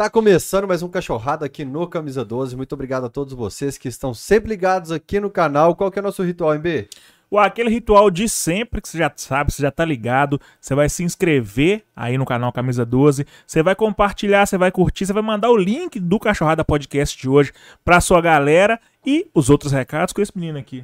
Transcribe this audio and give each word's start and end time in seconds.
Tá 0.00 0.08
começando 0.08 0.66
mais 0.66 0.82
um 0.82 0.88
Cachorrada 0.88 1.44
aqui 1.44 1.62
no 1.62 1.86
Camisa 1.86 2.24
12. 2.24 2.56
Muito 2.56 2.72
obrigado 2.72 3.04
a 3.04 3.10
todos 3.10 3.34
vocês 3.34 3.76
que 3.76 3.86
estão 3.86 4.14
sempre 4.14 4.48
ligados 4.48 4.90
aqui 4.90 5.20
no 5.20 5.28
canal. 5.28 5.76
Qual 5.76 5.90
que 5.90 5.98
é 5.98 6.00
o 6.00 6.02
nosso 6.02 6.22
ritual, 6.22 6.54
MB? 6.54 6.88
O 7.30 7.38
aquele 7.38 7.68
ritual 7.68 8.10
de 8.10 8.26
sempre 8.26 8.80
que 8.80 8.88
você 8.88 8.96
já 8.96 9.12
sabe, 9.14 9.52
você 9.52 9.60
já 9.60 9.70
tá 9.70 9.84
ligado. 9.84 10.40
Você 10.58 10.74
vai 10.74 10.88
se 10.88 11.04
inscrever 11.04 11.84
aí 11.94 12.16
no 12.16 12.24
canal 12.24 12.50
Camisa 12.50 12.86
12. 12.86 13.26
Você 13.46 13.62
vai 13.62 13.74
compartilhar, 13.74 14.46
você 14.46 14.56
vai 14.56 14.72
curtir, 14.72 15.04
você 15.04 15.12
vai 15.12 15.22
mandar 15.22 15.50
o 15.50 15.56
link 15.58 16.00
do 16.00 16.18
Cachorrada 16.18 16.64
Podcast 16.64 17.20
de 17.20 17.28
hoje 17.28 17.52
pra 17.84 18.00
sua 18.00 18.22
galera 18.22 18.80
e 19.04 19.28
os 19.34 19.50
outros 19.50 19.70
recados 19.70 20.14
com 20.14 20.22
esse 20.22 20.32
menino 20.34 20.58
aqui. 20.58 20.82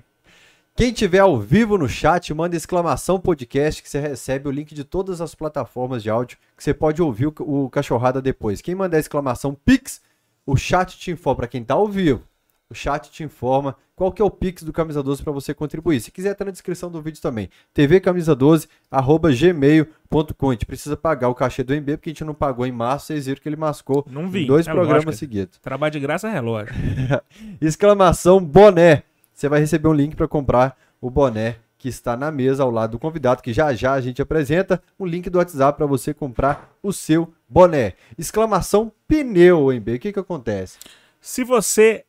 Quem 0.77 0.93
tiver 0.93 1.21
ao 1.21 1.41
vivo 1.41 1.79
no 1.79 1.89
chat, 1.89 2.35
manda 2.35 2.55
exclamação 2.55 3.19
podcast 3.19 3.83
que 3.83 3.89
você 3.89 3.99
recebe 3.99 4.47
o 4.47 4.51
link 4.51 4.75
de 4.75 4.85
todas 4.85 5.23
as 5.23 5.35
plataformas 5.35 6.03
de 6.03 6.11
áudio 6.11 6.37
que 6.55 6.63
você 6.63 6.75
pode 6.75 7.01
ouvir 7.01 7.33
o, 7.41 7.71
Cachorrada 7.71 8.21
depois. 8.21 8.61
Quem 8.61 8.75
mandar 8.75 8.99
exclamação 8.99 9.55
Pix, 9.55 10.03
o 10.45 10.55
chat 10.55 10.98
te 10.98 11.11
informa 11.11 11.37
para 11.37 11.48
quem 11.48 11.65
tá 11.65 11.73
ao 11.73 11.89
vivo. 11.89 12.25
O 12.69 12.75
chat 12.75 13.11
te 13.11 13.25
informa 13.25 13.75
qual 13.95 14.12
que 14.12 14.20
é 14.20 14.25
o 14.25 14.31
Pix 14.31 14.65
do 14.65 14.73
Camisa 14.73 15.03
12 15.03 15.23
para 15.23 15.33
você 15.33 15.55
contribuir. 15.55 15.98
Se 15.98 16.11
quiser, 16.11 16.34
tá 16.34 16.45
na 16.45 16.51
descrição 16.51 16.91
do 16.91 17.01
vídeo 17.01 17.23
também. 17.23 17.48
tvcamisa12 17.75 18.69
arroba 18.91 19.33
gmail.com. 19.33 20.51
A 20.51 20.53
gente 20.53 20.67
precisa 20.67 20.95
pagar 20.95 21.31
o 21.31 21.34
cachê 21.34 21.65
do 21.65 21.73
MB, 21.73 21.97
porque 21.97 22.11
a 22.11 22.12
gente 22.12 22.25
não 22.25 22.34
pagou 22.34 22.67
em 22.67 22.73
março. 22.73 23.06
Vocês 23.06 23.25
viram 23.25 23.41
que 23.41 23.48
ele 23.48 23.56
mascou 23.56 24.05
Não 24.11 24.29
vi. 24.29 24.43
em 24.43 24.47
dois 24.47 24.69
é 24.69 24.73
programas 24.73 25.06
lógico. 25.06 25.19
seguidos. 25.20 25.59
Trabalho 25.59 25.93
de 25.93 26.01
graça 26.01 26.29
é 26.29 26.33
relógio. 26.33 26.75
Exclamação 27.62 28.45
boné. 28.45 29.05
Você 29.37 29.51
vai 29.51 29.61
receber 29.61 29.87
um 29.87 29.93
link 29.93 30.17
para 30.17 30.27
comprar 30.27 30.79
o 30.99 31.11
boné 31.11 31.57
que 31.77 31.91
está 31.91 32.17
na 32.17 32.33
mesa 32.33 32.63
ao 32.63 32.71
lado 32.71 32.93
do 32.93 32.99
convidado, 32.99 33.43
que 33.43 33.53
já 33.53 33.75
já 33.75 33.93
a 33.93 34.01
gente 34.01 34.23
apresenta 34.23 34.83
um 34.99 35.05
link 35.05 35.29
do 35.29 35.37
WhatsApp 35.37 35.77
para 35.77 35.85
você 35.85 36.15
comprar 36.15 36.75
o 36.83 36.91
seu 36.91 37.31
boné. 37.47 37.93
Exclamação 38.17 38.91
pneu, 39.07 39.71
MB. 39.71 39.97
O 39.97 39.99
que 39.99 40.11
que 40.11 40.19
acontece? 40.19 40.79
Se 41.21 41.45
você 41.45 42.07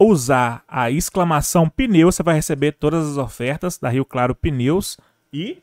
usar 0.00 0.64
a 0.66 0.90
exclamação 0.90 1.68
pneu, 1.68 2.10
você 2.10 2.24
vai 2.24 2.34
receber 2.34 2.72
todas 2.72 3.08
as 3.08 3.18
ofertas 3.18 3.78
da 3.78 3.88
Rio 3.88 4.04
Claro 4.04 4.34
Pneus 4.34 4.98
e 5.32 5.62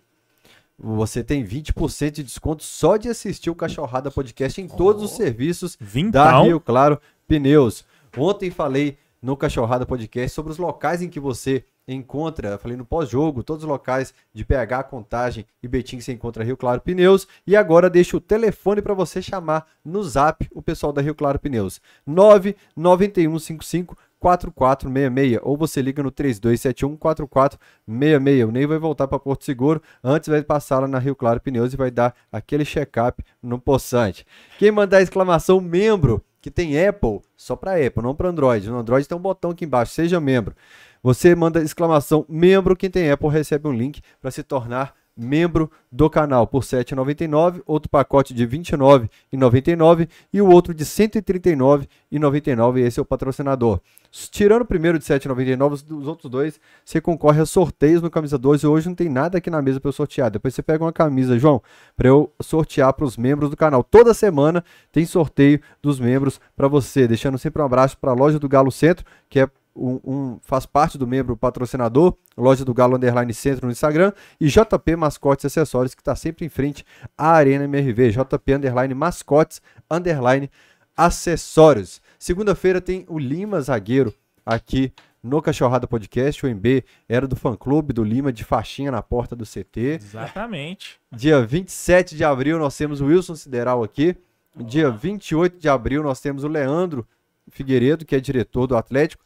Você 0.80 1.24
tem 1.24 1.46
20% 1.46 2.12
de 2.12 2.24
desconto 2.24 2.64
só 2.64 2.96
de 2.96 3.10
assistir 3.10 3.50
o 3.50 3.56
Cachorrada 3.56 4.10
Podcast 4.10 4.62
em 4.62 4.68
todos 4.68 5.04
os 5.04 5.12
serviços 5.12 5.76
da 5.76 5.86
vintão. 5.86 6.46
Rio 6.46 6.60
Claro 6.62 7.02
Pneus. 7.28 7.86
Ontem 8.18 8.50
falei 8.50 8.98
no 9.22 9.38
Cachorrada 9.38 9.86
Podcast 9.86 10.34
sobre 10.34 10.52
os 10.52 10.58
locais 10.58 11.02
em 11.02 11.10
que 11.10 11.20
você 11.20 11.64
encontra, 11.88 12.58
falei 12.58 12.78
no 12.78 12.86
pós-jogo, 12.86 13.44
todos 13.44 13.64
os 13.64 13.70
locais 13.70 14.14
de 14.34 14.46
PH, 14.46 14.84
Contagem 14.84 15.46
e 15.62 15.68
Betim 15.68 15.98
que 15.98 16.04
você 16.04 16.14
encontra 16.14 16.44
Rio 16.44 16.58
Claro 16.58 16.82
Pneus. 16.82 17.28
E 17.46 17.56
agora 17.56 17.90
deixo 17.90 18.18
o 18.18 18.22
telefone 18.22 18.82
para 18.82 18.94
você 18.94 19.22
chamar 19.22 19.68
no 19.84 20.04
Zap 20.04 20.48
o 20.54 20.62
pessoal 20.62 20.92
da 20.92 21.02
Rio 21.02 21.16
Claro 21.16 21.40
Pneus. 21.40 21.82
99155 22.06 23.98
4466 24.20 25.40
ou 25.42 25.58
você 25.58 25.82
liga 25.82 26.04
no 26.04 26.12
3271 26.12 26.96
4466. 26.96 28.46
O 28.46 28.52
Ney 28.52 28.68
vai 28.68 28.78
voltar 28.78 29.08
para 29.08 29.20
Porto 29.20 29.44
Seguro, 29.44 29.82
antes 30.04 30.30
vai 30.30 30.44
passar 30.44 30.80
lá 30.80 30.88
na 30.88 31.00
Rio 31.00 31.16
Claro 31.16 31.42
Pneus 31.42 31.74
e 31.74 31.78
vai 31.78 31.90
dar 31.90 32.16
aquele 32.32 32.64
check-up 32.64 33.24
no 33.42 33.60
poçante. 33.60 34.26
Quem 34.60 34.72
mandar 34.72 35.02
exclamação 35.02 35.60
membro, 35.60 36.24
que 36.42 36.50
tem 36.50 36.86
Apple, 36.86 37.22
só 37.38 37.56
para 37.56 37.76
Apple, 37.86 38.04
não 38.04 38.16
para 38.16 38.30
Android. 38.30 38.70
No 38.70 38.80
Android 38.80 39.08
tem 39.08 39.18
um 39.18 39.22
botão 39.22 39.52
aqui 39.52 39.66
embaixo, 39.66 39.94
seja 39.94 40.20
membro. 40.20 40.56
Você 41.04 41.36
manda 41.36 41.62
exclamação 41.62 42.26
membro, 42.28 42.76
quem 42.76 42.90
tem 42.90 43.12
Apple 43.12 43.30
recebe 43.30 43.68
um 43.68 43.74
link 43.74 44.02
para 44.20 44.32
se 44.32 44.44
tornar 44.44 44.94
membro 45.16 45.70
do 45.92 46.10
canal 46.10 46.48
por 46.48 46.64
R$ 46.64 46.70
7,99, 46.84 47.62
outro 47.66 47.90
pacote 47.90 48.34
de 48.34 48.46
R$ 48.46 48.58
29,99 48.58 50.10
e 50.34 50.42
o 50.42 50.50
outro 50.50 50.74
de 50.74 50.84
R$ 50.84 50.90
139,99, 50.90 52.80
esse 52.80 53.00
é 53.00 53.02
o 53.02 53.06
patrocinador. 53.06 53.80
Tirando 54.12 54.64
o 54.64 54.66
primeiro 54.66 55.00
de 55.00 55.06
R$ 55.06 55.20
7,99, 55.20 55.74
os- 55.74 55.86
os 55.90 56.06
outros 56.08 56.30
dois, 56.30 56.60
você 56.84 57.00
concorre 57.00 57.40
a 57.40 57.46
sorteios 57.46 58.02
no 58.02 58.10
Camisa 58.12 58.38
12 58.38 58.66
e 58.66 58.68
hoje 58.68 58.90
não 58.90 58.96
tem 58.96 59.08
nada 59.08 59.38
aqui 59.38 59.50
na 59.50 59.62
mesa 59.62 59.80
para 59.80 59.88
eu 59.88 59.94
sortear. 59.94 60.30
Depois 60.30 60.54
você 60.54 60.62
pega 60.62 60.84
uma 60.84 60.92
camisa, 60.92 61.40
João, 61.40 61.62
para 61.96 62.10
eu 62.10 62.30
sortear 62.42 62.92
para 62.94 63.06
os 63.06 63.16
membros 63.16 63.50
do 63.50 63.56
canal. 63.56 63.84
Toda 63.84 64.14
semana 64.14 64.64
tem 64.92 65.06
sorteio 65.06 65.62
dos 65.82 65.98
membros 65.98 66.42
para 66.58 66.68
você. 66.68 67.08
Deixando 67.08 67.38
sempre 67.38 67.62
um 67.62 67.66
abraço 67.66 67.98
para 67.98 68.12
a 68.12 68.14
loja 68.14 68.38
do 68.38 68.50
Galo 68.50 68.70
Centro, 68.72 69.06
que 69.30 69.40
é 69.40 69.50
um, 69.74 70.02
um- 70.04 70.40
faz 70.42 70.66
parte 70.66 70.98
do 70.98 71.08
membro 71.08 71.38
patrocinador, 71.38 72.14
loja 72.38 72.66
do 72.66 72.74
Galo 72.74 72.98
Underline 72.98 73.34
Centro 73.34 73.68
no 73.68 73.72
Instagram, 73.72 74.12
e 74.42 74.48
JP 74.50 74.98
Mascotes 74.98 75.46
Acessórios, 75.46 75.96
que 75.96 76.02
está 76.02 76.14
sempre 76.18 76.46
em 76.46 76.50
frente 76.50 76.86
à 77.18 77.32
Arena 77.32 77.64
MRV. 77.64 78.12
JP 78.12 78.54
Underline 78.56 78.94
Mascotes 78.94 79.62
Underline 79.90 80.52
Acessórios. 80.98 82.01
Segunda-feira 82.22 82.80
tem 82.80 83.04
o 83.10 83.18
Lima 83.18 83.60
Zagueiro 83.62 84.14
aqui 84.46 84.94
no 85.24 85.42
Cachorrada 85.42 85.88
Podcast. 85.88 86.46
O 86.46 86.50
MB 86.50 86.84
era 87.10 87.28
do 87.28 87.36
fã-clube 87.36 87.94
do 87.94 88.04
Lima, 88.04 88.32
de 88.32 88.44
faixinha 88.44 88.92
na 88.92 89.02
porta 89.02 89.36
do 89.36 89.44
CT. 89.44 89.98
Exatamente. 90.00 91.00
Dia 91.12 91.44
27 91.44 92.16
de 92.16 92.24
abril 92.24 92.60
nós 92.60 92.78
temos 92.78 93.02
o 93.02 93.08
Wilson 93.08 93.34
Sideral 93.34 93.84
aqui. 93.84 94.16
Dia 94.56 94.92
28 94.92 95.58
de 95.58 95.68
abril 95.68 96.04
nós 96.04 96.22
temos 96.22 96.44
o 96.44 96.48
Leandro 96.48 97.08
Figueiredo, 97.50 98.06
que 98.06 98.16
é 98.16 98.20
diretor 98.20 98.68
do 98.68 98.78
Atlético. 98.78 99.26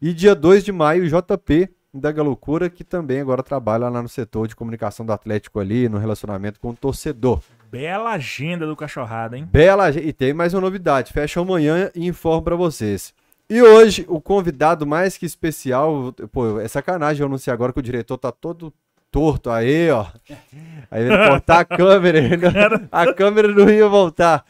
E 0.00 0.14
dia 0.14 0.32
2 0.32 0.62
de 0.62 0.70
maio 0.70 1.02
o 1.02 1.08
JP 1.08 1.68
da 1.92 2.12
Galoucura, 2.12 2.70
que 2.70 2.84
também 2.84 3.20
agora 3.20 3.42
trabalha 3.42 3.88
lá 3.88 4.00
no 4.00 4.08
setor 4.08 4.46
de 4.46 4.54
comunicação 4.54 5.04
do 5.04 5.12
Atlético 5.12 5.58
ali, 5.58 5.88
no 5.88 5.98
relacionamento 5.98 6.60
com 6.60 6.70
o 6.70 6.76
torcedor. 6.76 7.42
Bela 7.70 8.12
agenda 8.12 8.66
do 8.66 8.76
Cachorrada, 8.76 9.36
hein? 9.36 9.48
Bela, 9.50 9.90
e 9.90 10.12
tem 10.12 10.32
mais 10.32 10.54
uma 10.54 10.60
novidade, 10.60 11.12
fecha 11.12 11.40
amanhã 11.40 11.90
e 11.94 12.06
informo 12.06 12.42
pra 12.42 12.54
vocês. 12.54 13.12
E 13.48 13.60
hoje, 13.60 14.04
o 14.08 14.20
convidado 14.20 14.86
mais 14.86 15.16
que 15.16 15.26
especial, 15.26 16.12
pô, 16.32 16.60
é 16.60 16.68
sacanagem 16.68 17.20
eu 17.20 17.26
anunciar 17.26 17.54
agora 17.54 17.72
que 17.72 17.78
o 17.78 17.82
diretor 17.82 18.18
tá 18.18 18.30
todo 18.30 18.72
torto 19.10 19.50
aí, 19.50 19.90
ó. 19.90 20.06
Aí 20.90 21.08
vai 21.08 21.28
cortar 21.28 21.60
a 21.60 21.64
câmera, 21.76 22.88
a 22.90 23.12
câmera 23.12 23.48
não 23.48 23.68
ia 23.68 23.88
voltar. 23.88 24.44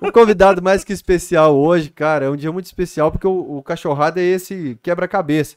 O 0.00 0.10
convidado 0.10 0.60
mais 0.60 0.82
que 0.82 0.92
especial 0.92 1.56
hoje, 1.56 1.90
cara, 1.90 2.26
é 2.26 2.30
um 2.30 2.36
dia 2.36 2.50
muito 2.50 2.66
especial 2.66 3.12
porque 3.12 3.26
o, 3.26 3.58
o 3.58 3.62
Cachorrada 3.62 4.20
é 4.20 4.24
esse 4.24 4.78
quebra-cabeça. 4.82 5.56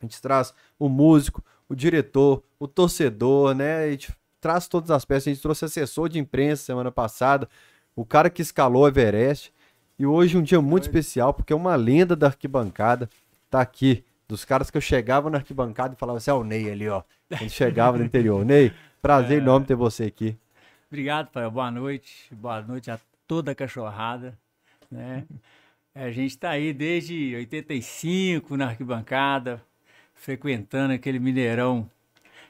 A 0.00 0.04
gente 0.04 0.20
traz 0.22 0.54
o 0.78 0.88
músico, 0.88 1.42
o 1.68 1.74
diretor, 1.74 2.42
o 2.58 2.68
torcedor, 2.68 3.54
né? 3.54 3.84
A 3.84 3.90
gente 3.90 4.12
traz 4.40 4.68
todas 4.68 4.90
as 4.90 5.04
peças. 5.04 5.28
A 5.28 5.30
gente 5.34 5.42
trouxe 5.42 5.64
assessor 5.64 6.08
de 6.08 6.18
imprensa 6.18 6.64
semana 6.64 6.90
passada, 6.90 7.48
o 7.94 8.04
cara 8.04 8.30
que 8.30 8.42
escalou 8.42 8.82
o 8.82 8.88
Everest. 8.88 9.52
E 9.98 10.04
hoje 10.04 10.36
um 10.36 10.42
dia 10.42 10.60
muito 10.60 10.84
especial 10.84 11.32
porque 11.32 11.52
é 11.52 11.56
uma 11.56 11.74
lenda 11.74 12.14
da 12.14 12.26
arquibancada. 12.26 13.08
Tá 13.50 13.60
aqui, 13.60 14.04
dos 14.28 14.44
caras 14.44 14.70
que 14.70 14.76
eu 14.76 14.80
chegava 14.80 15.30
na 15.30 15.38
arquibancada 15.38 15.94
e 15.94 15.96
falava 15.96 16.18
assim: 16.18 16.30
é 16.30 16.34
o 16.34 16.44
Ney 16.44 16.70
ali, 16.70 16.88
ó. 16.88 17.02
A 17.30 17.36
gente 17.36 17.52
chegava 17.52 17.96
no 17.96 18.04
interior. 18.04 18.44
Ney, 18.44 18.72
prazer 19.00 19.38
enorme 19.40 19.66
ter 19.66 19.74
você 19.74 20.04
aqui. 20.04 20.36
Obrigado, 20.88 21.28
pai. 21.28 21.48
Boa 21.48 21.70
noite. 21.70 22.28
Boa 22.34 22.60
noite 22.60 22.90
a 22.90 22.98
toda 23.26 23.52
a 23.52 23.54
cachorrada. 23.54 24.38
Né? 24.90 25.24
A 25.94 26.10
gente 26.10 26.32
está 26.32 26.50
aí 26.50 26.72
desde 26.72 27.34
85 27.34 28.56
na 28.56 28.66
arquibancada, 28.66 29.62
frequentando 30.14 30.92
aquele 30.92 31.18
Mineirão 31.18 31.90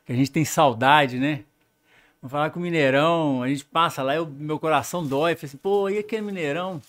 que 0.05 0.13
a 0.13 0.17
gente 0.17 0.31
tem 0.31 0.45
saudade, 0.45 1.19
né? 1.19 1.45
Falar 2.29 2.51
que 2.51 2.59
o 2.59 2.61
Mineirão, 2.61 3.43
a 3.43 3.49
gente 3.49 3.65
passa 3.65 4.03
lá 4.03 4.17
e 4.17 4.19
o 4.19 4.27
meu 4.27 4.59
coração 4.59 5.07
dói. 5.07 5.35
Fala 5.35 5.47
assim, 5.47 5.57
pô, 5.57 5.89
e 5.89 5.99
aquele 5.99 6.23
Mineirão? 6.23 6.81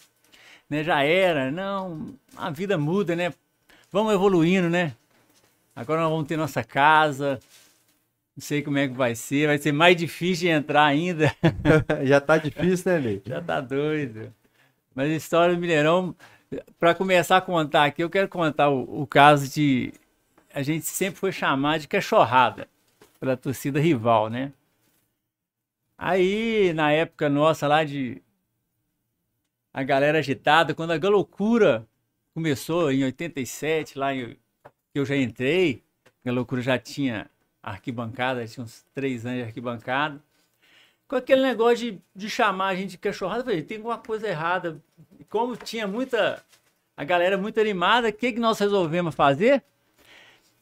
Né, 0.70 0.84
já 0.84 1.04
era. 1.04 1.52
Não, 1.52 2.14
a 2.36 2.50
vida 2.50 2.78
muda, 2.78 3.16
né? 3.16 3.34
Vamos 3.92 4.14
evoluindo, 4.14 4.70
né? 4.70 4.94
Agora 5.76 6.02
nós 6.02 6.12
vamos 6.12 6.28
ter 6.28 6.38
nossa 6.38 6.64
casa. 6.64 7.40
Não 8.36 8.42
sei 8.42 8.62
como 8.62 8.78
é 8.78 8.88
que 8.88 8.94
vai 8.94 9.16
ser. 9.16 9.48
Vai 9.48 9.58
ser 9.58 9.72
mais 9.72 9.96
difícil 9.96 10.48
de 10.48 10.54
entrar 10.54 10.86
ainda. 10.86 11.34
Já 12.04 12.20
tá 12.20 12.38
difícil, 12.38 12.92
né, 12.92 13.00
Ney? 13.00 13.22
Já 13.26 13.42
tá 13.42 13.62
doido. 13.62 14.34
Mas 14.94 15.12
a 15.12 15.16
história 15.16 15.56
do 15.56 15.62
Mineirão, 15.62 16.16
para 16.80 16.96
começar 16.96 17.38
a 17.38 17.42
contar 17.42 17.86
aqui, 17.86 18.04
eu 18.04 18.10
quero 18.10 18.28
contar 18.28 18.70
o, 18.70 19.04
o 19.04 19.08
caso 19.08 19.48
de. 19.48 19.94
A 20.54 20.62
gente 20.64 20.86
sempre 20.86 21.20
foi 21.20 21.32
chamado 21.32 21.82
de 21.82 21.88
cachorrada 21.88 22.68
pela 23.20 23.38
torcida 23.38 23.80
rival, 23.80 24.30
né? 24.30 24.52
Aí, 25.98 26.74
na 26.74 26.92
época 26.92 27.30
nossa 27.30 27.68
lá 27.68 27.84
de. 27.84 28.22
A 29.74 29.84
galera 29.84 30.20
agitada, 30.20 30.74
quando 30.74 30.92
a 30.92 30.98
Galocura 30.98 31.88
começou 32.34 32.92
em 32.92 33.04
87, 33.04 33.98
lá 33.98 34.14
que 34.14 34.38
eu 34.96 35.06
já 35.06 35.16
entrei, 35.16 35.84
a 36.06 36.12
Galocura 36.26 36.62
já 36.62 36.80
tinha 36.80 37.30
arquibancada, 37.62 38.48
tinha 38.48 38.64
uns 38.64 38.86
três 38.94 39.26
anos 39.26 39.40
de 39.40 39.44
arquibancada 39.44 40.22
com 41.08 41.16
aquele 41.16 41.42
negócio 41.42 41.92
de, 41.94 42.02
de 42.14 42.30
chamar 42.30 42.68
a 42.68 42.76
gente 42.76 42.92
de 42.92 42.98
cachorrada, 42.98 43.42
eu 43.42 43.46
falei, 43.46 43.62
tem 43.64 43.78
alguma 43.78 43.98
coisa 43.98 44.28
errada. 44.28 44.82
E 45.20 45.24
como 45.24 45.56
tinha 45.56 45.88
muita. 45.88 46.44
A 46.96 47.04
galera 47.04 47.38
muito 47.38 47.60
animada, 47.60 48.10
o 48.10 48.14
que, 48.14 48.34
que 48.34 48.40
nós 48.40 48.60
resolvemos 48.60 49.14
fazer? 49.14 49.64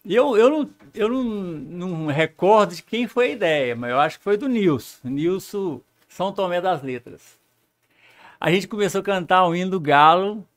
Eu, 0.08 0.38
eu, 0.38 0.50
não, 0.50 0.70
eu 0.94 1.10
não, 1.10 1.24
não 1.24 2.06
recordo 2.08 2.76
de 2.76 2.84
quem 2.84 3.08
foi 3.08 3.28
a 3.28 3.32
ideia, 3.32 3.76
mas 3.76 3.90
eu 3.90 4.00
acho 4.00 4.18
que 4.20 4.24
foi 4.24 4.38
do 4.38 4.48
Nilson, 4.48 5.00
Nilson 5.04 5.82
São 6.08 6.32
Tomé 6.32 6.62
das 6.62 6.84
Letras. 6.84 7.40
A 8.40 8.52
gente 8.52 8.68
começou 8.68 9.02
a 9.02 9.04
cantar 9.04 9.48
o 9.48 9.56
hino 9.56 9.72
do 9.72 9.80
galo 9.80 10.48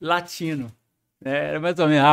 latino. 0.00 0.72
É, 1.24 1.50
era 1.50 1.60
mais 1.60 1.78
ou 1.78 1.86
menos. 1.86 2.04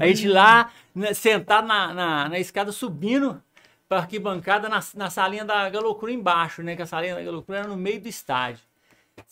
A 0.00 0.06
gente 0.06 0.26
lá, 0.26 0.70
sentado 1.14 1.66
na, 1.66 1.92
na, 1.92 2.28
na 2.30 2.38
escada, 2.38 2.72
subindo 2.72 3.42
para 3.86 3.98
a 3.98 4.00
arquibancada 4.00 4.68
na, 4.70 4.80
na 4.94 5.10
salinha 5.10 5.44
da 5.44 5.68
Galocru 5.68 6.08
embaixo, 6.08 6.62
né? 6.62 6.74
Que 6.74 6.80
a 6.80 6.86
salinha 6.86 7.14
da 7.14 7.22
Galocru 7.22 7.54
era 7.54 7.68
no 7.68 7.76
meio 7.76 8.00
do 8.00 8.08
estádio. 8.08 8.64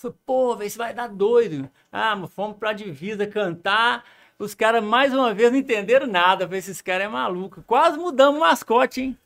Falei, 0.03 0.17
pô, 0.27 0.57
velho, 0.57 0.67
isso 0.67 0.79
vai 0.79 0.93
dar 0.93 1.09
doido. 1.09 1.69
Ah, 1.93 2.19
fomos 2.29 2.57
pra 2.57 2.73
divisa 2.73 3.27
cantar. 3.27 4.05
Os 4.39 4.55
caras, 4.55 4.83
mais 4.83 5.15
uma 5.15 5.33
vez, 5.33 5.53
não 5.53 5.59
entenderam 5.59 6.07
nada. 6.07 6.45
Falei, 6.45 6.59
esses 6.59 6.81
caras 6.81 7.07
é 7.07 7.09
maluco. 7.09 7.63
Quase 7.67 7.99
mudamos 7.99 8.39
o 8.39 8.41
mascote, 8.41 9.01
hein? 9.01 9.19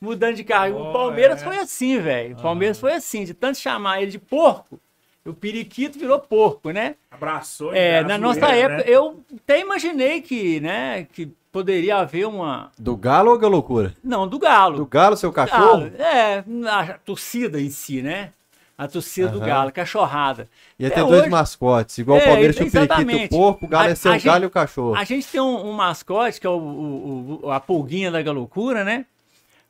Mudando 0.00 0.36
de 0.36 0.44
carro. 0.44 0.76
Oh, 0.76 0.90
o 0.90 0.92
Palmeiras 0.92 1.42
é? 1.42 1.44
foi 1.44 1.56
assim, 1.58 1.98
velho. 1.98 2.36
O 2.36 2.42
Palmeiras 2.42 2.78
foi 2.78 2.92
assim, 2.92 3.24
de 3.24 3.34
tanto 3.34 3.58
chamar 3.58 4.02
ele 4.02 4.10
de 4.10 4.18
porco. 4.18 4.80
O 5.24 5.32
periquito 5.32 5.98
virou 5.98 6.18
porco, 6.18 6.70
né? 6.70 6.96
Abraçou. 7.08 7.72
É, 7.72 8.02
na 8.02 8.18
nossa 8.18 8.46
época, 8.48 8.84
né? 8.84 8.84
eu 8.86 9.20
até 9.36 9.60
imaginei 9.60 10.20
que, 10.20 10.58
né, 10.58 11.04
que 11.12 11.26
poderia 11.52 11.98
haver 11.98 12.26
uma. 12.26 12.72
Do 12.76 12.96
Galo 12.96 13.30
ou 13.30 13.38
Galocura? 13.38 13.94
Não, 14.02 14.26
do 14.26 14.38
Galo. 14.40 14.78
Do 14.78 14.86
Galo, 14.86 15.16
seu 15.16 15.32
cachorro? 15.32 15.90
Galo, 15.90 15.92
é, 15.96 16.44
a 16.68 16.98
torcida 16.98 17.60
em 17.60 17.70
si, 17.70 18.02
né? 18.02 18.32
A 18.84 18.88
torcida 18.88 19.28
do 19.28 19.38
Aham. 19.38 19.46
Galo, 19.46 19.72
cachorrada. 19.72 20.48
Ia 20.78 20.88
Até 20.88 20.96
ter 20.96 21.06
dois 21.06 21.20
hoje- 21.22 21.30
mascotes. 21.30 21.98
Igual 21.98 22.18
É, 22.18 22.22
o 22.22 22.26
Palmeiras 22.26 22.56
tinha 22.56 22.68
o 22.68 22.70
periquito 22.72 23.10
e 23.10 23.24
o 23.24 23.28
porco, 23.28 23.64
o 23.66 23.68
Galo 23.68 23.84
A- 23.86 23.88
ia 23.90 23.96
ser 23.96 24.08
a 24.08 24.18
galho 24.18 24.44
e 24.44 24.46
o 24.46 24.50
cachorro. 24.50 24.94
A 24.96 25.04
gente 25.04 25.26
tem 25.26 25.40
um, 25.40 25.68
um 25.68 25.72
mascote, 25.72 26.40
que 26.40 26.46
é 26.46 26.50
o, 26.50 27.40
o- 27.42 27.50
a 27.50 27.60
pulguinha 27.60 28.10
da 28.10 28.20
galocura, 28.22 28.84
né? 28.84 29.06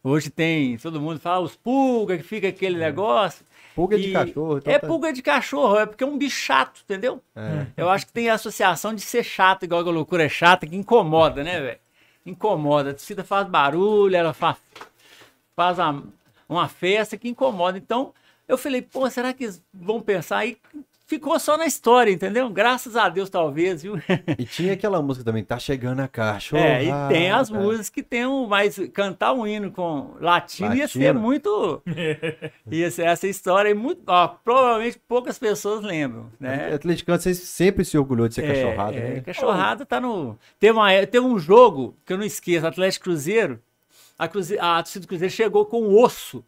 Hoje 0.04 0.30
tem, 0.30 0.76
todo 0.78 1.00
mundo 1.00 1.20
fala 1.20 1.44
os 1.44 1.54
pulga, 1.54 2.16
que 2.16 2.22
fica 2.24 2.48
aquele 2.48 2.76
negócio. 2.78 3.44
Pulga 3.74 3.96
de 3.98 4.08
E 4.08 4.12
cachorro. 4.12 4.58
então 4.58 4.72
é 4.72 4.78
tá- 4.78 4.86
pulga 4.86 5.12
de 5.12 5.22
cachorro, 5.22 5.78
é 5.78 5.86
porque 5.86 6.02
é 6.02 6.06
um 6.06 6.18
bicho 6.18 6.36
chato, 6.36 6.80
entendeu? 6.84 7.20
É. 7.36 7.66
Eu 7.76 7.88
acho 7.88 8.06
que 8.06 8.12
tem 8.12 8.28
a 8.28 8.34
associação 8.34 8.94
de 8.94 9.00
ser 9.00 9.22
chato, 9.24 9.64
igual 9.64 9.80
a 9.80 9.84
galocura 9.84 10.24
é 10.24 10.28
chata, 10.28 10.66
que 10.66 10.74
incomoda, 10.76 11.42
né, 11.44 11.60
velho? 11.60 11.78
Incomoda. 12.26 12.90
A 12.90 12.94
torcida 12.94 13.22
faz 13.24 13.46
barulho, 13.48 14.14
ela 14.16 14.32
faz, 14.32 14.56
faz 15.54 15.78
uma, 15.78 16.02
uma 16.48 16.68
festa 16.68 17.16
que 17.16 17.28
incomoda. 17.28 17.78
Então, 17.78 18.12
eu 18.52 18.58
falei, 18.58 18.82
pô, 18.82 19.08
será 19.10 19.32
que 19.32 19.44
eles 19.44 19.62
vão 19.72 20.00
pensar? 20.00 20.38
aí? 20.38 20.58
ficou 21.12 21.38
só 21.38 21.58
na 21.58 21.66
história, 21.66 22.10
entendeu? 22.10 22.48
Graças 22.48 22.96
a 22.96 23.06
Deus, 23.08 23.28
talvez, 23.28 23.82
viu? 23.82 23.96
E 24.38 24.44
tinha 24.46 24.72
aquela 24.72 25.02
música 25.02 25.22
também, 25.24 25.44
tá 25.44 25.58
chegando 25.58 26.00
a 26.00 26.08
cachorro. 26.08 26.62
É, 26.62 26.84
e 26.84 26.90
tem 27.10 27.30
as 27.30 27.50
músicas 27.50 27.90
que 27.90 28.02
tem 28.02 28.24
um, 28.26 28.46
mas 28.46 28.78
cantar 28.94 29.34
um 29.34 29.46
hino 29.46 29.70
com 29.70 30.14
latino, 30.20 30.74
ia 30.74 30.88
ser 30.88 31.08
Latino. 31.08 31.20
muito. 31.20 31.82
ia 32.70 32.90
ser 32.90 33.02
essa 33.02 33.26
história 33.26 33.68
e 33.68 33.74
muito. 33.74 34.02
Ó, 34.06 34.28
provavelmente 34.42 34.98
poucas 35.06 35.38
pessoas 35.38 35.84
lembram, 35.84 36.30
né? 36.40 36.72
Atleticano 36.72 37.20
você 37.20 37.34
sempre 37.34 37.84
se 37.84 37.98
orgulhou 37.98 38.26
de 38.26 38.36
ser 38.36 38.44
É, 38.44 38.54
cachorrada, 38.54 38.96
é, 38.96 39.14
né? 39.14 39.20
Cachorrada 39.20 39.84
tá 39.84 40.00
no. 40.00 40.38
Teve, 40.58 40.72
uma, 40.72 40.90
é- 40.90 41.04
teve 41.04 41.26
um 41.26 41.38
jogo 41.38 41.94
que 42.06 42.12
eu 42.14 42.16
não 42.16 42.24
esqueço, 42.24 42.66
Atlético 42.66 43.04
Cruzeiro. 43.04 43.60
A, 44.18 44.28
Cruze, 44.28 44.58
a 44.58 44.82
torcida 44.82 45.04
do 45.04 45.08
Cruzeiro 45.08 45.34
chegou 45.34 45.66
com 45.66 45.82
um 45.82 45.98
osso 46.00 46.42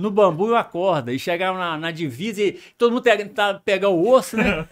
no 0.00 0.10
bambu 0.10 0.48
e 0.48 0.50
uma 0.50 0.64
corda. 0.64 1.12
E 1.12 1.18
chegaram 1.18 1.56
na, 1.56 1.76
na 1.76 1.90
divisa 1.90 2.42
e 2.42 2.52
todo 2.76 2.92
mundo 2.92 3.02
tentava 3.02 3.60
pegar 3.64 3.88
o 3.88 4.08
osso, 4.08 4.36
né? 4.36 4.66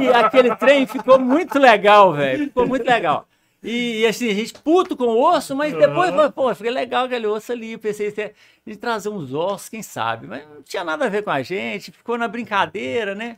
E 0.00 0.08
aquele 0.08 0.54
trem 0.56 0.86
ficou 0.86 1.18
muito 1.18 1.58
legal, 1.58 2.12
velho. 2.12 2.44
Ficou 2.44 2.66
muito 2.66 2.86
legal. 2.86 3.26
E, 3.62 4.00
e, 4.00 4.06
assim, 4.06 4.30
a 4.30 4.34
gente 4.34 4.54
puto 4.54 4.96
com 4.96 5.04
o 5.04 5.22
osso, 5.22 5.54
mas 5.54 5.74
depois, 5.74 6.10
Aham. 6.10 6.30
pô, 6.30 6.54
fica 6.54 6.70
legal 6.70 7.04
aquele 7.04 7.26
osso 7.26 7.52
ali. 7.52 7.72
Eu 7.72 7.78
pensei 7.78 8.10
se 8.10 8.32
de 8.66 8.76
trazer 8.76 9.10
uns 9.10 9.34
ossos, 9.34 9.68
quem 9.68 9.82
sabe. 9.82 10.26
Mas 10.26 10.48
não 10.48 10.62
tinha 10.62 10.82
nada 10.82 11.04
a 11.04 11.08
ver 11.08 11.22
com 11.22 11.30
a 11.30 11.42
gente, 11.42 11.92
ficou 11.92 12.16
na 12.16 12.26
brincadeira, 12.26 13.14
né? 13.14 13.36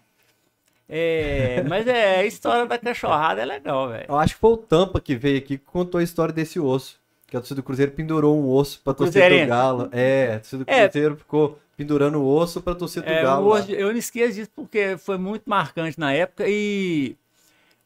É, 0.89 1.65
mas 1.67 1.87
é, 1.87 2.17
a 2.21 2.25
história 2.25 2.67
da 2.67 2.79
cachorrada 2.79 3.41
é 3.41 3.45
legal, 3.45 3.89
velho. 3.89 4.07
Eu 4.09 4.19
acho 4.19 4.35
que 4.35 4.41
foi 4.41 4.53
o 4.53 4.57
Tampa 4.59 5.01
que 5.01 5.17
veio 5.17 5.39
aqui 5.39 5.59
que 5.59 5.65
contou 5.65 5.99
a 5.99 6.05
história 6.05 6.35
desse 6.35 6.61
osso. 6.61 7.01
Que 7.33 7.37
a 7.39 7.41
torcida 7.41 7.63
do 7.63 7.65
Cruzeiro 7.65 7.93
pendurou 7.93 8.39
um 8.39 8.47
osso 8.51 8.79
pra 8.85 8.93
torcida 8.93 9.27
do. 9.27 9.47
Galo. 9.47 9.89
É, 9.91 10.35
a 10.35 10.39
torcida 10.41 10.65
do 10.67 10.71
É. 10.71 10.83
Cruzeiro 10.87 11.17
ficou 11.17 11.59
pendurando 11.75 12.21
o 12.21 12.29
osso 12.29 12.61
pra 12.61 12.75
torcida 12.75 13.07
do 13.07 13.11
É, 13.11 13.23
Galo. 13.23 13.49
lá. 13.49 13.55
hoje, 13.57 13.73
eu 13.73 13.89
não 13.91 13.97
esqueço 13.97 14.35
disso 14.35 14.51
porque 14.55 14.99
foi 14.99 15.17
muito 15.17 15.49
marcante 15.49 15.99
na 15.99 16.13
época 16.13 16.45
e 16.47 17.17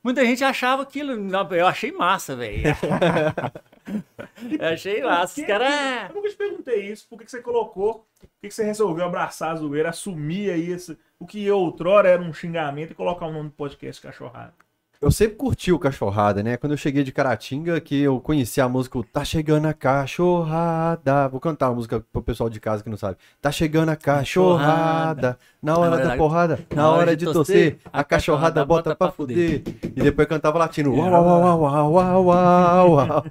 muita 0.03 0.25
gente 0.27 0.43
achava 0.43 0.83
aquilo. 0.83 1.13
Eu 1.55 1.65
achei 1.69 1.93
massa, 1.93 2.35
velho. 2.35 2.65
Eu 4.61 4.67
achei 4.67 5.01
massa. 5.01 5.41
Os 5.41 5.47
caras. 5.47 6.09
Eu 6.11 6.17
nunca 6.17 6.29
te 6.29 6.35
perguntei 6.35 6.91
isso. 6.91 7.07
Por 7.09 7.17
que, 7.21 7.25
que 7.27 7.31
você 7.31 7.41
colocou? 7.41 8.05
Por 8.19 8.29
que, 8.43 8.49
que 8.49 8.55
você 8.55 8.65
resolveu 8.65 9.05
abraçar 9.05 9.53
a 9.53 9.55
zoeira, 9.55 9.91
assumir 9.91 10.51
aí 10.51 10.73
esse, 10.73 10.99
o 11.21 11.25
que 11.25 11.49
outrora 11.49 12.09
era 12.09 12.21
um 12.21 12.33
xingamento 12.35 12.91
e 12.91 12.95
colocar 12.97 13.27
o 13.27 13.33
nome 13.33 13.51
do 13.51 13.55
podcast 13.55 14.03
cachorrada? 14.03 14.53
Eu 15.01 15.11
sempre 15.11 15.37
curti 15.37 15.71
o 15.73 15.79
Cachorrada, 15.79 16.43
né? 16.43 16.57
Quando 16.57 16.73
eu 16.73 16.77
cheguei 16.79 17.05
de 17.05 17.13
Caratinga, 17.13 17.79
que 17.81 18.01
eu 18.01 18.19
conheci 18.19 18.61
a 18.61 18.69
música 18.69 18.99
o 18.99 19.05
Tá 19.05 19.25
Chegando 19.25 19.67
a 19.67 19.75
Cachorrada. 19.75 21.29
Vou 21.29 21.39
cantar 21.39 21.67
a 21.67 21.73
música 21.73 22.03
pro 22.13 22.23
pessoal 22.23 22.49
de 22.49 22.59
casa 22.59 22.83
que 22.83 22.89
não 22.89 22.97
sabe. 22.97 23.19
Tá 23.41 23.53
chegando 23.53 23.91
a 23.91 23.97
cachorrada, 23.97 25.39
na 25.63 25.77
hora 25.79 25.99
da 25.99 26.17
porrada, 26.17 26.59
na 26.75 26.91
hora 26.91 27.15
de 27.17 27.25
torcer, 27.27 27.79
a 27.93 28.03
cachorrada 28.03 28.65
bota 28.65 28.97
pra 28.97 29.11
fuder. 29.11 29.63
E 29.83 30.03
depois 30.03 30.27
cantava 30.27 30.59
latino. 30.59 30.95
Uau, 30.95 31.11
uau, 31.11 31.41
uau, 31.43 31.61
uau, 31.61 31.93
uau, 31.93 32.25
uau, 32.27 32.91
uau. 32.93 33.25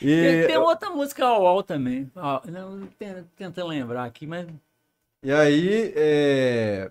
Tem, 0.00 0.08
E, 0.08 0.46
tem 0.46 0.56
outra 0.56 0.88
música 0.88 1.26
ao 1.26 1.42
UOL 1.42 1.62
também. 1.62 2.10
Não, 2.14 2.88
tentando 3.36 3.68
lembrar 3.68 4.04
aqui, 4.04 4.26
mas. 4.26 4.46
e 5.22 5.30
aí, 5.30 5.92
é, 5.94 6.90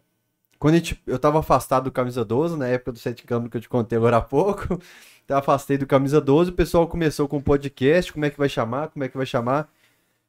quando 0.59 0.73
a 0.75 0.77
gente, 0.77 1.01
eu 1.07 1.17
tava 1.17 1.39
afastado 1.39 1.85
do 1.85 1.91
Camisa 1.91 2.23
12, 2.25 2.57
na 2.57 2.67
época 2.67 2.91
do 2.91 2.99
Sete 2.99 3.23
Câmbio 3.23 3.49
que 3.49 3.57
eu 3.57 3.61
te 3.61 3.69
contei 3.69 3.97
agora 3.97 4.17
há 4.17 4.21
pouco, 4.21 4.79
eu 5.27 5.37
afastei 5.37 5.77
do 5.77 5.87
Camisa 5.87 6.19
12, 6.19 6.49
o 6.51 6.53
pessoal 6.53 6.87
começou 6.87 7.27
com 7.27 7.37
o 7.37 7.41
podcast, 7.41 8.11
como 8.11 8.25
é 8.25 8.29
que 8.29 8.37
vai 8.37 8.49
chamar, 8.49 8.89
como 8.89 9.03
é 9.03 9.07
que 9.07 9.17
vai 9.17 9.25
chamar. 9.25 9.69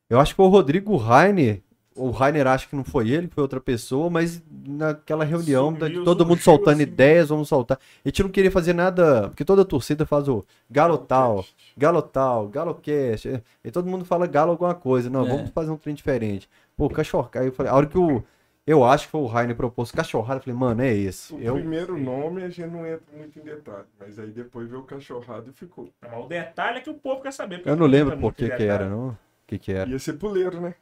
Eu 0.09 0.19
acho 0.21 0.33
que 0.33 0.37
foi 0.37 0.47
o 0.47 0.51
Rodrigo 0.51 0.97
Rainer, 0.97 1.61
o 1.97 2.11
Rainer 2.11 2.47
acho 2.47 2.69
que 2.69 2.77
não 2.77 2.85
foi 2.85 3.11
ele, 3.11 3.29
foi 3.29 3.43
outra 3.43 3.61
pessoa, 3.61 4.09
mas 4.09 4.43
naquela 4.67 5.25
reunião, 5.25 5.75
Sumiu, 5.77 6.05
todo 6.05 6.25
mundo 6.25 6.41
soltando 6.41 6.75
assim. 6.75 6.83
ideias, 6.83 7.29
vamos 7.29 7.49
soltar. 7.49 7.79
A 8.05 8.09
gente 8.09 8.23
não 8.23 8.31
queria 8.31 8.51
fazer 8.51 8.73
nada, 8.73 9.29
porque 9.29 9.45
toda 9.45 9.65
torcida 9.65 10.07
faz 10.07 10.29
o 10.29 10.45
galo 10.71 10.97
tal, 10.99 11.45
galo 11.77 12.01
tal, 12.03 12.49
galo 12.49 12.75
cast, 12.77 13.29
é, 13.29 13.43
e 13.65 13.71
todo 13.71 13.89
mundo 13.89 14.05
fala 14.05 14.27
galo 14.27 14.53
alguma 14.53 14.75
coisa. 14.75 15.11
Não, 15.11 15.27
É. 15.27 15.29
vamos 15.29 15.51
fazer 15.51 15.71
um 15.71 15.77
trem 15.77 15.95
diferente. 15.95 16.49
Pô, 16.77 16.89
cachorro, 16.89 17.29
aí 17.35 17.47
eu 17.47 17.53
falei, 17.53 17.71
a 17.73 17.75
hora 17.75 17.87
que 17.87 17.99
o, 17.99 18.23
eu 18.67 18.85
acho 18.85 19.07
que 19.07 19.11
foi 19.11 19.21
o 19.21 19.27
Rainer 19.27 19.57
propôs 19.57 19.91
cachorrada, 19.91 20.39
eu 20.39 20.43
falei, 20.45 20.59
mano, 20.59 20.83
é 20.83 20.93
esse. 20.93 21.35
O 21.35 21.41
Eu, 21.41 21.55
primeiro 21.55 21.99
nome 21.99 22.43
a 22.45 22.49
gente 22.49 22.71
não 22.71 22.87
entra 22.87 23.05
muito 23.17 23.39
em 23.39 23.43
detalhe, 23.43 23.87
mas 23.99 24.19
aí 24.19 24.29
depois 24.31 24.69
veio 24.69 24.83
o 24.83 24.85
cachorrado 24.85 25.51
e 25.51 25.53
ficou. 25.53 25.91
Mas 26.01 26.13
o 26.25 26.27
detalhe 26.29 26.79
é 26.79 26.81
que 26.81 26.91
o 26.91 26.95
povo 26.95 27.23
quer 27.23 27.33
saber. 27.33 27.63
eu 27.65 27.77
não 27.77 27.87
lembro 27.87 28.17
por 28.19 28.35
que 28.35 28.49
que 28.49 28.63
era, 28.63 28.89
não. 28.89 29.09
O 29.09 29.17
que 29.47 29.59
que 29.59 29.73
era. 29.73 29.89
Ia 29.91 29.99
ser 29.99 30.13
puleiro, 30.15 30.61
né? 30.61 30.75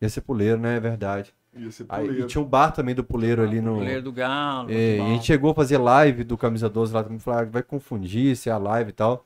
Ia 0.00 0.08
ser 0.08 0.20
puleiro, 0.20 0.58
né? 0.60 0.76
É 0.76 0.80
verdade. 0.80 1.32
Ia 1.54 1.70
ser 1.70 1.86
Aí, 1.88 2.04
puleiro. 2.06 2.24
e 2.24 2.28
tinha 2.28 2.42
o 2.42 2.46
bar 2.46 2.70
também 2.72 2.94
do 2.94 3.04
puleiro 3.04 3.42
ali 3.42 3.60
no... 3.60 3.76
Goleiro 3.76 4.02
do 4.02 4.12
Galo. 4.12 4.70
É, 4.70 4.96
e 4.96 5.00
a 5.00 5.04
gente 5.06 5.26
chegou 5.26 5.52
a 5.52 5.54
fazer 5.54 5.78
live 5.78 6.24
do 6.24 6.36
Camisa 6.36 6.68
12 6.68 6.92
lá 6.92 7.02
também, 7.02 7.18
falou, 7.18 7.40
ah, 7.40 7.44
vai 7.44 7.62
confundir 7.62 8.36
se 8.36 8.48
é 8.48 8.52
a 8.52 8.58
live 8.58 8.90
e 8.90 8.92
tal. 8.92 9.24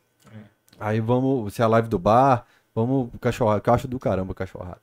Aí 0.78 1.00
vamos, 1.00 1.54
se 1.54 1.62
é 1.62 1.64
a 1.64 1.68
live 1.68 1.88
do 1.88 1.98
bar, 1.98 2.44
vamos 2.76 3.10
cachorrada, 3.18 3.62
que 3.62 3.70
eu 3.70 3.74
acho 3.74 3.88
do 3.88 3.98
caramba 3.98 4.34
cachorrada. 4.34 4.80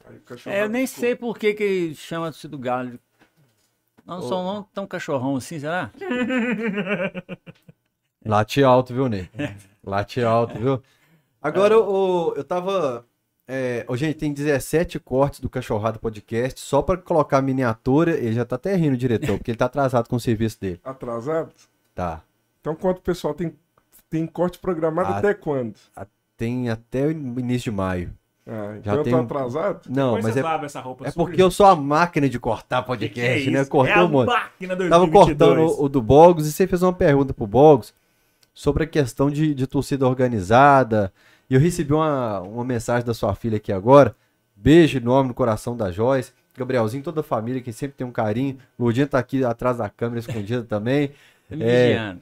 É, 0.48 0.64
eu 0.64 0.70
nem 0.70 0.88
ficou. 0.88 1.02
sei 1.02 1.16
por 1.16 1.38
que, 1.38 1.54
que 1.54 1.94
chama 1.94 2.28
a 2.28 2.32
torcida 2.32 2.50
do 2.50 2.58
Galo. 2.58 3.00
Não 4.04 4.22
são 4.22 4.44
não 4.44 4.64
tão 4.64 4.88
cachorrão 4.88 5.36
assim, 5.36 5.60
será? 5.60 5.92
Late 8.26 8.64
alto, 8.64 8.94
viu, 8.94 9.08
Ney? 9.08 9.30
Late 9.84 10.24
alto, 10.24 10.58
viu? 10.58 10.82
Agora, 11.42 11.78
o, 11.78 12.34
eu 12.36 12.44
tava. 12.44 13.06
É, 13.48 13.86
gente, 13.92 14.18
tem 14.18 14.34
17 14.34 15.00
cortes 15.00 15.42
do 15.42 15.50
Cachorrado 15.50 16.00
Podcast, 16.00 16.62
só 16.62 16.82
pra 16.82 16.98
colocar 16.98 17.38
a 17.38 17.42
miniatura. 17.42 18.12
Ele 18.12 18.34
já 18.34 18.46
tá 18.46 18.56
até 18.56 18.76
rindo, 18.76 18.98
diretor, 18.98 19.38
porque 19.38 19.52
ele 19.52 19.58
tá 19.58 19.66
atrasado 19.66 20.08
com 20.08 20.16
o 20.16 20.20
serviço 20.20 20.60
dele. 20.60 20.80
Atrasado? 20.84 21.54
Tá. 21.94 22.24
Então 22.62 22.76
quanto 22.76 23.00
o 23.00 23.02
pessoal 23.02 23.34
tem, 23.34 23.54
tem 24.10 24.26
corte 24.26 24.58
programado 24.58 25.14
Ah, 25.14 25.18
até 25.18 25.34
quando? 25.34 25.76
Tem 26.44 26.70
até 26.70 27.06
o 27.06 27.12
início 27.12 27.72
de 27.72 27.78
maio. 27.78 28.14
Ah, 28.46 28.74
já 28.84 28.92
então 28.92 28.96
eu 28.96 29.04
tem 29.04 29.14
tô 29.14 29.20
atrasado? 29.20 29.82
Não, 29.90 30.16
Depois 30.16 30.36
mas 30.36 30.36
é, 30.36 30.66
essa 30.66 30.82
roupa 30.82 31.06
é 31.08 31.12
suja. 31.12 31.16
porque 31.16 31.42
eu 31.42 31.50
sou 31.50 31.66
a 31.66 31.74
máquina 31.74 32.28
de 32.28 32.38
cortar 32.38 32.84
Que 32.84 33.10
que 33.10 33.22
é 33.22 33.28
podcast, 33.30 33.50
né? 33.50 33.66
Cortei 33.66 33.94
é 33.94 33.98
a 34.00 34.04
um 34.04 34.10
monte. 34.10 34.28
máquina 34.28 34.76
Tava 34.76 35.08
2022. 35.08 35.26
cortando 35.26 35.60
o, 35.80 35.86
o 35.86 35.88
do 35.90 36.02
Bogos 36.02 36.46
e 36.46 36.52
você 36.52 36.68
fez 36.68 36.84
uma 36.84 36.92
pergunta 36.92 37.34
pro 37.34 37.48
Bogos 37.48 37.94
sobre 38.54 38.84
a 38.84 38.88
questão 38.88 39.32
de, 39.32 39.56
de 39.56 39.66
torcida 39.66 40.06
organizada. 40.06 41.14
E 41.50 41.56
eu 41.56 41.62
recebi 41.62 41.94
uma, 41.94 42.42
uma 42.42 42.66
mensagem 42.66 43.06
da 43.06 43.14
sua 43.14 43.34
filha 43.36 43.56
aqui 43.56 43.72
agora. 43.72 44.14
Beijo 44.54 44.98
enorme 44.98 45.30
no 45.30 45.34
coração 45.34 45.78
da 45.78 45.92
Joyce. 45.92 46.34
Gabrielzinho, 46.58 47.04
toda 47.04 47.22
a 47.22 47.24
família 47.24 47.62
que 47.62 47.72
sempre 47.72 47.96
tem 47.96 48.06
um 48.06 48.12
carinho. 48.12 48.58
Lurdinha 48.78 49.08
tá 49.08 49.18
aqui 49.18 49.46
atrás 49.46 49.78
da 49.78 49.90
câmera 49.90 50.20
escondida 50.20 50.64
também. 50.68 51.12
É. 51.50 52.16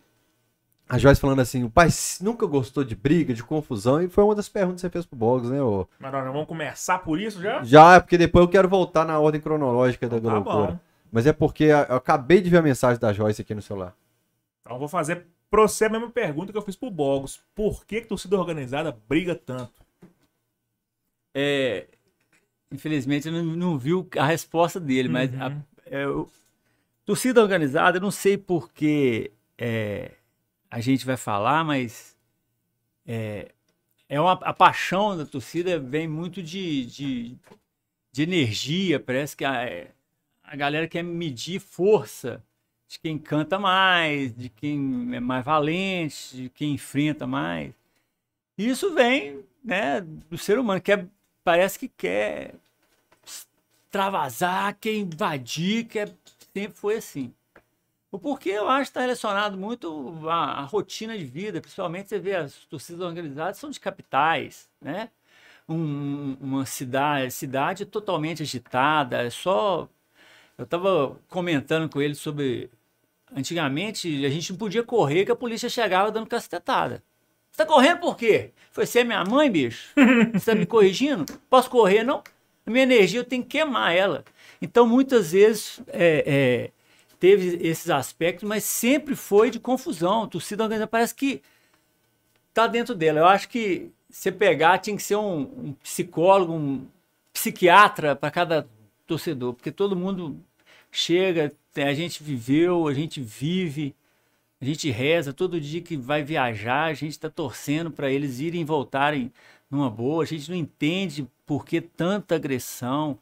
A 0.93 0.97
Joyce 0.97 1.21
falando 1.21 1.39
assim, 1.39 1.63
o 1.63 1.69
pai 1.69 1.87
nunca 2.19 2.45
gostou 2.45 2.83
de 2.83 2.95
briga, 2.95 3.33
de 3.33 3.41
confusão, 3.43 4.01
e 4.01 4.09
foi 4.09 4.23
uma 4.23 4.35
das 4.35 4.49
perguntas 4.49 4.81
que 4.81 4.87
você 4.87 4.89
fez 4.89 5.05
pro 5.05 5.17
Boggs, 5.17 5.49
né, 5.49 5.61
ô? 5.61 5.87
Mas 5.97 6.11
nós 6.11 6.23
vamos 6.25 6.45
começar 6.47 6.99
por 6.99 7.19
isso 7.19 7.41
já? 7.41 7.63
Já, 7.63 7.95
é 7.95 7.99
porque 8.01 8.17
depois 8.17 8.43
eu 8.43 8.49
quero 8.51 8.67
voltar 8.67 9.05
na 9.05 9.17
ordem 9.17 9.39
cronológica 9.39 10.09
da 10.09 10.19
Tá 10.19 10.33
loucura. 10.33 10.71
bom. 10.73 10.79
Mas 11.11 11.25
é 11.25 11.31
porque 11.33 11.63
eu 11.65 11.95
acabei 11.95 12.41
de 12.41 12.49
ver 12.49 12.57
a 12.57 12.61
mensagem 12.61 12.99
da 12.99 13.13
Joyce 13.13 13.41
aqui 13.41 13.55
no 13.55 13.61
celular. 13.61 13.95
Então 14.61 14.75
eu 14.75 14.79
vou 14.79 14.87
fazer 14.89 15.25
pra 15.49 15.61
você 15.61 15.85
a 15.85 15.89
mesma 15.89 16.09
pergunta 16.09 16.51
que 16.51 16.57
eu 16.57 16.61
fiz 16.61 16.75
pro 16.75 16.89
Bogos. 16.91 17.41
Por 17.55 17.85
que, 17.85 18.01
que 18.01 18.07
torcida 18.07 18.37
organizada 18.37 18.97
briga 19.07 19.33
tanto? 19.33 19.71
É, 21.35 21.87
infelizmente 22.71 23.27
eu 23.27 23.33
não, 23.33 23.43
não 23.43 23.77
viu 23.77 24.07
a 24.17 24.25
resposta 24.25 24.79
dele, 24.79 25.07
mas 25.09 25.33
a, 25.39 25.47
Uhum. 25.47 25.61
é, 25.85 26.07
o- 26.07 26.27
torcida 27.05 27.41
organizada, 27.41 27.97
eu 27.97 28.01
não 28.01 28.11
sei 28.11 28.37
por 28.37 28.71
que 28.71 29.31
é, 29.57 30.11
a 30.71 30.79
gente 30.79 31.05
vai 31.05 31.17
falar, 31.17 31.65
mas 31.65 32.17
é, 33.05 33.51
é 34.09 34.19
uma, 34.21 34.33
a 34.33 34.53
paixão 34.53 35.17
da 35.17 35.25
torcida 35.25 35.77
vem 35.79 36.07
muito 36.07 36.41
de, 36.41 36.85
de, 36.85 37.37
de 38.11 38.23
energia, 38.23 38.99
parece 38.99 39.35
que 39.35 39.45
a, 39.45 39.87
a 40.43 40.55
galera 40.55 40.87
quer 40.87 41.03
medir 41.03 41.59
força 41.59 42.41
de 42.87 42.99
quem 42.99 43.17
canta 43.19 43.59
mais, 43.59 44.35
de 44.35 44.49
quem 44.49 45.15
é 45.15 45.19
mais 45.19 45.45
valente, 45.45 46.35
de 46.35 46.49
quem 46.49 46.73
enfrenta 46.73 47.27
mais. 47.27 47.73
Isso 48.57 48.93
vem 48.93 49.43
né, 49.63 50.01
do 50.01 50.37
ser 50.37 50.59
humano, 50.59 50.81
que 50.81 50.91
é- 50.93 51.05
parece 51.43 51.79
que 51.79 51.87
quer 51.89 52.55
extravasar, 53.25 54.77
quer 54.79 54.95
invadir, 54.95 55.85
quer, 55.85 56.13
sempre 56.53 56.77
foi 56.77 56.97
assim. 56.97 57.33
O 58.11 58.19
porquê 58.19 58.49
eu 58.51 58.67
acho 58.69 58.83
que 58.85 58.89
está 58.89 59.01
relacionado 59.01 59.57
muito 59.57 60.13
à, 60.27 60.61
à 60.61 60.63
rotina 60.65 61.17
de 61.17 61.23
vida, 61.23 61.61
principalmente 61.61 62.09
você 62.09 62.19
vê 62.19 62.35
as 62.35 62.55
torcidas 62.65 63.01
organizadas 63.01 63.57
são 63.57 63.69
de 63.69 63.79
capitais, 63.79 64.69
né? 64.81 65.09
Um- 65.69 66.37
uma 66.41 66.65
cidade, 66.65 67.31
cidade 67.31 67.85
totalmente 67.85 68.43
agitada, 68.43 69.23
é 69.23 69.29
só. 69.29 69.87
Eu 70.57 70.65
estava 70.65 71.17
comentando 71.29 71.89
com 71.89 72.01
ele 72.01 72.15
sobre. 72.15 72.69
Antigamente 73.35 74.25
a 74.25 74.29
gente 74.29 74.51
não 74.51 74.59
podia 74.59 74.83
correr 74.83 75.25
que 75.25 75.31
a 75.31 75.35
polícia 75.35 75.69
chegava 75.69 76.11
dando 76.11 76.27
cacetada. 76.27 77.03
Você 77.51 77.57
tá 77.57 77.65
correndo 77.65 77.99
por 77.99 78.17
quê? 78.17 78.51
Foi 78.71 78.85
ser 78.85 79.03
minha 79.05 79.23
mãe, 79.25 79.49
bicho? 79.51 79.93
Você 80.33 80.51
tá 80.51 80.55
me 80.57 80.65
corrigindo? 80.65 81.25
Posso 81.49 81.69
correr, 81.69 82.03
não? 82.03 82.23
A 82.65 82.71
minha 82.71 82.83
energia 82.83 83.19
eu 83.21 83.23
tenho 83.25 83.43
que 83.43 83.49
queimar 83.59 83.95
ela. 83.95 84.23
Então, 84.61 84.87
muitas 84.87 85.31
vezes 85.31 85.81
é, 85.87 86.71
é, 86.71 86.71
teve 87.21 87.59
esses 87.61 87.87
aspectos, 87.91 88.49
mas 88.49 88.63
sempre 88.63 89.15
foi 89.15 89.51
de 89.51 89.59
confusão. 89.59 90.27
Torcida 90.27 90.63
organizada 90.63 90.87
parece 90.87 91.13
que 91.13 91.43
tá 92.51 92.65
dentro 92.65 92.95
dela. 92.95 93.19
Eu 93.19 93.27
acho 93.27 93.47
que 93.47 93.91
você 94.09 94.31
pegar 94.31 94.79
tinha 94.79 94.97
que 94.97 95.03
ser 95.03 95.17
um, 95.17 95.41
um 95.41 95.73
psicólogo, 95.83 96.51
um 96.51 96.87
psiquiatra 97.31 98.15
para 98.15 98.31
cada 98.31 98.67
torcedor, 99.05 99.53
porque 99.53 99.71
todo 99.71 99.95
mundo 99.95 100.35
chega, 100.91 101.53
a 101.75 101.93
gente 101.93 102.23
viveu, 102.23 102.87
a 102.87 102.93
gente 102.93 103.21
vive, 103.21 103.95
a 104.59 104.65
gente 104.65 104.89
reza 104.89 105.31
todo 105.31 105.61
dia 105.61 105.79
que 105.79 105.95
vai 105.95 106.23
viajar, 106.23 106.85
a 106.85 106.93
gente 106.95 107.11
está 107.11 107.29
torcendo 107.29 107.91
para 107.91 108.09
eles 108.09 108.39
irem 108.39 108.61
e 108.61 108.65
voltarem 108.65 109.31
numa 109.69 109.91
boa, 109.91 110.23
a 110.23 110.27
gente 110.27 110.49
não 110.49 110.57
entende 110.57 111.27
por 111.45 111.65
que 111.65 111.81
tanta 111.81 112.35
agressão. 112.35 113.19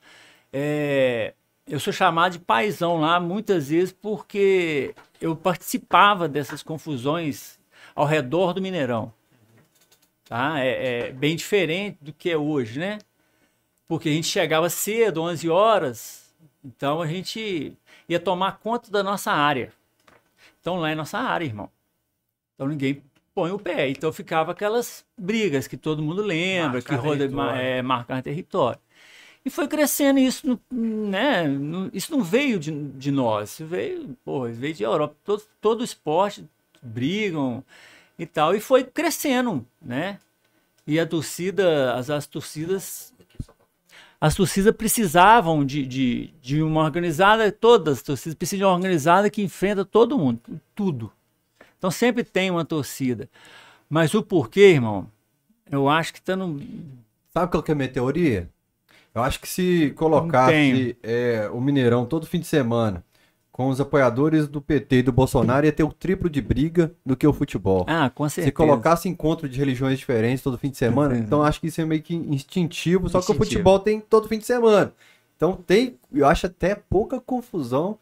É, 0.54 1.34
eu 1.70 1.80
sou 1.80 1.94
chamado 1.94 2.34
de 2.34 2.40
paizão 2.40 3.00
lá 3.00 3.20
muitas 3.20 3.70
vezes 3.70 3.92
porque 3.94 4.96
eu 5.22 5.36
participava 5.36 6.28
dessas 6.28 6.64
confusões 6.64 7.60
ao 7.96 8.06
redor 8.06 8.54
do 8.54 8.62
Mineirão. 8.62 9.14
Tá? 10.26 10.60
É, 10.60 11.10
é 11.10 11.12
bem 11.12 11.36
diferente 11.36 11.98
do 12.02 12.12
que 12.12 12.30
é 12.30 12.38
hoje, 12.38 12.80
né? 12.80 12.98
Porque 13.88 14.10
a 14.10 14.12
gente 14.12 14.28
chegava 14.28 14.70
cedo, 14.70 15.22
11 15.22 15.50
horas, 15.50 16.36
então 16.64 17.02
a 17.02 17.08
gente 17.08 17.74
ia 18.08 18.20
tomar 18.20 18.60
conta 18.60 18.92
da 18.92 19.02
nossa 19.04 19.32
área. 19.32 19.72
Então 20.62 20.78
lá 20.78 20.92
é 20.92 20.96
nossa 20.96 21.18
área, 21.18 21.46
irmão. 21.46 21.70
Então 22.54 22.68
ninguém 22.68 23.02
põe 23.34 23.52
o 23.52 23.60
pé. 23.60 23.90
Então 23.90 24.12
ficava 24.12 24.52
aquelas 24.52 25.06
brigas 25.18 25.68
que 25.68 25.78
todo 25.78 26.02
mundo 26.02 26.22
lembra, 26.22 26.74
Marcar 26.74 26.96
que 27.00 27.02
roda, 27.08 27.20
território. 27.20 27.62
é, 27.62 27.82
marcar 27.82 28.22
território. 28.22 28.80
E 29.46 29.50
foi 29.50 29.68
crescendo 29.68 30.20
isso, 30.20 30.46
não- 30.48 30.60
né? 30.72 31.46
Isso 31.94 32.12
não 32.12 32.24
veio 32.24 32.60
de, 32.60 32.72
de 32.72 33.12
nós, 33.12 33.52
isso 33.52 33.66
veio, 33.66 34.16
pô, 34.24 34.48
isso 34.48 34.60
veio 34.60 34.74
de 34.74 34.84
Europa. 34.84 35.16
Todo, 35.24 35.44
todo 35.62 35.84
esporte 35.84 36.46
brigam 36.82 37.64
e 38.18 38.26
tal, 38.26 38.56
e 38.56 38.60
foi 38.60 38.84
crescendo, 38.84 39.66
né? 39.82 40.20
E 40.88 41.00
a 41.00 41.06
torcida, 41.08 41.96
as, 41.96 42.10
as 42.10 42.28
torcidas, 42.28 43.14
as 44.20 44.36
torcidas 44.36 44.76
precisavam 44.76 45.66
de, 45.66 45.86
de, 45.86 46.28
de 46.42 46.62
uma 46.62 46.82
organizada, 46.84 47.52
todas 47.52 48.00
as 48.00 48.04
torcidas 48.04 48.36
precisam 48.36 48.60
de 48.60 48.66
uma 48.66 48.74
organizada 48.76 49.30
que 49.30 49.42
enfrenta 49.42 49.86
todo 49.86 50.18
mundo, 50.18 50.42
tudo. 50.76 51.12
Então 51.78 51.90
sempre 51.92 52.24
tem 52.24 52.52
uma 52.52 52.66
torcida. 52.66 53.30
Mas 53.90 54.14
o 54.14 54.24
porquê, 54.24 54.72
irmão, 54.72 55.10
eu 55.72 55.90
acho 55.90 56.14
que 56.14 56.22
tá 56.22 56.36
no, 56.36 56.60
Sabe 57.34 57.52
qual 57.52 57.64
que 57.64 57.72
é 57.72 57.74
a 57.74 57.76
minha 57.76 57.90
teoria? 57.90 58.50
Eu 59.14 59.24
acho 59.24 59.40
que 59.40 59.48
se 59.48 59.92
colocasse 59.96 60.98
é, 61.02 61.50
o 61.52 61.60
Mineirão 61.60 62.06
todo 62.06 62.26
fim 62.26 62.40
de 62.40 62.48
semana 62.48 63.04
com 63.60 63.68
os 63.68 63.82
apoiadores 63.82 64.48
do 64.48 64.62
PT 64.62 65.00
e 65.00 65.04
do 65.04 65.12
Bolsonaro 65.12 65.66
ia 65.66 65.72
ter 65.74 65.84
o 65.84 65.92
triplo 65.92 66.30
de 66.30 66.42
briga 66.42 66.94
do 67.06 67.18
que 67.18 67.28
o 67.28 67.34
futebol. 67.34 67.86
Ah, 67.90 68.10
com 68.10 68.24
certeza. 68.30 68.48
Se 68.48 68.52
colocasse 68.54 69.10
encontro 69.10 69.50
de 69.50 69.60
religiões 69.60 70.00
diferentes 70.00 70.42
todo 70.42 70.58
fim 70.58 70.70
de 70.70 70.78
semana, 70.78 71.18
então 71.18 71.44
acho 71.44 71.60
que 71.60 71.68
isso 71.68 71.82
é 71.82 71.86
meio 71.86 72.02
que 72.02 72.16
instintivo, 72.16 73.10
só 73.10 73.20
que 73.20 73.26
o 73.26 73.36
Instintivo. 73.36 73.44
futebol 73.44 73.80
tem 73.80 74.00
todo 74.00 74.30
fim 74.30 74.38
de 74.38 74.46
semana. 74.46 74.94
Então 75.36 75.58
tem, 75.58 75.98
eu 76.14 76.26
acho 76.26 76.46
até 76.46 76.74
pouca 76.74 77.20
confusão 77.20 78.00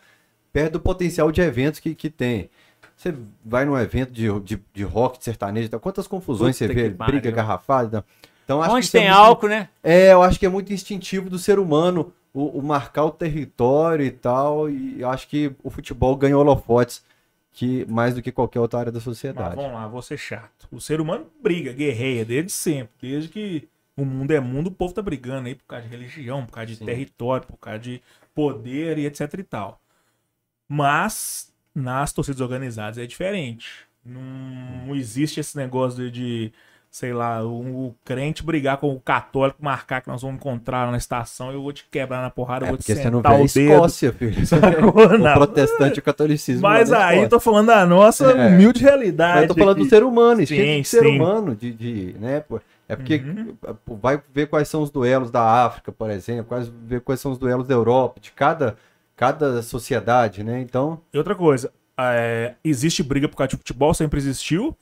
perto 0.54 0.74
do 0.74 0.80
potencial 0.80 1.32
de 1.32 1.42
eventos 1.42 1.80
que, 1.80 1.96
que 1.96 2.12
tem. 2.12 2.52
Você 2.96 3.16
vai 3.44 3.66
num 3.66 3.76
evento 3.76 4.12
de, 4.12 4.28
de, 4.42 4.62
de 4.72 4.84
rock, 4.84 5.18
de 5.18 5.24
sertanejo, 5.24 5.70
tá? 5.70 5.80
quantas 5.80 6.08
confusões 6.08 6.56
Puta 6.56 6.72
você 6.72 6.74
vê, 6.74 6.90
briga 6.90 7.32
garrafada. 7.32 8.06
Então, 8.48 8.62
acho 8.62 8.70
que 8.72 8.77
Onde 8.77 8.88
é 8.88 8.92
tem 8.92 9.01
muito- 9.10 9.18
álcool, 9.18 9.48
né? 9.50 9.68
é, 9.84 10.13
eu 10.13 10.24
acho 10.24 10.39
que 10.39 10.46
é 10.46 10.50
muito 10.50 10.72
instintivo 10.72 11.30
do 11.30 11.38
ser 11.38 11.60
humano 11.60 12.13
o, 12.34 12.60
o 12.60 12.63
marcar 12.63 13.04
o 13.04 13.12
território 13.12 14.06
e 14.06 14.10
tal. 14.12 14.70
E 14.70 15.01
eu 15.01 15.10
acho 15.10 15.27
que 15.27 15.51
o 15.62 15.70
futebol 15.70 16.16
ganhou 16.16 16.39
holofotes 16.39 17.04
que, 17.51 17.86
mais 17.89 18.16
do 18.16 18.22
que 18.22 18.32
qualquer 18.32 18.62
outra 18.62 18.80
área 18.80 18.92
da 18.92 19.00
Mas 19.00 19.04
sociedade. 19.04 19.58
vamos 19.58 19.74
lá, 19.74 19.86
vou 19.89 20.01
ser 20.01 20.18
chato. 20.18 20.66
O 20.72 20.80
ser 20.80 21.01
humano 21.01 21.25
briga, 21.44 21.74
guerreia 21.74 22.24
desde 22.24 22.54
sempre. 22.54 22.94
Desde 23.01 23.27
que 23.27 23.68
o 23.98 24.06
mundo 24.06 24.32
é 24.32 24.39
mundo, 24.39 24.68
o 24.68 24.72
povo 24.72 24.94
tá 24.94 25.01
brigando 25.01 25.50
aí 25.50 25.56
por 25.56 25.66
causa 25.66 25.84
de 25.86 25.89
religião, 25.89 26.46
por 26.46 26.54
causa 26.54 26.68
de 26.68 26.77
Sim. 26.77 26.86
território, 26.86 27.46
por 27.46 27.58
causa 27.58 27.80
de 27.80 28.01
poder 28.34 28.98
e 28.98 29.06
etc 29.08 29.34
e 29.39 29.44
tal. 29.44 29.82
Mas 30.70 31.51
nas 31.75 32.13
torcidas 32.13 32.39
organizadas 32.39 32.98
é 32.98 33.06
diferente. 33.06 33.68
Não, 34.06 34.22
não 34.88 34.96
existe 34.96 35.39
esse 35.42 35.58
negócio 35.58 36.10
de, 36.10 36.12
de, 36.12 36.54
sei 36.89 37.13
lá, 37.13 37.44
o, 37.44 37.88
o 37.88 37.96
crente 38.03 38.41
brigar 38.44 38.77
com 38.77 38.91
o 38.94 39.00
católico, 39.00 39.63
marcar 39.63 40.01
que 40.01 40.08
nós 40.10 40.22
vamos 40.22 40.38
encontrar 40.38 40.89
na 40.91 40.98
estação 40.98 41.51
eu 41.51 41.62
vou 41.62 41.72
te 41.72 41.86
quebrar 41.91 42.22
na 42.22 42.29
porrada, 42.29 42.65
eu 42.65 42.67
É 42.67 42.70
vou 42.70 42.77
te 42.77 42.82
porque 42.86 42.96
você 42.96 43.10
não 43.12 43.22
vê 43.22 43.27
sentar 43.29 43.34
o 43.34 43.48
dedo. 43.53 43.74
Escócia, 43.74 44.13
filho. 44.13 44.46
Sacou? 44.48 45.06
o 45.06 45.17
Não. 45.17 45.34
protestante 45.34 45.98
e 45.98 46.00
o 46.00 46.03
catolicismo. 46.03 46.62
Mas 46.62 46.91
aí 46.91 47.15
Escócia. 47.15 47.29
tô 47.29 47.39
falando 47.39 47.67
da 47.67 47.86
nossa 47.86 48.32
É. 48.32 48.48
humilde 48.48 48.82
realidade. 48.82 49.34
Mas 49.34 49.41
eu 49.44 49.48
tô 49.50 49.56
falando 49.56 49.77
do 49.79 49.89
ser 49.89 50.03
humano, 50.03 50.46
Sim, 50.48 50.84
ser 50.84 51.03
sim. 51.03 51.15
humano, 51.15 51.56
de, 51.56 51.72
de, 51.74 52.15
né, 52.20 52.39
pô. 52.39 52.60
É 52.89 52.96
porque 52.96 53.17
Uhum. 53.17 53.56
vai 54.01 54.22
ver 54.34 54.48
quais 54.48 54.67
são 54.70 54.82
os 54.82 54.89
duelos 54.89 55.29
da 55.29 55.44
África, 55.65 55.91
por 55.91 56.10
exemplo, 56.10 56.46
quais, 56.46 56.67
ver 56.86 57.01
quais 57.01 57.20
são 57.20 57.34
os 57.34 57.38
duelos 57.38 57.67
da 57.67 57.74
Europa, 57.74 58.20
de 58.22 58.32
cada, 58.32 58.77
cada 59.15 59.62
sociedade, 59.62 60.41
né? 60.44 60.62
Então, 60.62 61.01
E 61.13 61.17
outra 61.17 61.36
coisa, 61.36 61.70
é, 62.00 62.53
existe 62.63 63.03
briga 63.03 63.27
por 63.27 63.36
causa 63.36 63.50
de 63.50 63.58
futebol, 63.58 63.94
sempre 63.94 64.17
existiu, 64.20 64.74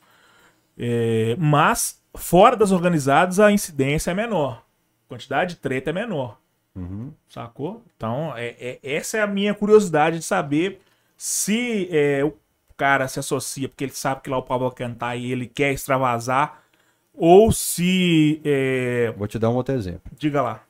é, 0.77 1.36
mas 1.39 2.01
fora 2.15 2.55
das 2.55 2.72
organizadas 2.72 3.39
a 3.39 3.51
incidência 3.51 4.12
é 4.12 4.13
menor. 4.13 4.63
A 5.05 5.10
quantidade 5.10 5.55
de 5.55 5.60
treta 5.62 5.89
é 5.89 5.94
menor. 5.94 6.39
uhum. 6.75 7.12
Sacou? 7.27 7.84
Então, 7.96 8.34
é, 8.36 8.55
é- 8.60 8.79
essa 8.84 9.17
é 9.17 9.22
a 9.22 9.27
minha 9.27 9.53
curiosidade 9.53 10.20
de 10.20 10.25
saber 10.25 10.82
se 11.17 11.88
é, 11.91 12.24
o 12.24 12.34
cara 12.75 13.08
se 13.08 13.20
associa 13.20 13.70
porque 13.70 13.84
ele 13.86 13.94
sabe 13.94 14.22
que 14.22 14.29
lá 14.29 14.38
o 14.38 14.44
pau 14.44 14.60
vai 14.60 14.72
cantar 14.72 15.15
e 15.15 15.32
ele 15.32 15.48
quer 15.48 15.72
extravasar, 15.72 16.62
ou 17.13 17.51
se. 17.51 18.41
é, 18.44 19.13
vou 19.17 19.27
te 19.27 19.39
dar 19.39 19.50
um 19.50 19.55
outro 19.55 19.74
exemplo. 19.74 20.12
diga 20.17 20.41
lá, 20.41 20.63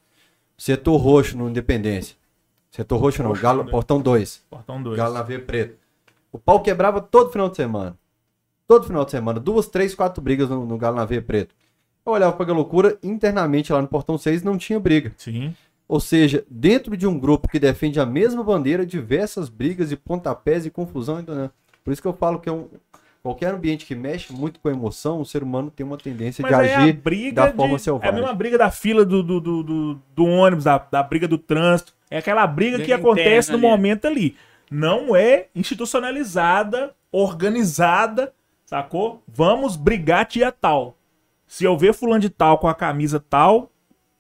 Setor 0.58 0.98
roxo 0.98 1.38
no 1.38 1.50
Independência. 1.50 2.16
Setor 2.72 2.98
roxo 2.98 3.22
não, 3.24 3.30
Roxo 3.30 3.42
Galo, 3.42 3.66
Portão 3.66 4.02
2. 4.02 4.46
portão 4.50 4.82
2. 4.84 4.98
Galo 4.98 5.26
preto. 5.46 5.78
O 6.32 6.38
pau 6.38 6.62
quebrava 6.62 7.02
todo 7.02 7.32
final 7.32 7.50
de 7.50 7.56
semana. 7.56 7.98
Todo 8.68 8.86
final 8.88 9.06
de 9.06 9.12
semana. 9.12 9.40
Duas, 9.40 9.68
três, 9.68 9.94
quatro 9.94 10.22
brigas 10.22 10.50
no, 10.50 10.66
no 10.66 10.78
Galo 10.78 10.96
na 10.96 11.06
veia 11.06 11.22
preto. 11.22 11.54
Eu 12.06 12.14
olhava 12.14 12.34
pra 12.34 12.52
loucura, 12.54 12.98
internamente 13.04 13.72
lá 13.74 13.82
no 13.82 13.88
Portão 13.88 14.18
6 14.18 14.44
não 14.44 14.58
tinha 14.58 14.80
briga. 14.80 15.12
Sim. 15.18 15.56
Ou 15.88 16.00
seja, 16.00 16.44
dentro 16.50 16.96
de 16.98 17.06
um 17.06 17.18
grupo 17.20 17.48
que 17.48 17.60
defende 17.60 18.00
a 18.00 18.06
mesma 18.06 18.44
bandeira, 18.44 18.86
diversas 18.86 19.50
brigas 19.50 19.92
e 19.92 19.96
pontapés 19.96 20.66
e 20.66 20.70
confusão. 20.72 21.22
Né? 21.28 21.50
Por 21.84 21.92
isso 21.92 22.02
que 22.02 22.08
eu 22.08 22.14
falo 22.14 22.40
que 22.40 22.50
é 22.50 22.52
um, 22.52 22.68
qualquer 23.22 23.54
ambiente 23.54 23.86
que 23.86 23.94
mexe 23.94 24.34
muito 24.34 24.60
com 24.60 24.68
a 24.68 24.72
emoção, 24.72 25.20
o 25.22 25.26
ser 25.26 25.44
humano 25.44 25.70
tem 25.72 25.86
uma 25.86 25.98
tendência 25.98 26.42
Mas 26.42 26.56
de 26.58 26.64
é 26.64 26.76
a 26.76 26.80
agir 26.80 26.94
briga 26.94 27.42
da 27.44 27.48
de- 27.50 27.56
forma 27.56 27.74
É 27.74 27.76
a 27.76 27.80
selvagem. 27.80 28.14
mesma 28.16 28.34
briga 28.34 28.58
da 28.58 28.72
fila 28.72 29.06
do, 29.06 29.22
do, 29.22 29.40
do, 29.40 29.64
do- 29.64 30.02
do 30.16 30.26
ônibus, 30.26 30.64
da, 30.64 30.78
da 30.80 31.04
briga 31.04 31.28
do 31.28 31.38
trânsito. 31.38 31.94
É 32.10 32.18
aquela 32.18 32.46
briga 32.48 32.80
que 32.80 32.92
acontece 32.94 33.52
no 33.52 33.58
ali. 33.58 33.68
momento 33.68 34.06
ali. 34.06 34.36
Não 34.72 35.16
é 35.16 35.48
institucionalizada, 35.56 36.94
organizada, 37.12 38.34
sacou? 38.66 39.24
Vamos 39.28 39.76
brigar 39.76 40.26
dia 40.26 40.52
tal. 40.52 40.98
Se 41.48 41.64
eu 41.64 41.78
ver 41.78 41.94
fulano 41.94 42.20
de 42.20 42.30
tal 42.30 42.58
com 42.58 42.68
a 42.68 42.74
camisa 42.76 43.20
tal, 43.30 43.72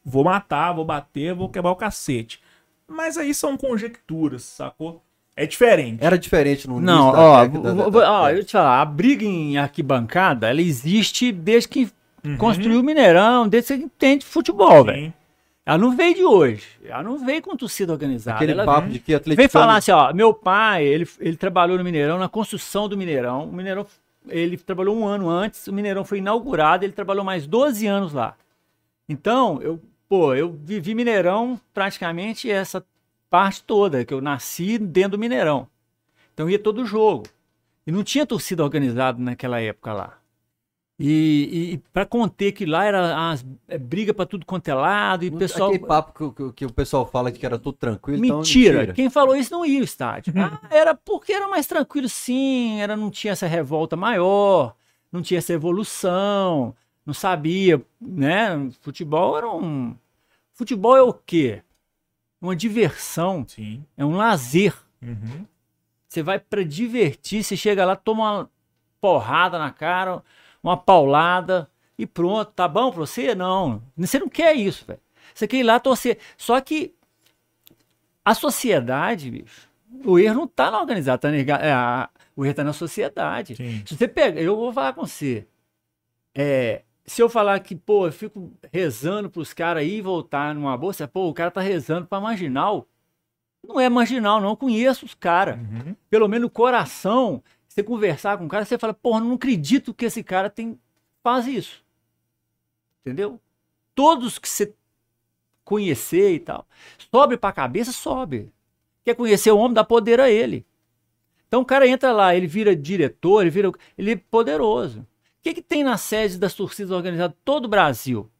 vou 0.03 0.23
matar, 0.23 0.73
vou 0.73 0.85
bater, 0.85 1.33
vou 1.33 1.49
quebrar 1.49 1.71
o 1.71 1.75
cacete. 1.75 2.39
Mas 2.87 3.17
aí 3.17 3.33
são 3.33 3.57
conjecturas, 3.57 4.43
sacou? 4.43 5.01
É 5.35 5.45
diferente. 5.45 6.03
Era 6.03 6.17
diferente 6.17 6.67
no 6.67 6.79
Não, 6.79 7.07
início 7.09 7.11
da 7.13 7.19
ó, 7.21 7.45
da- 7.47 7.73
vou- 7.89 7.91
da- 8.01 8.11
ó, 8.11 8.23
da- 8.25 8.33
eu 8.33 8.43
te 8.43 8.51
falar, 8.53 8.79
a 8.81 8.85
briga 8.85 9.25
em 9.25 9.57
arquibancada, 9.57 10.47
ela 10.49 10.61
existe 10.61 11.31
desde 11.31 11.67
que 11.67 11.91
Uhum. 12.23 12.37
construiu 12.37 12.79
o 12.79 12.83
Mineirão, 12.83 13.47
desde 13.47 13.73
que 13.73 13.79
você 13.79 13.83
entende 13.85 14.25
futebol, 14.25 14.85
velho. 14.85 15.13
Ela 15.65 15.77
não 15.79 15.95
veio 15.95 16.13
de 16.15 16.23
hoje. 16.23 16.63
Ela 16.85 17.01
não 17.03 17.17
veio 17.25 17.41
com 17.41 17.57
torcida 17.57 17.91
organizada. 17.91 18.37
Aquele 18.37 18.51
ela 18.51 18.65
papo 18.65 18.87
de 18.87 18.99
que 18.99 19.13
atleticano... 19.15 19.35
Vem 19.35 19.47
falar 19.49 19.77
assim, 19.77 19.91
ó, 19.91 20.13
meu 20.13 20.31
pai, 20.31 20.85
ele, 20.85 21.07
ele 21.19 21.35
trabalhou 21.35 21.75
no 21.77 21.83
Mineirão, 21.83 22.19
na 22.19 22.29
construção 22.29 22.87
do 22.87 22.95
Mineirão. 22.95 23.45
O 23.49 23.51
Mineirão, 23.51 23.85
ele 24.29 24.57
trabalhou 24.57 24.95
um 24.97 25.07
ano 25.07 25.29
antes, 25.29 25.67
o 25.67 25.73
Mineirão 25.73 26.03
foi 26.05 26.19
inaugurado, 26.19 26.85
ele 26.85 26.93
trabalhou 26.93 27.23
mais 27.23 27.45
12 27.47 27.85
anos 27.87 28.13
lá. 28.13 28.35
Então, 29.07 29.61
eu, 29.61 29.81
pô, 30.07 30.33
eu 30.33 30.51
vivi 30.51 30.95
Mineirão 30.95 31.59
praticamente 31.73 32.49
essa 32.49 32.85
parte 33.29 33.63
toda, 33.63 34.05
que 34.05 34.13
eu 34.13 34.21
nasci 34.21 34.77
dentro 34.77 35.11
do 35.11 35.19
Mineirão. 35.19 35.67
Então 36.33 36.49
ia 36.49 36.59
todo 36.59 36.85
jogo. 36.85 37.25
E 37.87 37.91
não 37.91 38.03
tinha 38.03 38.25
torcida 38.25 38.63
organizada 38.63 39.21
naquela 39.21 39.61
época 39.61 39.93
lá. 39.93 40.17
E, 40.97 41.73
e 41.73 41.77
para 41.91 42.05
conter 42.05 42.53
que 42.53 42.65
lá 42.65 42.85
era 42.85 43.29
as 43.31 43.45
é, 43.67 43.77
briga 43.77 44.13
para 44.13 44.25
tudo 44.25 44.45
quanto 44.45 44.69
é 44.69 44.73
lado, 44.73 45.25
e 45.25 45.27
o 45.27 45.37
pessoal 45.37 45.69
Aquele 45.69 45.85
papo 45.85 46.31
que, 46.31 46.43
que- 46.45 46.53
que 46.53 46.65
o 46.65 46.71
pessoal 46.71 47.05
fala 47.05 47.33
que 47.33 47.45
era 47.45 47.59
tudo 47.59 47.77
tranquilo, 47.77 48.23
então 48.23 48.37
Mentira. 48.37 48.93
Quem 48.93 49.09
falou 49.09 49.35
isso 49.35 49.51
não 49.51 49.65
ia 49.65 49.79
ao 49.79 49.83
estádio. 49.83 50.33
Ah, 50.39 50.59
era 50.69 50.95
porque 50.95 51.33
era 51.33 51.49
mais 51.49 51.67
tranquilo, 51.67 52.07
sim. 52.07 52.79
Era, 52.79 52.95
não 52.95 53.11
tinha 53.11 53.33
essa 53.33 53.45
revolta 53.45 53.97
maior, 53.97 54.73
não 55.11 55.21
tinha 55.21 55.39
essa 55.39 55.51
evolução, 55.51 56.73
não 57.05 57.13
sabia, 57.13 57.81
né? 57.99 58.69
Futebol 58.81 59.37
era 59.37 59.49
um. 59.49 59.95
Futebol 60.53 60.95
é 60.95 61.01
o 61.01 61.11
quê? 61.13 61.61
Uma 62.39 62.55
diversão, 62.55 63.43
Sim. 63.45 63.83
é 63.97 64.05
um 64.05 64.15
lazer. 64.15 64.73
Uhum. 65.01 65.45
Você 66.07 66.23
vai 66.23 66.39
pra 66.39 66.63
divertir, 66.63 67.43
você 67.43 67.57
chega 67.57 67.83
lá, 67.85 67.95
toma 67.97 68.31
uma 68.31 68.49
porrada 69.01 69.59
na 69.59 69.71
cara, 69.71 70.23
uma 70.69 70.77
paulada 70.77 71.69
e 71.97 72.05
pronto. 72.05 72.51
Tá 72.51 72.67
bom 72.67 72.89
pra 72.91 72.99
você? 72.99 73.35
Não. 73.35 73.81
Você 73.97 74.19
não 74.19 74.27
quer 74.29 74.53
isso, 74.55 74.85
velho. 74.85 74.99
Você 75.33 75.47
quer 75.47 75.57
ir 75.57 75.63
lá 75.63 75.79
torcer. 75.79 76.17
Só 76.37 76.59
que 76.61 76.93
a 78.23 78.33
sociedade, 78.33 79.29
bicho, 79.29 79.69
o 80.03 80.17
erro 80.17 80.35
não 80.35 80.47
tá 80.47 80.71
na 80.71 80.79
organizada, 80.79 81.17
tá 81.19 81.29
nega- 81.31 81.57
é, 81.57 81.71
a- 81.71 82.09
o 82.35 82.43
erro 82.45 82.55
tá 82.55 82.63
na 82.63 82.73
sociedade. 82.73 83.55
Sim. 83.55 83.83
Se 83.85 83.95
você 83.95 84.07
pega, 84.07 84.39
eu 84.41 84.55
vou 84.55 84.73
falar 84.73 84.93
com 84.93 85.05
você. 85.05 85.45
É, 86.33 86.81
se 87.05 87.21
eu 87.21 87.29
falar 87.29 87.59
que, 87.59 87.75
pô, 87.75 88.07
eu 88.07 88.11
fico 88.11 88.51
rezando 88.73 89.29
pros 89.29 89.53
caras 89.53 89.83
ir 89.83 89.97
e 89.97 90.01
voltar 90.01 90.53
numa 90.55 90.75
bolsa, 90.77 91.07
pô, 91.07 91.29
o 91.29 91.33
cara 91.33 91.51
tá 91.51 91.61
rezando 91.61 92.07
pra 92.07 92.19
marginal. 92.19 92.87
Não 93.65 93.79
é 93.79 93.87
marginal, 93.89 94.41
não. 94.41 94.49
Eu 94.49 94.57
conheço 94.57 95.05
os 95.05 95.13
caras. 95.13 95.57
Uhum. 95.57 95.95
Pelo 96.09 96.27
menos 96.27 96.43
no 96.43 96.49
coração, 96.49 97.41
você 97.75 97.83
conversar 97.83 98.37
com 98.37 98.45
o 98.45 98.47
cara, 98.47 98.63
você 98.63 98.77
fala, 98.77 98.93
porra, 98.93 99.19
não 99.19 99.33
acredito 99.33 99.93
que 99.93 100.05
esse 100.05 100.23
cara 100.23 100.49
tem, 100.49 100.79
faz 101.21 101.45
isso. 101.45 101.83
Entendeu? 103.01 103.37
Todos 103.93 104.39
que 104.39 104.47
você 104.47 104.73
conhecer 105.61 106.35
e 106.35 106.39
tal. 106.39 106.65
Sobe 107.11 107.35
pra 107.35 107.51
cabeça, 107.51 107.91
sobe. 107.91 108.49
Quer 109.03 109.15
conhecer 109.15 109.51
o 109.51 109.57
homem, 109.57 109.73
dá 109.73 109.83
poder 109.83 110.21
a 110.21 110.31
ele. 110.31 110.65
Então 111.49 111.61
o 111.61 111.65
cara 111.65 111.85
entra 111.85 112.13
lá, 112.13 112.33
ele 112.33 112.47
vira 112.47 112.73
diretor, 112.73 113.41
ele 113.41 113.49
vira. 113.49 113.69
Ele 113.97 114.13
é 114.13 114.15
poderoso. 114.15 115.01
O 115.01 115.05
que, 115.41 115.53
que 115.55 115.61
tem 115.61 115.83
na 115.83 115.97
sede 115.97 116.37
das 116.37 116.53
torcidas 116.53 116.91
organizadas 116.91 117.35
todo 117.43 117.65
o 117.65 117.69
Brasil? 117.69 118.31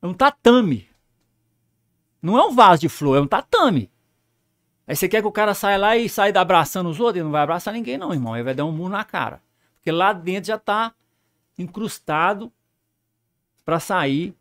É 0.00 0.06
um 0.06 0.14
tatame. 0.14 0.88
Não 2.22 2.38
é 2.38 2.46
um 2.46 2.54
vaso 2.54 2.82
de 2.82 2.88
flor, 2.88 3.18
é 3.18 3.20
um 3.20 3.26
tatame. 3.26 3.90
Aí 4.86 4.94
você 4.94 5.08
quer 5.08 5.20
que 5.20 5.26
o 5.26 5.32
cara 5.32 5.52
saia 5.52 5.76
lá 5.76 5.96
e 5.96 6.08
saia 6.08 6.38
abraçando 6.38 6.88
os 6.88 7.00
outros? 7.00 7.16
Ele 7.16 7.24
não 7.24 7.32
vai 7.32 7.42
abraçar 7.42 7.74
ninguém, 7.74 7.98
não, 7.98 8.12
irmão. 8.12 8.36
Ele 8.36 8.44
vai 8.44 8.54
dar 8.54 8.64
um 8.64 8.72
murro 8.72 8.90
na 8.90 9.04
cara. 9.04 9.42
Porque 9.74 9.90
lá 9.90 10.12
dentro 10.12 10.48
já 10.48 10.58
tá 10.58 10.94
incrustado 11.58 12.52
para 13.64 13.80
sair, 13.80 14.34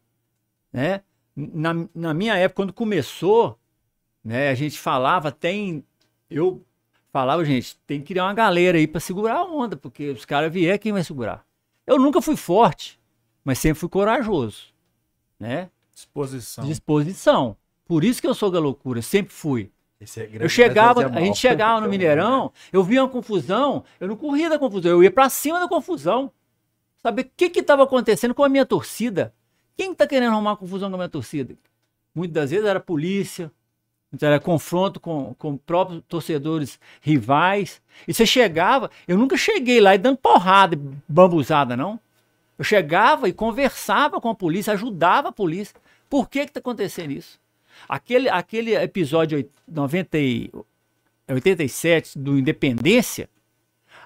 né? 0.71 1.01
Na, 1.35 1.73
na 1.93 2.13
minha 2.13 2.35
época, 2.35 2.57
quando 2.57 2.73
começou, 2.73 3.59
né, 4.23 4.49
a 4.49 4.55
gente 4.55 4.79
falava, 4.79 5.31
tem. 5.31 5.83
Eu 6.29 6.63
falava, 7.11 7.43
gente, 7.43 7.77
tem 7.87 7.99
que 7.99 8.07
criar 8.07 8.25
uma 8.25 8.33
galera 8.33 8.77
aí 8.77 8.87
para 8.87 8.99
segurar 8.99 9.37
a 9.37 9.43
onda, 9.43 9.75
porque 9.75 10.09
os 10.09 10.25
caras 10.25 10.51
vier, 10.51 10.77
quem 10.79 10.93
vai 10.93 11.03
segurar? 11.03 11.45
Eu 11.85 11.97
nunca 11.99 12.21
fui 12.21 12.35
forte, 12.35 12.99
mas 13.43 13.59
sempre 13.59 13.79
fui 13.79 13.89
corajoso, 13.89 14.73
né? 15.39 15.69
Disposição. 15.93 16.65
Disposição. 16.65 17.57
Por 17.85 18.03
isso 18.03 18.21
que 18.21 18.27
eu 18.27 18.33
sou 18.33 18.49
da 18.51 18.59
loucura, 18.59 19.01
sempre 19.01 19.33
fui. 19.33 19.71
É 19.99 20.05
Eu 20.39 20.49
chegava, 20.49 21.01
mas 21.03 21.13
é 21.13 21.17
a 21.17 21.21
gente 21.21 21.37
chegava 21.37 21.79
no 21.79 21.89
Mineirão, 21.89 22.51
eu 22.71 22.83
via 22.83 23.01
uma 23.01 23.09
confusão, 23.09 23.83
eu 23.99 24.07
não 24.07 24.17
corria 24.17 24.49
da 24.49 24.59
confusão, 24.59 24.91
eu 24.91 25.03
ia 25.03 25.11
pra 25.11 25.29
cima 25.29 25.59
da 25.59 25.67
confusão. 25.67 26.31
Saber 27.01 27.21
o 27.21 27.31
que 27.37 27.49
que 27.49 27.63
tava 27.63 27.83
acontecendo 27.83 28.33
com 28.33 28.43
a 28.43 28.49
minha 28.49 28.65
torcida. 28.65 29.33
Quem 29.77 29.93
tá 29.93 30.07
querendo 30.07 30.33
arrumar 30.33 30.57
confusão 30.57 30.89
com 30.89 30.95
a 30.95 30.97
minha 30.97 31.09
torcida? 31.09 31.55
Muitas 32.13 32.33
das 32.33 32.51
vezes 32.51 32.65
era 32.65 32.79
polícia, 32.79 33.51
era 34.21 34.39
confronto 34.39 34.99
com, 34.99 35.33
com 35.35 35.57
próprios 35.57 36.01
torcedores 36.07 36.79
rivais. 37.01 37.81
E 38.07 38.13
você 38.13 38.25
chegava, 38.25 38.89
eu 39.07 39.17
nunca 39.17 39.37
cheguei 39.37 39.79
lá 39.79 39.95
e 39.95 39.97
dando 39.97 40.17
porrada, 40.17 40.77
bambuzada, 41.07 41.75
não. 41.75 41.99
Eu 42.57 42.63
chegava 42.63 43.27
e 43.27 43.33
conversava 43.33 44.21
com 44.21 44.29
a 44.29 44.35
polícia, 44.35 44.73
ajudava 44.73 45.29
a 45.29 45.31
polícia. 45.31 45.75
Por 46.09 46.29
que 46.29 46.45
que 46.45 46.53
tá 46.53 46.59
acontecendo 46.59 47.11
isso? 47.11 47.39
Aquele, 47.87 48.29
aquele 48.29 48.75
episódio 48.75 49.37
oit- 49.37 49.51
90 49.67 50.17
e- 50.17 50.51
87 51.29 52.17
do 52.17 52.37
Independência, 52.37 53.29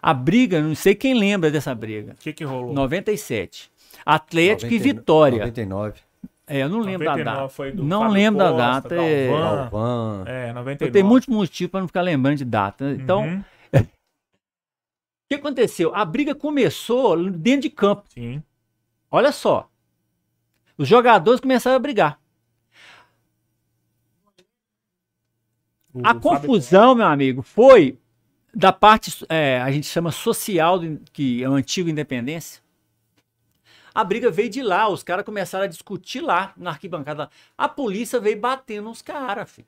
a 0.02 0.14
briga, 0.14 0.62
não 0.62 0.74
sei 0.76 0.96
quem 0.96 1.14
lembra 1.14 1.52
dessa 1.52 1.74
briga. 1.76 2.14
O 2.14 2.16
que 2.16 2.32
que 2.34 2.44
rolou? 2.44 2.74
97. 2.74 3.72
Atlético 4.06 4.72
e 4.74 4.78
99, 4.78 5.00
Vitória. 5.00 5.40
99. 5.40 6.00
É, 6.48 6.64
eu 6.64 6.70
não 6.70 6.80
lembro 6.80 7.06
da 7.06 7.12
99 7.12 7.24
data. 7.24 7.50
foi 7.50 7.72
do 7.72 7.84
Não 7.84 8.00
Fábio 8.02 8.14
lembro 8.14 8.40
da 8.40 8.50
Costa, 8.52 8.64
data. 8.90 8.96
é- 8.96 9.28
Galvão. 9.28 9.56
Galvão. 9.70 10.24
É, 10.28 10.50
Eu 10.50 10.54
99. 10.56 10.92
tenho 10.92 11.06
muitos 11.06 11.28
motivos 11.28 11.72
para 11.72 11.80
não 11.82 11.88
ficar 11.88 12.02
lembrando 12.02 12.38
de 12.38 12.46
data. 12.46 12.92
Então, 12.92 13.22
Uhum. 13.24 13.44
o 13.74 13.78
que 15.30 15.36
aconteceu? 15.36 15.94
A 15.94 16.04
briga 16.06 16.34
começou 16.34 17.30
dentro 17.30 17.62
de 17.62 17.70
campo. 17.70 18.04
Sim. 18.10 18.42
Olha 19.12 19.32
só. 19.32 19.70
Os 20.78 20.88
jogadores 20.88 21.40
começaram 21.42 21.76
a 21.76 21.80
brigar. 21.80 22.20
O 25.94 26.02
A 26.02 26.14
Fábio 26.14 26.22
confusão, 26.22 26.96
meu 26.96 27.08
amigo, 27.08 27.42
foi 27.42 27.98
da 28.54 28.72
parte, 28.72 29.26
é, 29.30 29.60
a 29.62 29.72
gente 29.72 29.88
chama 29.88 30.12
social, 30.12 30.80
que 31.12 31.44
é 31.44 31.50
o 31.50 31.54
antigo 31.54 31.90
Independência. 31.90 32.62
A 33.94 34.04
briga 34.04 34.30
veio 34.30 34.50
de 34.50 34.62
lá, 34.62 34.88
os 34.88 35.04
caras 35.04 35.26
começaram 35.26 35.66
a 35.66 35.68
discutir 35.68 36.22
lá 36.22 36.54
na 36.56 36.70
arquibancada. 36.70 37.30
A 37.58 37.68
polícia 37.68 38.20
veio 38.20 38.40
batendo 38.40 38.86
nos 38.86 39.02
caras, 39.02 39.52
filho. 39.52 39.68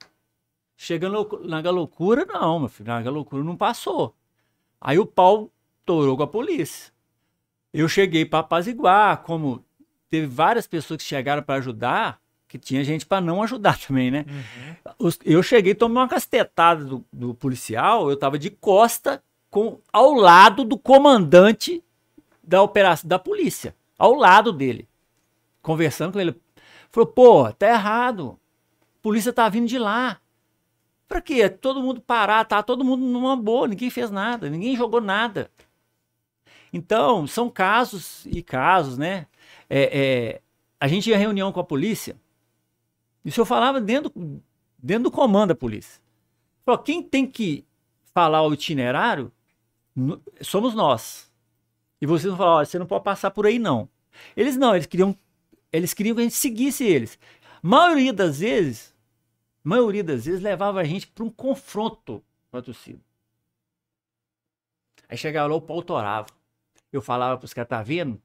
Chega 0.77 1.09
na 1.43 1.61
galocura, 1.61 2.25
não, 2.25 2.59
meu 2.59 2.69
filho. 2.69 2.87
Na 2.87 3.01
galocura 3.01 3.43
não 3.43 3.57
passou. 3.57 4.15
Aí 4.79 4.97
o 4.97 5.05
pau 5.05 5.51
torou 5.85 6.15
com 6.15 6.23
a 6.23 6.27
polícia. 6.27 6.93
Eu 7.73 7.87
cheguei 7.87 8.25
para 8.25 8.39
apaziguar, 8.39 9.21
como 9.23 9.65
teve 10.09 10.27
várias 10.27 10.67
pessoas 10.67 11.01
que 11.01 11.07
chegaram 11.07 11.43
para 11.43 11.55
ajudar, 11.55 12.20
que 12.51 12.59
tinha 12.59 12.83
gente 12.83 13.05
para 13.05 13.21
não 13.21 13.41
ajudar 13.41 13.79
também, 13.87 14.11
né? 14.11 14.25
Os- 14.99 15.17
eu 15.23 15.41
cheguei, 15.41 15.73
tomei 15.73 15.97
uma 15.97 16.07
castetada 16.09 16.83
do, 16.83 17.05
do 17.11 17.33
policial, 17.33 18.09
eu 18.09 18.17
tava 18.17 18.37
de 18.37 18.49
costa 18.49 19.23
com 19.49 19.79
ao 19.91 20.11
lado 20.13 20.65
do 20.65 20.77
comandante 20.77 21.81
da 22.43 22.61
operação 22.61 23.07
da 23.07 23.17
polícia, 23.17 23.73
ao 23.97 24.13
lado 24.15 24.51
dele, 24.51 24.85
conversando 25.61 26.11
com 26.11 26.19
ele. 26.19 26.35
Falou: 26.89 27.07
"Pô, 27.07 27.53
tá 27.53 27.69
errado. 27.69 28.37
A 28.97 29.01
polícia 29.01 29.31
tá 29.31 29.47
vindo 29.47 29.67
de 29.67 29.77
lá. 29.79 30.19
Pra 31.07 31.21
quê? 31.21 31.47
Todo 31.47 31.81
mundo 31.81 32.01
parar, 32.01 32.43
tá 32.43 32.61
todo 32.61 32.83
mundo 32.83 33.01
numa 33.05 33.35
boa, 33.37 33.67
ninguém 33.67 33.89
fez 33.89 34.11
nada, 34.11 34.49
ninguém 34.49 34.75
jogou 34.75 34.99
nada. 34.99 35.49
Então, 36.73 37.25
são 37.27 37.49
casos 37.49 38.25
e 38.25 38.41
casos, 38.41 38.97
né? 38.97 39.25
É, 39.69 39.99
é, 39.99 40.41
a 40.79 40.87
gente 40.87 41.09
ia 41.09 41.17
reunião 41.17 41.51
com 41.51 41.59
a 41.59 41.63
polícia, 41.63 42.15
isso 43.23 43.39
eu 43.39 43.45
falava 43.45 43.79
dentro, 43.79 44.11
dentro 44.77 45.03
do 45.03 45.11
comando 45.11 45.49
da 45.49 45.55
polícia. 45.55 46.01
Falou, 46.65 46.81
quem 46.81 47.01
tem 47.01 47.25
que 47.25 47.65
falar 48.13 48.41
o 48.43 48.53
itinerário 48.53 49.31
somos 50.41 50.73
nós. 50.73 51.31
E 52.01 52.05
vocês 52.05 52.29
vão 52.29 52.37
falar, 52.37 52.55
olha, 52.55 52.65
você 52.65 52.79
não 52.79 52.85
pode 52.85 53.03
passar 53.03 53.31
por 53.31 53.45
aí 53.45 53.59
não. 53.59 53.87
Eles 54.35 54.57
não, 54.57 54.75
eles 54.75 54.87
queriam, 54.87 55.15
eles 55.71 55.93
queriam 55.93 56.15
que 56.15 56.21
a 56.21 56.23
gente 56.23 56.35
seguisse 56.35 56.83
eles. 56.83 57.17
Maioria 57.61 58.11
das 58.11 58.39
vezes, 58.39 58.93
maioria 59.63 60.03
das 60.03 60.25
vezes 60.25 60.41
levava 60.41 60.79
a 60.79 60.83
gente 60.83 61.07
para 61.07 61.23
um 61.23 61.29
confronto 61.29 62.23
com 62.49 62.57
a 62.57 62.61
torcida. 62.61 62.99
Aí 65.07 65.17
chegava 65.17 65.47
lá, 65.47 65.55
o 65.55 65.61
pau 65.61 65.83
torava. 65.83 66.27
Eu 66.91 67.01
falava 67.01 67.37
para 67.37 67.45
os 67.45 67.53
caras, 67.53 67.69
tá 67.69 67.83
vendo? 67.83 68.21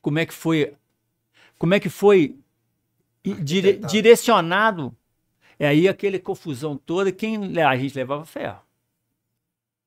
Como 0.00 0.18
é 0.18 0.26
que 0.26 0.32
foi, 0.32 0.74
como 1.58 1.74
é 1.74 1.80
que 1.80 1.88
foi 1.88 2.38
dire- 3.24 3.78
direcionado? 3.78 4.94
É 5.58 5.68
aí 5.68 5.88
aquele 5.88 6.18
confusão 6.18 6.76
toda, 6.76 7.12
quem 7.12 7.36
a 7.62 7.76
gente 7.76 7.94
levava 7.94 8.24
ferro. 8.24 8.60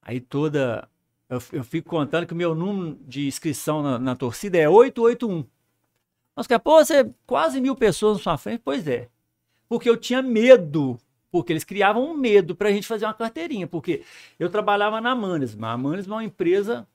Aí 0.02 0.20
toda. 0.20 0.88
Eu, 1.30 1.42
eu 1.52 1.64
fico 1.64 1.90
contando 1.90 2.28
que 2.28 2.34
o 2.34 2.36
meu 2.38 2.54
número 2.54 2.98
de 3.08 3.26
inscrição 3.28 3.82
na, 3.82 3.98
na 3.98 4.16
torcida 4.16 4.58
é 4.58 4.70
881. 4.70 5.46
Mas, 6.36 6.48
cara, 6.48 6.60
pô, 6.60 6.84
você 6.84 7.10
quase 7.26 7.60
mil 7.62 7.76
pessoas 7.76 8.18
na 8.18 8.24
sua 8.24 8.38
frente? 8.38 8.62
Pois 8.64 8.88
é. 8.88 9.10
Porque 9.68 9.90
eu 9.90 9.98
tinha 9.98 10.22
medo. 10.22 11.00
Porque 11.32 11.52
eles 11.52 11.64
criavam 11.64 12.12
um 12.12 12.16
medo 12.16 12.56
pra 12.56 12.72
gente 12.72 12.86
fazer 12.86 13.06
uma 13.06 13.14
carteirinha. 13.14 13.66
Porque 13.66 14.04
eu 14.38 14.50
trabalhava 14.50 15.02
na 15.02 15.16
Manesma. 15.16 15.72
A 15.72 15.78
Manesma 15.78 16.16
é 16.16 16.18
uma 16.18 16.24
empresa 16.24 16.88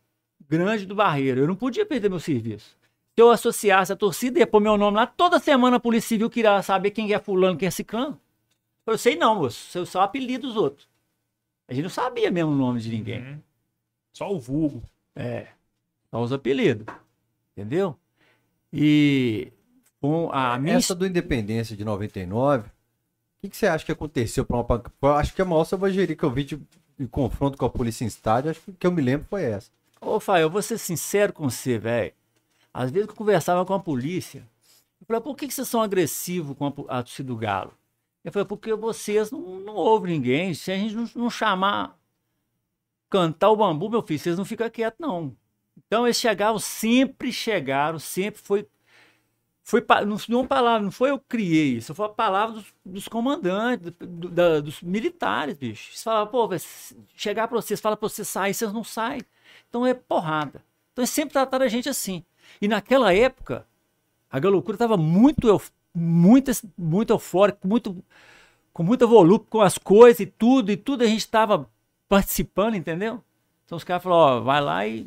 grande 0.48 0.86
do 0.86 0.94
Barreiro. 0.94 1.40
Eu 1.40 1.48
não 1.48 1.56
podia 1.56 1.84
perder 1.84 2.08
meu 2.08 2.20
serviço. 2.20 2.76
Se 3.18 3.22
eu 3.22 3.32
associasse 3.32 3.92
a 3.92 3.96
torcida, 3.96 4.38
ia 4.38 4.46
pôr 4.46 4.60
meu 4.60 4.76
nome 4.76 4.96
lá. 4.96 5.04
Toda 5.04 5.40
semana 5.40 5.78
a 5.78 5.80
Polícia 5.80 6.10
Civil 6.10 6.30
queria 6.30 6.62
saber 6.62 6.92
quem 6.92 7.12
é 7.12 7.18
fulano, 7.18 7.58
quem 7.58 7.66
é 7.66 7.70
ciclano. 7.72 8.16
Eu 8.86 8.96
sei 8.96 9.16
não, 9.16 9.34
moço. 9.34 9.76
Eu 9.76 9.84
só 9.84 10.02
apelido 10.02 10.46
dos 10.46 10.56
outros. 10.56 10.88
A 11.66 11.74
gente 11.74 11.82
não 11.82 11.90
sabia 11.90 12.30
mesmo 12.30 12.52
o 12.52 12.54
nome 12.54 12.78
de 12.78 12.88
ninguém. 12.88 13.20
Uhum. 13.20 13.40
Só 14.12 14.32
o 14.32 14.38
vulgo. 14.38 14.84
É. 15.16 15.48
Só 16.12 16.22
os 16.22 16.32
apelidos. 16.32 16.86
Entendeu? 17.56 17.96
E 18.72 19.50
com 20.00 20.30
a 20.32 20.56
minha 20.56 20.76
Essa 20.76 20.94
do 20.94 21.04
Independência 21.04 21.76
de 21.76 21.84
99, 21.84 22.68
o 22.68 22.70
que, 23.40 23.48
que 23.48 23.56
você 23.56 23.66
acha 23.66 23.84
que 23.84 23.90
aconteceu 23.90 24.44
para 24.44 24.58
uma. 24.58 25.18
acho 25.18 25.34
que 25.34 25.42
a 25.42 25.44
maior 25.44 25.64
selvageria 25.64 26.14
que 26.14 26.22
eu 26.22 26.30
vi 26.30 26.44
de, 26.44 26.60
de 26.96 27.08
confronto 27.08 27.58
com 27.58 27.66
a 27.66 27.70
polícia 27.70 28.04
em 28.04 28.06
estádio, 28.06 28.52
acho 28.52 28.60
que, 28.60 28.72
que 28.74 28.86
eu 28.86 28.92
me 28.92 29.02
lembro 29.02 29.26
foi 29.28 29.42
essa. 29.42 29.72
Ô, 30.00 30.20
Fael, 30.20 30.42
eu 30.42 30.50
vou 30.50 30.62
ser 30.62 30.78
sincero 30.78 31.32
com 31.32 31.50
você, 31.50 31.80
velho. 31.80 32.12
Às 32.78 32.92
vezes 32.92 33.08
eu 33.08 33.14
conversava 33.16 33.66
com 33.66 33.74
a 33.74 33.80
polícia, 33.80 34.48
eu 35.00 35.06
falava, 35.08 35.24
por 35.24 35.34
que, 35.36 35.50
vocês 35.50 35.66
são 35.66 35.82
agressivos 35.82 36.56
com 36.56 36.66
a, 36.66 36.98
a 36.98 37.02
torcida 37.02 37.26
do 37.26 37.36
Galo? 37.36 37.74
Eu 38.22 38.30
falei, 38.30 38.46
porque 38.46 38.72
vocês 38.72 39.32
não, 39.32 39.40
não 39.58 39.74
ouvem 39.74 40.12
ninguém. 40.14 40.54
Se 40.54 40.70
a 40.70 40.76
gente 40.76 40.94
não, 40.94 41.10
não 41.16 41.28
chamar, 41.28 41.98
cantar 43.10 43.50
o 43.50 43.56
bambu, 43.56 43.90
meu 43.90 44.00
filho, 44.00 44.20
vocês 44.20 44.38
não 44.38 44.44
ficam 44.44 44.70
quietos, 44.70 45.00
não. 45.00 45.36
Então 45.76 46.06
eles 46.06 46.18
chegavam, 46.18 46.60
sempre 46.60 47.32
chegaram, 47.32 47.98
sempre 47.98 48.40
foi. 48.40 48.68
Foi, 49.64 49.84
não, 50.06 50.16
não 50.28 50.46
palavra, 50.46 50.82
não 50.84 50.92
foi 50.92 51.10
eu 51.10 51.18
criei 51.18 51.78
isso, 51.78 51.92
foi 51.96 52.06
a 52.06 52.08
palavra 52.08 52.54
dos, 52.54 52.74
dos 52.84 53.08
comandantes, 53.08 53.92
do- 53.98 54.30
da- 54.30 54.60
dos 54.60 54.80
militares, 54.82 55.58
bicho. 55.58 55.90
Eles 55.90 56.02
falavam, 56.02 56.30
pô, 56.30 56.48
chegar 57.16 57.48
pra 57.48 57.60
vocês, 57.60 57.80
fala 57.80 57.96
pra 57.96 58.08
vocês 58.08 58.28
sair, 58.28 58.54
vocês 58.54 58.72
não 58.72 58.84
saem. 58.84 59.20
Então 59.68 59.84
é 59.84 59.94
porrada. 59.94 60.62
Então 60.92 61.02
eles 61.02 61.10
sempre 61.10 61.32
trataram 61.32 61.64
a 61.66 61.68
gente 61.68 61.88
assim. 61.88 62.24
E 62.60 62.68
naquela 62.68 63.14
época, 63.14 63.66
a 64.30 64.38
Galocura 64.38 64.74
estava 64.74 64.96
muito, 64.96 65.60
muito, 65.94 66.50
muito 66.76 67.12
eufórica, 67.12 67.58
muito, 67.64 68.04
com 68.72 68.82
muita 68.82 69.06
volume 69.06 69.44
com 69.48 69.60
as 69.60 69.78
coisas 69.78 70.20
e 70.20 70.26
tudo, 70.26 70.70
e 70.70 70.76
tudo 70.76 71.04
a 71.04 71.06
gente 71.06 71.20
estava 71.20 71.68
participando, 72.08 72.74
entendeu? 72.74 73.22
Então 73.64 73.76
os 73.76 73.84
caras 73.84 74.02
falaram, 74.02 74.38
ó, 74.38 74.40
vai 74.40 74.60
lá 74.60 74.86
e. 74.86 75.06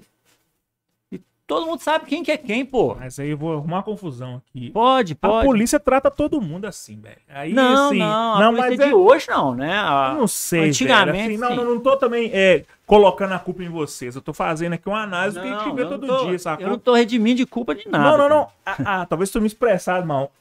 Todo 1.52 1.66
mundo 1.66 1.82
sabe 1.82 2.06
quem 2.06 2.24
que 2.24 2.32
é 2.32 2.38
quem, 2.38 2.64
pô. 2.66 2.96
Mas 2.98 3.20
aí 3.20 3.30
eu 3.32 3.38
vou 3.38 3.52
arrumar 3.58 3.78
uma 3.78 3.84
confusão 3.84 4.38
aqui. 4.38 4.70
Pode, 4.70 5.18
A 5.22 5.28
pode. 5.28 5.46
polícia 5.46 5.78
trata 5.82 6.10
todo 6.10 6.40
mundo 6.40 6.64
assim, 6.64 6.98
velho. 7.02 7.18
Aí, 7.28 7.52
não, 7.52 7.88
assim, 7.88 8.00
não, 8.00 8.36
a 8.36 8.40
não, 8.40 8.52
mas 8.54 8.78
de 8.78 8.84
é, 8.84 8.96
hoje 8.96 9.28
não, 9.30 9.54
né? 9.54 9.74
A- 9.78 10.16
não 10.18 10.28
sei, 10.30 10.70
Antigamente, 10.70 11.18
velho. 11.36 11.44
Assim, 11.46 11.56
não, 11.58 11.66
não, 11.66 11.74
não 11.76 11.82
tô 11.82 11.98
também 11.98 12.30
é, 12.34 12.64
colocando 12.86 13.34
a 13.34 13.40
culpa 13.40 13.64
em 13.64 13.68
vocês. 13.68 14.16
Eu 14.16 14.22
tô 14.22 14.34
fazendo 14.34 14.72
aqui 14.72 14.88
uma 14.88 15.04
análise 15.04 15.38
que 15.42 15.46
a 15.46 15.60
gente 15.60 15.76
vê 15.76 15.84
não 15.84 15.90
todo 15.90 16.08
tô- 16.08 16.26
dia, 16.28 16.40
sacou? 16.40 16.66
Eu 16.66 16.70
não 16.72 16.80
tô 16.80 16.94
redimindo 16.94 17.36
de 17.40 17.46
culpa 17.46 17.76
de 17.76 17.90
nada. 17.90 18.12
Não, 18.12 18.18
não, 18.18 18.30
não. 18.30 18.48
Ah, 18.66 19.02
ah, 19.02 19.06
talvez 19.06 19.30
tu 19.30 19.42
me 19.42 19.48
expressado 19.48 20.08
mal. 20.08 20.32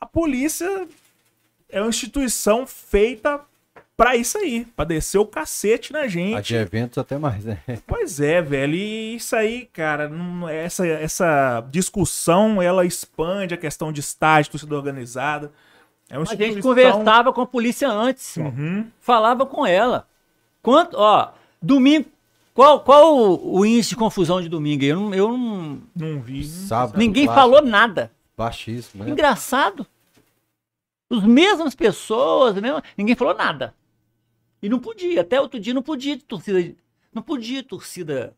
A 0.00 0.06
polícia 0.06 0.88
é 1.68 1.78
uma 1.78 1.90
instituição 1.90 2.66
feita 2.66 3.38
pra 3.96 4.16
isso 4.16 4.36
aí, 4.38 4.64
pra 4.76 4.84
descer 4.84 5.18
o 5.18 5.26
cacete 5.26 5.92
na 5.92 6.00
A 6.00 6.08
gente. 6.08 6.42
de 6.42 6.54
eventos 6.56 6.98
até 6.98 7.16
mais, 7.18 7.44
né? 7.44 7.58
Pois 7.86 8.20
é, 8.20 8.40
velho. 8.42 8.74
E 8.74 9.16
isso 9.16 9.34
aí, 9.36 9.66
cara, 9.72 10.08
não- 10.08 10.48
essa, 10.48 10.86
essa 10.86 11.60
discussão, 11.70 12.60
ela 12.60 12.84
expande 12.84 13.54
a 13.54 13.58
questão 13.58 13.92
de 13.92 14.00
estágio, 14.00 14.50
torcida 14.52 14.74
organizada. 14.74 15.52
É 16.10 16.18
uma 16.18 16.26
A 16.30 16.34
gente 16.34 16.60
conversava 16.60 17.32
com 17.32 17.40
a 17.40 17.46
polícia 17.46 17.88
antes. 17.88 18.36
Uhum. 18.36 18.86
falava 19.00 19.46
com 19.46 19.66
ela. 19.66 20.06
Quanto, 20.62 20.94
ó, 20.98 21.32
domingo, 21.60 22.06
qual, 22.52 22.80
qual 22.80 23.16
o, 23.16 23.58
o 23.58 23.66
índice 23.66 23.90
de 23.90 23.96
confusão 23.96 24.40
de 24.40 24.48
domingo? 24.48 24.84
Eu 24.84 24.96
não, 25.00 25.14
eu 25.14 25.28
não 25.36 25.82
Não 25.94 26.20
vi. 26.20 26.44
Sábado. 26.44 26.98
ninguém 26.98 27.24
clássico, 27.26 27.40
falou 27.50 27.62
nada. 27.68 28.10
Baixíssimo, 28.36 29.04
né? 29.04 29.10
Engraçado. 29.10 29.86
Os 31.10 31.22
mesmas 31.24 31.74
pessoas, 31.74 32.54
mesmo, 32.56 32.82
ninguém 32.96 33.14
falou 33.14 33.34
nada. 33.34 33.74
E 34.64 34.68
não 34.70 34.78
podia, 34.78 35.20
até 35.20 35.38
outro 35.38 35.60
dia 35.60 35.74
não 35.74 35.82
podia 35.82 36.18
torcida, 36.18 36.74
não 37.12 37.20
podia 37.20 37.62
torcida 37.62 38.34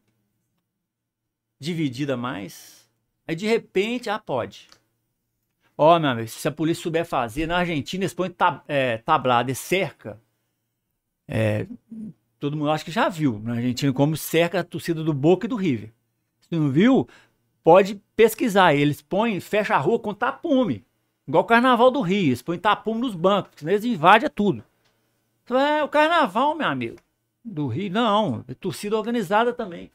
dividida 1.57 2.17
mais. 2.17 2.91
Aí 3.29 3.37
de 3.37 3.47
repente, 3.47 4.11
ah, 4.11 4.19
pode. 4.19 4.67
Ó, 5.79 5.97
meu 6.01 6.11
amigo, 6.11 6.27
se 6.27 6.49
a 6.49 6.51
polícia 6.51 6.83
souber 6.83 7.07
fazer, 7.07 7.47
na 7.47 7.59
Argentina 7.59 8.03
eles 8.03 8.13
põem 8.13 8.29
tab, 8.29 8.61
é, 8.67 8.99
tablada 8.99 9.53
e 9.53 9.55
cerca. 9.55 10.21
É, 11.29 11.65
todo 12.41 12.57
mundo 12.57 12.73
acho 12.73 12.85
que 12.85 12.91
já 12.91 13.09
viu 13.09 13.39
na 13.39 13.55
Argentina 13.55 13.93
como 13.93 14.17
cerca 14.17 14.59
a 14.59 14.65
torcida 14.65 15.05
do 15.05 15.15
Boca 15.15 15.47
e 15.47 15.49
do 15.49 15.55
River. 15.55 15.93
Se 16.41 16.49
não 16.51 16.73
viu, 16.73 17.07
pode 17.63 18.03
pesquisar. 18.17 18.75
Eles 18.75 19.01
põem, 19.01 19.39
fecha 19.39 19.77
a 19.77 19.79
rua 19.79 20.01
com 20.01 20.13
tapume. 20.13 20.85
Igual 21.29 21.45
o 21.45 21.47
carnaval 21.47 21.89
do 21.93 22.01
Rio. 22.01 22.31
Eles 22.31 22.43
põem 22.43 22.59
tapume 22.59 23.01
nos 23.01 23.15
bancos, 23.15 23.53
senão 23.55 23.71
eles 23.71 23.85
invadem 23.85 24.29
tudo. 24.29 24.65
É 25.55 25.85
o 25.85 25.89
carnaval, 25.89 26.55
meu 26.55 26.67
amigo. 26.67 26.97
Do 27.45 27.69
Rio, 27.69 27.93
não. 27.93 28.45
É 28.49 28.55
torcida 28.55 28.97
organizada 28.97 29.53
também. 29.53 29.91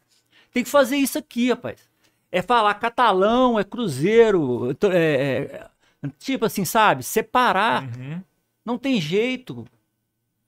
Tem 0.53 0.63
que 0.63 0.69
fazer 0.69 0.97
isso 0.97 1.17
aqui, 1.17 1.49
rapaz. 1.49 1.89
É 2.31 2.41
falar 2.41 2.73
catalão, 2.75 3.59
é 3.59 3.63
cruzeiro, 3.63 4.75
é, 4.83 5.67
é, 6.03 6.09
tipo 6.17 6.45
assim, 6.45 6.63
sabe? 6.63 7.03
Separar. 7.03 7.83
Uhum. 7.83 8.21
Não 8.65 8.77
tem 8.77 9.01
jeito. 9.01 9.65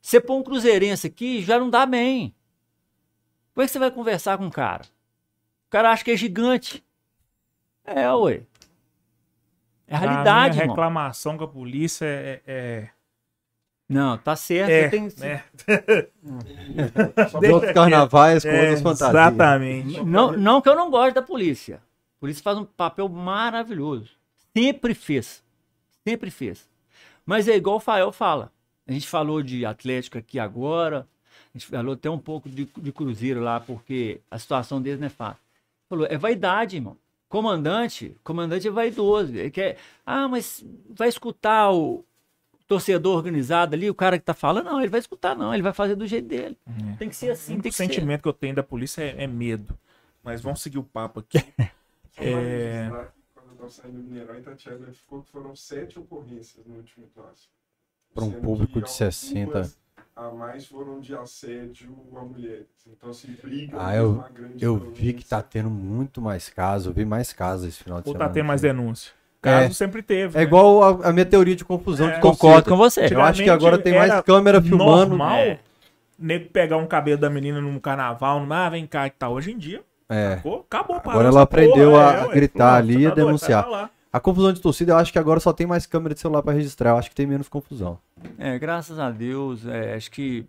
Você 0.02 0.20
põe 0.20 0.38
um 0.38 0.44
cruzeirense 0.44 1.08
aqui, 1.08 1.42
já 1.42 1.60
não 1.60 1.70
dá 1.70 1.86
bem. 1.86 2.34
Como 3.54 3.63
é 3.63 3.68
que 3.68 3.72
você 3.72 3.80
vai 3.80 3.92
conversar 3.92 4.38
com 4.38 4.48
o 4.48 4.52
cara? 4.52 4.84
O 5.68 5.70
cara 5.70 5.92
acha 5.92 6.04
que 6.04 6.12
é 6.12 6.18
gigante. 6.18 6.84
É, 7.86 8.10
ué. 8.13 8.44
É 9.88 9.96
a 9.96 10.00
realidade, 10.00 10.56
minha 10.56 10.63
irmão. 10.63 10.76
reclamação 10.76 11.38
com 11.38 11.44
a 11.44 11.48
polícia 11.48 12.06
é... 12.06 12.42
é, 12.48 12.89
Não, 13.94 14.18
tá 14.18 14.36
certo. 14.36 14.70
é, 14.70 14.90
você 14.90 14.98
tem... 14.98 15.30
é, 15.30 15.44
Só 17.30 17.40
De 17.40 17.48
outros 17.48 17.72
carnavais 17.72 18.44
com 18.44 18.50
é, 18.50 18.62
outras 18.62 18.82
fantasias. 18.82 19.10
exatamente. 19.10 20.04
Não, 20.04 20.32
não 20.34 20.62
que 20.62 20.70
eu 20.70 20.76
não 20.76 20.90
goste 20.90 21.14
da 21.14 21.22
polícia. 21.22 21.76
A 21.76 22.20
polícia 22.20 22.44
faz 22.44 22.58
um 22.58 22.66
papel 22.66 23.08
maravilhoso. 23.10 24.10
Sempre 24.56 24.94
fez. 24.94 25.44
Sempre 26.06 26.30
fez. 26.30 26.68
Mas 27.26 27.48
é 27.48 27.56
igual 27.56 27.78
o 27.78 27.80
Fael 27.80 28.12
fala. 28.12 28.52
A 28.88 28.92
gente 28.92 29.08
falou 29.08 29.42
de 29.42 29.66
Atlético 29.66 30.18
aqui 30.18 30.40
agora. 30.40 31.08
A 31.54 31.58
gente 31.58 31.68
falou 31.68 31.94
até 31.94 32.10
um 32.10 32.20
pouco 32.20 32.50
de, 32.50 32.66
de 32.66 32.92
Cruzeiro 32.92 33.42
lá, 33.42 33.60
porque 33.60 34.20
a 34.30 34.38
situação 34.38 34.82
deles 34.82 35.00
não 35.00 35.08
é 35.08 35.10
fácil. 35.10 35.42
Falou, 35.90 36.08
é 36.10 36.18
vaidade, 36.18 36.78
irmão. 36.78 36.98
Comandante, 37.30 38.16
comandante 38.24 38.68
é 38.68 38.72
vaidoso. 38.72 39.36
Ele 39.36 39.50
quer, 39.50 39.78
ah, 40.06 40.28
mas 40.28 40.64
vai 40.90 41.08
escutar 41.08 41.72
o 41.72 42.04
torcedor 42.74 43.16
organizado 43.16 43.76
ali, 43.76 43.90
o 43.90 43.96
cara 43.96 44.18
que 44.18 44.26
tá 44.26 44.34
falando? 44.34 44.66
Não, 44.66 44.80
ele 44.80 44.90
vai 44.90 45.00
escutar, 45.00 45.36
não. 45.36 45.54
Ele 45.54 45.64
vai 45.64 45.74
fazer 45.74 45.96
do 45.96 46.08
jeito 46.08 46.28
dele. 46.28 46.58
Tem 46.98 47.10
que 47.10 47.16
ser 47.16 47.32
assim, 47.32 47.58
O 47.58 47.62
tem 47.62 47.72
que 47.72 47.78
ser. 47.78 47.86
sentimento 47.86 48.22
que 48.22 48.28
eu 48.28 48.34
tenho 48.34 48.56
da 48.56 48.64
polícia 48.64 49.02
é, 49.02 49.24
é 49.24 49.28
medo. 49.28 49.78
Mas 50.24 50.42
vamos 50.42 50.62
seguir 50.62 50.78
o 50.78 50.84
papo 50.84 51.20
aqui. 51.20 51.44
É. 52.16 52.92
Quando 53.34 53.92
do 53.92 53.98
Mineirão, 54.04 54.38
Itatiaia 54.38 54.78
ficou 54.92 55.24
que 55.24 55.32
foram 55.32 55.56
sete 55.56 55.98
ocorrências 55.98 56.64
no 56.64 56.76
último 56.76 57.08
clássico. 57.16 57.52
Pra 58.14 58.24
um 58.24 58.32
público 58.32 58.80
de 58.80 58.92
60. 58.92 59.48
algumas 59.48 59.80
A 60.16 60.30
mais 60.30 60.68
foram 60.68 61.00
de 61.00 61.16
assédio 61.16 61.98
a 62.16 62.22
mulheres. 62.22 62.68
Então, 62.86 63.10
assim, 63.10 63.36
briga. 63.42 63.76
Ah, 63.80 63.96
eu, 63.96 64.12
uma 64.12 64.30
grande 64.30 64.64
eu 64.64 64.78
vi 64.78 65.14
que 65.14 65.26
tá 65.26 65.42
tendo 65.42 65.72
muito 65.72 66.22
mais 66.22 66.50
casos. 66.50 66.86
Eu 66.86 66.94
vi 66.94 67.04
mais 67.04 67.34
casos 67.34 67.68
esse 67.70 67.84
final 67.84 68.00
de 68.00 68.08
Ou 68.08 68.14
semana. 68.14 68.30
tá 68.30 68.34
tendo 68.36 68.46
mais 68.46 68.62
denúncia. 68.62 69.12
Caso 69.44 69.74
sempre 69.74 70.02
teve. 70.02 70.36
É 70.38 70.42
né? 70.42 70.44
igual 70.44 70.82
a, 71.04 71.10
a 71.10 71.14
minha 71.14 71.26
teoria 71.26 71.56
de 71.56 71.66
confusão 71.66 72.08
É. 72.08 72.16
de 72.16 72.22
Concordo 72.22 72.70
com 72.70 72.78
você. 72.78 73.08
Eu 73.12 73.22
acho 73.22 73.44
que 73.44 73.50
agora 73.50 73.78
tem 73.78 73.94
mais 73.94 74.22
câmera 74.22 74.62
filmando. 74.62 75.10
Normal, 75.10 75.36
É. 75.36 75.60
nego 76.18 76.50
pegar 76.50 76.78
um 76.78 76.88
cabelo 76.88 77.20
da 77.20 77.30
menina 77.30 77.60
num 77.60 77.78
carnaval, 77.80 78.40
num, 78.40 78.52
ah, 78.54 78.70
vem 78.70 78.88
cá 78.88 79.06
e 79.08 79.10
tal. 79.12 79.34
Hoje 79.34 79.52
em 79.52 79.58
dia, 79.58 79.82
É. 80.10 80.34
Acabou, 80.34 80.66
acabou 80.70 80.96
parou 80.98 81.12
Agora 81.12 81.28
ela 81.28 81.42
aprendeu 81.42 81.92
porra, 81.92 82.22
a 82.22 82.26
é, 82.26 82.34
gritar 82.34 82.76
ali 82.76 82.94
e 82.94 83.04
tá 83.04 83.16
doido, 83.16 83.26
denunciar. 83.26 83.90
A 84.12 84.20
confusão 84.20 84.54
de 84.54 84.62
torcida, 84.62 84.94
eu 84.94 84.98
acho 84.98 85.12
que 85.12 85.18
agora 85.18 85.40
só 85.40 85.52
tem 85.52 85.66
mais 85.66 85.86
câmera 85.88 86.14
de 86.14 86.22
celular 86.22 86.44
pra 86.44 86.54
registrar. 86.54 86.92
Eu 86.92 86.98
acho 86.98 87.10
que 87.10 87.16
tem 87.16 87.26
menos 87.26 87.50
confusão. 87.50 87.98
É, 88.38 88.60
graças 88.60 89.00
a 89.00 89.10
Deus, 89.10 89.66
é, 89.66 89.96
acho 89.96 90.12
que. 90.12 90.46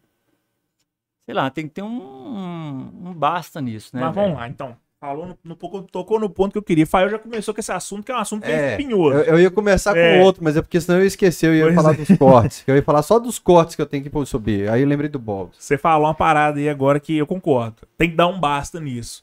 Sei 1.25 1.35
lá, 1.35 1.49
tem 1.49 1.67
que 1.67 1.73
ter 1.75 1.83
um, 1.83 1.87
um, 1.89 3.09
um 3.09 3.15
basta 3.15 3.61
nisso, 3.63 3.97
né? 3.97 4.03
Mas 4.03 4.15
vamos 4.15 4.37
lá, 4.37 4.47
então. 4.47 4.77
Falou 5.05 5.27
no, 5.27 5.39
no 5.45 5.55
pouco- 5.55 5.83
tocou 5.83 6.19
no 6.19 6.31
ponto 6.31 6.53
que 6.53 6.57
eu 6.59 6.63
queria. 6.63 6.87
Fael 6.87 7.11
já 7.11 7.19
começou 7.19 7.53
com 7.53 7.61
esse 7.61 7.71
assunto, 7.71 8.05
que 8.07 8.11
é 8.11 8.15
um 8.15 8.19
assunto 8.21 8.41
bem 8.47 8.55
É, 8.55 8.71
espinhoso. 8.71 9.19
Eu, 9.19 9.35
eu 9.35 9.41
ia 9.41 9.51
começar 9.51 9.95
É. 9.95 10.19
com 10.19 10.25
outro, 10.25 10.43
mas 10.43 10.57
é 10.57 10.63
porque 10.63 10.81
senão 10.81 10.97
eu 10.99 11.03
ia 11.03 11.09
esquecer, 11.09 11.49
eu 11.51 11.55
ia 11.55 11.65
Pois 11.65 11.75
falar 11.75 11.93
é. 11.93 11.97
dos 11.97 12.17
cortes. 12.19 12.63
que 12.63 12.71
Eu 12.71 12.75
ia 12.77 12.83
falar 12.83 13.03
só 13.03 13.19
dos 13.19 13.39
cortes 13.39 13.77
que 13.77 13.83
eu 13.83 13.87
tenho 13.87 14.03
que 14.03 14.25
subir. 14.27 14.71
Aí 14.71 14.81
eu 14.81 14.89
lembrei 14.89 15.11
do 15.11 15.19
Bob. 15.19 15.51
Você 15.59 15.77
falou 15.77 16.07
uma 16.07 16.15
parada 16.15 16.59
aí 16.59 16.71
agora 16.71 16.99
que 16.99 17.15
eu 17.19 17.27
concordo. 17.27 17.77
Tem 17.99 18.09
que 18.09 18.17
dar 18.17 18.29
um 18.29 18.41
basta 18.41 18.81
nisso. 18.81 19.23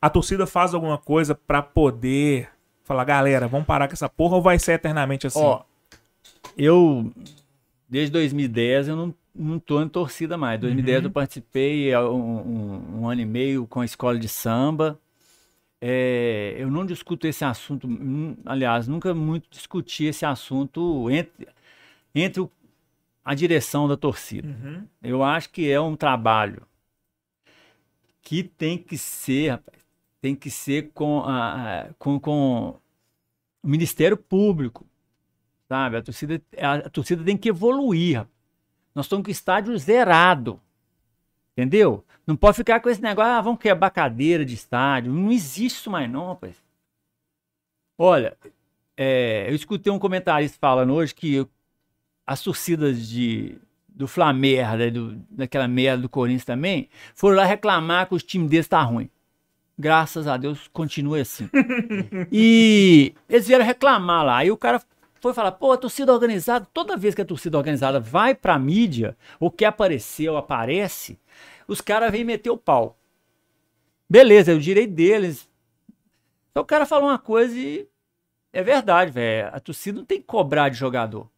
A 0.00 0.08
torcida 0.08 0.46
faz 0.46 0.72
alguma 0.72 0.96
coisa 0.96 1.34
pra 1.34 1.60
poder 1.60 2.48
falar, 2.82 3.04
galera, 3.04 3.46
vamos 3.46 3.66
parar 3.66 3.88
com 3.88 3.92
essa 3.92 4.08
porra 4.08 4.36
ou 4.36 4.42
vai 4.42 4.58
ser 4.58 4.72
eternamente 4.72 5.26
assim? 5.26 5.38
Ó, 5.38 5.60
eu, 6.56 7.12
desde 7.86 8.10
2010, 8.12 8.88
eu 8.88 8.96
não, 8.96 9.14
não 9.34 9.58
tô 9.58 9.82
em 9.82 9.88
torcida 9.88 10.38
mais. 10.38 10.58
2010 10.58 11.00
Uhum. 11.00 11.04
eu 11.04 11.10
participei 11.10 11.94
um, 11.96 12.10
um- 12.10 13.00
um 13.02 13.08
ano 13.08 13.20
e 13.20 13.26
meio 13.26 13.66
com 13.66 13.80
a 13.80 13.84
escola 13.84 14.18
de 14.18 14.26
samba. 14.28 14.98
É, 15.80 16.56
eu 16.58 16.70
não 16.70 16.84
discuto 16.84 17.26
esse 17.26 17.44
assunto, 17.44 17.86
hum, 17.88 18.36
aliás, 18.44 18.86
nunca 18.86 19.14
muito 19.14 19.48
discuti 19.50 20.04
esse 20.04 20.26
assunto 20.26 21.10
entre, 21.10 21.48
entre 22.14 22.40
o- 22.42 22.50
a 23.24 23.34
direção 23.34 23.88
da 23.88 23.96
torcida. 23.96 24.46
Uhum. 24.48 24.86
Eu 25.02 25.22
acho 25.22 25.50
que 25.50 25.70
é 25.70 25.80
um 25.80 25.96
trabalho 25.96 26.66
que 28.22 28.42
tem 28.42 28.76
que 28.78 28.98
ser, 28.98 29.50
rapaz, 29.50 29.78
tem 30.20 30.34
que 30.34 30.50
ser 30.50 30.90
com, 30.92 31.20
a, 31.20 31.88
com, 31.98 32.20
com 32.20 32.78
o 33.62 33.68
Ministério 33.68 34.16
Público, 34.16 34.86
sabe? 35.68 35.96
A 35.96 36.02
torcida, 36.02 36.42
a, 36.58 36.74
a 36.74 36.90
torcida 36.90 37.24
tem 37.24 37.36
que 37.36 37.48
evoluir. 37.48 38.18
rapaz. 38.18 38.34
Nós 38.94 39.06
estamos 39.06 39.24
com 39.24 39.30
o 39.30 39.32
estádio 39.32 39.76
zerado, 39.78 40.60
entendeu? 41.52 42.04
Não 42.26 42.36
pode 42.36 42.56
ficar 42.56 42.80
com 42.80 42.88
esse 42.88 43.02
negócio, 43.02 43.32
ah, 43.32 43.40
vamos 43.40 43.60
quebrar 43.60 43.90
cadeira 43.90 44.44
de 44.44 44.54
estádio. 44.54 45.12
Não 45.12 45.30
existe 45.30 45.78
isso 45.78 45.90
mais 45.90 46.10
não, 46.10 46.28
rapaz. 46.28 46.56
Olha, 47.98 48.36
é, 48.96 49.46
eu 49.48 49.54
escutei 49.54 49.92
um 49.92 49.98
comentarista 49.98 50.56
falando 50.60 50.92
hoje 50.92 51.14
que 51.14 51.46
as 52.26 52.42
torcidas 52.42 53.08
de, 53.08 53.58
do 53.88 54.06
Flamengo, 54.06 54.90
do, 54.92 55.16
daquela 55.30 55.66
merda 55.66 56.02
do 56.02 56.08
Corinthians 56.08 56.44
também, 56.44 56.88
foram 57.14 57.36
lá 57.36 57.44
reclamar 57.44 58.06
que 58.06 58.14
os 58.14 58.22
times 58.22 58.48
deles 58.48 58.68
tá 58.68 58.80
ruim. 58.82 59.10
Graças 59.78 60.26
a 60.26 60.36
Deus, 60.36 60.68
continua 60.72 61.20
assim. 61.20 61.48
e 62.30 63.14
eles 63.28 63.46
vieram 63.46 63.64
reclamar 63.64 64.24
lá. 64.24 64.36
Aí 64.36 64.50
o 64.50 64.56
cara 64.56 64.80
foi 65.20 65.34
falar, 65.34 65.52
pô, 65.52 65.72
a 65.72 65.76
torcida 65.76 66.12
organizada, 66.12 66.66
toda 66.72 66.96
vez 66.96 67.14
que 67.14 67.22
a 67.22 67.24
torcida 67.24 67.58
organizada 67.58 68.00
vai 68.00 68.34
pra 68.34 68.58
mídia, 68.58 69.16
ou 69.38 69.50
quer 69.50 69.66
aparecer 69.66 70.28
ou 70.28 70.36
aparece, 70.36 71.18
os 71.68 71.80
caras 71.80 72.10
vêm 72.10 72.24
meter 72.24 72.50
o 72.50 72.56
pau. 72.56 72.98
Beleza, 74.08 74.52
é 74.52 74.54
o 74.54 74.60
direito 74.60 74.92
deles. 74.92 75.48
Então 76.50 76.62
o 76.62 76.66
cara 76.66 76.84
falou 76.86 77.08
uma 77.08 77.18
coisa 77.18 77.56
e 77.56 77.88
é 78.52 78.62
verdade, 78.62 79.12
velho. 79.12 79.48
A 79.54 79.60
torcida 79.60 79.98
não 79.98 80.04
tem 80.04 80.18
que 80.18 80.26
cobrar 80.26 80.68
de 80.68 80.76
jogador. 80.76 81.30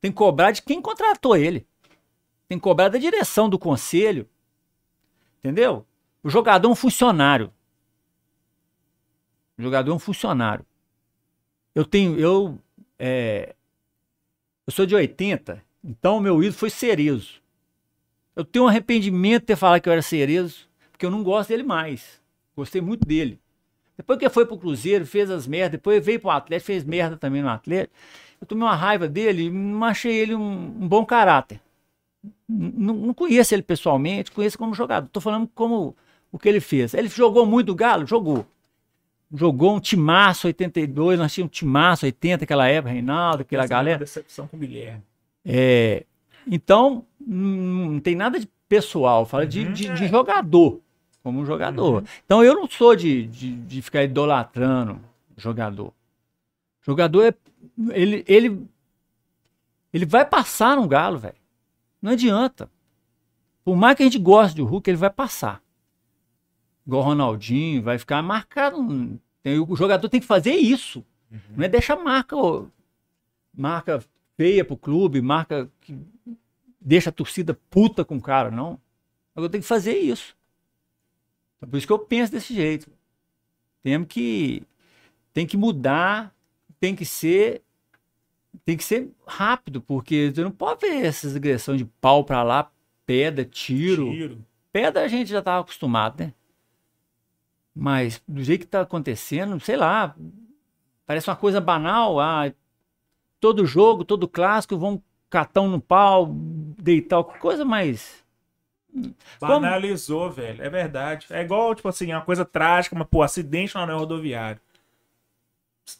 Tem 0.00 0.10
que 0.10 0.16
cobrar 0.16 0.50
de 0.50 0.62
quem 0.62 0.82
contratou 0.82 1.36
ele. 1.36 1.66
Tem 2.48 2.58
que 2.58 2.62
cobrar 2.62 2.88
da 2.88 2.98
direção 2.98 3.48
do 3.48 3.58
conselho. 3.58 4.28
Entendeu? 5.38 5.86
O 6.22 6.28
jogador 6.28 6.68
é 6.68 6.70
um 6.70 6.74
funcionário. 6.74 7.52
O 9.56 9.62
jogador 9.62 9.90
é 9.90 9.94
um 9.94 9.98
funcionário. 9.98 10.66
Eu 11.74 11.84
tenho. 11.84 12.18
Eu, 12.18 12.58
é, 12.98 13.54
eu 14.66 14.72
sou 14.72 14.86
de 14.86 14.94
80, 14.94 15.62
então 15.84 16.20
meu 16.20 16.42
ídolo 16.42 16.58
foi 16.58 16.70
Cerezo. 16.70 17.40
Eu 18.34 18.44
tenho 18.44 18.64
um 18.64 18.68
arrependimento 18.68 19.42
de 19.42 19.46
ter 19.46 19.56
falado 19.56 19.80
que 19.80 19.88
eu 19.88 19.92
era 19.92 20.02
Cerezo, 20.02 20.68
porque 20.90 21.06
eu 21.06 21.10
não 21.10 21.22
gosto 21.22 21.48
dele 21.48 21.62
mais. 21.62 22.20
Gostei 22.56 22.80
muito 22.80 23.06
dele. 23.06 23.38
Depois 23.96 24.18
que 24.18 24.28
foi 24.28 24.44
pro 24.44 24.58
Cruzeiro, 24.58 25.06
fez 25.06 25.30
as 25.30 25.46
merdas, 25.46 25.72
depois 25.72 26.04
veio 26.04 26.20
pro 26.20 26.30
Atlético, 26.30 26.66
fez 26.66 26.84
merda 26.84 27.16
também 27.16 27.42
no 27.42 27.48
Atlético. 27.48 27.94
Eu 28.40 28.46
tomei 28.46 28.64
uma 28.64 28.74
raiva 28.74 29.08
dele, 29.08 29.50
não 29.50 29.84
achei 29.84 30.14
ele 30.14 30.34
um, 30.34 30.42
um 30.42 30.88
bom 30.88 31.04
caráter. 31.06 31.60
Não, 32.48 32.94
não 32.94 33.14
conheço 33.14 33.54
ele 33.54 33.62
pessoalmente, 33.62 34.30
conheço 34.30 34.58
como 34.58 34.74
jogador. 34.74 35.08
Tô 35.08 35.20
falando 35.20 35.48
como 35.54 35.96
o 36.30 36.38
que 36.38 36.48
ele 36.48 36.60
fez. 36.60 36.92
Ele 36.92 37.08
jogou 37.08 37.46
muito 37.46 37.72
o 37.72 37.74
Galo? 37.74 38.06
Jogou. 38.06 38.46
Jogou 39.34 39.74
um 39.76 39.80
timaço 39.80 40.46
82, 40.46 41.18
nós 41.18 41.32
tínhamos 41.34 41.50
um 41.50 41.52
timaço 41.52 42.06
80, 42.06 42.44
aquela 42.44 42.68
época, 42.68 42.92
Reinaldo, 42.92 43.42
aquela 43.42 43.64
Essa 43.64 43.72
é 43.72 43.76
galera. 43.76 43.98
decepção 43.98 44.46
com 44.46 44.56
o 44.56 44.60
Guilherme. 44.60 45.02
É, 45.44 46.04
então, 46.46 47.04
não 47.20 47.90
não 47.92 48.00
tem 48.00 48.14
nada 48.14 48.38
de 48.38 48.48
pessoal, 48.68 49.26
fala 49.26 49.46
de, 49.46 49.60
Uhum, 49.66 49.72
de- 49.72 49.88
é. 49.88 49.94
de 49.94 50.06
jogador, 50.08 50.80
como 51.22 51.40
um 51.40 51.44
jogador. 51.46 52.04
Então, 52.24 52.42
eu 52.44 52.54
não 52.54 52.68
sou 52.68 52.94
de, 52.94 53.26
de, 53.26 53.52
de 53.56 53.82
ficar 53.82 54.04
idolatrando 54.04 55.00
jogador. 55.36 55.92
Jogador 56.82 57.24
é. 57.24 57.34
Ele, 57.90 58.24
ele, 58.28 58.64
ele 59.92 60.06
vai 60.06 60.24
passar 60.24 60.76
no 60.76 60.86
Galo, 60.86 61.18
velho. 61.18 61.34
Não 62.00 62.12
adianta. 62.12 62.70
Por 63.64 63.74
mais 63.76 63.96
que 63.96 64.02
a 64.04 64.06
gente 64.06 64.18
goste 64.20 64.56
do 64.56 64.64
Hulk, 64.64 64.88
ele 64.88 64.96
vai 64.96 65.10
passar. 65.10 65.60
Igual 66.86 67.02
Ronaldinho, 67.02 67.82
vai 67.82 67.98
ficar 67.98 68.22
marcado. 68.22 69.18
Tem- 69.42 69.58
o 69.58 69.76
jogador 69.76 70.08
tem 70.08 70.20
que 70.20 70.26
fazer 70.26 70.54
isso. 70.54 71.04
Não 71.56 71.64
é 71.64 71.68
deixar 71.68 71.96
marca, 71.96 72.36
ô, 72.36 72.68
marca 73.52 74.02
feia 74.36 74.64
pro 74.64 74.76
clube, 74.76 75.20
marca 75.20 75.68
que 75.80 75.98
deixa 76.80 77.10
a 77.10 77.12
torcida 77.12 77.58
puta 77.68 78.04
com 78.04 78.16
o 78.16 78.22
cara, 78.22 78.50
não. 78.50 78.78
Eu 79.34 79.48
tenho 79.48 79.62
que 79.62 79.68
fazer 79.68 79.98
isso. 79.98 80.36
É 81.60 81.66
por 81.66 81.76
isso 81.76 81.86
que 81.86 81.92
eu 81.92 81.98
penso 81.98 82.32
desse 82.32 82.54
jeito. 82.54 82.90
Temos 83.82 84.08
que 84.08 84.62
tem 85.32 85.46
que 85.46 85.56
mudar, 85.56 86.34
tem 86.78 86.94
que 86.94 87.04
ser 87.04 87.62
tem 88.64 88.76
que 88.76 88.84
ser 88.84 89.10
rápido, 89.26 89.80
porque 89.82 90.32
você 90.34 90.42
não 90.42 90.50
pode 90.50 90.80
ver 90.80 91.04
essas 91.04 91.36
agressões 91.36 91.78
de 91.78 91.84
pau 91.84 92.24
pra 92.24 92.42
lá, 92.42 92.70
pedra, 93.04 93.44
tiro. 93.44 94.10
Tiro. 94.10 94.44
Pedra 94.72 95.02
a 95.04 95.08
gente 95.08 95.28
já 95.30 95.40
estava 95.40 95.60
acostumado, 95.60 96.20
né? 96.22 96.32
Mas 97.78 98.22
do 98.26 98.42
jeito 98.42 98.62
que 98.62 98.66
tá 98.70 98.80
acontecendo, 98.80 99.60
sei 99.60 99.76
lá, 99.76 100.16
parece 101.06 101.28
uma 101.28 101.36
coisa 101.36 101.60
banal. 101.60 102.18
Ah, 102.18 102.50
todo 103.38 103.66
jogo, 103.66 104.02
todo 104.04 104.26
clássico, 104.26 104.78
vão 104.78 105.02
catão 105.28 105.68
no 105.68 105.78
pau, 105.80 106.30
deitar, 106.32 107.22
coisa 107.22 107.64
mais. 107.66 108.24
Como- 108.90 109.12
Banalizou, 109.60 110.30
velho. 110.30 110.62
É 110.64 110.70
verdade. 110.70 111.26
É 111.28 111.42
igual, 111.42 111.74
tipo 111.74 111.86
assim, 111.88 112.10
uma 112.12 112.22
coisa 112.22 112.46
trágica, 112.46 112.96
mas, 112.96 113.06
pô, 113.08 113.22
acidente 113.22 113.74
no 113.74 113.82
anel 113.82 113.98
rodoviário. 113.98 114.60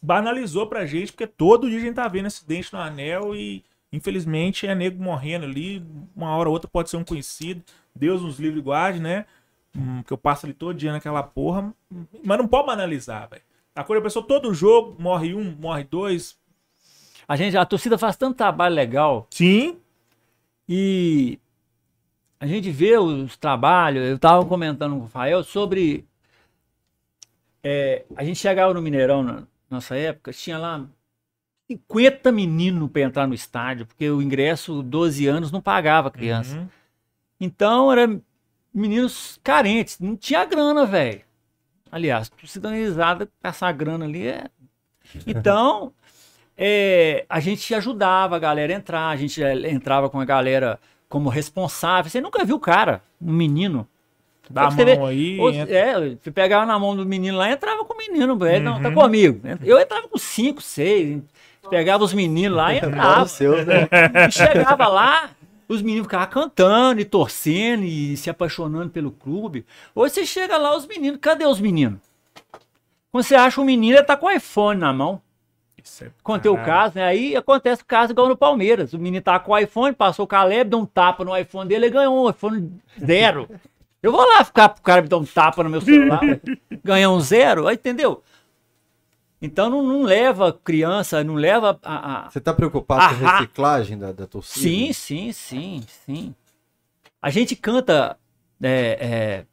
Banalizou 0.01 0.67
pra 0.67 0.85
gente, 0.85 1.11
porque 1.13 1.27
todo 1.27 1.69
dia 1.69 1.77
a 1.77 1.81
gente 1.81 1.93
tá 1.95 2.07
vendo 2.07 2.25
acidente 2.25 2.73
no 2.73 2.79
anel 2.79 3.35
e, 3.35 3.63
infelizmente, 3.93 4.67
é 4.67 4.75
nego 4.75 5.01
morrendo 5.01 5.45
ali. 5.45 5.85
Uma 6.15 6.35
hora 6.35 6.49
ou 6.49 6.53
outra 6.53 6.69
pode 6.69 6.89
ser 6.89 6.97
um 6.97 7.03
conhecido. 7.03 7.63
Deus 7.95 8.21
nos 8.21 8.39
livre 8.39 8.59
e 8.59 8.63
guarde, 8.63 8.99
né? 8.99 9.25
Hum, 9.77 10.01
que 10.01 10.11
eu 10.11 10.17
passo 10.17 10.45
ali 10.45 10.53
todo 10.53 10.77
dia 10.77 10.91
naquela 10.91 11.21
porra. 11.21 11.71
Mas 12.23 12.37
não 12.37 12.47
pode 12.47 12.65
banalizar, 12.65 13.29
velho. 13.29 13.43
A 13.75 13.83
coisa, 13.83 13.99
a 13.99 14.03
pessoa, 14.03 14.25
todo 14.25 14.53
jogo, 14.53 14.95
morre 14.99 15.35
um, 15.35 15.55
morre 15.59 15.83
dois. 15.83 16.35
A 17.27 17.35
gente, 17.35 17.55
a 17.55 17.65
torcida 17.65 17.97
faz 17.97 18.15
tanto 18.15 18.37
trabalho 18.37 18.73
legal 18.73 19.27
Sim. 19.29 19.77
e 20.67 21.37
a 22.39 22.47
gente 22.47 22.71
vê 22.71 22.97
os 22.97 23.37
trabalhos. 23.37 24.03
Eu 24.03 24.17
tava 24.17 24.43
comentando 24.45 24.93
com 24.93 24.99
o 24.99 25.03
Rafael 25.03 25.43
sobre. 25.43 26.05
é, 27.63 28.03
a 28.15 28.23
gente 28.23 28.39
chegava 28.39 28.73
no 28.73 28.81
Mineirão 28.81 29.21
na 29.21 29.43
nossa 29.69 29.95
época, 29.95 30.31
tinha 30.33 30.57
lá 30.57 30.83
50 31.69 32.31
meninos 32.31 32.89
para 32.89 33.01
entrar 33.01 33.27
no 33.27 33.33
estádio, 33.33 33.85
porque 33.85 34.09
o 34.09 34.21
ingresso 34.21 34.81
12 34.81 35.27
anos 35.27 35.51
não 35.51 35.61
pagava 35.61 36.09
criança. 36.09 36.57
Uhum. 36.57 36.67
Então, 37.39 37.91
era 37.91 38.19
meninos 38.77 39.39
carentes, 39.43 39.99
não 39.99 40.15
tinha 40.15 40.45
grana, 40.45 40.85
velho. 40.85 41.21
Aliás, 41.91 42.29
torcida 42.29 42.67
organizada, 42.67 43.27
passar 43.41 43.71
grana 43.71 44.05
ali 44.05 44.27
é. 44.27 44.45
Então, 45.25 45.91
é, 46.57 47.25
a 47.29 47.39
gente 47.39 47.73
ajudava 47.73 48.35
a 48.35 48.39
galera 48.39 48.73
a 48.73 48.75
entrar, 48.75 49.07
a 49.09 49.15
gente 49.15 49.41
entrava 49.41 50.09
com 50.09 50.19
a 50.19 50.25
galera 50.25 50.79
como 51.07 51.29
responsável. 51.29 52.09
Você 52.11 52.19
nunca 52.19 52.43
viu 52.43 52.57
o 52.57 52.59
cara, 52.59 53.01
um 53.21 53.31
menino. 53.31 53.87
Dá 54.49 54.67
a 54.67 54.71
Você 54.71 54.85
vê- 54.85 54.95
mão 54.97 55.05
aí. 55.07 55.39
Ou- 55.39 55.51
entra. 55.51 55.75
é, 55.75 56.15
você 56.15 56.31
pegava 56.31 56.65
na 56.65 56.77
mão 56.79 56.95
do 56.95 57.05
menino 57.05 57.37
lá, 57.37 57.51
entrava 57.51 57.83
com 57.83 57.93
o 57.93 57.97
menino, 57.97 58.37
velho. 58.37 58.63
Não, 58.63 58.81
tá 58.81 58.89
Uhum. 58.89 58.95
comigo. 58.95 59.41
Eu 59.63 59.79
entrava 59.79 60.07
com 60.07 60.17
cinco, 60.17 60.61
seis. 60.61 61.21
Pegava 61.69 62.03
os 62.03 62.13
meninos 62.13 62.55
lá 62.57 62.73
e 62.73 62.77
entrava. 62.77 63.23
Os 63.23 63.31
seus, 63.31 63.65
né? 63.65 63.89
E 64.27 64.31
chegava 64.31 64.87
lá, 64.87 65.31
Os 65.67 65.81
meninos 65.81 66.05
ficavam 66.05 66.27
cantando 66.27 67.01
e 67.01 67.05
torcendo 67.05 67.83
e 67.83 68.15
se 68.15 68.29
apaixonando 68.29 68.89
pelo 68.89 69.11
clube. 69.11 69.65
Hoje 69.93 70.13
você 70.13 70.25
chega 70.25 70.57
lá, 70.57 70.75
os 70.75 70.87
meninos, 70.87 71.19
cadê 71.21 71.45
os 71.45 71.59
meninos? 71.59 71.99
Quando 73.11 73.23
você 73.23 73.35
acha 73.35 73.59
um 73.59 73.65
menino, 73.65 73.97
ele 73.97 74.03
tá 74.03 74.15
com 74.15 74.27
o 74.27 74.31
iPhone 74.31 74.79
na 74.79 74.93
mão. 74.93 75.21
Isso 75.83 76.03
é 76.03 76.11
Contei 76.23 76.51
o 76.51 76.57
caso, 76.63 76.95
né? 76.95 77.05
Aí 77.05 77.35
acontece 77.35 77.81
o 77.81 77.85
caso 77.85 78.11
igual 78.11 78.27
no 78.27 78.37
Palmeiras. 78.37 78.93
O 78.93 78.99
menino 78.99 79.23
tá 79.23 79.39
com 79.39 79.51
o 79.51 79.57
iPhone, 79.57 79.95
passou 79.95 80.25
o 80.25 80.27
Caleb, 80.27 80.69
deu 80.69 80.79
um 80.79 80.85
tapa 80.85 81.23
no 81.23 81.35
iPhone 81.35 81.67
dele 81.67 81.87
e 81.87 81.89
ganhou 81.89 82.25
um 82.25 82.29
iPhone 82.29 82.71
zero. 83.03 83.49
Eu 84.01 84.11
vou 84.11 84.25
lá 84.25 84.43
ficar 84.43 84.69
pro 84.69 84.81
cara 84.81 85.01
me 85.01 85.07
dar 85.07 85.17
um 85.17 85.25
tapa 85.25 85.63
no 85.63 85.69
meu 85.69 85.81
celular, 85.81 86.21
ganhar 86.83 87.09
um 87.09 87.19
zero, 87.19 87.67
aí 87.67 87.75
entendeu? 87.75 88.21
Então 89.41 89.69
não, 89.69 89.83
não 89.83 90.01
leva 90.03 90.51
criança, 90.51 91.23
não 91.23 91.35
leva 91.35 91.79
a- 91.83 92.25
a, 92.25 92.29
Você 92.29 92.39
tá 92.39 92.53
preocupado 92.53 93.15
com 93.15 93.23
a 93.25 93.29
Ahá. 93.29 93.37
reciclagem 93.39 93.97
da, 93.97 94.11
da 94.11 94.25
torcida? 94.25 94.61
Sim, 94.67 94.91
sim, 94.93 95.31
sim, 95.31 95.83
sim. 96.05 96.35
A 97.21 97.29
gente 97.29 97.55
canta. 97.55 98.17
é, 98.61 98.97
é, 98.99 99.45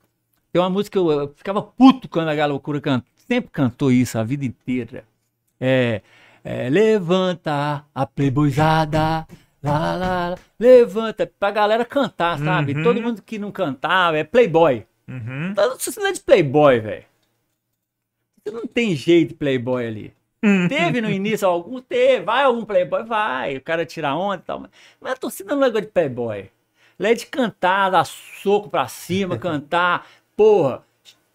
tem 0.52 0.62
uma 0.62 0.70
música 0.70 0.92
que 0.92 0.98
eu, 0.98 1.10
eu 1.10 1.34
ficava 1.36 1.60
puto 1.60 2.08
quando 2.08 2.28
a 2.28 2.34
Galocura 2.34 2.80
canta. 2.80 3.06
Sempre 3.28 3.50
cantou 3.50 3.90
isso 3.90 4.18
a 4.18 4.22
vida 4.24 4.44
inteira. 4.44 5.04
É, 5.60 6.00
é, 6.42 6.68
levanta 6.70 7.84
a 7.94 8.06
playboyzada. 8.06 9.26
Lá, 9.62 9.78
lá, 9.78 9.96
lá, 9.96 10.34
levanta. 10.58 11.26
Pra 11.38 11.50
galera 11.50 11.84
cantar, 11.84 12.38
sabe? 12.38 12.74
Uhum. 12.74 12.82
Todo 12.82 13.00
mundo 13.02 13.22
que 13.22 13.38
não 13.38 13.50
cantava 13.50 14.16
é 14.18 14.24
playboy. 14.24 14.86
Uhum. 15.08 15.52
Tá- 15.54 15.76
não 15.98 16.06
é 16.06 16.12
de 16.12 16.20
playboy, 16.20 16.80
velho. 16.80 17.04
Você 18.44 18.54
não 18.54 18.66
tem 18.66 18.94
jeito 18.94 19.28
de 19.30 19.34
playboy 19.34 19.86
ali. 19.86 20.14
Teve 20.68 21.00
no 21.00 21.08
início 21.10 21.48
algum, 21.48 21.80
teve, 21.80 22.22
vai 22.22 22.42
algum 22.44 22.64
playboy, 22.66 23.02
vai. 23.04 23.56
O 23.56 23.62
cara 23.62 23.86
tira 23.86 24.14
onda 24.14 24.36
e 24.42 24.46
tal. 24.46 24.60
mas- 24.60 24.70
Mas 25.00 25.12
a 25.12 25.16
torcida 25.16 25.56
não 25.56 25.64
é 25.64 25.70
de 25.70 25.82
playboy. 25.86 26.50
Ela 26.98 27.08
é 27.08 27.14
de 27.14 27.24
cantar, 27.26 27.88
dar 27.90 28.04
soco 28.04 28.68
pra 28.68 28.86
cima, 28.86 29.38
cantar, 29.38 30.06
porra. 30.36 30.82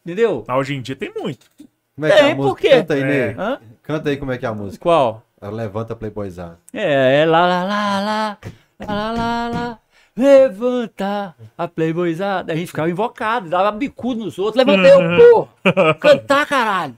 Entendeu? 0.06 0.44
Mas 0.48 0.58
hoje 0.58 0.76
em 0.76 0.82
dia 0.82 0.96
tem 0.96 1.12
muito. 1.18 1.48
Como 1.96 2.06
é 2.06 2.12
que 2.12 2.20
é 2.20 2.32
a 2.32 2.36
por 2.36 2.44
música? 2.44 2.62
quê? 2.62 2.70
Canta 2.70 2.94
aí, 2.94 3.02
É. 3.04 3.36
Canta 3.82 4.10
aí 4.10 4.18
como 4.18 4.32
é 4.32 4.38
que 4.38 4.46
é 4.46 4.50
a 4.50 4.54
música. 4.54 4.82
Qual? 4.84 5.24
Ela 5.42 5.52
levanta 5.52 5.96
Playboyzada. 5.96 6.60
É, 6.74 7.22
é 7.22 7.26
lá, 7.26 7.48
lá, 7.48 7.64
lá, 7.64 8.00
lá, 8.00 8.38
lá, 8.80 8.88
lá, 8.88 9.12
lá, 9.12 9.50
lá. 9.50 9.80
Levanta 10.20 11.36
a 11.58 11.68
playboyzada. 11.68 12.52
A 12.54 12.56
gente 12.56 12.68
ficava 12.68 12.90
invocado, 12.90 13.50
dava 13.50 13.72
bicudo 13.72 14.24
nos 14.26 14.38
outros. 14.38 14.64
Levantei 14.64 14.92
o 14.94 15.18
porra. 15.64 15.94
Cantar, 16.00 16.46
caralho. 16.46 16.98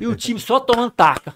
E 0.00 0.06
o 0.06 0.14
time 0.14 0.38
só 0.38 0.58
tomando 0.60 0.90
taca. 0.90 1.34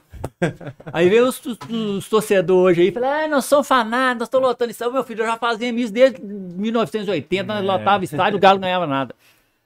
Aí 0.93 1.09
veio 1.09 1.27
os, 1.29 1.45
os- 1.45 1.59
os 1.71 2.09
torcedores 2.09 2.77
hoje 2.79 2.83
aí 2.83 2.93
falaram: 2.93 3.25
ah, 3.25 3.29
nós 3.29 3.45
somos 3.45 3.67
fanáticos, 3.69 4.19
nós 4.21 4.27
estamos 4.29 4.49
lotando 4.49 4.71
isso. 4.71 4.91
Meu 4.93 5.05
filho, 5.05 5.23
eu 5.23 5.27
já 5.27 5.37
fazia 5.37 5.69
isso 5.71 5.93
desde 5.93 6.21
1980, 6.23 7.45
nós 7.53 7.65
lotava 7.65 8.05
estádio, 8.05 8.37
o 8.37 8.41
Galo 8.41 8.59
não 8.59 8.63
ganhava 8.67 8.87
nada. 8.87 9.15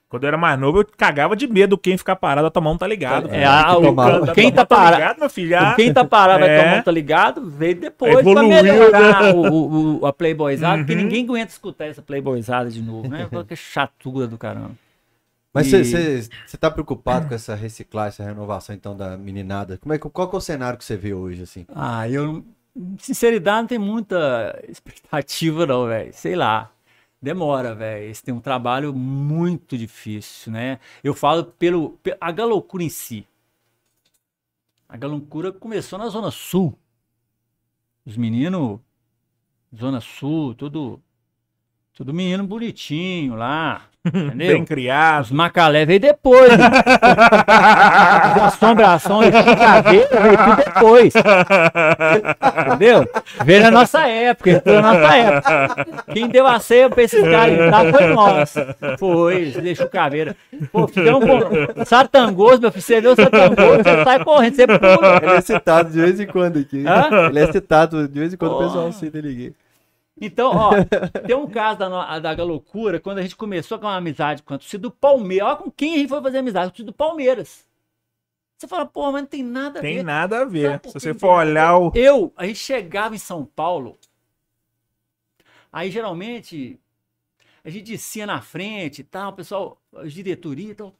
Quando 0.09 0.23
eu 0.23 0.27
era 0.29 0.37
mais 0.37 0.59
novo, 0.59 0.79
eu 0.81 0.87
cagava 0.97 1.35
de 1.35 1.45
medo 1.47 1.77
quem 1.77 1.95
ficar 1.95 2.15
parado 2.15 2.47
a 2.47 2.49
tomar 2.49 2.71
um 2.71 2.77
tá 2.79 2.87
ligado. 2.87 3.29
É, 3.31 3.45
a- 3.45 3.77
o- 3.77 3.81
tomava. 3.83 4.33
quem 4.33 4.51
tá 4.51 4.65
parado? 4.65 4.97
parado. 4.97 5.19
meu 5.19 5.29
filho? 5.29 5.49
Já... 5.49 5.75
Quem 5.75 5.93
tá 5.93 6.03
parado 6.03 6.39
vai 6.39 6.49
É. 6.49 6.63
tomar 6.63 6.77
um 6.77 6.81
tá 6.81 6.91
ligado, 6.91 7.45
veio 7.47 7.75
depois 7.75 8.11
pra 8.13 8.19
Evoluiu, 8.21 8.49
melhorar 8.49 9.23
né? 9.23 9.33
o, 9.33 9.37
o- 9.41 9.99
o- 10.01 10.05
a 10.07 10.11
playboyzada, 10.11 10.79
porque 10.79 10.93
Uhum. 10.93 11.01
ninguém 11.03 11.23
aguenta 11.25 11.51
escutar 11.51 11.85
essa 11.85 12.01
playboyzada 12.01 12.71
de 12.71 12.81
novo, 12.81 13.07
né? 13.07 13.29
Que 13.47 13.55
chatura 13.55 14.25
do 14.25 14.35
caramba. 14.35 14.71
Mas 15.53 15.71
E- 15.71 15.83
você 16.45 16.57
tá 16.59 16.71
preocupado 16.71 17.27
com 17.27 17.35
essa 17.35 17.53
reciclagem, 17.53 18.09
essa 18.09 18.23
renovação 18.23 18.73
então 18.75 18.95
da 18.97 19.15
meninada? 19.15 19.77
Como 19.77 19.93
é, 19.93 19.99
que- 19.99 20.09
qual 20.09 20.27
que 20.27 20.35
é 20.35 20.37
o 20.39 20.41
cenário 20.41 20.77
que 20.77 20.85
você 20.85 20.97
vê 20.97 21.13
hoje, 21.13 21.43
assim? 21.43 21.65
Ah, 21.75 22.09
eu. 22.09 22.43
Sinceridade, 22.97 23.61
não 23.61 23.67
tem 23.67 23.77
muita 23.79 24.59
expectativa, 24.67 25.65
não, 25.67 25.85
velho. 25.87 26.11
Sei 26.13 26.35
lá. 26.35 26.69
Demora, 27.21 27.75
velho. 27.75 28.09
Esse 28.09 28.23
tem 28.23 28.33
um 28.33 28.39
trabalho 28.39 28.93
muito 28.93 29.77
difícil, 29.77 30.51
né? 30.51 30.79
Eu 31.03 31.13
falo 31.13 31.43
pelo. 31.45 31.91
pe- 32.03 32.17
A 32.19 32.31
galocura 32.31 32.83
em 32.83 32.89
si. 32.89 33.27
A 34.87 34.95
galocura 34.97 35.51
começou 35.51 35.99
na 35.99 36.07
Zona 36.07 36.31
Sul. 36.31 36.77
Os 38.05 38.15
meninos. 38.17 38.79
Zona 39.75 39.99
Sul, 40.01 40.55
tudo. 40.55 41.01
Tudo 41.93 42.13
menino 42.13 42.47
bonitinho 42.47 43.35
lá. 43.35 43.88
Entendeu? 44.05 44.55
Bem 44.55 44.63
criado. 44.65 45.25
Os 45.25 45.31
Macalé 45.31 45.85
veio 45.85 45.99
depois. 45.99 46.57
né? 46.57 46.69
As 47.45 48.41
assombração 48.55 49.19
caveira 49.29 50.21
veio 50.21 50.37
tudo 50.37 50.55
depois. 50.55 51.13
Entendeu? 52.67 53.09
Veio 53.43 53.63
na 53.63 53.71
nossa 53.71 54.07
época, 54.07 54.51
entrou 54.51 54.81
na 54.81 54.93
nossa 54.93 55.15
época. 55.17 55.85
Quem 56.13 56.29
deu 56.29 56.47
a 56.47 56.59
ceia 56.59 56.89
pra 56.89 57.03
esses 57.03 57.21
caras 57.21 57.53
entrar 57.59 57.91
foi 57.91 58.07
nós. 58.13 58.55
Foi, 58.97 59.51
deixou 59.61 59.85
o 59.85 59.89
caveira. 59.89 60.35
Pô, 60.71 60.87
fizemos 60.87 61.23
um 61.75 61.85
satangoso, 61.85 62.61
meu 62.61 62.71
filho. 62.71 62.83
Você 62.83 63.01
vê 63.01 63.07
o 63.09 63.15
satangoso, 63.15 63.83
você 63.83 64.03
sai 64.05 64.23
correndo, 64.23 64.55
você 64.55 64.65
pula. 64.67 65.19
Ele 65.21 65.33
é 65.33 65.41
citado 65.41 65.89
de 65.89 65.99
vez 66.01 66.19
em 66.19 66.25
quando 66.25 66.59
aqui. 66.59 66.85
Hã? 66.87 67.27
Ele 67.27 67.39
é 67.39 67.51
citado 67.51 68.07
de 68.07 68.19
vez 68.19 68.33
em 68.33 68.37
quando 68.37 68.53
o 68.55 68.59
pessoal 68.59 68.91
cita 68.93 69.17
ele 69.17 69.29
aqui. 69.29 69.53
Então, 70.19 70.51
ó, 70.55 70.71
tem 71.25 71.35
um 71.35 71.47
caso 71.47 71.79
da, 71.79 72.19
da 72.19 72.33
Galocura, 72.33 72.99
quando 72.99 73.19
a 73.19 73.21
gente 73.21 73.35
começou 73.35 73.79
com 73.79 73.85
uma 73.85 73.95
amizade 73.95 74.43
com 74.43 74.53
a 74.53 74.57
torcida 74.57 74.81
do 74.81 74.91
Palmeiras. 74.91 75.47
Olha 75.47 75.57
com 75.57 75.71
quem 75.71 75.95
a 75.95 75.97
gente 75.97 76.09
foi 76.09 76.21
fazer 76.21 76.37
amizade, 76.39 76.65
com 76.65 76.69
a 76.69 76.71
torcida 76.71 76.91
do 76.91 76.95
Palmeiras. 76.95 77.67
Você 78.57 78.67
fala, 78.67 78.85
pô, 78.85 79.09
mas 79.11 79.21
não 79.21 79.29
tem 79.29 79.41
nada 79.41 79.79
a 79.79 79.81
Tem 79.81 79.95
ver. 79.97 80.03
nada 80.03 80.41
a 80.41 80.45
ver. 80.45 80.71
Sabe 80.71 80.87
Se 80.87 80.93
você 80.93 81.13
for 81.13 81.27
tem 81.29 81.49
olhar 81.49 81.77
o. 81.77 81.91
Eu, 81.95 82.33
a 82.35 82.45
gente 82.45 82.59
chegava 82.59 83.15
em 83.15 83.19
São 83.19 83.45
Paulo, 83.45 83.97
aí 85.71 85.89
geralmente 85.89 86.77
a 87.63 87.69
gente 87.69 87.91
descia 87.91 88.25
na 88.25 88.41
frente 88.41 88.99
e 88.99 89.03
tal, 89.03 89.31
o 89.31 89.35
pessoal, 89.35 89.81
a 89.95 90.03
diretoria 90.03 90.71
e 90.71 90.75
tal, 90.75 90.93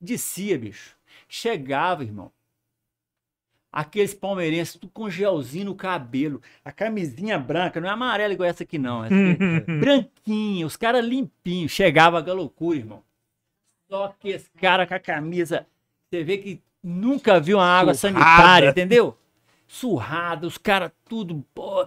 descia, 0.00 0.58
bicho. 0.58 0.96
Chegava, 1.28 2.02
irmão. 2.02 2.32
Aqueles 3.72 4.12
palmeirenses, 4.12 4.74
tudo 4.74 4.90
com 4.92 5.08
gelzinho 5.08 5.64
no 5.66 5.74
cabelo, 5.74 6.42
a 6.62 6.70
camisinha 6.70 7.38
branca, 7.38 7.80
não 7.80 7.88
é 7.88 7.92
amarela 7.92 8.34
igual 8.34 8.46
essa 8.46 8.64
aqui 8.64 8.76
não, 8.76 9.02
essa 9.02 9.14
aqui 9.14 9.42
é 9.42 9.60
branquinha, 9.80 10.66
os 10.66 10.76
caras 10.76 11.02
limpinhos. 11.02 11.72
Chegava 11.72 12.18
a 12.18 12.32
loucura, 12.34 12.76
irmão. 12.76 13.02
Só 13.88 14.08
que 14.20 14.28
esse 14.28 14.50
cara 14.60 14.86
com 14.86 14.94
a 14.94 14.98
camisa, 14.98 15.66
você 16.10 16.22
vê 16.22 16.36
que 16.36 16.60
nunca 16.82 17.40
viu 17.40 17.56
uma 17.56 17.64
água 17.64 17.94
Surrada. 17.94 18.18
sanitária, 18.20 18.68
entendeu? 18.70 19.16
Surrado, 19.66 20.46
os 20.46 20.58
caras 20.58 20.92
tudo, 21.08 21.42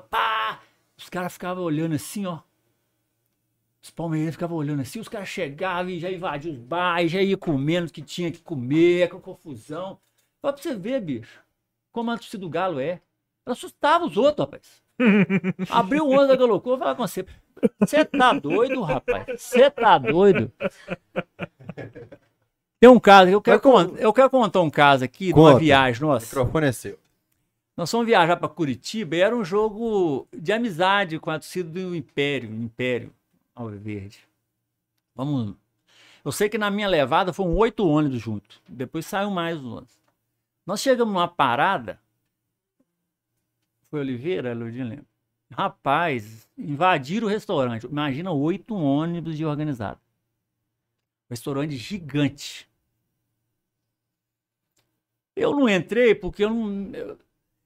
pá. 0.09 0.59
Os 0.97 1.07
caras 1.07 1.33
ficavam 1.33 1.63
olhando 1.63 1.93
assim, 1.93 2.25
ó. 2.25 2.39
Os 3.79 3.91
palmeirenses 3.91 4.33
ficavam 4.33 4.57
olhando 4.57 4.81
assim, 4.81 4.99
os 4.99 5.07
caras 5.07 5.27
chegavam 5.29 5.91
e 5.91 5.99
já 5.99 6.11
invadiam 6.11 6.51
os 6.55 6.59
bares, 6.59 7.11
já 7.11 7.21
ia 7.21 7.37
comendo 7.37 7.87
o 7.87 7.91
que 7.91 8.01
tinha 8.01 8.31
que 8.31 8.41
comer, 8.41 9.09
com 9.09 9.19
confusão. 9.19 9.99
Só 10.41 10.51
pra 10.51 10.59
você 10.61 10.75
ver, 10.75 11.01
bicho, 11.01 11.44
como 11.95 12.11
a 12.11 12.17
torcida 12.17 12.41
do 12.41 12.49
Galo 12.49 12.79
é. 12.79 13.01
Ela 13.45 13.53
assustava 13.53 14.05
os 14.05 14.17
outros, 14.17 14.45
rapaz. 14.45 14.83
Abriu 15.69 16.03
o 16.05 16.09
ônibus 16.09 16.27
da 16.27 16.35
Galocura, 16.35 16.73
eu 16.73 16.77
vou 16.77 16.79
falar 16.79 16.95
com 16.95 17.07
você. 17.07 17.25
Você 17.79 18.03
tá 18.05 18.33
doido, 18.33 18.81
rapaz? 18.81 19.41
Você 19.41 19.71
tá 19.71 19.97
doido? 19.97 20.51
Tem 22.79 22.89
um 22.89 22.99
caso, 22.99 23.31
eu 23.31 23.41
quero, 23.41 23.59
con- 23.61 23.95
eu 23.97 24.11
quero 24.13 24.29
contar 24.29 24.61
um 24.61 24.69
caso 24.69 25.03
aqui 25.05 25.31
Conta. 25.31 25.57
viagem 25.59 26.03
O 26.03 26.07
nossa. 26.07 26.25
microfone 26.25 26.67
é 26.67 26.71
seu. 26.71 26.99
Nós 27.77 27.89
fomos 27.89 28.05
viajar 28.05 28.37
para 28.37 28.47
Curitiba 28.47 29.15
e 29.15 29.21
era 29.21 29.35
um 29.35 29.43
jogo 29.43 30.27
de 30.33 30.51
amizade 30.53 31.19
com 31.19 31.29
a 31.29 31.39
torcida 31.39 31.69
do 31.69 31.95
Império, 31.95 32.49
Império 32.53 33.11
Alviverde. 33.55 34.19
Vamos. 35.15 35.55
Eu 36.23 36.31
sei 36.31 36.49
que 36.49 36.57
na 36.57 36.69
minha 36.71 36.87
levada 36.87 37.31
foram 37.33 37.55
oito 37.55 37.87
ônibus 37.87 38.19
juntos. 38.21 38.61
Depois 38.67 39.05
saiu 39.05 39.29
mais 39.29 39.57
os 39.57 39.65
ônibus. 39.65 39.95
Nós 40.65 40.81
chegamos 40.81 41.13
numa 41.13 41.27
parada. 41.27 41.99
Foi 43.89 43.99
Oliveira, 43.99 44.51
Elodinho 44.51 44.87
lembra? 44.87 45.05
Rapaz, 45.51 46.49
invadiram 46.57 47.27
o 47.27 47.29
restaurante. 47.29 47.85
Imagina 47.85 48.31
oito 48.31 48.75
ônibus 48.75 49.37
de 49.37 49.45
organizado. 49.45 49.99
Restaurante 51.29 51.77
gigante. 51.77 52.67
Eu 55.35 55.51
não 55.51 55.69
entrei 55.69 56.15
porque 56.15 56.43
eu 56.43 56.49
não, 56.49 56.89
eu, 56.93 57.19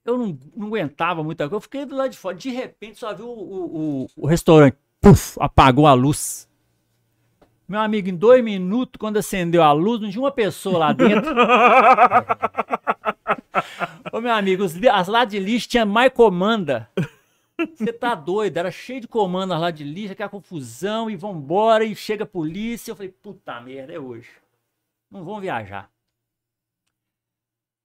eu 0.04 0.18
não, 0.18 0.40
não 0.56 0.68
aguentava 0.68 1.24
muita 1.24 1.46
coisa. 1.46 1.56
Eu 1.56 1.62
fiquei 1.62 1.86
do 1.86 1.96
lado 1.96 2.12
de 2.12 2.18
fora. 2.18 2.36
De 2.36 2.50
repente 2.50 3.00
só 3.00 3.14
vi 3.14 3.22
o, 3.22 3.28
o, 3.28 4.04
o, 4.04 4.08
o 4.18 4.28
restaurante. 4.28 4.78
Puf, 5.00 5.38
apagou 5.40 5.88
a 5.88 5.94
luz. 5.94 6.49
Meu 7.70 7.80
amigo, 7.80 8.10
em 8.10 8.16
dois 8.16 8.44
minutos, 8.44 8.98
quando 8.98 9.18
acendeu 9.18 9.62
a 9.62 9.72
luz, 9.72 10.02
não 10.02 10.10
tinha 10.10 10.24
uma 10.24 10.32
pessoa 10.32 10.80
lá 10.80 10.92
dentro. 10.92 11.30
Ô, 14.12 14.20
meu 14.20 14.34
amigo, 14.34 14.64
os 14.64 14.74
as 14.88 15.08
lá 15.08 15.24
de 15.24 15.38
lixo 15.38 15.70
tinha 15.70 15.86
mais 15.86 16.12
comanda. 16.12 16.90
Você 17.76 17.94
tá 17.94 18.16
doido? 18.16 18.58
Era 18.58 18.72
cheio 18.72 19.02
de 19.02 19.08
comandas 19.08 19.62
lá 19.62 19.70
de 19.70 19.84
lixo, 19.84 20.14
aquela 20.14 20.32
confusão, 20.32 21.12
e 21.12 21.16
vambora, 21.16 21.86
e 21.86 21.96
chega 21.96 22.24
a 22.24 22.28
polícia. 22.28 22.90
Eu 22.90 22.96
falei, 22.96 23.12
puta 23.12 23.62
merda, 23.62 23.94
é 23.94 24.00
hoje. 24.00 24.32
Não 25.12 25.24
vão 25.24 25.40
viajar. 25.40 25.92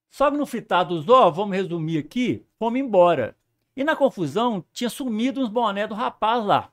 Só 0.09 0.31
que 0.31 0.37
no 0.37 0.47
fritado 0.47 0.95
dos 0.95 1.07
ovos, 1.07 1.37
vamos 1.37 1.55
resumir 1.55 1.99
aqui, 1.99 2.43
fomos 2.57 2.79
embora. 2.79 3.37
E 3.77 3.83
na 3.83 3.95
confusão, 3.95 4.65
tinha 4.73 4.89
sumido 4.89 5.41
uns 5.41 5.49
boné 5.49 5.85
do 5.85 5.93
rapaz 5.93 6.43
lá. 6.43 6.71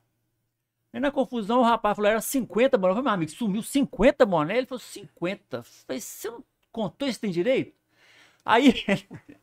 Aí 0.92 1.00
na 1.00 1.10
confusão 1.10 1.60
o 1.60 1.62
rapaz 1.62 1.96
falou, 1.96 2.10
era 2.10 2.20
50 2.20 2.76
boné. 2.76 2.90
Eu 2.90 2.94
falei, 2.96 3.04
meu 3.04 3.12
amigo, 3.12 3.30
sumiu 3.30 3.62
50 3.62 4.26
boné? 4.26 4.58
Ele 4.58 4.66
falou, 4.66 4.80
50. 4.80 5.56
Eu 5.56 5.62
falei, 5.62 6.00
você 6.00 6.30
não 6.30 6.44
contou 6.70 7.08
isso 7.08 7.20
tem 7.20 7.30
direito? 7.30 7.74
Aí 8.44 8.74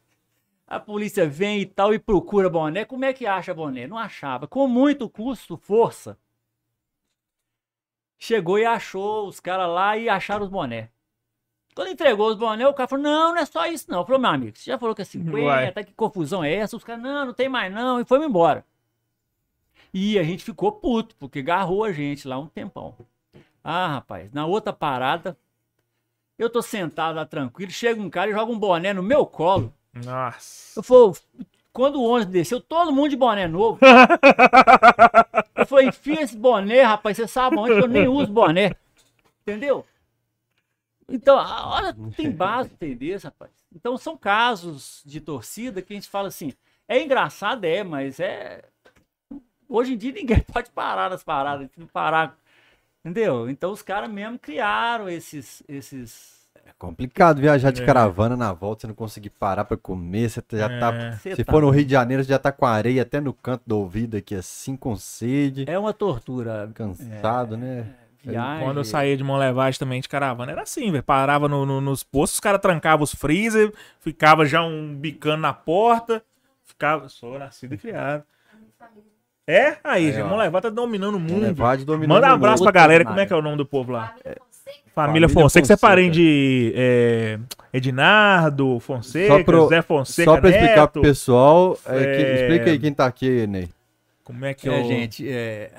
a 0.68 0.80
polícia 0.80 1.28
vem 1.28 1.62
e 1.62 1.66
tal 1.66 1.94
e 1.94 2.00
procura 2.00 2.50
boné. 2.50 2.86
Como 2.86 3.04
é 3.04 3.14
que 3.14 3.26
acha 3.26 3.54
boné? 3.54 3.88
Não 3.88 3.98
achava. 3.98 4.48
Com 4.48 4.68
muito 4.68 5.10
custo, 5.10 5.58
força. 5.58 6.18
Chegou 8.18 8.60
e 8.60 8.66
achou 8.66 9.28
os 9.28 9.40
caras 9.40 9.70
lá 9.70 9.98
e 9.98 10.10
acharam 10.10 10.44
os 10.44 10.52
boné. 10.52 10.90
Quando 11.74 11.92
entregou 11.92 12.30
os 12.30 12.36
boné, 12.36 12.68
o 12.68 12.74
cara 12.74 12.90
falou: 12.90 13.04
Não, 13.04 13.34
não 13.34 13.38
é 13.38 13.46
só 13.46 13.66
isso, 13.66 13.90
não. 13.90 14.06
Falou, 14.06 14.20
meu 14.20 14.30
amigo, 14.30 14.58
você 14.58 14.70
já 14.70 14.78
falou 14.78 14.94
que 14.94 15.02
é 15.02 15.06
50, 15.06 15.32
Vai. 15.32 15.84
que 15.86 15.94
confusão 15.94 16.44
é 16.44 16.54
essa? 16.54 16.76
Os 16.76 16.84
caras, 16.84 17.02
não, 17.02 17.28
não 17.28 17.34
tem 17.34 17.48
mais 17.48 17.74
não. 17.74 18.02
E 18.02 18.06
foi 18.06 18.24
embora. 18.24 18.66
E 19.94 20.20
a 20.20 20.24
gente 20.24 20.44
ficou 20.44 20.72
puto, 20.72 21.16
porque 21.18 21.40
agarrou 21.40 21.84
a 21.84 21.92
gente 21.92 22.28
lá 22.28 22.38
um 22.38 22.48
tempão. 22.48 22.96
Ah, 23.64 23.88
rapaz, 23.88 24.32
na 24.32 24.46
outra 24.46 24.72
parada, 24.72 25.38
eu 26.38 26.50
tô 26.50 26.62
sentado 26.62 27.16
lá 27.16 27.26
tranquilo, 27.26 27.72
chega 27.72 28.02
um 28.02 28.10
cara 28.10 28.30
e 28.30 28.34
joga 28.34 28.52
um 28.52 28.60
boné 28.60 28.94
no 28.94 29.04
meu 29.04 29.26
colo. 29.26 29.74
Nossa. 29.94 30.80
Eu 30.80 30.84
falei, 30.84 31.14
quando 31.74 31.96
o 32.00 32.04
ônibus 32.04 32.32
desceu, 32.32 32.62
todo 32.62 32.94
mundo 32.94 33.10
de 33.10 33.18
boné 33.18 33.48
novo. 33.48 33.80
eu 35.56 35.66
falei, 35.66 35.88
enfia 35.88 36.22
esse 36.22 36.38
boné, 36.38 36.82
rapaz, 36.84 37.18
você 37.18 37.28
sabe 37.28 37.58
onde 37.58 37.74
eu 37.74 37.88
nem 37.88 38.08
uso 38.08 38.32
boné. 38.32 38.76
Entendeu? 39.42 39.86
Então, 41.08 41.38
a- 41.38 41.68
olha, 41.76 41.96
tem 42.16 42.32
base 42.32 42.72
entender, 42.72 43.20
rapaz. 43.22 43.52
Então, 43.76 43.98
são 43.98 44.16
casos 44.16 45.02
de 45.06 45.20
torcida 45.20 45.82
que 45.82 45.94
a 45.94 45.96
gente 45.96 46.08
fala 46.08 46.28
assim, 46.28 46.54
é 46.88 47.02
engraçado, 47.02 47.66
é, 47.66 47.84
mas 47.84 48.20
é... 48.20 48.64
Hoje 49.70 49.94
em 49.94 49.98
dia 49.98 50.12
ninguém 50.12 50.40
pode 50.52 50.70
parar 50.72 51.10
nas 51.10 51.24
paradas, 51.24 51.70
se 51.72 51.80
não 51.80 51.88
parar... 51.88 52.36
Entendeu? 53.06 53.50
Então, 53.50 53.72
os 53.72 53.82
caras 53.82 54.10
mesmo 54.10 54.38
criaram 54.38 55.08
esses... 55.08 55.64
esses... 55.70 56.40
É 56.66 56.72
complicado 56.78 57.40
viajar 57.40 57.72
de 57.72 57.82
É. 57.82 57.86
caravana 57.86 58.36
na 58.36 58.52
volta, 58.52 58.82
você 58.82 58.88
não 58.88 58.94
conseguir 58.94 59.30
parar 59.30 59.64
pra 59.66 59.78
comer, 59.78 60.30
você 60.30 60.44
já 60.52 60.66
É. 60.70 60.80
tá. 60.80 61.12
Cê 61.14 61.36
Se 61.36 61.44
tá 61.46 61.52
for 61.52 61.62
no 61.62 61.70
Rio 61.70 61.86
de 61.86 61.92
Janeiro, 61.92 62.24
você 62.24 62.30
já 62.30 62.38
tá 62.40 62.52
com 62.52 62.66
areia 62.66 63.02
até 63.04 63.22
no 63.22 63.34
canto 63.34 63.64
do 63.66 63.78
ouvido 63.78 64.18
aqui, 64.18 64.36
assim, 64.36 64.76
com 64.76 64.96
sede, 64.98 65.64
É 65.68 65.80
uma 65.80 65.94
tortura. 65.94 66.70
cansado, 66.76 67.56
né? 67.56 67.96
Viagem. 68.22 68.66
Quando 68.66 68.78
eu 68.78 68.84
saía 68.84 69.16
de 69.16 69.24
Monlevade 69.24 69.80
também 69.80 70.02
de 70.02 70.10
caravana, 70.10 70.52
era 70.52 70.64
assim, 70.64 70.92
velho. 70.92 71.02
Parava 71.04 71.48
no- 71.48 71.66
no- 71.66 71.80
nos 71.80 72.04
postos, 72.04 72.36
os 72.36 72.40
caras 72.42 72.60
trancavam 72.62 73.04
os 73.06 73.16
freezer, 73.16 73.74
ficava 74.02 74.46
já 74.46 74.62
um 74.62 74.94
bicando 74.94 75.42
na 75.42 75.54
porta, 75.54 76.22
ficava. 76.66 77.08
Sou 77.08 77.40
nascido 77.40 77.74
e 77.76 77.78
criado. 77.78 78.24
É? 79.52 79.70
Aí, 79.84 80.06
Aí, 80.08 80.12
gente. 80.14 80.24
Monlevade 80.24 80.64
tá 80.64 80.70
dominando 80.70 81.16
o 81.16 81.20
mundo. 81.20 81.34
Monlevade 81.34 81.84
dominando 81.86 82.16
Manda 82.22 82.30
um 82.32 82.36
abraço 82.36 82.64
mundo. 82.64 82.72
pra 82.72 82.82
galera, 82.82 83.04
como 83.06 83.20
é 83.20 83.24
que 83.24 83.28
que 83.30 83.34
é 83.34 83.36
o 83.36 83.42
nome 83.42 83.58
do 83.58 83.66
povo 83.66 83.92
lá? 83.92 84.14
Família 84.14 84.38
Fonseca. 84.40 84.92
Família, 84.94 85.30
Fonseca. 85.30 85.66
Você 85.66 85.74
é 85.74 85.78
parente 85.78 86.14
de 86.14 86.74
é, 86.76 87.40
Edinardo, 87.74 88.80
Fonseca, 88.80 89.38
Só 89.38 89.44
pro- 89.44 89.68
Zé 89.68 89.82
Fonseca 89.82 90.32
Só 90.32 90.40
pra 90.40 90.50
explicar 90.50 90.82
Neto. 90.82 90.92
pro 90.92 91.02
pessoal, 91.02 91.78
é, 91.86 92.00
que- 92.00 92.22
É. 92.24 92.42
explica 92.42 92.70
aí 92.72 92.80
quem 92.80 92.94
tá 92.94 93.06
aqui, 93.06 93.48
Ney. 93.48 93.70
Como 94.24 94.46
é 94.46 94.54
que 94.54 94.70
É, 94.70 94.80
eu... 94.80 94.86
gente, 94.88 95.28
é, 95.28 95.72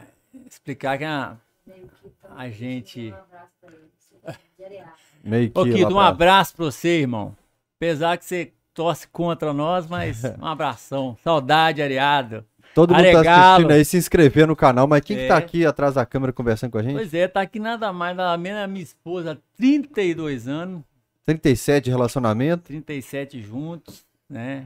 explicar 0.49 0.99
que 0.99 1.05
a, 1.05 1.35
Meio 1.67 1.83
que 2.03 2.09
tá- 2.21 2.29
a 2.37 2.51
gente. 2.51 3.11
Um 3.13 3.15
abraço 3.15 3.53
pra 3.61 3.71
ele. 3.71 4.37
De 4.59 4.65
areia. 4.65 4.85
Meio 5.23 5.51
Ô, 5.55 5.65
que 5.65 5.73
Kito, 5.75 5.95
um 5.95 6.01
abraço 6.01 6.57
pra 6.57 6.65
você, 6.65 6.89
irmão. 7.01 7.37
Apesar 7.79 8.17
que 8.19 8.25
você 8.25 8.51
torce 8.75 9.07
contra 9.09 9.53
nós, 9.53 9.87
mas 9.87 10.23
um 10.41 10.45
abração. 10.47 11.17
Saudade, 11.23 11.81
areado. 11.81 12.45
Todo 12.75 12.95
mundo 12.95 13.03
tá 13.03 13.09
Aregalo. 13.19 13.53
assistindo 13.55 13.71
aí, 13.73 13.85
se 13.85 13.97
inscrever 13.97 14.47
no 14.47 14.55
canal, 14.55 14.87
mas 14.87 15.01
quem 15.03 15.17
que 15.17 15.27
tá 15.29 15.35
É. 15.35 15.39
aqui 15.39 15.67
atrás 15.67 15.95
da 15.95 16.07
câmera 16.07 16.33
conversando 16.33 16.71
com 16.71 16.79
a 16.79 16.83
gente? 16.83 16.95
Pois 16.95 17.13
é, 17.13 17.27
tá 17.27 17.41
aqui 17.41 17.59
nada 17.59 17.93
mais, 17.93 18.17
nada 18.17 18.37
menos 18.39 18.61
a 18.63 18.67
minha 18.67 18.83
esposa, 18.83 19.33
há 19.33 19.37
32 19.57 20.47
anos, 20.49 20.83
37 21.27 21.85
de 21.85 21.91
relacionamento. 21.91 22.65
37 22.65 23.43
juntos, 23.43 24.05
né? 24.29 24.65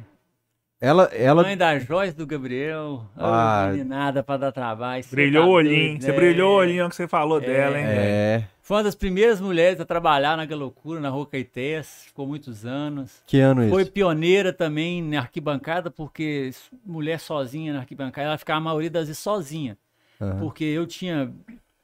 Ela, 0.80 1.04
ela 1.14 1.42
Mãe 1.42 1.56
da 1.56 1.78
Joyce 1.78 2.14
do 2.14 2.26
Gabriel. 2.26 3.04
Ah. 3.16 3.68
Meninada 3.72 4.22
pra 4.22 4.36
dar 4.36 4.52
trabalho. 4.52 5.02
cê 5.02 5.16
Brilhou 5.16 5.44
tá 5.44 5.48
o 5.48 5.52
olhinho. 5.52 5.88
doido, 5.92 6.02
Você 6.02 6.10
né? 6.10 6.16
brilhou 6.16 6.52
o 6.52 6.56
olhinho 6.58 6.88
que 6.90 6.96
você 6.96 7.08
falou 7.08 7.38
É. 7.38 7.40
dela, 7.40 7.78
hein? 7.78 7.86
velho? 7.86 8.00
é. 8.00 8.44
Foi 8.64 8.78
uma 8.78 8.82
das 8.82 8.94
primeiras 8.94 9.42
mulheres 9.42 9.78
a 9.78 9.84
trabalhar 9.84 10.38
na 10.38 10.46
Galocura, 10.46 10.98
na 10.98 11.10
Rua 11.10 11.26
Caetés, 11.26 12.04
ficou 12.06 12.26
muitos 12.26 12.64
anos. 12.64 13.22
Que 13.26 13.38
ano 13.38 13.62
isso? 13.62 13.70
Foi 13.74 13.84
pioneira 13.84 14.54
também 14.54 15.02
na 15.02 15.18
arquibancada, 15.20 15.90
porque 15.90 16.50
mulher 16.82 17.20
sozinha 17.20 17.74
na 17.74 17.80
arquibancada, 17.80 18.26
ela 18.28 18.38
ficava 18.38 18.56
a 18.56 18.62
maioria 18.62 18.88
das 18.88 19.08
vezes 19.08 19.18
sozinha. 19.22 19.76
Aham. 20.18 20.38
Porque 20.38 20.64
eu 20.64 20.86
tinha, 20.86 21.30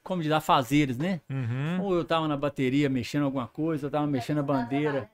como 0.03 0.23
diz, 0.23 0.31
afazeres, 0.31 0.97
né? 0.97 1.21
Uhum. 1.29 1.83
Ou 1.83 1.93
eu 1.93 2.03
tava 2.03 2.27
na 2.27 2.35
bateria 2.35 2.89
mexendo 2.89 3.25
alguma 3.25 3.47
coisa, 3.47 3.85
eu 3.85 3.91
tava 3.91 4.07
mexendo 4.07 4.39
a 4.39 4.43
bandeira. 4.43 5.07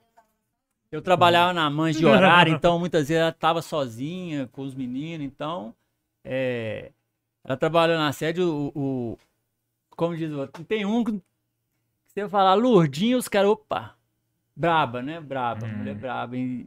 Eu 0.90 1.02
trabalhava 1.02 1.52
na 1.52 1.70
mãe 1.70 1.92
de 1.92 2.06
horário, 2.06 2.54
então 2.54 2.80
muitas 2.80 3.10
vezes 3.10 3.22
ela 3.22 3.34
tava 3.34 3.62
sozinha 3.62 4.48
com 4.54 4.62
os 4.62 4.74
meninos, 4.74 5.28
então 5.28 5.76
é, 6.24 6.92
ela 7.44 7.58
trabalhou 7.58 7.98
na 7.98 8.14
sede, 8.14 8.42
o, 8.42 8.72
o- 8.74 9.18
como 9.98 10.16
diz 10.16 10.32
o 10.32 10.40
outro, 10.40 10.64
tem 10.64 10.86
um 10.86 11.04
que 12.18 12.22
você 12.24 12.30
falar 12.30 12.56
Lourdinho, 12.56 13.18
os 13.18 13.28
caras, 13.28 13.52
opa, 13.52 13.96
braba, 14.56 15.02
né? 15.04 15.22
Braba, 15.22 15.68
Hum. 15.68 15.78
mulher 15.78 15.96
braba. 15.96 16.36
E, 16.36 16.66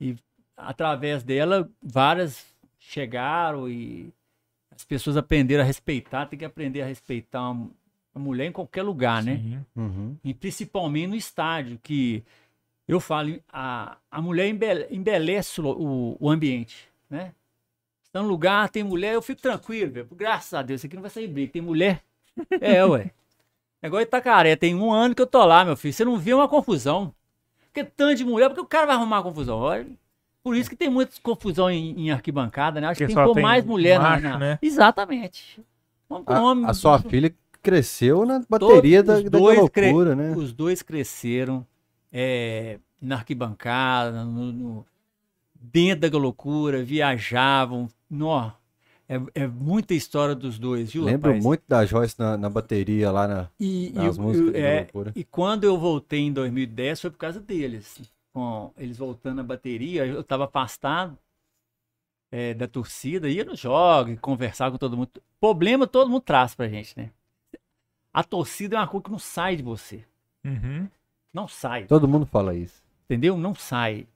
e 0.00 0.16
através 0.56 1.24
dela, 1.24 1.68
várias 1.82 2.46
chegaram 2.78 3.68
e 3.68 4.12
as 4.70 4.84
pessoas 4.84 5.16
aprenderam 5.16 5.62
a 5.64 5.66
respeitar, 5.66 6.26
tem 6.26 6.38
que 6.38 6.44
aprender 6.44 6.82
a 6.82 6.86
respeitar 6.86 7.50
uma, 7.50 7.70
uma 8.14 8.24
mulher 8.24 8.46
em 8.46 8.52
qualquer 8.52 8.82
lugar, 8.82 9.22
né? 9.24 9.36
Sim. 9.38 9.64
Uhum. 9.74 10.16
E 10.22 10.32
principalmente 10.32 11.08
no 11.08 11.16
estádio, 11.16 11.78
que 11.82 12.22
eu 12.86 13.00
falo, 13.00 13.40
a, 13.52 13.96
a 14.10 14.22
mulher 14.22 14.46
embele- 14.48 14.86
embelece 14.90 15.60
o, 15.60 15.66
o, 15.66 16.16
o 16.20 16.30
ambiente, 16.30 16.88
né? 17.10 17.32
Está 18.04 18.22
no 18.22 18.28
lugar, 18.28 18.68
tem 18.68 18.84
mulher, 18.84 19.14
eu 19.14 19.22
fico 19.22 19.42
tranquilo, 19.42 19.90
velho. 19.90 20.08
Graças 20.12 20.54
a 20.54 20.62
Deus, 20.62 20.80
isso 20.80 20.86
aqui 20.86 20.94
não 20.94 21.02
vai 21.02 21.10
sair 21.10 21.26
briga. 21.26 21.52
Tem 21.52 21.62
mulher? 21.62 22.04
É, 22.60 22.84
ué. 22.84 23.10
É 23.84 23.86
igual 23.86 24.00
Itacaré, 24.00 24.56
tem 24.56 24.74
um 24.74 24.90
ano 24.90 25.14
que 25.14 25.20
eu 25.20 25.26
tô 25.26 25.44
lá, 25.44 25.62
meu 25.62 25.76
filho. 25.76 25.92
Você 25.92 26.06
não 26.06 26.16
vê 26.18 26.32
uma 26.32 26.48
confusão. 26.48 27.14
Porque 27.66 27.84
tanto 27.84 28.14
de 28.16 28.24
mulher, 28.24 28.48
porque 28.48 28.62
o 28.62 28.66
cara 28.66 28.86
vai 28.86 28.96
arrumar 28.96 29.22
confusão? 29.22 29.58
Olha, 29.58 29.86
Por 30.42 30.56
isso 30.56 30.70
que 30.70 30.76
tem 30.76 30.88
muita 30.88 31.12
confusão 31.22 31.70
em, 31.70 32.06
em 32.06 32.10
arquibancada, 32.10 32.80
né? 32.80 32.86
Acho 32.86 32.96
que 32.96 33.04
Porque 33.04 33.14
tem 33.14 33.14
que 33.14 33.20
só 33.20 33.26
pôr 33.26 33.34
tem 33.34 33.42
mais 33.42 33.62
mulher 33.62 33.98
na- 33.98 34.08
macho, 34.08 34.22
na, 34.22 34.38
né? 34.38 34.58
Exatamente. 34.62 35.60
Com 36.08 36.24
homem. 36.32 36.64
A, 36.64 36.70
a 36.70 36.74
sua 36.74 36.98
filha 36.98 37.34
cresceu 37.60 38.24
na 38.24 38.42
bateria 38.48 39.02
da, 39.02 39.16
os 39.16 39.24
da 39.24 39.38
dois 39.38 39.68
cre- 39.68 39.86
loucura, 39.92 40.16
né? 40.16 40.34
Os 40.34 40.50
dois 40.50 40.80
cresceram 40.80 41.66
é, 42.10 42.78
na 43.02 43.16
arquibancada, 43.16 44.24
no, 44.24 44.50
no- 44.50 44.86
dentro 45.60 46.08
da 46.10 46.16
loucura, 46.18 46.82
viajavam. 46.82 47.86
Nó, 48.08 48.50
é, 49.08 49.20
é 49.34 49.46
muita 49.46 49.94
história 49.94 50.34
dos 50.34 50.58
dois, 50.58 50.92
viu? 50.92 51.04
Lembro 51.04 51.30
rapaz? 51.30 51.44
muito 51.44 51.62
da 51.68 51.84
Joyce 51.84 52.18
na, 52.18 52.36
na 52.36 52.48
bateria 52.48 53.10
lá 53.10 53.28
na. 53.28 53.50
E, 53.60 53.88
e 53.88 53.92
nas 53.92 54.16
músicas 54.16 54.48
e- 54.48 54.52
da 54.52 54.58
é, 54.58 54.78
loucura. 54.80 55.12
e 55.14 55.24
quando 55.24 55.64
eu 55.64 55.78
voltei 55.78 56.20
em 56.20 56.32
2010 56.32 57.00
foi 57.00 57.10
por 57.10 57.18
causa 57.18 57.40
deles. 57.40 58.00
Com 58.32 58.72
eles 58.76 58.96
voltando 58.96 59.40
à 59.40 59.44
bateria, 59.44 60.04
eu 60.06 60.20
estava 60.20 60.44
afastado 60.46 61.16
é, 62.32 62.52
da 62.52 62.66
torcida, 62.66 63.28
ia 63.28 63.44
nos 63.44 63.60
jogos, 63.60 64.18
conversar 64.20 64.70
com 64.72 64.76
todo 64.78 64.96
mundo. 64.96 65.10
Problema 65.40 65.86
todo 65.86 66.10
mundo 66.10 66.22
traz 66.22 66.54
pra 66.54 66.66
gente, 66.68 66.98
né? 66.98 67.10
A 68.12 68.24
torcida 68.24 68.76
é 68.76 68.78
uma 68.80 68.88
coisa 68.88 69.04
que 69.04 69.10
não 69.10 69.18
sai 69.20 69.56
de 69.56 69.62
você. 69.62 70.04
Uhum. 70.44 70.88
Não 71.32 71.46
sai. 71.46 71.84
Todo 71.86 72.08
mundo 72.08 72.26
fala 72.26 72.54
isso. 72.54 72.82
Entendeu? 73.04 73.36
Não 73.36 73.54
sai. 73.54 74.06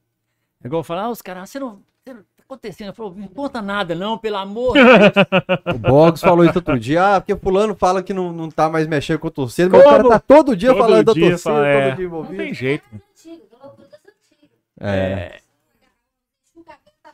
É 0.63 0.67
igual 0.67 0.83
falar, 0.83 1.05
ah, 1.05 1.11
os 1.11 1.23
caras, 1.23 1.51
você 1.51 1.61
não. 1.61 1.81
Você 2.05 2.15
não 2.15 2.25
acontecendo. 2.49 2.89
Eu 2.89 2.95
falo, 2.95 3.15
não 3.17 3.29
conta 3.29 3.61
nada, 3.61 3.95
não, 3.95 4.17
pelo 4.17 4.37
amor 4.37 4.73
de 4.75 4.83
Deus. 4.85 5.13
O 5.75 5.79
Boggs 5.79 6.21
falou 6.21 6.45
isso 6.45 6.57
outro 6.59 6.79
dia. 6.81 7.17
Ah, 7.17 7.21
porque 7.21 7.37
fulano 7.37 7.75
fala 7.75 8.03
que 8.03 8.15
não, 8.15 8.33
não 8.33 8.51
tá 8.51 8.69
mais 8.71 8.87
mexendo 8.87 9.19
com 9.19 9.29
a 9.29 9.31
torcida, 9.31 9.69
mas 9.69 9.81
o 9.87 9.91
cara 9.91 10.09
tá 10.09 10.19
todo 10.19 10.57
dia 10.57 10.71
Todo 10.71 10.79
falando 10.79 11.05
da 11.07 11.13
dia 11.13 11.31
torcida, 11.31 11.39
fala, 11.51 11.67
é. 11.67 11.73
todo 11.89 11.97
dia 11.97 11.97
Não 11.97 12.05
envolvido. 12.05 12.37
tem 12.43 12.55
jeito. 12.55 12.85
Da 12.91 12.97
antigas. 12.97 14.51
É. 14.81 14.87
É, 15.35 15.41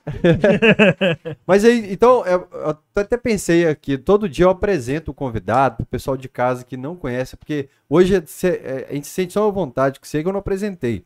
Mas 1.46 1.64
aí, 1.64 1.90
então, 1.92 2.24
eu, 2.26 2.46
eu 2.52 2.76
até 2.94 3.16
pensei 3.16 3.66
aqui, 3.66 3.96
todo 3.96 4.28
dia 4.28 4.44
eu 4.44 4.50
apresento 4.50 5.10
o 5.10 5.14
convidado 5.14 5.76
pro 5.78 5.86
pessoal 5.86 6.14
de 6.16 6.28
casa 6.28 6.62
que 6.64 6.76
não 6.76 6.94
conhece, 6.94 7.36
porque 7.36 7.68
hoje 7.88 8.22
cê- 8.26 8.60
é, 8.62 8.86
a 8.90 8.94
gente 8.94 9.06
sente 9.06 9.32
só 9.32 9.44
uma 9.46 9.50
vontade 9.52 9.98
que 9.98 10.06
seja, 10.06 10.28
eu 10.28 10.32
não 10.32 10.40
apresentei. 10.40 11.04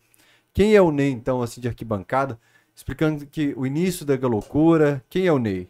Quem 0.53 0.75
é 0.75 0.83
o 0.83 0.91
Ney, 0.91 1.11
então, 1.13 1.41
assim, 1.43 1.61
de 1.61 1.69
arquibancada? 1.69 2.39
Explicando 2.79 3.27
que 3.27 3.53
o 3.57 3.67
início 3.67 4.07
da 4.07 4.15
loucura, 4.29 5.05
quem 5.11 5.27
é 5.27 5.33
o 5.33 5.39
Ney? 5.41 5.69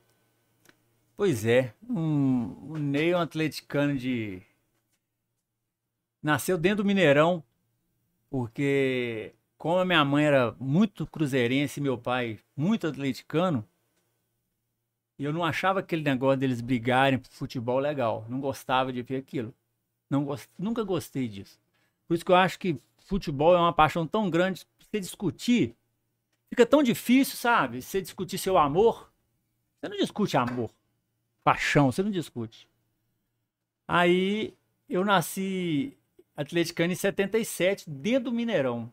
Pois 1.17 1.47
é. 1.47 1.73
Um, 1.89 2.73
o 2.73 2.77
Ney 2.77 3.13
é 3.13 3.17
um 3.17 3.21
atleticano 3.21 3.97
de. 3.97 4.43
Nasceu 6.23 6.59
dentro 6.59 6.85
do 6.85 6.87
Mineirão, 6.87 7.43
porque 8.29 9.33
como 9.57 9.79
a 9.79 9.87
minha 9.87 10.05
mãe 10.05 10.27
era 10.27 10.55
muito 10.61 11.07
cruzeirense 11.07 11.81
e 11.81 11.83
meu 11.83 11.97
pai 11.97 12.41
muito 12.55 12.87
atleticano, 12.87 13.67
eu 15.19 15.33
não 15.33 15.43
achava 15.43 15.81
aquele 15.81 16.03
negócio 16.03 16.39
deles 16.39 16.61
brigarem 16.61 17.19
por 17.19 17.31
futebol 17.31 17.79
legal. 17.79 18.27
Não 18.29 18.39
gostava 18.39 18.93
de 18.93 19.01
ver 19.01 19.17
aquilo. 19.17 19.55
Não 20.11 20.27
gos- 20.27 20.47
Nunca 20.59 20.85
gostei 20.85 21.27
disso. 21.27 21.59
Por 22.07 22.13
isso 22.13 22.25
que 22.25 22.33
eu 22.33 22.37
acho 22.37 22.59
que 22.59 22.79
futebol 22.99 23.55
é 23.55 23.59
uma 23.59 23.73
paixão 23.73 24.07
tão 24.07 24.29
grande. 24.29 24.67
Você 24.79 25.01
discutir, 25.01 25.75
fica 26.49 26.67
tão 26.67 26.83
difícil, 26.83 27.37
sabe? 27.37 27.83
Você 27.83 28.01
discutir 28.01 28.39
seu 28.39 28.59
amor. 28.59 29.13
Você 29.81 29.89
não 29.89 29.97
discute 29.97 30.37
amor. 30.37 30.71
Paixão, 31.45 31.91
você 31.91 32.03
não 32.03 32.11
discute. 32.11 32.69
Aí 33.87 34.55
eu 34.89 35.05
nasci 35.05 35.97
atleticano 36.37 36.93
em 36.93 36.97
77, 36.97 37.89
dentro 37.89 38.25
do 38.25 38.33
Mineirão. 38.33 38.93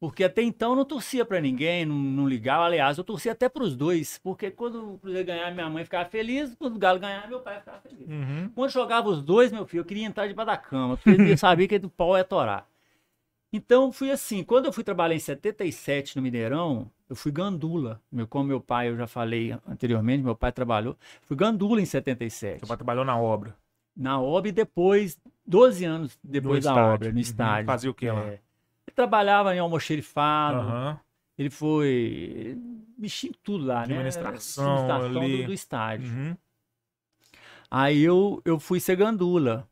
Porque 0.00 0.22
até 0.22 0.42
então 0.42 0.70
eu 0.70 0.76
não 0.76 0.84
torcia 0.84 1.24
pra 1.24 1.40
ninguém, 1.40 1.84
não, 1.84 1.96
não 1.96 2.28
ligava. 2.28 2.64
Aliás, 2.64 2.98
eu 2.98 3.04
torcia 3.04 3.32
até 3.32 3.48
pros 3.48 3.74
dois. 3.74 4.18
Porque 4.22 4.48
quando 4.50 4.94
o 4.94 4.98
Cruzeiro 4.98 5.26
ganhar, 5.26 5.52
minha 5.52 5.68
mãe 5.68 5.82
ficava 5.82 6.08
feliz. 6.08 6.54
Quando 6.54 6.76
o 6.76 6.78
Galo 6.78 7.00
ganhar, 7.00 7.28
meu 7.28 7.40
pai 7.40 7.58
ficava 7.58 7.80
feliz. 7.80 8.06
Uhum. 8.08 8.48
Quando 8.54 8.70
jogava 8.70 9.08
os 9.08 9.22
dois, 9.22 9.50
meu 9.50 9.66
filho, 9.66 9.80
eu 9.80 9.84
queria 9.84 10.06
entrar 10.06 10.28
debaixo 10.28 10.46
da 10.46 10.56
cama. 10.56 10.96
Porque 10.96 11.22
eu 11.22 11.36
sabia 11.36 11.66
que 11.66 11.76
o 11.76 11.90
pau 11.90 12.16
é 12.16 12.22
torar. 12.22 12.68
Então 13.52 13.90
fui 13.92 14.10
assim. 14.10 14.44
Quando 14.44 14.66
eu 14.66 14.72
fui 14.72 14.84
trabalhar 14.84 15.14
em 15.14 15.18
77 15.18 16.16
no 16.16 16.22
Mineirão, 16.22 16.90
eu 17.08 17.16
fui 17.16 17.32
gandula. 17.32 18.00
Meu, 18.12 18.26
como 18.26 18.44
meu 18.44 18.60
pai, 18.60 18.88
eu 18.90 18.96
já 18.96 19.06
falei 19.06 19.52
anteriormente, 19.66 20.22
meu 20.22 20.36
pai 20.36 20.52
trabalhou. 20.52 20.96
Fui 21.22 21.36
gandula 21.36 21.80
em 21.80 21.86
77 21.86 22.58
Seu 22.60 22.68
pai 22.68 22.76
trabalhou 22.76 23.04
na 23.04 23.18
obra. 23.18 23.56
na 23.96 24.20
obra 24.20 24.50
e 24.50 24.52
depois, 24.52 25.18
12 25.46 25.84
anos 25.84 26.18
depois 26.22 26.64
No 26.64 26.70
da 26.70 26.70
estádio. 26.70 26.94
obra, 26.94 27.08
no 27.08 27.14
Uhum. 27.14 27.20
estádio. 27.20 27.66
Fazia 27.66 27.90
o 27.90 27.94
quê 27.94 28.12
lá? 28.12 28.20
É. 28.26 28.32
Ele 28.86 28.94
trabalhava 28.94 29.54
em 29.56 29.58
almoxerifado, 29.58 30.58
Aham. 30.60 31.00
ele 31.38 31.50
foi. 31.50 31.86
ele 31.88 32.58
mexia 32.98 33.30
em 33.30 33.34
tudo 33.42 33.64
lá, 33.64 33.86
né? 33.86 33.94
Administração 33.94 34.64
Administração 34.86 35.22
ali. 35.22 35.38
do, 35.42 35.46
do 35.46 35.52
estádio. 35.54 36.10
Uhum. 36.12 36.36
Aí 37.70 38.02
eu, 38.02 38.40
eu 38.44 38.58
fui 38.58 38.80
ser 38.80 38.96
gandula. 38.96 39.68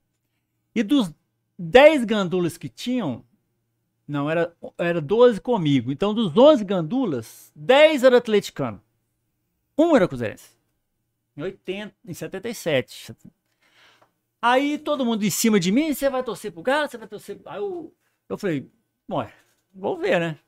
E 0.75 0.83
dos 0.83 1.13
10 1.59 2.05
gandulas 2.05 2.59
que 2.59 2.69
tinham, 2.69 3.25
não, 4.07 4.31
era, 4.31 4.55
era 4.79 5.01
12 5.01 5.41
comigo. 5.41 5.91
Então, 5.91 6.15
dos 6.15 6.37
11 6.37 6.65
gandulas, 6.65 7.51
10 7.57 8.05
era 8.05 8.19
atleticano. 8.19 8.81
Um 9.77 9.97
era 9.97 10.07
cruzeirense. 10.07 10.51
Em 11.37 11.43
80, 11.43 11.95
em 12.07 12.15
77. 12.15 13.15
Aí 14.41 14.79
todo 14.79 15.05
mundo 15.05 15.25
em 15.25 15.31
cima 15.31 15.59
de 15.59 15.73
mim, 15.73 15.93
você 15.93 16.09
vai 16.09 16.23
torcer 16.23 16.53
pro 16.53 16.63
Galo, 16.63 16.89
você 16.89 16.97
vai 16.97 17.09
torcer. 17.09 17.39
Aí 17.47 17.59
eu, 17.59 17.93
eu 18.29 18.39
falei, 18.39 18.71
ué, 19.11 19.33
vou 19.75 19.99
ver, 19.99 20.21
né? 20.21 20.39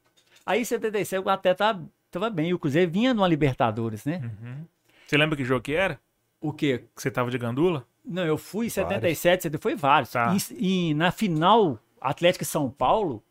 Aí 0.47 0.61
em 0.61 0.65
77 0.65 1.25
o 1.25 1.29
até 1.29 1.53
tava, 1.53 1.85
tava 2.11 2.31
bem. 2.31 2.51
E 2.51 2.55
o 2.55 2.59
Cruzeiro 2.59 2.91
vinha 2.91 3.13
numa 3.13 3.27
Libertadores, 3.27 4.05
né? 4.05 4.21
Uhum. 4.23 4.65
Você 5.07 5.17
lembra 5.17 5.37
que 5.37 5.45
jogo 5.45 5.63
que 5.63 5.75
era? 5.75 6.01
O 6.41 6.53
quê? 6.53 6.85
Que 6.95 7.03
você 7.03 7.11
tava 7.11 7.31
de 7.31 7.39
gandula? 7.39 7.85
Não, 8.05 8.25
eu 8.25 8.39
fui 8.39 8.67
em 8.67 8.71
Vários. 8.71 8.95
77, 8.95 9.43
70, 9.43 9.63
foi 9.63 9.75
vários. 9.75 10.13
Tá. 10.13 10.35
E, 10.51 10.91
e 10.91 10.95
na 10.95 11.11
final, 11.11 11.79
Atlético 12.01 12.45
e 12.45 12.47
São 12.47 12.71
Paulo, 12.71 13.23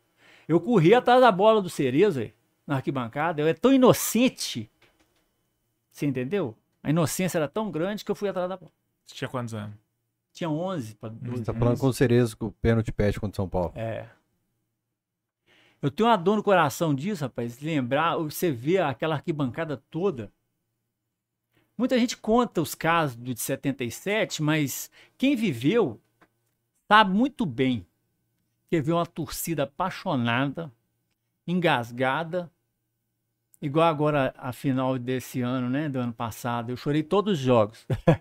eu 0.48 0.58
corri 0.58 0.94
atrás 0.94 1.20
da 1.20 1.30
bola 1.30 1.60
do 1.60 1.68
Cereza, 1.68 2.32
na 2.66 2.76
arquibancada. 2.76 3.42
Eu 3.42 3.46
era 3.46 3.58
tão 3.58 3.72
inocente. 3.72 4.70
Você 5.90 6.06
entendeu? 6.06 6.56
A 6.82 6.88
inocência 6.88 7.36
era 7.36 7.46
tão 7.46 7.70
grande 7.70 8.02
que 8.02 8.10
eu 8.10 8.14
fui 8.14 8.30
atrás 8.30 8.48
da 8.48 8.56
bola. 8.56 8.72
Você 9.04 9.14
tinha 9.14 9.28
quantos 9.28 9.52
anos? 9.52 9.76
Tinha 10.32 10.48
11 10.48 10.94
para 10.94 11.10
12 11.10 11.36
Você 11.36 11.44
tá 11.44 11.52
falando 11.52 11.78
com 11.78 11.88
o 11.88 11.92
Cerezo, 11.92 12.36
com 12.36 12.46
o 12.46 12.52
pênalti 12.52 12.90
pet 12.90 13.20
contra 13.20 13.34
o 13.34 13.36
São 13.36 13.48
Paulo. 13.48 13.72
É. 13.74 14.08
Eu 15.82 15.90
tenho 15.90 16.08
uma 16.08 16.16
dor 16.16 16.36
no 16.36 16.42
coração 16.42 16.94
disso, 16.94 17.24
rapaz. 17.24 17.60
Lembrar, 17.60 18.16
você 18.16 18.50
vê 18.50 18.78
aquela 18.78 19.16
arquibancada 19.16 19.76
toda. 19.90 20.32
Muita 21.76 21.98
gente 21.98 22.16
conta 22.16 22.60
os 22.60 22.74
casos 22.74 23.16
do 23.16 23.34
de 23.34 23.40
77, 23.40 24.42
mas 24.42 24.90
quem 25.16 25.36
viveu 25.36 26.00
sabe 26.88 27.14
muito 27.14 27.46
bem 27.46 27.86
que 28.70 28.80
viu 28.80 28.96
uma 28.96 29.06
torcida 29.06 29.62
apaixonada, 29.64 30.70
engasgada, 31.46 32.50
igual 33.60 33.88
agora 33.88 34.34
a 34.36 34.52
final 34.52 34.98
desse 34.98 35.40
ano, 35.40 35.68
né? 35.70 35.88
Do 35.88 35.98
ano 35.98 36.12
passado. 36.12 36.70
Eu 36.70 36.76
chorei 36.76 37.02
todos 37.02 37.34
os 37.34 37.38
jogos. 37.38 37.86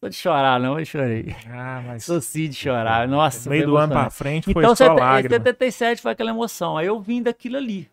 Sou 0.00 0.08
de 0.08 0.16
chorar, 0.16 0.58
não, 0.58 0.78
eu 0.78 0.84
chorei. 0.86 1.36
Ah, 1.46 1.82
mas 1.86 2.04
Sou 2.04 2.20
sim 2.22 2.48
de 2.48 2.54
chorar. 2.54 3.06
Nossa, 3.06 3.44
no 3.44 3.50
meio 3.50 3.66
do 3.66 3.76
ano 3.76 3.92
pra 3.92 4.08
frente 4.08 4.50
foi 4.50 4.62
Então, 4.64 4.74
só 4.74 4.86
sete- 4.86 4.98
lágrima. 4.98 5.36
77 5.36 6.00
foi 6.00 6.12
aquela 6.12 6.30
emoção. 6.30 6.78
Aí 6.78 6.86
eu 6.86 6.98
vim 7.00 7.22
daquilo 7.22 7.58
ali. 7.58 7.90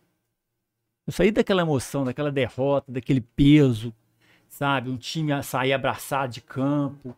Eu 1.06 1.12
saí 1.12 1.32
daquela 1.32 1.62
emoção, 1.62 2.06
daquela 2.06 2.32
derrota, 2.32 2.90
daquele 2.92 3.20
peso, 3.22 3.94
sabe? 4.48 4.90
Um 4.90 4.96
time 4.98 5.34
a 5.34 5.44
sair 5.44 5.74
abraçado 5.74 6.32
de 6.32 6.40
campo. 6.42 7.10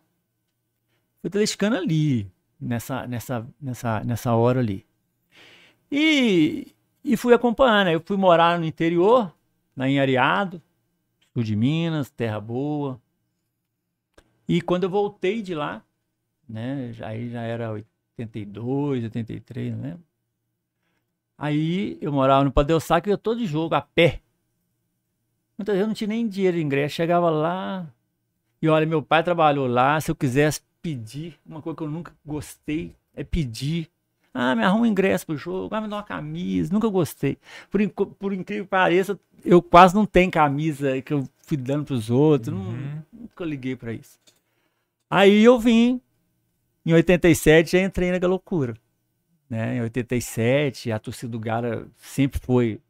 Fui 1.20 1.28
atleticano 1.28 1.76
ali, 1.76 2.28
nessa, 2.60 3.06
nessa, 3.06 3.46
nessa, 3.60 4.04
nessa 4.04 4.34
hora 4.34 4.60
ali. 4.60 4.86
E, 5.90 6.74
e 7.02 7.16
fui 7.16 7.32
acompanhando. 7.34 7.88
Aí 7.88 7.94
Eu 7.94 8.02
fui 8.04 8.16
morar 8.16 8.58
no 8.58 8.64
interior, 8.64 9.34
lá 9.76 9.88
em 9.88 9.98
Areado, 9.98 10.62
sul 11.32 11.42
de 11.42 11.56
Minas, 11.56 12.10
terra 12.10 12.40
boa. 12.40 13.00
E 14.46 14.60
quando 14.60 14.84
eu 14.84 14.90
voltei 14.90 15.42
de 15.42 15.54
lá, 15.54 15.82
né? 16.48 16.92
Aí 17.02 17.30
já 17.30 17.42
era 17.42 17.70
82, 18.18 19.04
83, 19.04 19.72
não 19.72 19.82
lembro. 19.82 20.04
Aí 21.38 21.96
eu 22.00 22.12
morava 22.12 22.44
no 22.44 22.52
Padre 22.52 22.78
Saco 22.80 23.08
e 23.08 23.12
eu 23.12 23.16
todo 23.16 23.38
de 23.38 23.46
jogo, 23.46 23.74
a 23.74 23.80
pé. 23.80 24.20
Muitas 25.56 25.74
vezes 25.74 25.82
eu 25.82 25.86
não 25.86 25.94
tinha 25.94 26.08
nem 26.08 26.28
dinheiro 26.28 26.56
de 26.56 26.62
ingresso, 26.62 26.96
chegava 26.96 27.30
lá. 27.30 27.86
E 28.60 28.68
olha, 28.68 28.84
meu 28.84 29.02
pai 29.02 29.22
trabalhou 29.22 29.66
lá. 29.66 30.00
Se 30.00 30.10
eu 30.10 30.14
quisesse 30.14 30.60
pedir, 30.82 31.38
uma 31.46 31.60
coisa 31.62 31.76
que 31.76 31.82
eu 31.82 31.90
nunca 31.90 32.12
gostei 32.24 32.94
é 33.14 33.22
pedir. 33.24 33.88
Ah, 34.32 34.54
me 34.54 34.62
arruma 34.62 34.82
um 34.84 34.86
ingresso 34.86 35.26
pro 35.26 35.36
jogo, 35.36 35.74
ah, 35.74 35.80
me 35.80 35.88
dá 35.88 35.96
uma 35.96 36.02
camisa. 36.04 36.72
Nunca 36.72 36.88
gostei. 36.88 37.36
Por, 37.70 37.80
por 38.14 38.32
incrível 38.32 38.64
que 38.64 38.70
pareça, 38.70 39.18
eu 39.44 39.60
quase 39.60 39.94
não 39.94 40.06
tenho 40.06 40.30
camisa 40.30 41.00
que 41.02 41.12
eu 41.12 41.28
fui 41.44 41.56
dando 41.56 41.84
pros 41.84 42.10
outros. 42.10 42.54
não- 42.56 42.64
Uhum. 42.70 43.02
nunca 43.12 43.44
liguei 43.44 43.74
pra 43.74 43.92
isso. 43.92 44.18
Aí 45.10 45.42
eu 45.42 45.58
vim, 45.58 46.00
em 46.86 46.92
87 46.92 47.72
já 47.72 47.80
entrei 47.82 48.16
na 48.16 48.26
loucura. 48.28 48.74
Né? 49.48 49.78
Em 49.78 49.80
87, 49.80 50.92
a 50.92 50.98
torcida 51.00 51.32
do 51.32 51.38
Gara 51.40 51.88
sempre 51.96 52.40
foi 52.40 52.80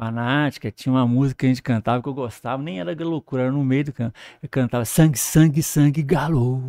fanática. 0.00 0.70
Tinha 0.70 0.94
uma 0.94 1.06
música 1.06 1.40
que 1.40 1.46
a 1.46 1.48
gente 1.50 1.62
cantava 1.62 2.02
que 2.02 2.08
eu 2.08 2.14
gostava, 2.14 2.62
nem 2.62 2.80
era 2.80 2.94
loucura, 3.04 3.42
era 3.42 3.52
no 3.52 3.62
meio 3.62 3.84
do 3.84 3.92
canto. 3.92 4.14
Eu 4.42 4.48
cantava 4.48 4.86
sangue, 4.86 5.18
sangue, 5.18 5.62
sangue, 5.62 6.02
galo. 6.02 6.62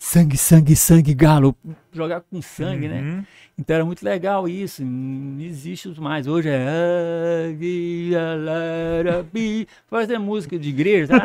Sangue, 0.00 0.36
sangue, 0.36 0.74
sangue, 0.74 1.14
galo. 1.14 1.54
Jogar 1.92 2.22
com 2.22 2.42
sangue, 2.42 2.88
né? 2.88 3.00
Uhum. 3.00 3.24
Então 3.56 3.76
era 3.76 3.84
muito 3.84 4.04
legal 4.04 4.48
isso. 4.48 4.84
Não 4.84 5.40
existe 5.40 5.88
mais. 6.00 6.26
Hoje 6.26 6.48
é. 6.50 7.54
Fazer 9.88 10.18
música 10.18 10.58
de 10.58 10.70
igreja. 10.70 11.14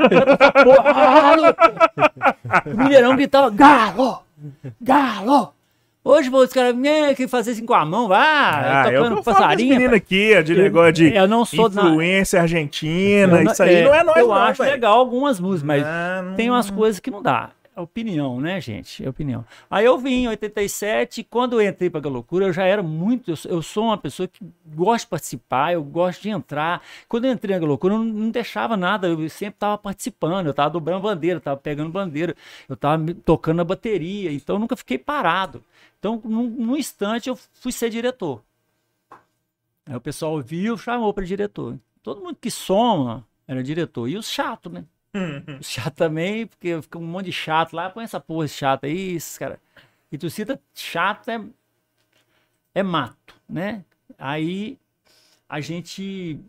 O 2.66 2.78
Mineirão 2.78 3.16
gritava: 3.16 3.50
Galo! 3.50 4.24
Galo! 4.82 5.54
Hoje 6.06 6.30
os 6.30 6.52
caras 6.52 6.76
né, 6.76 7.14
que 7.16 7.30
fazer 7.30 7.52
assim 7.52 7.66
com 7.66 7.74
a 7.74 7.86
mão, 7.86 8.10
vai, 8.10 8.20
Ah, 8.20 8.84
é 8.88 8.92
tocando 8.92 9.18
eu 9.18 9.24
passarinho. 9.24 9.70
meninos 9.70 9.96
aqui, 9.96 10.34
ó, 10.38 10.42
de 10.42 10.54
negócio 10.54 10.92
de 10.92 11.16
Eu 11.16 11.28
não 11.30 11.46
sou 11.46 11.70
da. 11.70 11.82
influência 11.82 12.42
argentina, 12.42 13.38
eu 13.38 13.44
não- 13.46 13.52
isso 13.54 13.64
aí 13.64 13.84
não 13.86 13.96
é 13.96 14.04
nós 14.04 14.18
Eu 14.18 14.28
não, 14.28 14.34
acho 14.36 14.62
velho. 14.62 14.74
legal 14.76 14.98
algumas 15.00 15.40
músicas, 15.40 15.64
mas 15.64 15.84
Ah, 15.86 16.34
tem 16.36 16.50
umas 16.50 16.70
coisas 16.70 17.00
que 17.00 17.10
não 17.10 17.22
dá. 17.22 17.52
É 17.76 17.82
opinião, 17.82 18.40
né, 18.40 18.62
gente? 18.62 19.04
É 19.04 19.10
opinião. 19.10 19.44
Aí 19.68 19.84
eu 19.84 19.98
vim 19.98 20.24
em 20.26 20.28
87, 20.28 21.22
e 21.22 21.24
quando 21.24 21.60
eu 21.60 21.68
entrei 21.68 21.90
pra 21.90 22.08
loucura, 22.08 22.46
eu 22.46 22.54
já 22.54 22.66
era 22.66 22.84
muito. 22.84 23.34
Eu, 23.48 23.62
sou- 23.64 23.86
uma 23.86 23.98
pessoa 23.98 24.28
que 24.28 24.46
gosta 24.76 25.06
de 25.06 25.10
participar, 25.10 25.74
eu 25.74 25.84
gosto 25.84 26.22
de 26.22 26.30
entrar. 26.30 26.84
Quando 27.10 27.26
eu 27.26 27.32
entrei 27.32 27.58
na 27.60 27.66
loucura, 27.66 27.96
eu 27.96 27.98
não, 28.00 28.06
não 28.06 28.30
deixava 28.30 28.78
nada, 28.78 29.08
eu 29.08 29.18
sempre 29.28 29.56
estava 29.56 29.76
participando, 29.80 30.46
eu 30.46 30.52
estava 30.52 30.70
dobrando 30.70 31.02
bandeira, 31.02 31.40
estava 31.40 31.58
pegando 31.60 31.90
bandeira, 31.90 32.36
eu 32.70 32.76
estava 32.76 33.04
tocando 33.26 33.62
a 33.62 33.64
bateria, 33.66 34.32
então 34.32 34.56
eu 34.58 34.60
nunca 34.60 34.76
fiquei 34.76 35.00
parado. 35.00 35.64
Então, 35.98 36.22
num, 36.24 36.48
num 36.48 36.78
instante, 36.78 37.28
eu 37.28 37.36
fui 37.54 37.72
ser 37.72 37.90
diretor. 37.90 38.44
Aí 39.86 39.96
o 39.96 40.02
pessoal 40.02 40.40
viu, 40.42 40.78
chamou 40.78 41.14
para 41.14 41.26
diretor. 41.26 41.80
Todo 42.02 42.22
mundo 42.22 42.38
que 42.40 42.52
soma 42.52 43.26
era 43.48 43.64
diretor. 43.64 44.08
E 44.08 44.18
os 44.18 44.30
chatos, 44.30 44.72
né? 44.72 44.86
Os 45.60 45.68
chatos 45.70 45.98
também, 45.98 46.48
porque 46.48 46.82
fica 46.82 46.98
um 46.98 47.06
monte 47.06 47.26
de 47.28 47.32
chato 47.32 47.74
lá, 47.74 47.90
põe 47.90 48.04
essa 48.04 48.20
porra 48.20 48.46
de 48.48 48.52
chato 48.54 48.86
aí, 48.86 49.16
esses 49.16 49.38
cara. 49.38 49.60
E 50.12 50.18
torcida 50.18 50.60
chato 50.74 51.30
é, 51.30 51.42
é 52.76 52.84
mato, 52.84 53.36
né? 53.48 53.84
Aí 54.18 54.78
a 55.48 55.60
gente 55.60 56.40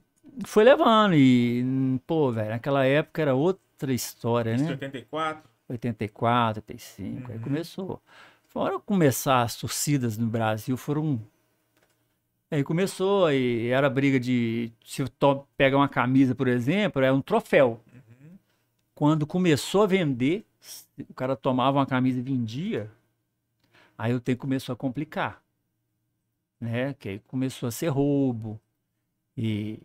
foi 0.47 0.65
levando 0.65 1.15
e, 1.15 1.65
pô, 2.07 2.31
velho, 2.33 2.51
naquela 2.51 2.85
época 2.85 3.23
era 3.23 3.35
outra 3.35 3.93
história, 3.93 4.57
né? 4.57 4.69
84. 4.71 5.51
84, 5.69 6.59
85, 6.67 7.31
aí 7.33 7.37
Uhum. 7.39 7.43
começou. 7.45 8.03
Fora 8.49 8.79
começar 8.79 9.43
as 9.43 9.57
torcidas 9.57 10.17
no 10.17 10.27
Brasil 10.27 10.77
foram 10.77 11.21
aí 12.51 12.63
começou, 12.63 13.31
e 13.33 13.69
era 13.69 13.91
briga 13.91 14.21
de. 14.21 14.71
Se 14.85 15.05
to- 15.09 15.45
pega 15.57 15.77
uma 15.77 15.89
camisa, 15.89 16.35
por 16.35 16.47
exemplo, 16.47 17.03
é 17.03 17.13
um 17.13 17.21
troféu. 17.21 17.81
Quando 18.95 19.27
começou 19.27 19.83
a 19.83 19.87
vender, 19.87 20.45
o 21.09 21.15
cara 21.15 21.35
tomava 21.35 21.79
uma 21.79 21.87
camisa 21.87 22.19
e 22.19 22.23
vendia, 22.23 22.91
aí 23.99 24.15
o 24.15 24.21
tempo 24.21 24.43
começou 24.43 24.73
a 24.73 24.77
complicar. 24.77 25.43
Né? 26.61 26.95
Que 26.95 27.09
aí 27.09 27.19
começou 27.27 27.69
a 27.69 27.73
ser 27.73 27.89
roubo. 27.89 28.61
E... 29.37 29.81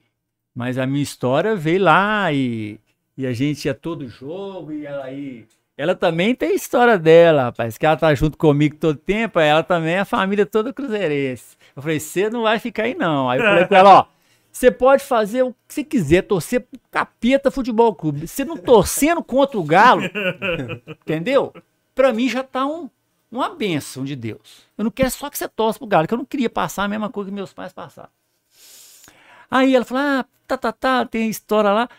Mas 0.53 0.78
a 0.78 0.86
minha 0.86 1.01
história 1.01 1.55
veio 1.55 1.84
lá 1.84 2.32
e, 2.32 2.80
e 3.18 3.26
a 3.26 3.34
gente 3.34 3.66
ia 3.66 3.74
todo 3.74 4.07
jogo 4.07 4.72
e 4.72 4.86
ela 4.86 5.05
aí. 5.05 5.47
Ela 5.78 5.95
também 5.95 6.36
tem 6.36 6.53
história 6.53 6.97
dela, 6.97 7.43
rapaz, 7.43 7.78
que 7.78 7.86
ela 7.86 7.95
tá 7.95 8.14
junto 8.14 8.38
comigo 8.38 8.76
todo 8.76 8.97
tempo, 8.97 9.39
ela 9.39 9.64
também 9.64 9.93
é 9.93 9.99
a 9.99 10.05
família 10.05 10.45
toda 10.45 10.74
cruzeirense. 10.74 11.55
Eu 11.74 11.82
falei, 11.82 11.99
você 11.99 12.30
não 12.30 12.43
vai 12.43 12.60
ficar 12.60 12.84
aí 12.84 12.93
não. 12.93 13.30
Aí 13.30 13.39
eu 13.39 13.45
falei 13.45 13.66
com 13.66 13.76
ela, 13.76 13.99
ó, 13.99 14.05
você 14.60 14.70
pode 14.70 15.05
fazer 15.05 15.41
o 15.43 15.53
que 15.66 15.74
você 15.74 15.84
quiser, 15.86 16.24
torcer 16.24 16.60
pro 16.60 16.78
Capeta 16.91 17.49
Futebol 17.49 17.95
Clube. 17.95 18.28
Você 18.28 18.43
não 18.43 18.57
torcendo 18.57 19.24
contra 19.24 19.57
o 19.57 19.64
Galo, 19.64 20.01
entendeu? 21.01 21.53
Pra 21.95 22.12
mim 22.12 22.28
já 22.28 22.43
tá 22.43 22.66
um, 22.66 22.89
uma 23.32 23.55
bênção 23.55 24.03
de 24.03 24.18
Deus. 24.18 24.68
Eu 24.78 24.84
não 24.84 24.91
quero 24.91 25.12
só 25.12 25.30
que 25.30 25.38
você 25.38 25.47
torça 25.47 25.80
pro 25.80 25.88
Galo, 25.88 26.10
que 26.10 26.14
eu 26.14 26.18
não 26.18 26.26
queria 26.26 26.49
passar 26.49 26.84
a 26.84 26.88
mesma 26.89 27.10
coisa 27.10 27.30
que 27.30 27.36
meus 27.36 27.53
pais 27.53 27.72
passaram. 27.72 28.10
Aí 29.49 29.74
ela 29.74 29.86
falou, 29.86 30.03
ah, 30.03 30.26
tá, 30.45 30.57
tá, 30.57 30.74
tá, 30.74 31.05
tem 31.05 31.30
história 31.30 31.72
lá. 31.72 31.89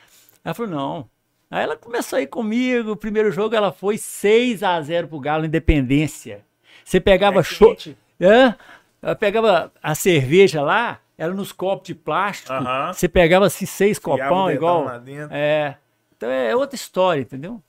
Ela 0.45 0.53
falou, 0.53 0.71
não. 0.71 1.11
Aí 1.51 1.63
ela 1.63 1.79
começou 1.79 2.19
a 2.19 2.21
ir 2.21 2.27
comigo, 2.27 2.93
o 2.93 2.97
primeiro 2.97 3.33
jogo 3.33 3.55
ela 3.55 3.73
foi 3.73 3.97
6 3.97 4.63
a 4.63 4.79
0 4.83 5.09
pro 5.09 5.19
Galo, 5.19 5.47
Independência. 5.47 6.45
Você 6.85 7.01
pegava 7.01 7.41
É 7.41 7.43
show... 7.43 7.75
É, 8.21 8.55
ela 9.01 9.17
pegava 9.17 9.73
a 9.83 9.95
cerveja 9.95 10.61
lá, 10.61 11.01
era 11.23 11.35
nos 11.35 11.53
copos 11.53 11.87
de 11.87 11.95
plástico. 11.95 12.53
Aham. 12.53 12.93
Você 12.93 13.09
pegava 13.09 13.47
assim 13.47 13.67
seis 13.67 13.99
Enfiava 13.99 14.25
o 14.25 14.29
copão 14.29 14.51
igual. 14.51 14.85
lá 14.85 14.99
dentro. 14.99 15.29
É. 15.37 15.77
Então 16.17 16.31
é 16.31 16.55
outra 16.57 16.75
história, 16.77 17.21
entendeu? 17.21 17.63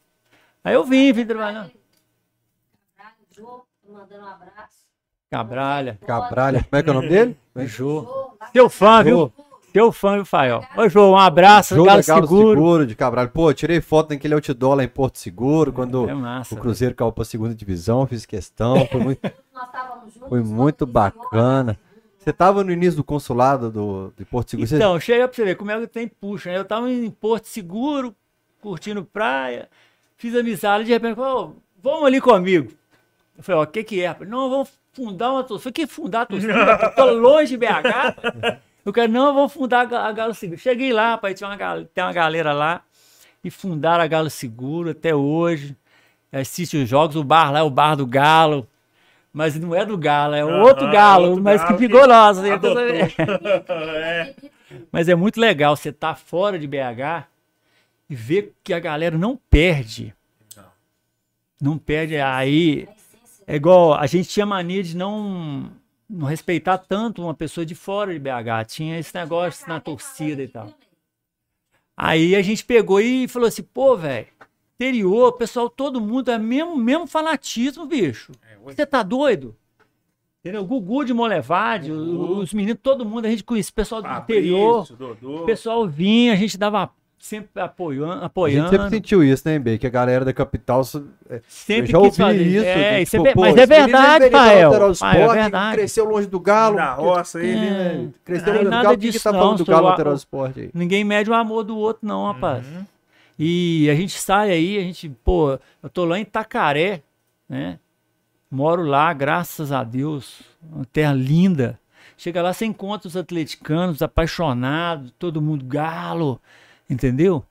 Aí 0.64 0.74
eu 0.74 0.84
vim, 0.84 1.12
vim 1.12 1.26
trabalhando. 1.26 1.72
Jô, 3.36 3.66
tô 3.86 3.93
mandando 3.93 4.24
um 4.24 4.28
abraço. 4.30 4.82
Cabralha. 5.30 5.99
Cabralha. 6.06 6.64
Como 6.70 6.80
é 6.80 6.84
que 6.84 6.89
é 6.89 6.91
o 6.91 6.95
nome 6.95 7.10
dele? 7.10 7.38
Jô. 7.68 8.36
Seu 8.52 8.70
fã, 8.70 9.04
viu? 9.04 9.32
Seu 9.72 9.91
fã, 9.91 10.16
viu, 10.16 10.26
Fael? 10.26 10.62
Ô, 10.76 10.89
Jô, 10.89 11.12
um 11.12 11.18
abraço. 11.18 11.76
Jogo 11.76 11.88
Galo 11.88 12.04
Galo 12.04 12.22
Seguro. 12.28 12.49
Seguro. 12.60 12.86
de 12.88 12.93
Cabralha. 12.95 13.30
Pô, 13.30 13.54
tirei 13.54 13.80
foto 13.80 14.10
naquele 14.14 14.34
outdoor 14.34 14.76
lá 14.76 14.84
em 14.84 14.88
Porto 14.89 15.18
Seguro, 15.18 15.72
quando 15.72 16.10
É 16.10 16.14
massa. 16.14 16.54
o 16.54 16.58
Cruzeiro 16.58 16.93
caiu 16.93 17.12
pra 17.14 17.24
segunda 17.24 17.56
divisão, 17.56 18.06
fiz 18.06 18.26
questão, 18.26 18.86
foi 18.88 18.99
muito, 18.99 19.22
nós 19.54 19.66
estávamos 19.68 20.14
juntos. 20.14 20.28
foi 20.30 20.41
muito 20.43 20.86
nós 20.86 20.93
bacana. 20.93 21.80
Você 22.24 22.32
tava 22.32 22.64
no 22.64 22.72
início 22.72 22.98
do 22.98 23.04
consulado 23.04 23.72
do, 23.72 24.14
de 24.16 24.24
Porto 24.26 24.52
Seguro? 24.52 24.68
Você- 24.68 24.76
Então, 24.76 25.00
chega 25.00 25.28
pra 25.28 25.36
você 25.36 25.44
ver 25.44 25.56
como 25.56 25.72
é 25.72 25.80
que 25.80 25.88
tem 25.88 26.08
puxa, 26.08 26.52
né? 26.52 26.58
Eu 26.58 26.66
tava 26.66 26.92
em 26.92 27.10
Porto 27.10 27.46
Seguro, 27.46 28.16
curtindo 28.62 29.04
praia, 29.04 29.68
fiz 30.18 30.36
amizade, 30.36 30.84
de 30.86 30.92
repente, 30.92 31.16
falou, 31.16 31.50
"Ô, 31.50 31.62
vamos 31.82 32.06
ali 32.06 32.22
comigo. 32.22 32.72
Eu 33.38 33.44
falei, 33.44 33.62
ó, 33.62 33.64
o 33.64 33.68
que 33.68 33.84
que 33.84 34.04
é? 34.04 34.16
Não, 34.28 34.50
vamos 34.52 34.70
fundar 34.94 35.32
uma 35.32 35.44
torcida. 35.44 35.70
Eu 35.70 35.74
falei, 35.74 35.74
que 35.74 35.88
fundar 35.88 36.22
a 36.22 36.26
torcida? 36.28 36.54
Eu 36.54 36.96
tô 36.96 37.06
longe 37.14 37.48
de 37.48 37.58
BH. 37.58 38.62
Eu 38.86 38.92
quero, 38.94 39.12
não, 39.12 39.34
vamos 39.34 39.54
fundar 39.54 39.82
a 39.82 39.86
Ga- 39.86 40.08
a 40.08 40.12
Galo 40.12 40.34
Seguro. 40.34 40.60
Cheguei 40.60 40.92
lá, 40.92 41.16
pai, 41.18 41.34
tinha 41.36 41.48
uma, 41.50 41.58
tem 41.94 42.04
uma 42.04 42.12
galera 42.14 42.52
lá, 42.52 42.82
e 43.44 43.50
fundaram 43.52 44.04
a 44.04 44.08
Galo 44.08 44.30
Seguro 44.30 44.90
até 44.92 45.16
hoje. 45.16 45.76
Assiste 46.32 46.78
os 46.78 46.88
jogos, 46.90 47.16
o 47.16 47.24
bar 47.24 47.52
lá 47.52 47.60
é 47.60 47.64
o 47.64 47.70
bar 47.70 47.96
do 47.96 48.06
Galo. 48.08 48.68
Mas 49.34 49.58
não 49.58 49.74
é 49.74 49.86
do 49.86 49.98
Galo, 49.98 50.36
é 50.36 50.44
outro 50.44 50.92
Galo, 50.92 51.30
outro 51.30 51.44
mas 51.44 51.62
Galo 51.62 51.78
que 51.78 51.88
adotou. 52.52 52.88
Então, 52.90 53.78
é. 53.80 54.36
mas 54.92 55.08
é 55.08 55.16
muito 55.16 55.40
legal 55.40 55.76
você 55.76 55.90
estar 55.90 56.16
fora 56.16 56.60
de 56.60 56.68
BH 56.68 57.28
e 58.10 58.16
ver 58.16 58.54
que 58.62 58.74
a 58.74 58.80
galera 58.80 59.18
não 59.18 59.40
perde. 59.50 60.14
Não 61.62 61.78
perde. 61.78 62.18
Aí 62.18 62.90
é 63.48 63.56
igual 63.56 63.94
a 63.94 64.06
gente 64.06 64.28
tinha 64.28 64.46
mania 64.46 64.84
de 64.84 64.98
não, 64.98 65.72
não 66.10 66.28
respeitar 66.28 66.78
tanto 66.78 67.22
uma 67.22 67.34
pessoa 67.34 67.66
de 67.66 67.74
fora 67.74 68.12
de 68.12 68.20
BH. 68.20 68.66
Tinha 68.68 69.00
esse 69.00 69.16
negócio 69.16 69.66
na 69.70 69.80
torcida 69.80 70.44
e 70.44 70.48
tal. 70.50 70.74
Aí 71.96 72.36
a 72.36 72.42
gente 72.42 72.66
pegou 72.66 73.00
e 73.00 73.30
falou 73.30 73.48
assim: 73.48 73.64
pô, 73.64 73.96
velho, 73.96 74.28
interior, 74.86 75.28
o 75.30 75.32
pessoal, 75.34 75.70
todo 75.70 76.02
mundo 76.02 76.32
é 76.32 76.38
mesmo, 76.38 76.76
mesmo 76.76 77.06
fanatismo, 77.08 77.86
bicho. 77.86 78.32
Você 78.66 78.86
tá 78.86 79.04
doido? 79.04 79.56
Entendeu? 80.44 80.66
Gugu 80.66 81.06
de 81.06 81.14
Molevade, 81.14 81.92
Gugu. 81.92 82.40
os 82.40 82.52
meninos, 82.54 82.80
todo 82.82 83.06
mundo, 83.06 83.26
a 83.26 83.30
gente 83.30 83.44
conhecia, 83.44 83.72
o 83.72 83.76
pessoal 83.76 84.02
do 84.02 84.10
interior. 84.10 84.86
Fabrício, 84.88 84.96
Dodô. 84.96 85.44
O 85.44 85.46
pessoal 85.46 85.88
vinha, 85.88 86.34
a 86.34 86.36
gente 86.36 86.58
dava 86.58 86.90
sempre 87.20 87.62
apoiando, 87.62 88.14
A 88.14 88.16
gente 88.16 88.26
apoiando. 88.26 88.70
sempre 88.72 88.90
sentiu 88.90 89.24
isso, 89.24 89.44
né, 89.48 89.60
B? 89.60 89.78
Que 89.78 89.86
a 89.86 89.90
galera 89.92 90.26
da 90.26 90.34
capital. 90.34 90.82
é, 91.30 91.42
sempre 91.48 91.84
eu 91.84 91.92
já 91.92 92.00
ouvi 92.00 92.18
fazer. 92.18 92.42
isso. 92.42 92.66
É, 92.66 92.96
de, 92.98 93.04
isso 93.04 93.16
é 93.16 93.20
tipo, 93.20 93.34
pô, 93.36 93.42
mas 93.42 93.56
é 93.58 93.66
verdade. 93.68 94.30
Lateral 94.30 94.92
Ah, 95.02 95.16
é 95.16 95.28
verdade. 95.28 95.78
Cresceu 95.78 96.06
longe 96.06 96.28
do 96.28 96.40
Galo. 96.40 96.76
Na 96.78 96.94
roça 96.96 97.38
aí, 97.38 97.54
Que- 97.54 97.60
É. 97.60 98.08
Cresceu 98.26 98.54
longe 98.54 98.66
do 98.66 98.70
Galo. 98.72 98.84
Por 98.86 98.92
que 98.98 98.98
que 99.06 99.12
disso 99.12 99.24
tá 99.24 99.32
não, 99.32 99.40
falando 99.40 99.58
do 99.60 99.66
sou 99.66 99.76
Galo 99.76 99.88
Lateral 99.90 100.14
Sport 100.16 100.58
aí? 100.58 100.72
Ninguém 100.74 101.04
mede 101.04 101.30
o 101.30 101.36
amor 101.36 101.64
do 101.64 101.78
outro, 101.78 102.08
não, 102.08 102.26
rapaz. 102.26 102.66
Uhum. 102.66 102.84
E 103.44 103.89
a 103.89 103.96
gente 103.96 104.20
sai 104.20 104.52
aí, 104.52 104.78
a 104.78 104.82
gente, 104.82 105.10
pô, 105.10 105.58
eu 105.82 105.89
tô 105.89 106.06
lá 106.06 106.20
em 106.20 106.22
Itacaré, 106.22 107.02
né? 107.50 107.80
Moro 108.52 108.84
lá, 108.84 109.12
graças 109.14 109.72
a 109.72 109.84
Deus. 109.84 110.44
Uma 110.62 110.86
terra 110.86 111.14
linda. 111.14 111.80
Chega 112.16 112.39
lá, 112.44 112.54
você 112.54 112.66
encontra 112.68 113.08
os 113.08 113.18
atleticanos 113.18 114.04
apaixonados, 114.04 115.12
todo 115.18 115.42
mundo 115.42 115.66
galo, 115.66 116.39
entendeu? 116.88 117.44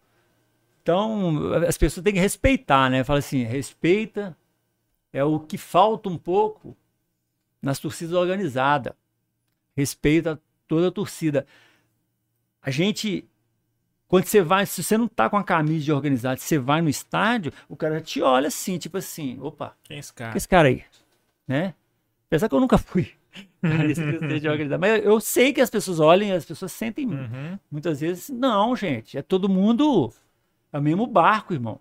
Então, 0.81 1.55
as 1.67 1.77
pessoas 1.77 2.05
têm 2.05 2.15
que 2.15 2.21
respeitar, 2.21 2.89
né? 2.89 3.03
Fala 3.03 3.19
assim, 3.19 3.43
respeita 3.43 4.37
é 5.13 5.25
o 5.25 5.41
que 5.41 5.59
falta 5.59 6.09
um 6.09 6.17
pouco 6.17 6.77
nas 7.61 7.81
torcidas 7.81 8.15
organizadas. 8.15 8.93
Respeita 9.77 10.41
toda 10.69 10.87
a 10.87 10.93
torcida. 10.93 11.45
A 12.63 12.71
gente 12.71 13.29
quando 14.11 14.25
você 14.27 14.43
vai, 14.43 14.67
se 14.67 14.83
você 14.83 14.99
não 14.99 15.07
tá 15.07 15.31
com 15.31 15.37
a 15.37 15.45
camisa 15.45 15.85
de 15.85 15.93
organizado, 15.93 16.41
você 16.41 16.59
vai 16.59 16.83
no 16.83 16.89
estádio, 16.89 17.53
o 17.69 17.77
cara 17.77 18.01
te 18.01 18.21
olha 18.21 18.49
assim, 18.49 18.77
tipo 18.77 18.99
assim, 18.99 19.39
opa, 19.41 19.77
Quem 19.85 19.97
é 19.97 20.01
esse 20.01 20.13
cara? 20.13 20.37
esse 20.37 20.49
cara 20.49 20.69
aí, 20.69 20.83
né? 21.47 21.75
Apesar 22.27 22.49
que 22.49 22.55
eu 22.57 22.61
nunca 22.61 22.77
fui 22.77 23.13
de 24.41 24.49
organizado, 24.49 24.81
mas 24.81 25.05
eu 25.05 25.21
sei 25.21 25.53
que 25.53 25.61
as 25.61 25.71
pessoas 25.71 26.01
olhem, 26.01 26.33
as 26.33 26.45
pessoas 26.45 26.73
sentem 26.73 27.07
Uhum. 27.07 27.59
muitas 27.71 28.01
vezes, 28.01 28.29
não, 28.31 28.75
gente, 28.75 29.17
é 29.17 29.23
todo 29.23 29.49
mundo 29.49 30.13
é 30.73 30.79
o 30.79 30.83
mesmo 30.83 31.07
barco, 31.07 31.53
irmão. 31.55 31.81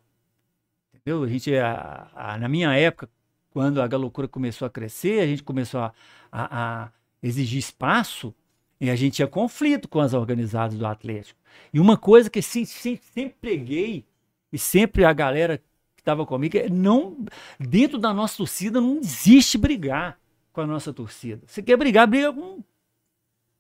Entendeu? 0.93 1.23
A 1.23 1.27
gente, 1.27 1.55
a- 1.55 2.07
a- 2.13 2.38
na 2.38 2.47
minha 2.47 2.73
época, 2.75 3.09
quando 3.51 3.82
a 3.82 3.88
galocura 3.88 4.27
começou 4.27 4.65
a 4.65 4.69
crescer, 4.69 5.19
a 5.21 5.25
gente 5.27 5.41
começou 5.43 5.82
a- 5.82 5.93
a 6.32 6.89
exigir 7.23 7.57
espaço 7.59 8.34
e 8.80 8.89
a 8.89 8.95
gente 8.95 9.15
tinha 9.15 9.27
conflito 9.27 9.88
com 9.88 9.99
as 9.99 10.13
organizadas 10.13 10.77
do 10.77 10.86
Atlético. 10.86 11.39
E 11.73 11.80
uma 11.80 11.97
coisa 11.97 12.30
que 12.30 12.41
sim, 12.41 12.65
sim, 12.65 12.97
sempre 13.13 13.36
preguei, 13.41 14.05
e 14.51 14.57
sempre 14.57 15.03
a 15.03 15.13
galera 15.13 15.57
que 15.95 16.01
estava 16.01 16.25
comigo, 16.25 16.57
é 16.57 16.69
não, 16.69 17.25
dentro 17.59 17.97
da 17.97 18.13
nossa 18.13 18.38
torcida 18.38 18.80
não 18.80 18.97
existe 18.97 19.57
brigar 19.57 20.17
com 20.53 20.61
a 20.61 20.67
nossa 20.67 20.93
torcida. 20.93 21.41
Você 21.45 21.61
quer 21.61 21.77
brigar, 21.77 22.07
briga 22.07 22.32
com 22.32 22.63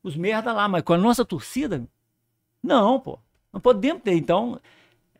os 0.01 0.15
merda 0.15 0.53
lá, 0.53 0.67
mas 0.67 0.81
com 0.81 0.93
a 0.93 0.97
nossa 0.97 1.25
torcida, 1.25 1.85
não, 2.63 2.99
pô. 2.99 3.19
Não 3.51 3.59
podemos 3.59 4.03
ter. 4.03 4.13
Então, 4.13 4.59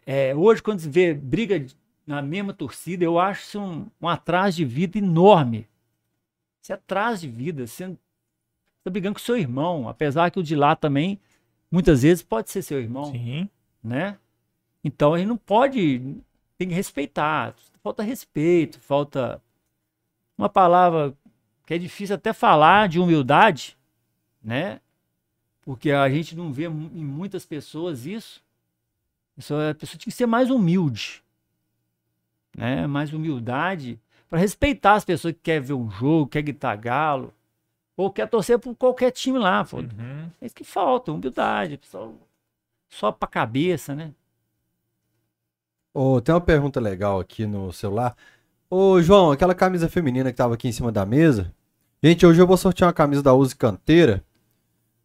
é, 0.05 0.35
hoje, 0.35 0.61
quando 0.61 0.79
se 0.79 0.89
vê 0.89 1.13
briga 1.13 1.65
na 2.05 2.21
mesma 2.21 2.53
torcida, 2.53 3.03
eu 3.03 3.19
acho 3.19 3.41
isso 3.41 3.59
um, 3.59 3.87
um 4.01 4.07
atraso 4.07 4.57
de 4.57 4.65
vida 4.65 4.97
enorme. 4.97 5.67
Você 6.61 6.73
atraso 6.73 7.21
de 7.21 7.27
vida, 7.27 7.67
você 7.67 7.95
está 8.79 8.89
brigando 8.89 9.13
com 9.15 9.19
seu 9.19 9.37
irmão, 9.37 9.87
apesar 9.87 10.31
que 10.31 10.39
o 10.39 10.43
de 10.43 10.55
lá 10.55 10.75
também, 10.75 11.19
muitas 11.71 12.01
vezes, 12.01 12.23
pode 12.23 12.49
ser 12.49 12.61
seu 12.61 12.79
irmão, 12.81 13.11
Sim. 13.11 13.49
né? 13.83 14.17
Então, 14.83 15.13
a 15.13 15.17
gente 15.17 15.27
não 15.27 15.37
pode, 15.37 15.99
tem 16.57 16.67
que 16.67 16.73
respeitar. 16.73 17.53
Falta 17.83 18.01
respeito, 18.03 18.79
falta 18.79 19.41
uma 20.37 20.49
palavra 20.49 21.13
que 21.65 21.73
é 21.73 21.77
difícil 21.77 22.15
até 22.15 22.33
falar 22.33 22.87
de 22.87 22.99
humildade, 22.99 23.77
né? 24.41 24.79
Porque 25.61 25.91
a 25.91 26.09
gente 26.09 26.35
não 26.35 26.51
vê 26.51 26.65
em 26.65 27.05
muitas 27.05 27.45
pessoas 27.45 28.05
isso. 28.05 28.41
É- 29.37 29.69
a 29.69 29.75
pessoa 29.75 29.97
tinha 29.97 30.11
que 30.11 30.17
ser 30.17 30.25
mais 30.25 30.49
humilde, 30.49 31.23
né? 32.55 32.87
Mais 32.87 33.13
humildade 33.13 33.99
para 34.29 34.39
respeitar 34.39 34.93
as 34.93 35.05
pessoas 35.05 35.33
que 35.33 35.39
querem 35.41 35.61
ver 35.61 35.73
um 35.73 35.89
jogo, 35.89 36.27
quer 36.27 36.41
gritar 36.41 36.75
galo, 36.75 37.33
ou 37.99 38.09
quer 38.09 38.29
torcer 38.29 38.57
por 38.57 38.73
qualquer 38.75 39.11
time 39.11 39.37
lá. 39.37 39.65
Pô. 39.65 39.77
Uhum. 39.77 40.31
É 40.39 40.45
isso 40.45 40.55
que 40.55 40.63
falta, 40.63 41.11
humildade, 41.11 41.77
pessoal. 41.77 42.15
Só 42.87 43.11
pra 43.11 43.27
cabeça, 43.27 43.93
né? 43.93 44.13
Ô, 45.93 46.21
tem 46.21 46.33
uma 46.33 46.39
pergunta 46.39 46.79
legal 46.79 47.19
aqui 47.19 47.45
no 47.45 47.73
celular. 47.73 48.15
Ô, 48.69 49.01
João, 49.01 49.31
aquela 49.31 49.53
camisa 49.53 49.89
feminina 49.89 50.31
que 50.31 50.37
tava 50.37 50.53
aqui 50.53 50.69
em 50.69 50.71
cima 50.71 50.93
da 50.93 51.05
mesa. 51.05 51.53
Gente, 52.01 52.25
hoje 52.25 52.41
eu 52.41 52.47
vou 52.47 52.55
sortear 52.55 52.87
uma 52.87 52.93
camisa 52.93 53.21
da 53.21 53.33
Use 53.33 53.53
Canteira. 53.53 54.23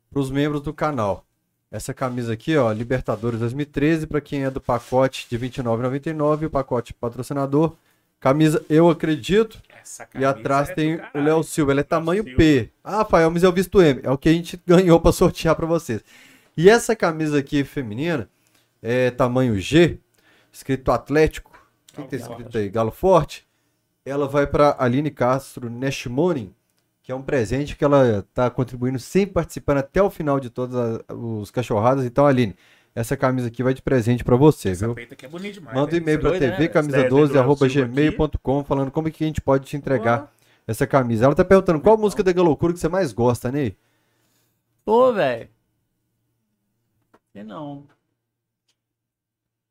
para 0.09 0.21
os 0.21 0.31
membros 0.31 0.61
do 0.61 0.73
canal. 0.73 1.27
Essa 1.73 1.93
camisa 1.93 2.33
aqui, 2.33 2.57
ó, 2.57 2.71
Libertadores 2.71 3.41
2013, 3.41 4.07
para 4.07 4.21
quem 4.21 4.45
é 4.45 4.51
do 4.53 4.61
pacote 4.61 5.27
de 5.29 5.37
R$ 5.37 5.49
29,99 5.49 6.43
e 6.43 6.47
o 6.47 6.51
pacote 6.51 6.95
patrocinador. 6.95 7.75
Camisa 8.25 8.65
Eu 8.71 8.89
Acredito. 8.89 9.61
E 10.15 10.25
atrás 10.25 10.71
é 10.71 10.75
tem 10.75 10.95
o. 10.97 11.03
Léo 11.15 11.43
Silva, 11.43 11.73
ele 11.73 11.81
é 11.81 11.85
tamanho 11.85 12.23
Silva. 12.25 12.39
P. 12.39 12.71
Ah, 12.83 12.97
Rafael, 12.99 13.31
mas 13.31 13.43
eu 13.43 13.53
visto 13.53 13.83
M. 13.83 14.01
É 14.03 14.11
o 14.11 14.17
que 14.17 14.31
a 14.31 14.33
gente 14.33 14.59
ganhou 14.67 14.99
para 14.99 15.13
sortear 15.13 15.55
para 15.55 15.67
vocês. 15.67 16.03
E 16.57 16.71
essa 16.71 16.97
camisa 16.97 17.39
aqui 17.39 17.63
feminina 17.65 18.27
é 18.83 19.11
tamanho 19.11 19.61
G, 19.61 19.99
escrito 20.51 20.91
Atlético. 20.91 21.53
O 21.93 22.03
que 22.03 22.09
tem 22.09 22.19
escrito 22.19 22.57
aí? 22.57 22.71
Galo 22.71 22.91
Forte. 22.91 23.47
Ela 24.07 24.27
vai 24.27 24.47
para 24.47 24.75
Aline 24.79 25.11
Castro 25.11 25.69
Neshmonin, 25.69 26.55
que 27.03 27.13
é 27.13 27.15
um 27.15 27.23
presente 27.23 27.77
que 27.77 27.85
ela 27.85 28.21
está 28.21 28.49
contribuindo, 28.49 28.99
sempre 28.99 29.35
participando 29.35 29.79
até 29.79 30.03
o 30.03 30.09
final 30.09 30.41
de 30.41 30.49
todas 30.49 30.75
as- 30.75 31.01
os 31.11 31.51
cachorradas. 31.51 32.05
Então, 32.07 32.27
Aline, 32.27 32.57
essa 32.95 33.17
camisa 33.17 33.49
aqui 33.49 33.63
vai 33.63 33.75
de 33.75 33.83
presente 33.83 34.23
para 34.23 34.37
você, 34.37 34.71
Essa 34.71 34.87
viu? 34.87 34.95
peita 34.95 35.15
aqui 35.15 35.27
é 35.27 35.29
bonita 35.29 35.55
demais. 35.55 35.75
Manda 35.77 35.89
um 35.89 35.93
né? 35.93 35.99
e-mail 35.99 36.21
para 36.21 36.31
doida, 36.31 36.47
né? 36.47 36.53
TV 36.57 36.65
Essa 36.79 36.89
ideia 36.89 37.09
do 37.09 37.17
Léo 37.17 37.29
camisa12@gmail.com 37.57 38.65
falando 38.65 38.91
como 38.91 39.11
que 39.11 39.25
a 39.25 39.27
gente 39.27 39.41
pode 39.41 39.65
te 39.67 39.77
entregar 39.77 40.33
essa 40.67 40.87
camisa. 40.87 41.25
Ela 41.27 41.35
tá 41.35 41.45
perguntando 41.45 41.81
qual 41.81 41.99
música 41.99 42.23
da 42.23 42.33
Galocura 42.33 42.73
que 42.73 42.79
você 42.79 42.89
mais 42.89 43.13
gosta, 43.13 43.51
Ney? 43.51 43.77
Pô, 44.85 45.13
velho. 45.13 45.49
Sei 47.33 47.43
não. 47.43 47.85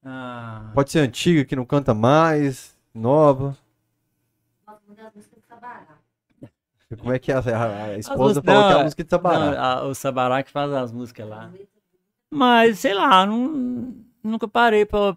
Ah, 0.04 0.72
Pode 0.74 0.92
ser 0.92 1.00
antiga 1.00 1.46
que 1.46 1.56
não 1.56 1.64
canta 1.66 1.94
mais, 1.94 2.76
nova. 2.94 3.56
Gosto 4.68 4.82
muito 4.86 5.02
das 5.02 5.14
músicas 5.14 5.40
do 5.40 5.48
Sabará. 5.48 5.88
Como 7.00 7.14
é 7.14 7.20
que 7.20 7.32
é? 7.32 7.36
A, 7.36 7.40
a- 7.40 7.98
esposa 7.98 8.42
músicas- 8.42 8.44
falou 8.54 8.68
que 8.70 8.74
é 8.78 8.80
a 8.82 8.84
música 8.84 9.04
de 9.04 9.10
Sabará. 9.10 9.40
não, 9.52 9.60
a- 9.64 9.84
o 9.86 9.96
Sabará 9.96 10.44
que 10.44 10.52
faz 10.52 10.72
as 10.74 10.92
músicas 10.92 11.28
lá. 11.30 11.50
Mas, 12.34 12.80
sei 12.80 12.96
lá, 12.96 13.26
não, 13.26 13.96
nunca 14.24 14.48
parei 14.48 14.86
pra. 14.86 15.16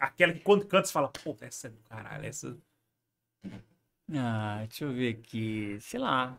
Aquela 0.00 0.32
que 0.32 0.40
quando 0.40 0.64
canta 0.64 0.86
você 0.86 0.92
fala, 0.92 1.08
pô, 1.08 1.36
essa 1.40 1.66
é 1.66 1.70
do 1.70 1.78
caralho, 1.88 2.24
essa... 2.24 2.56
Ah, 4.14 4.64
deixa 4.66 4.84
eu 4.84 4.92
ver 4.92 5.18
aqui. 5.18 5.76
Sei 5.80 6.00
lá. 6.00 6.38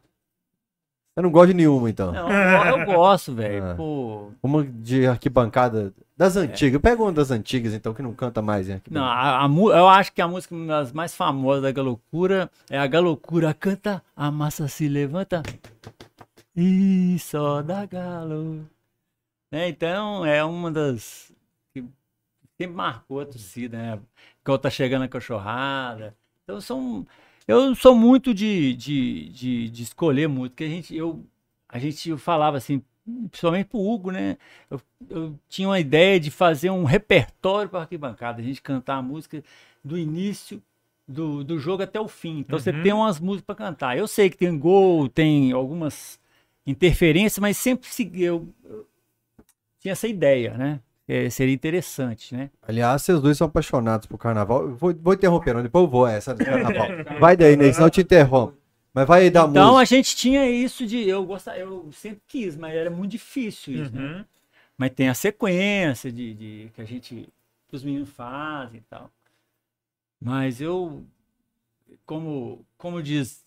Eu 1.16 1.24
não 1.24 1.30
gosto 1.30 1.50
de 1.50 1.54
nenhuma, 1.54 1.89
então. 1.89 2.12
Não, 2.12 2.32
eu, 2.32 2.80
eu 2.80 2.86
gosto, 2.86 3.36
velho. 3.36 3.72
Ah. 3.72 3.76
Pô. 3.76 4.32
Uma 4.41 4.64
de 4.64 5.06
arquibancada 5.06 5.93
das 6.18 6.36
antigas. 6.36 6.82
Pega 6.82 7.04
uma 7.04 7.12
das 7.12 7.30
antigas, 7.30 7.74
então, 7.74 7.93
que 7.93 8.02
não 8.02 8.14
canta 8.14 8.41
mais 8.41 8.70
em 8.70 8.82
Não, 8.89 9.04
a, 9.04 9.45
a 9.45 9.47
eu 9.47 9.88
acho 9.88 10.12
que 10.14 10.22
a 10.22 10.28
música 10.28 10.56
das 10.66 10.91
mais 10.91 11.14
famosas 11.14 11.62
da 11.62 11.72
Galocura 11.72 12.50
é 12.70 12.80
a 12.80 12.88
Galocura 12.88 13.54
canta, 13.54 14.02
a 14.16 14.32
massa 14.32 14.68
se 14.68 14.88
levanta 14.88 15.43
e 16.64 17.18
só 17.20 17.62
dá 17.62 17.86
galo. 17.86 18.68
Né, 19.51 19.70
Então 19.70 20.26
é 20.26 20.43
uma 20.43 20.72
das 20.72 21.32
que 21.74 21.84
sempre 22.57 22.76
marcou 22.76 23.22
a 23.22 23.26
torcida, 23.26 23.78
né? 23.78 23.99
Quando 24.43 24.60
tá 24.62 24.70
chegando 24.70 25.03
a 25.03 25.07
cachorrada. 25.10 26.16
Então 26.43 26.62
são, 26.62 27.07
eu 27.47 27.76
sou 27.76 27.95
muito 27.95 28.34
de, 28.34 28.76
de, 28.76 29.30
de, 29.30 29.70
de 29.70 29.84
escolher 29.84 30.28
muito, 30.28 30.64
a 30.64 30.68
gente, 30.68 30.95
eu, 30.95 31.26
a 31.70 31.80
gente 31.80 32.18
falava 32.18 32.57
assim, 32.57 32.82
principalmente 33.32 33.68
pro 33.68 33.80
Hugo, 33.80 34.12
né? 34.12 34.38
Eu, 34.70 34.82
eu 35.10 35.39
tinha 35.49 35.68
uma 35.70 35.80
ideia 35.80 36.20
de 36.20 36.32
fazer 36.32 36.70
um 36.72 36.84
repertório 36.86 37.70
para 37.70 37.82
arquibancada, 37.82 38.41
a 38.41 38.45
gente 38.45 38.62
cantar 38.62 38.97
a 38.97 39.01
música 39.01 39.43
do 39.84 39.97
início 39.97 40.62
do, 41.07 41.43
do 41.43 41.60
jogo 41.60 41.84
até 41.84 41.99
o 41.99 42.07
fim. 42.07 42.39
Então 42.39 42.60
você 42.60 42.72
Uhum. 42.72 42.82
tem 42.84 42.93
umas 42.93 43.20
músicas 43.20 43.45
para 43.45 43.55
cantar. 43.55 43.97
Eu 43.97 44.07
sei 44.07 44.30
que 44.30 44.38
tem 44.38 44.57
gol, 44.57 45.10
tem 45.10 45.51
algumas 45.51 46.20
interferências, 46.70 47.39
mas 47.39 47.57
sempre 47.57 47.89
segui, 47.89 48.24
eu, 48.24 48.47
eu 48.63 48.86
tinha 49.80 49.91
essa 49.93 50.07
ideia, 50.07 50.57
né? 50.57 50.80
É, 51.07 51.28
seria 51.30 51.53
interessante, 51.55 52.36
né? 52.36 52.51
Aliás, 52.61 53.01
vocês 53.01 53.20
dois 53.20 53.36
são 53.38 53.47
apaixonados 53.47 54.05
por 54.05 54.17
carnaval. 54.20 54.61
Eu 54.61 54.76
Vou, 54.76 54.93
vou 54.93 55.13
interromper, 55.13 55.55
não, 55.55 55.63
depois 55.63 55.84
eu 55.84 55.89
vou 55.89 56.05
essa 56.07 56.36
do 56.36 56.45
carnaval. 56.45 56.88
Vai 57.20 57.36
daí, 57.36 57.55
Ney, 57.57 57.74
senão 57.74 57.88
eu 57.88 57.91
te 57.91 58.01
interrompo. 58.01 58.55
Mas 58.93 59.07
vai 59.07 59.24
aí 59.24 59.30
dar 59.32 59.47
Então 59.47 59.63
música. 59.74 59.82
a 59.82 59.86
gente 59.86 60.15
tinha 60.15 60.47
isso 60.49 60.86
de 60.86 61.07
eu 61.09 61.26
gostava, 61.26 61.57
eu 61.57 61.89
sempre 61.91 62.22
quis, 62.28 62.55
mas 62.55 62.76
era 62.76 62.91
muito 62.91 63.11
difícil 63.11 63.74
isso, 63.74 63.95
né? 63.95 64.01
Uhum. 64.01 64.26
Mas 64.78 64.91
tem 64.91 65.09
a 65.09 65.13
sequência 65.15 66.11
de, 66.11 66.34
de- 66.34 66.72
que 66.76 66.82
a 66.82 66.86
gente, 66.86 67.28
que 67.67 67.76
os 67.76 67.84
meninos 67.84 68.09
fazem 68.09 68.78
e 68.80 68.84
tal. 68.89 69.11
Mas 70.22 70.61
eu, 70.61 71.03
como, 72.05 72.65
como 72.78 73.01
diz, 73.01 73.43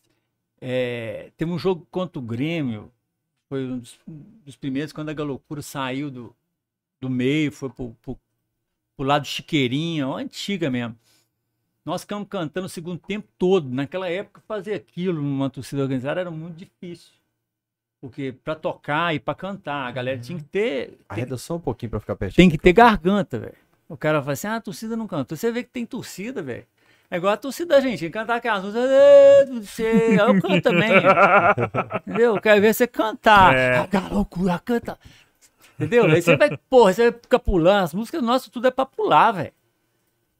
é, 0.61 1.31
tem 1.37 1.47
um 1.47 1.59
jogo 1.59 1.87
contra 1.91 2.19
o 2.19 2.23
Grêmio, 2.23 2.91
foi 3.53 3.67
um 3.67 3.79
dos, 3.81 3.99
dos 4.47 4.57
primeiros 4.57 4.95
quando 4.95 5.11
a 5.11 5.13
Galocura 5.13 5.61
saiu 5.61 6.11
do, 6.11 6.35
do 6.99 7.11
meio, 7.11 7.53
foi 7.53 7.69
pro, 7.69 7.95
pro, 8.01 8.19
pro 8.97 9.07
lado 9.07 9.27
Chiqueirinha, 9.27 10.09
uma 10.09 10.17
antiga 10.17 10.71
mesmo. 10.71 10.97
Nós 11.85 12.01
ficamos 12.01 12.27
cantando 12.31 12.65
o 12.67 12.71
segundo 12.71 12.99
tempo 12.99 13.29
todo. 13.37 13.69
Naquela 13.69 14.09
época, 14.09 14.41
fazer 14.49 14.73
aquilo 14.73 15.21
numa 15.21 15.51
torcida 15.51 15.83
organizada 15.83 16.23
era 16.23 16.31
muito 16.31 16.57
difícil. 16.57 17.13
Porque 18.01 18.33
para 18.33 18.55
tocar 18.55 19.15
e 19.15 19.21
para 19.21 19.35
cantar, 19.35 19.87
a 19.87 19.91
galera 19.91 20.19
tinha 20.19 20.39
que 20.39 20.45
ter, 20.45 20.99
Arreda 21.07 21.37
só 21.37 21.57
um 21.57 21.61
pouquinho 21.61 21.91
pra 21.91 22.01
ficar 22.01 22.17
pertinho. 22.17 22.37
tem 22.37 22.49
que 22.49 22.57
ter 22.57 22.73
garganta, 22.73 23.39
velho. 23.39 23.59
O 23.87 23.99
cara 23.99 24.23
fala 24.23 24.33
assim, 24.33 24.47
ah, 24.47 24.57
a 24.57 24.61
torcida 24.63 24.97
não 24.97 25.07
canta. 25.07 25.37
Você 25.37 25.53
vê 25.53 25.63
que 25.63 25.69
tem 25.69 25.85
torcida, 25.85 26.43
velho. 26.43 26.67
É 27.13 27.17
igual 27.19 27.35
a 27.35 27.37
torcida 27.37 27.75
da 27.75 27.81
gente, 27.83 28.09
cantar 28.09 28.37
aquelas 28.37 28.65
músicas, 28.65 28.89
"Ê, 28.91 29.45
não 29.51 29.63
sei", 29.63 30.19
eu 30.19 30.41
canto 30.41 30.63
também. 30.63 30.91
Entendeu? 32.09 32.37
Eu 32.37 32.41
quero 32.41 32.61
ver 32.63 32.73
você 32.73 32.87
cantar. 32.87 33.55
É. 33.55 33.77
A 33.77 34.09
loucura, 34.11 34.59
canta. 34.65 34.99
Entendeu? 35.79 36.07
Aí 36.07 36.23
você 36.23 36.37
vai, 36.37 36.57
porra, 36.71 36.93
você 36.95 37.11
vai 37.11 37.21
ficar 37.21 37.39
pulando. 37.39 37.85
As 37.85 37.93
músicas 37.93 38.23
nossas 38.23 38.49
tudo 38.49 38.67
é 38.67 38.71
pra 38.71 38.87
pular, 38.87 39.33
velho. 39.33 39.53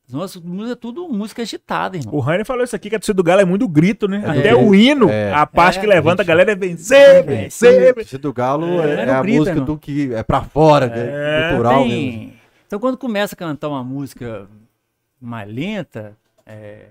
As 0.09 0.15
nossas 0.15 0.41
músicas 0.43 0.71
é 0.73 0.75
tudo 0.77 1.07
música 1.11 1.43
agitada, 1.43 1.97
irmão. 1.99 2.15
O 2.15 2.21
Rainer 2.21 2.47
falou 2.47 2.65
isso 2.65 2.75
aqui, 2.75 2.89
que 2.89 2.97
a 2.97 2.99
torcida 2.99 3.17
do 3.17 3.23
Galo 3.23 3.43
é 3.43 3.45
muito 3.45 3.69
grito, 3.69 4.09
né? 4.09 4.23
É, 4.25 4.31
Até 4.31 4.49
é, 4.49 4.55
o 4.57 4.75
hino, 4.75 5.11
é. 5.11 5.31
a 5.33 5.47
parte 5.47 5.77
É, 5.79 5.81
que 5.83 5.87
levanta 5.87 6.23
gente. 6.23 6.31
a 6.31 6.35
galera 6.35 6.53
é 6.53 6.55
vencer, 6.57 6.99
É, 6.99 7.23
vencer. 7.23 7.95
Torcida 7.95 8.19
do 8.19 8.33
Galo 8.33 8.81
É, 8.83 8.95
é, 8.95 9.05
é 9.05 9.11
a 9.11 9.21
grita, 9.21 9.39
música 9.41 9.57
não. 9.57 9.65
do 9.67 9.77
que 9.79 10.15
é 10.15 10.23
pra 10.23 10.41
fora, 10.43 10.87
né? 10.87 10.95
É, 10.97 11.49
cultural 11.51 11.83
Tem- 11.83 11.89
mesmo. 12.19 12.33
Então, 12.67 12.79
quando 12.81 12.97
começa 12.97 13.35
a 13.35 13.39
cantar 13.39 13.69
uma 13.69 13.85
música 13.85 14.49
mais 15.21 15.47
lenta, 15.53 16.17
é, 16.53 16.91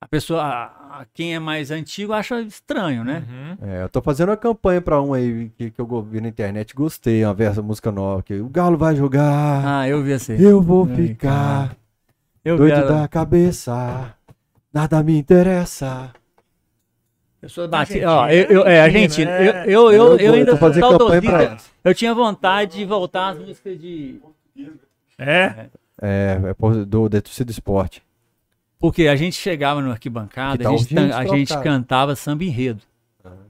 a 0.00 0.08
pessoa, 0.08 0.42
a, 0.42 1.00
a- 1.00 1.06
quem 1.14 1.34
é 1.34 1.38
mais 1.38 1.70
antigo 1.70 2.12
acha 2.12 2.40
estranho, 2.40 3.04
né? 3.04 3.22
Uhum. 3.28 3.68
É, 3.68 3.82
eu 3.84 3.88
tô 3.88 4.02
fazendo 4.02 4.30
uma 4.30 4.36
campanha 4.36 4.80
pra 4.80 5.00
um 5.00 5.14
aí 5.14 5.50
que, 5.56 5.70
que 5.70 5.80
eu 5.80 6.02
vi 6.02 6.20
na 6.20 6.28
internet, 6.28 6.74
gostei, 6.74 7.24
uma 7.24 7.32
versa 7.34 7.62
música 7.62 7.92
nova, 7.92 8.22
que 8.22 8.34
o 8.40 8.48
Galo 8.48 8.76
vai 8.76 8.96
jogar, 8.96 9.62
Ah, 9.64 9.88
eu 9.88 10.02
vi 10.02 10.12
assim. 10.14 10.34
eu 10.34 10.60
vou 10.60 10.88
Ai, 10.88 10.96
ficar 10.96 11.76
Eu 12.44 12.56
vi 12.56 12.62
doido 12.62 12.78
a, 12.78 13.00
da 13.02 13.08
cabeça, 13.08 14.14
nada 14.72 15.02
me 15.04 15.16
interessa. 15.16 16.10
pessoa 17.40 17.68
bate, 17.68 17.92
Argentina, 18.04 18.12
ó, 18.12 18.28
eu, 18.28 18.44
eu- 18.44 18.66
é, 18.66 18.80
Argentina. 18.80 19.30
né? 19.30 19.64
Eu, 19.66 19.92
eu, 19.92 19.92
eu, 19.92 20.18
eu 20.18 20.34
ainda 20.34 20.56
fazendo 20.56 20.98
campanha. 20.98 21.56
Eu 21.84 21.94
tinha 21.94 22.14
vontade 22.14 22.78
de 22.78 22.84
voltar 22.84 23.28
às 23.30 23.38
músicas 23.38 23.80
de. 23.80 24.20
É, 25.18 25.68
É, 26.00 26.40
é 26.50 26.84
do, 26.84 27.08
torcida 27.08 27.46
do 27.46 27.50
esporte. 27.52 28.02
Porque 28.82 29.06
a 29.06 29.14
gente 29.14 29.36
chegava 29.36 29.80
no 29.80 29.92
arquibancada, 29.92 30.58
Que 30.58 30.64
tá 30.64 30.70
a 30.70 30.76
gente, 30.76 30.98
a 30.98 31.24
gente 31.24 31.56
cantava 31.62 32.16
samba 32.16 32.42
enredo. 32.42 32.82
Aham. 33.24 33.46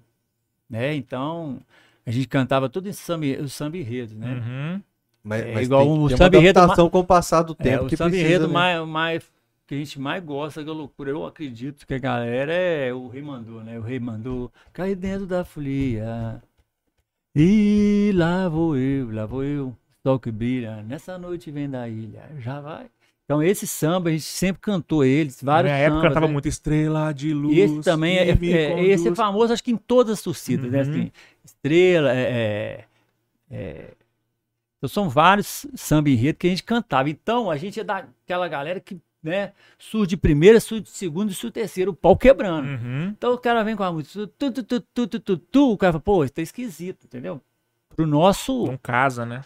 Né? 0.69 0.95
Então, 0.95 1.59
a 2.05 2.11
gente 2.11 2.29
cantava 2.29 2.69
tudo 2.69 2.87
em 2.87 2.93
samba, 2.93 3.25
o 3.41 3.49
samba 3.49 3.79
enredo, 3.79 4.15
né? 4.15 4.35
uhum. 4.35 4.83
Mas, 5.25 5.43
É 5.43 5.55
mas 5.55 5.67
igual 5.67 5.85
tem, 5.85 5.99
o 6.05 6.09
tem 6.09 6.17
samba 6.19 6.37
enredo 6.37 6.59
adaptação 6.61 6.91
com 6.91 6.99
o 6.99 7.05
passar 7.05 7.43
do 7.43 7.57
É, 7.59 7.63
tempo 7.63 7.85
o 7.85 7.89
que 7.89 7.97
samba 7.97 8.11
precisa, 8.11 8.29
enredo 8.29 8.47
né? 8.47 8.53
mais, 8.53 8.87
mais, 8.87 9.33
que 9.67 9.75
a 9.75 9.79
gente 9.79 9.99
mais 9.99 10.23
gosta 10.23 10.63
da 10.63 10.73
loucura. 10.73 11.11
Eu 11.11 11.25
acredito 11.25 11.87
que 11.87 11.95
a 11.95 11.99
galera 11.99 12.53
é 12.53 12.93
o 12.93 13.09
rei 13.09 13.23
mandou, 13.23 13.65
né? 13.65 13.79
O 13.79 13.83
rei 13.83 13.99
mandou 13.99 14.53
cair 14.71 14.97
dentro 14.97 15.27
da 15.27 15.45
folia. 15.47 16.43
E 17.35 18.13
lá 18.15 18.49
vou 18.49 18.77
eu, 18.77 19.11
lá 19.11 19.25
vou 19.25 19.43
eu, 19.43 19.75
sol 20.03 20.19
que 20.21 20.31
brilha, 20.31 20.83
nessa 20.83 21.17
noite 21.19 21.51
vem 21.51 21.71
da 21.71 21.89
ilha, 21.89 22.29
já 22.39 22.61
vai. 22.61 22.91
Então 23.25 23.43
esse 23.43 23.67
samba, 23.67 24.11
a 24.11 24.13
gente 24.13 24.25
sempre 24.25 24.61
cantou 24.61 25.05
eles, 25.05 25.43
Na 25.43 25.53
vários 25.53 25.73
minha 25.73 25.83
época 25.85 26.01
sambas, 26.01 26.09
cantava 26.11 26.27
né? 26.27 26.33
muito 26.33 26.49
Estrela 26.49 27.13
de 27.13 27.33
Luz. 27.33 27.57
E 27.57 27.61
esse 27.61 27.81
também 27.81 28.19
é, 28.19 28.29
é- 28.31 28.85
esse 28.85 29.09
é 29.09 29.15
famoso, 29.15 29.53
acho 29.53 29.63
que 29.63 29.71
em 29.71 29.77
todas 29.77 30.15
as 30.19 30.23
torcidas, 30.23 30.71
né? 30.71 30.83
Uhum. 30.83 30.91
Assim, 30.91 31.13
Estrela, 31.45 32.13
é, 32.13 32.21
é, 32.21 32.85
é, 33.51 33.91
então 34.79 34.89
são 34.89 35.09
vários 35.09 35.67
samba 35.75 36.11
enredo 36.11 36.39
que 36.39 36.47
a 36.49 36.51
gente 36.51 36.65
cantava. 36.65 37.09
Então 37.09 37.51
a 37.51 37.57
gente 37.57 37.79
é 37.79 37.85
daquela 37.85 38.49
galera 38.49 38.81
que, 38.81 39.01
né, 39.23 39.53
surge 39.79 40.09
de 40.09 40.17
primeira, 40.17 40.59
surge 40.59 40.83
de 40.83 40.91
segunda 40.91 41.31
e 41.31 41.35
surge 41.35 41.51
de 41.51 41.61
terceira, 41.61 41.89
o 41.91 41.95
pau 41.95 42.17
quebrando. 42.17 42.67
Uhum. 42.67 43.09
Então 43.17 43.33
o 43.33 43.39
cara 43.39 43.63
vem 43.63 43.77
com 43.77 43.85
a 43.85 43.93
música, 43.93 44.27
tu, 44.37 44.51
tu, 44.51 44.63
tu, 44.65 44.81
tu, 44.81 45.07
tu, 45.07 45.21
tu, 45.21 45.37
tu, 45.37 45.73
o 45.73 45.79
cara 45.79 45.93
fala, 45.93 46.03
pô, 46.03 46.25
isso 46.25 46.35
tá 46.35 46.43
esquisito, 46.43 47.05
entendeu? 47.05 47.41
Pro 47.95 48.07
nosso, 48.07 48.67
Não 48.67 48.77
casa, 48.77 49.25
né? 49.25 49.43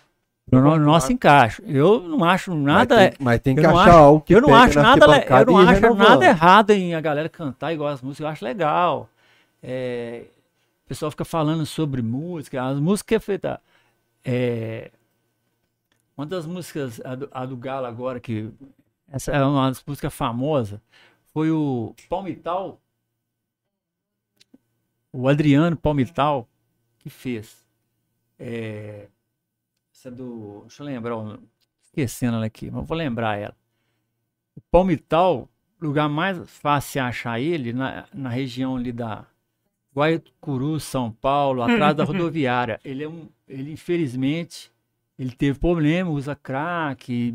No- 0.51 0.79
nosso 0.79 1.13
encaixe. 1.13 1.63
Eu 1.67 2.01
não 2.03 2.25
acho 2.25 2.55
nada. 2.55 2.95
mas, 2.95 3.09
tem, 3.11 3.17
mas 3.21 3.41
tem 3.41 3.55
que 3.57 3.61
eu 3.61 3.71
não 3.71 3.79
achar 3.79 3.91
acho- 3.91 3.99
algo 3.99 4.21
que 4.21 4.35
eu 4.35 4.41
não 4.41 4.55
acho 4.55 4.75
na 4.77 4.83
nada, 4.97 5.07
eu 5.41 5.47
não 5.47 5.59
acho 5.59 5.81
renovando. 5.81 6.09
nada 6.09 6.25
errado 6.27 6.71
em 6.71 6.95
a 6.95 7.01
galera 7.01 7.29
cantar 7.29 7.73
igual 7.73 7.89
as 7.91 8.01
músicas, 8.01 8.21
eu 8.25 8.29
acho 8.29 8.45
legal. 8.45 9.09
É, 9.63 10.25
o 10.85 10.89
pessoal 10.89 11.11
fica 11.11 11.25
falando 11.25 11.67
sobre 11.67 12.01
música. 12.03 12.63
As 12.63 12.79
músicas 12.79 13.17
é 13.17 13.21
feita. 13.21 13.61
É, 14.25 14.91
uma 16.17 16.27
das 16.27 16.47
músicas, 16.47 17.01
a 17.05 17.15
do, 17.15 17.29
a 17.33 17.45
do 17.45 17.57
Galo 17.57 17.87
agora, 17.87 18.21
que 18.21 18.51
essa 19.11 19.33
é 19.33 19.45
uma 19.45 19.69
das 19.69 19.83
músicas 19.85 20.15
famosas, 20.15 20.81
foi 21.33 21.51
o 21.51 21.95
Palmital, 22.09 22.81
o 25.13 25.29
Adriano 25.29 25.77
Palmital, 25.77 26.49
que 26.99 27.11
fez. 27.11 27.57
É, 28.39 29.07
essa 30.07 30.11
do. 30.11 30.61
Deixa 30.63 30.83
eu 30.83 30.87
lembrar, 30.87 31.17
o- 31.17 31.39
esquecendo 31.85 32.37
ela 32.37 32.47
aqui, 32.47 32.71
mas 32.71 32.87
vou 32.87 32.97
lembrar 32.97 33.37
ela. 33.39 33.57
O 34.57 34.61
Palmital, 34.71 35.49
lugar 35.81 36.09
mais 36.09 36.49
fácil 36.51 36.93
de 36.95 36.99
achar 37.01 37.41
ele, 37.41 37.73
na, 37.73 38.07
na 38.13 38.29
região 38.29 38.77
ali 38.77 38.93
da 38.93 39.27
Guaicuru, 39.95 40.81
São 40.81 41.11
Paulo, 41.13 41.63
atrás 41.63 41.95
da 41.95 42.05
rodoviária. 42.05 42.81
Ele 42.85 43.05
é 43.05 43.09
um. 43.09 43.29
Ele, 43.49 43.73
infelizmente, 43.73 44.73
ele 45.19 45.33
teve 45.33 45.59
problema, 45.59 46.11
usa 46.11 46.35
crack. 46.35 47.33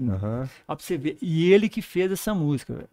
Ó, 0.67 0.75
pra 0.75 0.83
você 0.83 0.97
ver. 0.97 1.17
E 1.21 1.51
ele 1.51 1.69
que 1.69 1.81
fez 1.81 2.11
essa 2.11 2.33
música, 2.33 2.73
velho. 2.73 2.89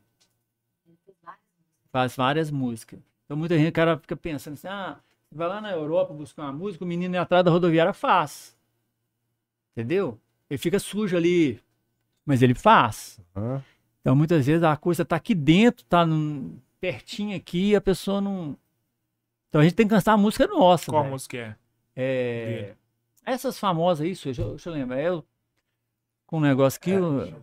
Faz 1.90 2.14
várias 2.14 2.50
músicas. 2.50 3.00
Então 3.24 3.36
muita 3.36 3.56
gente, 3.56 3.70
o 3.70 3.72
cara 3.72 3.98
fica 3.98 4.16
pensando 4.16 4.54
assim, 4.54 4.68
ah, 4.68 4.98
vai 5.32 5.48
lá 5.48 5.60
na 5.60 5.70
Europa 5.70 6.12
buscar 6.14 6.42
uma 6.44 6.52
música, 6.52 6.84
o 6.84 6.86
menino 6.88 7.14
é 7.16 7.18
atrás 7.18 7.44
da 7.44 7.50
rodoviária 7.50 7.92
faz. 7.92 8.56
Entendeu? 9.78 10.18
Ele 10.50 10.58
fica 10.58 10.78
sujo 10.80 11.16
ali, 11.16 11.60
mas 12.26 12.42
ele 12.42 12.52
faz. 12.54 13.20
aham. 13.36 13.62
Então 14.00 14.16
muitas 14.16 14.44
vezes 14.44 14.62
a 14.64 14.76
coisa 14.76 15.04
tá 15.04 15.14
aqui 15.14 15.34
dentro, 15.36 15.84
tá 15.84 16.04
num- 16.04 16.58
pertinho 16.80 17.36
aqui, 17.36 17.70
e 17.70 17.76
a 17.76 17.80
pessoa 17.80 18.20
não. 18.20 18.56
Então 19.48 19.60
a 19.60 19.64
gente 19.64 19.74
tem 19.74 19.86
que 19.86 19.94
cantar 19.94 20.14
a 20.14 20.16
música 20.16 20.46
nossa. 20.48 20.90
Qual 20.90 21.02
velho. 21.02 21.12
música 21.12 21.36
é? 21.36 21.56
É, 21.94 22.74
essas 23.24 23.56
famosas 23.58 24.00
aí, 24.04 24.08
deixa, 24.14 24.40
eu- 24.42 24.50
deixa 24.50 24.68
eu 24.68 24.72
lembrar. 24.74 25.00
Eu, 25.00 25.24
com 26.26 26.38
um 26.38 26.40
negócio 26.40 26.78
aqui. 26.78 26.94
o- 26.96 27.34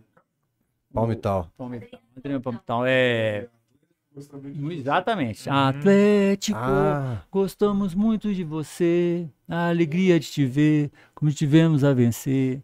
Palmital. 0.94 1.50
Palmital, 1.58 2.00
Adriano 2.18 2.42
Palmital, 2.42 2.84
é. 2.86 3.48
Gostamos 4.16 4.54
de 4.54 4.74
Exatamente. 4.76 5.50
Atlético, 5.50 6.58
Ah, 6.58 7.22
gostamos 7.30 7.94
muito 7.94 8.34
de 8.34 8.46
você, 8.46 9.28
a 9.48 9.68
alegria 9.68 10.18
de 10.20 10.32
te 10.32 10.46
ver, 10.46 10.90
como 11.14 11.30
tivemos 11.32 11.84
a 11.84 11.94
vencer. 11.94 12.62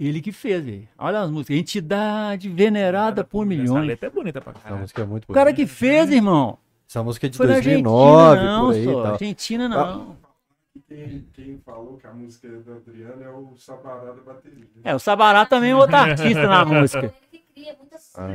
Ele 0.00 0.20
que 0.20 0.32
fez, 0.32 0.64
velho. 0.64 0.88
Olha 0.98 1.20
as 1.20 1.30
músicas. 1.30 1.56
Entidade 1.56 2.48
venerada 2.48 3.22
por 3.22 3.42
Essa 3.42 3.48
milhões. 3.48 3.86
letra 3.86 4.08
é 4.08 4.10
bonita 4.10 4.40
pra 4.40 4.50
essa 4.52 4.60
caralho. 4.60 4.80
música 4.80 5.02
é 5.02 5.04
muito 5.04 5.24
O 5.24 5.26
bonita. 5.28 5.40
cara 5.44 5.54
que 5.54 5.66
fez, 5.66 6.10
irmão. 6.10 6.58
Essa 6.88 7.04
música 7.04 7.26
é 7.26 7.30
de 7.30 7.36
Foi 7.36 7.46
na 7.46 7.54
Argentina, 7.54 7.88
2009, 7.88 8.44
não, 8.44 8.66
por 8.66 8.74
aí 8.74 8.84
só. 8.84 9.04
Argentina, 9.12 9.68
não. 9.68 10.16
Quem, 10.88 11.24
quem 11.32 11.58
falou 11.64 11.96
que 11.98 12.06
a 12.06 12.12
música 12.12 12.48
é 12.48 12.50
do 12.50 12.72
Adriano 12.72 13.22
é 13.22 13.30
o 13.30 13.54
Sabará 13.56 14.12
da 14.12 14.22
bateria. 14.22 14.64
É, 14.82 14.94
o 14.94 14.98
Sabará 14.98 15.46
também 15.46 15.70
é 15.70 15.76
outro 15.76 15.94
artista 15.94 16.48
na 16.48 16.64
música. 16.80 17.14
Ele 17.32 17.42
cria 17.54 17.76
muitas 17.78 18.12
Ah. 18.16 18.26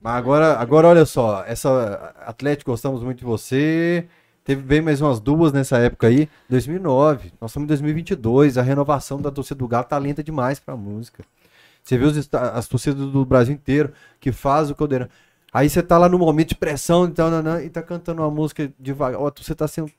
Mas 0.00 0.14
agora, 0.14 0.56
agora 0.58 0.88
olha 0.88 1.04
só, 1.04 1.44
essa 1.44 2.14
Atlético, 2.24 2.70
gostamos 2.70 3.02
muito 3.02 3.18
de 3.18 3.24
você. 3.24 4.08
Teve 4.44 4.62
bem 4.62 4.80
mais 4.80 5.00
umas 5.00 5.20
duas 5.20 5.52
nessa 5.52 5.76
época 5.78 6.06
aí. 6.06 6.28
2009, 6.48 7.32
nós 7.40 7.50
estamos 7.50 7.66
em 7.66 7.68
2022. 7.68 8.56
A 8.56 8.62
renovação 8.62 9.20
da 9.20 9.30
torcida 9.30 9.58
do 9.58 9.68
Galo 9.68 9.84
tá 9.84 9.98
lenta 9.98 10.22
demais 10.22 10.58
pra 10.58 10.76
música. 10.76 11.24
Você 11.82 11.98
viu 11.98 12.08
as 12.54 12.68
torcidas 12.68 13.10
do 13.10 13.24
Brasil 13.24 13.54
inteiro 13.54 13.92
que 14.20 14.32
faz 14.32 14.70
o 14.70 14.74
Caldeirão. 14.74 15.08
Aí 15.52 15.68
você 15.68 15.82
tá 15.82 15.98
lá 15.98 16.08
no 16.08 16.18
momento 16.18 16.50
de 16.50 16.54
pressão 16.54 17.06
então, 17.06 17.30
nanã, 17.30 17.62
e 17.62 17.70
tá 17.70 17.82
cantando 17.82 18.22
uma 18.22 18.30
música 18.30 18.72
devagar. 18.78 19.20
Ó, 19.20 19.32
você 19.36 19.54
tá 19.54 19.66
sendo. 19.66 19.90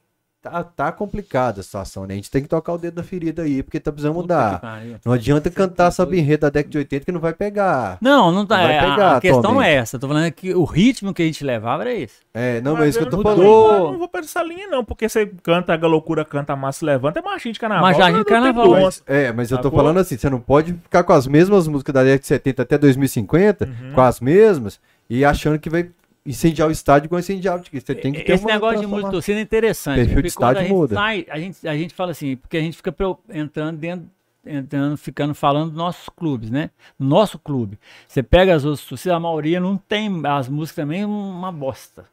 Tá, 0.42 0.64
tá 0.64 0.90
complicada 0.90 1.60
a 1.60 1.64
situação, 1.64 2.06
né? 2.06 2.14
A 2.14 2.16
gente 2.16 2.32
tem 2.32 2.42
que 2.42 2.48
tocar 2.48 2.72
o 2.72 2.78
dedo 2.78 2.96
na 2.96 3.04
ferida 3.04 3.42
aí, 3.42 3.62
porque 3.62 3.78
tá 3.78 3.92
precisando 3.92 4.14
mudar. 4.16 4.62
Não 5.04 5.12
adianta 5.12 5.50
cantar 5.50 5.88
essa 5.90 6.04
enredo 6.16 6.42
da 6.44 6.50
década 6.50 6.72
de 6.72 6.78
80 6.78 7.06
que 7.06 7.12
não 7.12 7.20
vai 7.20 7.34
pegar. 7.34 7.98
Não, 8.00 8.32
não 8.32 8.46
tá. 8.46 8.56
Vai 8.56 8.74
é, 8.74 8.80
a- 8.80 8.82
pegar 8.92 9.18
a 9.18 9.20
questão 9.20 9.42
não 9.42 9.50
atualmente. 9.50 9.70
é 9.70 9.76
essa. 9.76 10.00
Tô 10.00 10.08
falando 10.08 10.32
que 10.32 10.54
o 10.56 10.64
ritmo 10.64 11.14
que 11.14 11.22
a 11.24 11.26
gente 11.26 11.44
levava 11.44 11.84
era 11.84 11.94
esse. 11.94 12.16
É, 12.34 12.62
não, 12.62 12.74
mas 12.74 12.84
é 12.86 12.88
isso 12.90 13.00
que 13.00 13.04
eu 13.06 13.10
tô 13.10 13.18
não, 13.18 13.24
falando. 13.24 13.44
Eu 13.44 13.92
não 13.92 14.00
vou 14.00 14.08
pra 14.08 14.22
essa 14.22 14.42
linha, 14.42 14.66
não, 14.70 14.86
porque 14.86 15.10
você 15.10 15.26
canta 15.44 15.74
a 15.74 15.88
loucura, 15.88 16.24
canta 16.24 16.54
a 16.54 16.56
massa, 16.56 16.86
levanta, 16.86 17.20
é 17.20 17.22
marchinho 17.22 17.54
de 17.54 17.60
carnaval. 17.60 17.92
De 17.92 18.00
não 18.00 18.24
tem 18.24 18.24
carnaval. 18.24 18.70
Mas, 18.82 19.04
é, 19.08 19.34
mas 19.34 19.52
eu 19.52 19.58
tô 19.58 19.70
falando 19.70 19.98
assim, 19.98 20.18
você 20.18 20.30
não 20.30 20.40
pode 20.40 20.72
ficar 20.72 21.04
com 21.04 21.12
as 21.12 21.28
mesmas 21.28 21.68
músicas 21.68 21.94
da 21.94 22.02
década 22.02 22.22
de 22.22 22.28
70 22.28 22.62
até 22.62 22.78
2050, 22.78 23.66
Uhum. 23.66 23.92
com 23.94 24.00
as 24.02 24.22
mesmas, 24.22 24.80
e 25.10 25.26
achando 25.26 25.60
que 25.60 25.70
vai 25.70 25.90
incendiar 26.30 26.68
o 26.68 26.72
estádio 26.72 27.08
igual 27.08 27.20
incendiava. 27.20 27.64
Você 27.72 27.96
tem 27.96 28.14
que 28.14 28.22
ter 28.24 28.34
Esse 28.34 28.44
uma 28.46 28.54
negócio 28.54 28.80
de 28.80 28.86
música 28.88 29.10
transforma- 29.10 29.12
torcida 29.12 29.40
é 29.40 29.42
interessante. 29.42 29.96
Perfil 29.98 30.22
de 30.22 30.26
a 30.26 30.28
estádio 30.28 30.62
gente 30.62 30.72
muda. 30.72 30.96
sai, 30.96 31.26
a 31.30 31.40
gente, 31.40 31.68
a 31.68 31.76
gente 31.76 31.94
fala 31.94 32.12
assim, 32.12 32.36
porque 32.38 32.58
a 32.58 32.62
gente 32.62 32.78
fica 32.78 32.96
entrando 33.30 33.78
dentro, 33.78 34.10
entrando, 34.46 34.98
ficando 34.98 35.34
falando 35.34 35.70
dos 35.70 35.78
nossos 35.78 36.08
clubes, 36.10 36.50
né? 36.50 36.70
No 36.98 37.08
nosso 37.08 37.38
clube. 37.40 37.78
Você 38.08 38.24
pega 38.24 38.56
as 38.56 38.64
outras 38.66 38.86
torcidas, 38.86 39.16
a 39.16 39.20
maioria 39.20 39.60
não 39.60 39.76
tem, 39.78 40.22
as 40.26 40.48
músicas 40.48 40.76
também, 40.84 41.04
uma 41.06 41.52
bosta. 41.52 42.06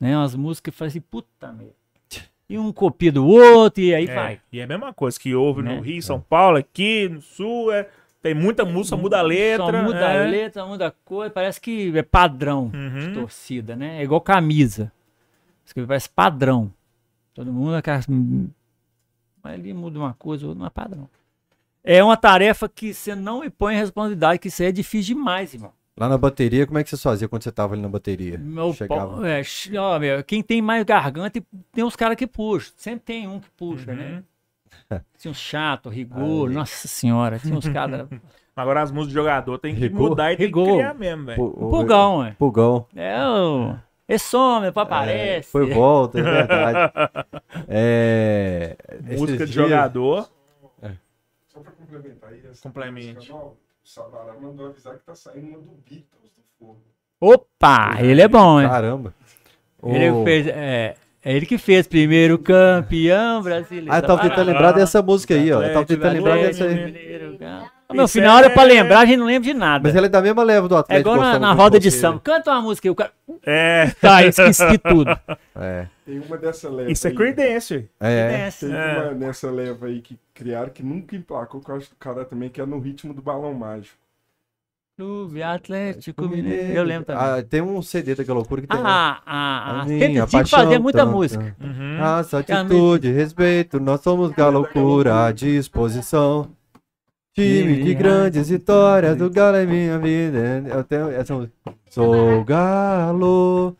Né? 0.00 0.16
As 0.16 0.34
músicas 0.34 0.72
que 0.72 0.78
fazem 0.78 0.98
assim, 1.00 1.06
puta 1.10 1.52
merda. 1.52 1.74
E 2.48 2.58
um 2.58 2.72
copia 2.72 3.12
do 3.12 3.24
outro, 3.24 3.80
e 3.80 3.94
aí 3.94 4.06
É, 4.08 4.14
vai. 4.14 4.40
E 4.52 4.58
é 4.58 4.64
a 4.64 4.66
mesma 4.66 4.92
coisa 4.92 5.20
que 5.20 5.32
houve 5.34 5.62
Né? 5.62 5.76
no 5.76 5.80
Rio, 5.82 6.02
São 6.02 6.18
Paulo, 6.20 6.56
aqui 6.56 7.08
no 7.08 7.22
Sul, 7.22 7.70
é, 7.72 7.88
tem 8.22 8.34
muita 8.34 8.64
música, 8.64 8.96
muda 8.96 9.18
a 9.18 9.22
letra. 9.22 9.66
Só 9.66 9.82
muda 9.82 9.98
é. 9.98 10.22
a 10.26 10.26
letra, 10.30 10.66
muda 10.66 10.86
a 10.88 10.90
cor, 10.90 11.30
parece 11.30 11.60
que 11.60 11.96
é 11.96 12.02
padrão 12.02 12.68
de 12.68 12.76
Uhum. 12.76 13.14
torcida, 13.14 13.74
né? 13.76 14.00
É 14.00 14.02
igual 14.04 14.20
camisa. 14.20 14.92
Parece 15.86 16.08
padrão. 16.10 16.72
Todo 17.32 17.52
mundo 17.52 17.74
aquelas- 17.76 18.06
Mas 18.08 19.54
ali 19.54 19.72
muda 19.72 19.98
uma 19.98 20.14
coisa, 20.14 20.46
outra 20.46 20.58
não 20.58 20.66
é 20.66 20.70
padrão. 20.70 21.08
É 21.82 22.04
uma 22.04 22.16
tarefa 22.16 22.68
que 22.68 22.92
você 22.92 23.14
não 23.14 23.42
impõe 23.42 23.74
responsabilidade, 23.74 24.38
que 24.38 24.48
isso 24.48 24.62
aí 24.62 24.68
é 24.68 24.72
difícil 24.72 25.14
demais, 25.14 25.54
irmão. 25.54 25.72
Lá 25.96 26.08
na 26.08 26.18
bateria, 26.18 26.66
como 26.66 26.78
é 26.78 26.84
que 26.84 26.90
você 26.90 26.96
fazia 26.96 27.28
quando 27.28 27.42
você 27.42 27.52
tava 27.52 27.74
ali 27.74 27.82
na 27.82 27.88
bateria? 27.88 28.36
Meu 28.38 28.72
Chegava. 28.72 29.14
pau- 29.16 29.24
é, 29.24 29.42
ó, 29.78 29.98
meu, 29.98 30.22
quem 30.24 30.42
tem 30.42 30.60
mais 30.60 30.82
garganta, 30.84 31.42
tem 31.72 31.84
uns 31.84 31.96
caras 31.96 32.16
que 32.16 32.26
puxam. 32.26 32.72
Sempre 32.76 33.00
tem 33.04 33.28
um 33.28 33.38
que 33.40 33.50
puxa, 33.50 33.90
Uhum. 33.90 33.96
né? 33.96 34.22
Tinha 35.18 35.30
uns 35.30 35.38
chato, 35.38 35.88
rigor, 35.88 36.48
Aí. 36.48 36.54
nossa 36.54 36.88
senhora. 36.88 37.38
Tinha 37.38 37.56
uns 37.56 37.68
caras. 37.68 38.08
Agora 38.56 38.82
as 38.82 38.90
músicas 38.90 39.08
de 39.08 39.14
jogador 39.14 39.58
tem 39.58 39.74
que 39.74 39.80
Rigor? 39.82 40.10
mudar 40.10 40.32
e 40.32 40.36
tem 40.36 40.46
Rigor. 40.46 40.66
que 40.66 40.72
criar 40.74 40.94
mesmo, 40.94 41.24
velho. 41.26 41.42
O- 41.42 41.70
Pulgão, 41.70 42.24
é. 42.24 42.32
Pulgão. 42.32 42.86
É 42.94 43.24
o. 43.26 43.74
Esse 44.06 44.26
some, 44.26 44.66
É, 44.66 44.68
aparece. 44.74 45.50
foi 45.50 45.72
volta, 45.72 46.18
é 46.18 46.22
verdade. 46.22 46.92
é, 47.68 48.76
Música 49.02 49.14
esses 49.14 49.28
de 49.30 49.36
dias- 49.36 49.54
jogador. 49.54 50.28
Só 51.48 51.60
pra 51.60 51.72
complementar 51.72 52.30
aí, 52.30 52.42
essa 52.48 52.62
Complemente. 52.62 53.32
o 53.32 53.56
Sabará 53.84 54.34
mandou 54.40 54.66
avisar 54.66 54.96
que 54.96 55.04
tá 55.04 55.14
saindo 55.14 55.48
uma 55.48 55.58
do 55.58 55.72
Beatles 55.88 56.30
do 56.36 56.42
forno. 56.58 56.80
Opa, 57.20 57.96
ele 58.00 58.20
é 58.22 58.28
bom, 58.28 58.60
hein? 58.60 58.68
Caramba. 58.68 59.14
Ele 59.82 60.10
O- 60.10 60.24
fez, 60.24 60.46
é, 60.48 60.96
é 61.24 61.36
ele 61.36 61.46
que 61.46 61.58
fez 61.58 61.86
primeiro 61.86 62.38
campeão 62.38 63.42
brasileiro. 63.42 63.92
Ah, 63.92 63.98
eu 63.98 64.02
tava 64.02 64.22
tentando 64.22 64.46
lembrar 64.46 64.72
dessa 64.72 65.02
música 65.02 65.34
aí, 65.34 65.52
ó. 65.52 65.62
Eu 65.62 65.72
tava 65.72 65.86
tentando 65.86 66.12
lembrar 66.14 66.36
dessa 66.36 66.64
aí. 66.64 66.92
Campeão. 67.38 67.70
Meu 67.92 68.06
final, 68.06 68.36
hora 68.36 68.46
é- 68.46 68.50
pra 68.50 68.62
lembrar, 68.62 69.00
a 69.00 69.04
gente 69.04 69.16
não 69.18 69.26
lembra 69.26 69.50
de 69.52 69.54
nada. 69.58 69.82
Mas 69.82 69.96
ela 69.96 70.06
é 70.06 70.08
da 70.08 70.22
mesma 70.22 70.44
leva 70.44 70.68
do 70.68 70.76
É 70.76 70.78
Atlético. 70.78 71.10
igual 71.10 71.20
na, 71.20 71.38
na 71.40 71.52
roda 71.52 71.78
de 71.80 71.90
samba. 71.90 72.20
Canta 72.20 72.52
uma 72.52 72.62
música 72.62 72.86
aí, 72.86 72.90
o 72.90 72.94
cara. 72.94 73.10
É, 73.44 73.90
Tá, 74.00 74.22
esqueci 74.24 74.78
tudo. 74.78 75.10
É. 75.62 75.86
Tem 76.06 76.18
uma 76.20 76.38
dessa 76.38 76.70
leva 76.70 76.90
isso 76.90 77.06
é 77.06 77.10
aí. 77.10 77.16
É. 78.00 78.48
Tem 78.60 78.72
É. 78.72 78.92
uma 79.02 79.10
nessa 79.12 79.50
leva 79.50 79.86
aí 79.86 80.00
que 80.00 80.16
criaram 80.32 80.70
que 80.70 80.82
nunca 80.82 81.14
emplacou, 81.16 81.60
que 81.60 81.68
eu 81.70 81.76
acho 81.76 81.90
do 81.90 81.96
cara 81.96 82.24
também, 82.24 82.48
que 82.48 82.60
é 82.60 82.64
no 82.66 82.78
ritmo 82.78 83.12
do 83.12 83.20
balão 83.20 83.52
mágico. 83.52 83.96
Clube 85.00 85.42
Atlético 85.42 86.28
Mineiro. 86.28 86.74
Eu 86.74 86.84
lembro 86.84 87.06
também. 87.06 87.22
Ah, 87.22 87.42
tem 87.42 87.62
um 87.62 87.80
CD 87.80 88.14
daquela 88.14 88.36
loucura 88.36 88.60
que 88.60 88.66
tem. 88.68 88.78
Ah, 88.78 89.22
a, 89.24 89.34
a, 89.34 89.80
A 89.80 89.84
minha 89.86 90.26
sempre 90.26 90.26
tinha 90.26 90.44
que 90.44 90.50
fazer 90.50 90.78
muita 90.78 90.98
tanta. 90.98 91.10
música. 91.10 91.56
Uhum. 91.58 91.96
Nossa 91.98 92.38
atitude, 92.40 93.10
respeito, 93.10 93.80
nós 93.80 94.02
somos 94.02 94.30
da 94.32 94.50
loucura, 94.50 95.24
à 95.26 95.32
disposição. 95.32 96.50
Time 97.32 97.82
de 97.82 97.94
grandes 97.94 98.50
vitórias, 98.50 99.16
do 99.16 99.30
Galo 99.30 99.56
é 99.56 99.64
minha 99.64 99.98
vida. 99.98 100.64
Eu 100.68 100.84
tenho 100.84 101.10
essa 101.10 101.32
música. 101.34 101.54
Sou 101.88 102.44
Galo. 102.44 103.74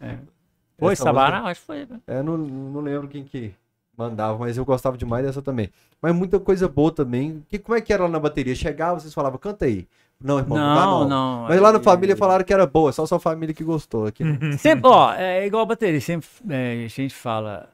Foi, 0.79 0.95
Essa 0.95 1.03
Sabará? 1.05 1.41
Acho 1.43 1.61
que 1.61 1.67
foi. 1.67 1.81
né? 1.81 2.01
É, 2.07 2.23
não, 2.23 2.39
não 2.39 2.81
lembro 2.81 3.09
quem 3.09 3.25
que 3.25 3.53
mandava, 3.95 4.39
mas 4.39 4.57
eu 4.57 4.65
gostava 4.65 4.97
demais 4.97 5.27
dessa 5.27 5.43
também. 5.43 5.69
Mas 6.01 6.15
muita 6.15 6.41
coisa 6.41 6.67
boa 6.67 6.91
também. 6.91 7.45
Que, 7.47 7.59
como 7.59 7.77
é 7.77 7.83
que 7.83 7.93
era 7.93 8.05
lá 8.05 8.09
na 8.09 8.19
bateria? 8.19 8.55
Chegava, 8.55 8.99
vocês 8.99 9.13
falavam, 9.13 9.39
canta 9.39 9.67
aí. 9.67 9.87
Não, 10.23 10.39
irmão, 10.39 10.59
não, 10.59 10.75
Não, 10.75 11.09
não. 11.09 11.49
Mas 11.49 11.61
lá 11.61 11.73
na 11.73 11.81
família 11.81 12.17
falaram 12.17 12.45
que 12.45 12.53
era 12.53 12.67
boa, 12.67 12.93
só 12.93 13.07
sua 13.07 13.19
família 13.19 13.55
que 13.55 13.65
gostou. 13.65 14.07
Aqui, 14.07 14.23
não. 14.23 14.53
Sempre, 14.59 14.89
ó, 14.89 15.15
é 15.15 15.47
igual 15.47 15.63
a 15.63 15.67
bateria, 15.67 16.01
sempre 16.01 16.29
é, 16.51 16.85
a 16.85 16.89
gente 16.89 17.15
fala, 17.15 17.71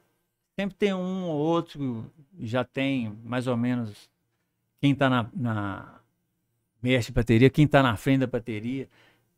sempre 0.58 0.76
tem 0.76 0.94
um 0.94 1.24
ou 1.24 1.36
outro, 1.36 2.06
já 2.38 2.62
tem 2.62 3.12
mais 3.24 3.48
ou 3.48 3.56
menos 3.56 4.08
quem 4.80 4.94
tá 4.94 5.10
na, 5.10 5.26
na 5.34 6.00
mestre 6.80 7.12
de 7.12 7.16
bateria, 7.16 7.50
quem 7.50 7.66
tá 7.66 7.82
na 7.82 7.96
frente 7.96 8.20
da 8.20 8.26
bateria, 8.28 8.88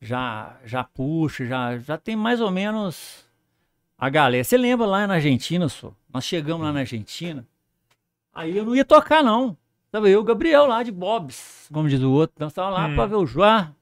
já, 0.00 0.56
já 0.64 0.84
puxa, 0.84 1.46
já, 1.46 1.78
já 1.78 1.96
tem 1.96 2.14
mais 2.14 2.40
ou 2.40 2.50
menos 2.50 3.24
a 3.96 4.08
galera. 4.10 4.44
Você 4.44 4.58
lembra 4.58 4.86
lá 4.86 5.06
na 5.06 5.14
Argentina, 5.14 5.68
só? 5.68 5.92
Nós 6.12 6.24
chegamos 6.24 6.66
lá 6.66 6.72
na 6.72 6.80
Argentina. 6.80 7.46
Aí 8.32 8.56
eu 8.56 8.64
não 8.64 8.76
ia 8.76 8.84
tocar, 8.84 9.22
não. 9.22 9.56
Tava 9.90 10.08
eu 10.08 10.12
e 10.14 10.16
o 10.16 10.24
Gabriel 10.24 10.66
lá 10.66 10.82
de 10.82 10.92
Bobs, 10.92 11.68
como 11.72 11.88
diz 11.88 12.02
o 12.02 12.10
outro. 12.10 12.36
Nós 12.38 12.52
tava 12.52 12.70
lá 12.70 12.86
Hum. 12.88 12.94
pra 12.94 13.06
ver 13.06 13.14
o 13.16 13.26
Joá. 13.26 13.72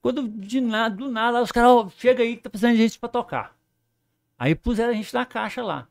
Quando 0.00 0.28
de 0.28 0.60
nada, 0.60 0.94
do 0.96 1.10
nada, 1.10 1.42
os 1.42 1.52
caras, 1.52 1.70
ó, 1.70 1.88
chega 1.96 2.22
aí 2.22 2.36
que 2.36 2.42
tá 2.42 2.50
precisando 2.50 2.72
de 2.72 2.78
gente 2.78 2.98
pra 2.98 3.08
tocar. 3.08 3.54
Aí 4.38 4.54
puseram 4.54 4.90
a 4.90 4.94
gente 4.94 5.12
na 5.14 5.24
caixa 5.24 5.62
lá. 5.62 5.86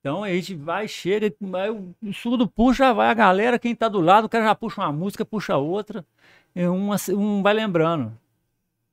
Então 0.00 0.22
a 0.24 0.28
gente 0.28 0.54
vai, 0.54 0.86
chega, 0.86 1.26
aí 1.54 1.70
o 1.70 2.12
surdo 2.12 2.46
puxa, 2.48 2.92
vai 2.92 3.08
a 3.08 3.14
galera, 3.14 3.58
quem 3.58 3.74
tá 3.74 3.88
do 3.88 4.00
lado, 4.00 4.24
o 4.26 4.28
cara 4.28 4.44
já 4.44 4.54
puxa 4.54 4.82
uma 4.82 4.92
música, 4.92 5.24
puxa 5.24 5.56
outra. 5.56 6.04
E 6.54 6.66
um, 6.66 6.92
assim, 6.92 7.14
um 7.14 7.42
vai 7.42 7.54
lembrando. 7.54 8.12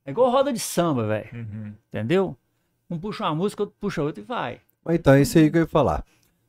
É 0.05 0.11
igual 0.11 0.31
roda 0.31 0.53
de 0.53 0.59
samba, 0.59 1.05
velho. 1.05 1.29
Uhum. 1.33 1.73
Entendeu? 1.89 2.37
Um 2.89 2.97
puxa 2.97 3.25
uma 3.25 3.35
música, 3.35 3.63
outro 3.63 3.75
puxa 3.79 4.01
outra 4.01 4.21
e 4.21 4.25
vai. 4.25 4.61
Mas 4.83 4.95
Então, 4.95 5.13
é 5.13 5.21
isso 5.21 5.37
aí 5.37 5.49
que 5.51 5.57
eu 5.57 5.61
ia 5.61 5.67
falar. 5.67 6.03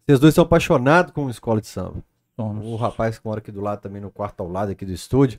Vocês 0.06 0.20
dois 0.20 0.34
são 0.34 0.44
apaixonados 0.44 1.12
com 1.12 1.28
escola 1.28 1.60
de 1.60 1.66
samba. 1.66 2.02
O 2.50 2.76
rapaz 2.76 3.18
que 3.18 3.26
mora 3.26 3.38
aqui 3.40 3.50
do 3.52 3.60
lado 3.60 3.80
também, 3.80 4.00
no 4.00 4.10
quarto 4.10 4.40
ao 4.40 4.48
lado 4.50 4.72
aqui 4.72 4.84
do 4.84 4.92
estúdio. 4.92 5.38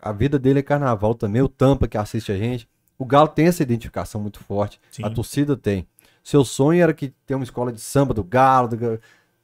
A 0.00 0.10
vida 0.12 0.38
dele 0.38 0.58
é 0.60 0.62
carnaval 0.62 1.14
também. 1.14 1.42
O 1.42 1.48
Tampa 1.48 1.86
que 1.86 1.96
assiste 1.96 2.32
a 2.32 2.36
gente. 2.36 2.68
O 2.98 3.04
Galo 3.04 3.28
tem 3.28 3.46
essa 3.46 3.62
identificação 3.62 4.20
muito 4.20 4.38
forte. 4.40 4.80
Sim. 4.90 5.04
A 5.04 5.10
torcida 5.10 5.56
tem. 5.56 5.86
Seu 6.22 6.44
sonho 6.44 6.82
era 6.82 6.92
que 6.94 7.08
ter 7.26 7.34
uma 7.34 7.44
escola 7.44 7.72
de 7.72 7.80
samba 7.80 8.12
do 8.14 8.22
Galo, 8.24 8.68
do 8.68 8.76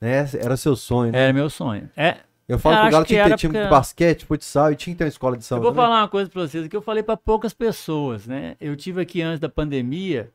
né? 0.00 0.28
Era 0.40 0.56
seu 0.56 0.76
sonho. 0.76 1.12
né? 1.12 1.24
Era 1.24 1.32
meu 1.32 1.50
sonho. 1.50 1.88
É, 1.96 2.18
Eu 2.48 2.58
falo 2.58 2.76
eu 2.76 2.82
que 2.82 2.88
o 2.88 2.90
Galo 2.92 3.04
tinha 3.04 3.24
que 3.24 3.30
ter 3.30 3.36
time 3.36 3.52
de 3.54 3.58
porque- 3.60 3.70
basquete, 3.70 4.24
futsal 4.24 4.72
e 4.72 4.76
tinha 4.76 4.94
que 4.94 4.98
ter 4.98 5.04
uma 5.04 5.08
escola 5.08 5.36
de 5.36 5.42
eu 5.42 5.46
samba. 5.46 5.62
vou 5.62 5.72
também. 5.72 5.84
falar 5.84 6.00
uma 6.02 6.08
coisa 6.08 6.30
pra 6.30 6.42
vocês 6.42 6.66
que 6.68 6.76
eu 6.76 6.82
falei 6.82 7.02
pra 7.02 7.16
poucas 7.16 7.52
pessoas, 7.52 8.26
né? 8.26 8.56
Eu 8.60 8.76
tive 8.76 9.00
aqui 9.02 9.20
antes 9.22 9.40
da 9.40 9.48
pandemia 9.48 10.30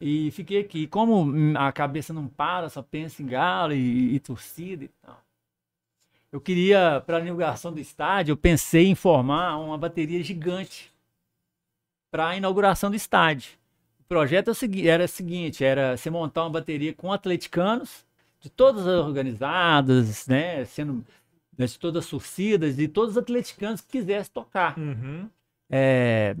e 0.00 0.30
fiquei 0.30 0.60
aqui. 0.60 0.86
Como 0.86 1.56
a 1.58 1.72
cabeça 1.72 2.12
não 2.12 2.26
para, 2.26 2.68
só 2.68 2.82
pensa 2.82 3.22
em 3.22 3.26
galo 3.26 3.72
e, 3.72 4.14
e 4.14 4.20
torcida 4.20 4.84
e 4.84 4.90
tal. 5.02 5.19
Eu 6.32 6.40
queria, 6.40 7.02
para 7.04 7.16
a 7.16 7.20
inauguração 7.20 7.72
do 7.72 7.80
estádio, 7.80 8.32
eu 8.32 8.36
pensei 8.36 8.86
em 8.86 8.94
formar 8.94 9.58
uma 9.58 9.76
bateria 9.76 10.22
gigante 10.22 10.92
para 12.10 12.28
a 12.28 12.36
inauguração 12.36 12.88
do 12.90 12.96
estádio. 12.96 13.52
O 13.98 14.04
projeto 14.04 14.50
é 14.50 14.86
era 14.86 15.04
o 15.04 15.08
seguinte, 15.08 15.64
era 15.64 15.96
você 15.96 16.08
montar 16.08 16.44
uma 16.44 16.50
bateria 16.50 16.94
com 16.94 17.12
atleticanos, 17.12 18.04
de 18.40 18.48
todas 18.48 18.86
as 18.86 19.04
organizadas, 19.04 20.26
né, 20.26 20.64
sendo 20.64 21.04
de 21.56 21.78
todas 21.78 22.04
as 22.04 22.10
torcidas, 22.10 22.76
de 22.76 22.88
todos 22.88 23.12
os 23.12 23.18
atleticanos 23.18 23.80
que 23.80 23.98
quisessem 23.98 24.32
tocar. 24.32 24.78
Uhum. 24.78 25.28
É, 25.68 26.34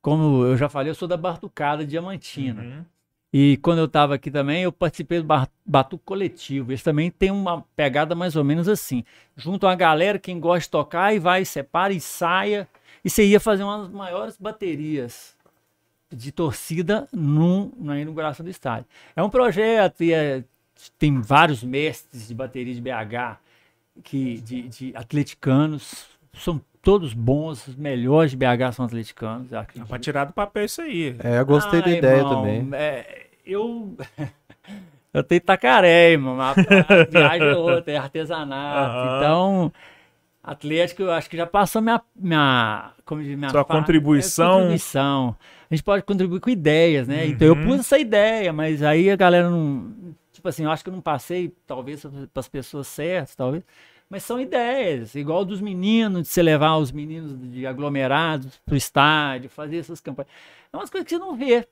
como 0.00 0.44
eu 0.44 0.56
já 0.56 0.68
falei, 0.68 0.90
eu 0.90 0.94
sou 0.94 1.06
da 1.06 1.16
Bartucada 1.16 1.86
Diamantina. 1.86 2.62
Uhum. 2.62 2.84
E 3.32 3.56
quando 3.58 3.78
eu 3.78 3.86
estava 3.86 4.14
aqui 4.14 4.30
também, 4.30 4.62
eu 4.64 4.72
participei 4.72 5.22
do 5.22 5.26
Batuque 5.64 6.04
Coletivo. 6.04 6.70
Eles 6.70 6.82
também 6.82 7.10
tem 7.10 7.30
uma 7.30 7.62
pegada 7.74 8.14
mais 8.14 8.36
ou 8.36 8.44
menos 8.44 8.68
assim. 8.68 9.04
Junto 9.36 9.66
a 9.66 9.74
galera, 9.74 10.18
quem 10.18 10.38
gosta 10.38 10.60
de 10.60 10.70
tocar, 10.70 11.14
e 11.14 11.18
vai, 11.18 11.44
separa 11.44 11.94
e 11.94 12.00
saia. 12.00 12.68
E 13.02 13.08
você 13.08 13.24
ia 13.24 13.40
fazer 13.40 13.62
uma 13.64 13.78
das 13.78 13.88
maiores 13.90 14.36
baterias 14.36 15.34
de 16.12 16.30
torcida 16.30 17.08
num- 17.10 17.72
na 17.78 17.98
inauguração 17.98 18.44
do 18.44 18.50
estádio. 18.50 18.84
É 19.16 19.22
um 19.22 19.30
projeto 19.30 20.04
e 20.04 20.12
é- 20.12 20.44
tem 20.98 21.18
vários 21.20 21.62
mestres 21.64 22.28
de 22.28 22.34
bateria 22.34 22.74
de 22.74 22.80
BH, 22.82 23.38
que, 24.04 24.40
de, 24.42 24.68
de 24.68 24.92
atleticanos. 24.94 26.06
São 26.34 26.60
todos 26.82 27.14
bons, 27.14 27.66
os 27.68 27.76
melhores 27.76 28.32
de 28.32 28.36
BH 28.36 28.72
são 28.74 28.84
atleticanos. 28.84 29.52
acredito. 29.52 29.88
pra 29.88 29.98
tirar 29.98 30.24
do 30.26 30.32
papel 30.32 30.64
isso 30.64 30.82
aí. 30.82 31.16
É, 31.22 31.38
eu 31.38 31.46
gostei 31.46 31.80
da 31.80 31.86
Ah, 31.86 31.90
ideia 31.90 32.16
irmão, 32.18 32.30
também. 32.42 32.68
é, 32.74 33.26
eu. 33.46 33.96
Eu 35.14 35.22
tenho 35.22 35.36
Itacaré, 35.40 36.12
irmão. 36.12 36.40
A, 36.40 36.52
a 36.52 37.04
viagem 37.06 37.46
é 37.46 37.54
outra, 37.54 37.92
é 37.92 37.96
artesanato. 37.98 38.96
Aham. 38.96 39.16
Então, 39.18 39.72
Atlético, 40.42 41.02
eu 41.02 41.12
acho 41.12 41.28
que 41.30 41.36
já 41.36 41.46
passou 41.46 41.82
minha. 41.82 42.00
minha 42.16 42.92
como 43.04 43.22
diz, 43.22 43.36
minha 43.36 43.50
Sua 43.50 43.62
fa- 43.62 43.76
contribuição. 43.76 44.46
é, 44.46 44.54
contribuição. 44.54 45.36
A 45.70 45.74
gente 45.74 45.84
pode 45.84 46.02
contribuir 46.04 46.40
com 46.40 46.48
ideias, 46.50 47.06
né? 47.06 47.26
Então 47.26 47.46
eu 47.46 47.54
Uhum. 47.54 47.62
pus 47.62 47.80
essa 47.80 47.98
ideia, 47.98 48.52
mas 48.54 48.82
aí 48.82 49.10
a 49.10 49.16
galera 49.16 49.50
não. 49.50 49.92
Tipo 50.32 50.48
assim, 50.48 50.64
eu 50.64 50.70
acho 50.70 50.82
que 50.82 50.88
eu 50.88 50.94
não 50.94 51.02
passei, 51.02 51.54
talvez, 51.66 52.04
para 52.32 52.40
as 52.40 52.48
pessoas 52.48 52.86
certas, 52.88 53.34
talvez. 53.36 53.62
Mas 54.12 54.24
são 54.24 54.38
ideias, 54.38 55.14
igual 55.14 55.42
dos 55.42 55.58
meninos, 55.58 56.24
de 56.24 56.28
você 56.28 56.42
levar 56.42 56.76
os 56.76 56.92
meninos 56.92 57.34
de 57.50 57.66
aglomerados 57.66 58.60
pro 58.62 58.76
estádio, 58.76 59.48
fazer 59.48 59.78
essas 59.78 60.00
campanhas. 60.00 60.30
É 60.70 60.76
umas 60.76 60.90
coisas 60.90 61.08
que 61.08 61.14
você 61.14 61.18
não 61.18 61.34
vê. 61.34 61.66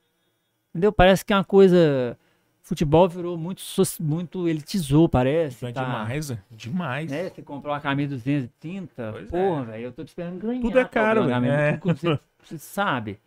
Entendeu? 0.71 0.91
Parece 0.91 1.23
que 1.23 1.31
é 1.33 1.35
uma 1.35 1.43
coisa. 1.43 2.17
Futebol 2.63 3.07
virou 3.07 3.37
muito, 3.37 3.61
muito 3.99 4.47
elitizou, 4.49 5.07
parece. 5.07 5.67
É 5.67 5.71
tá? 5.71 5.83
demais, 5.83 6.31
é 6.31 6.37
demais. 6.49 7.11
Né? 7.11 7.29
Você 7.29 7.43
comprou 7.43 7.75
uma 7.75 7.79
camisa 7.79 8.17
de 8.17 8.23
230, 8.23 9.11
Pois 9.11 9.29
porra, 9.29 9.63
velho, 9.65 9.83
eu 9.83 9.91
tô 9.91 10.01
esperando 10.01 10.39
ganhar. 10.39 10.61
Tudo 10.61 10.79
é 10.79 10.85
caro, 10.85 11.27
velho, 11.27 11.45
é. 11.45 11.77
tudo 11.77 11.95
Você, 11.95 12.19
você 12.41 12.57
sabe. 12.57 13.19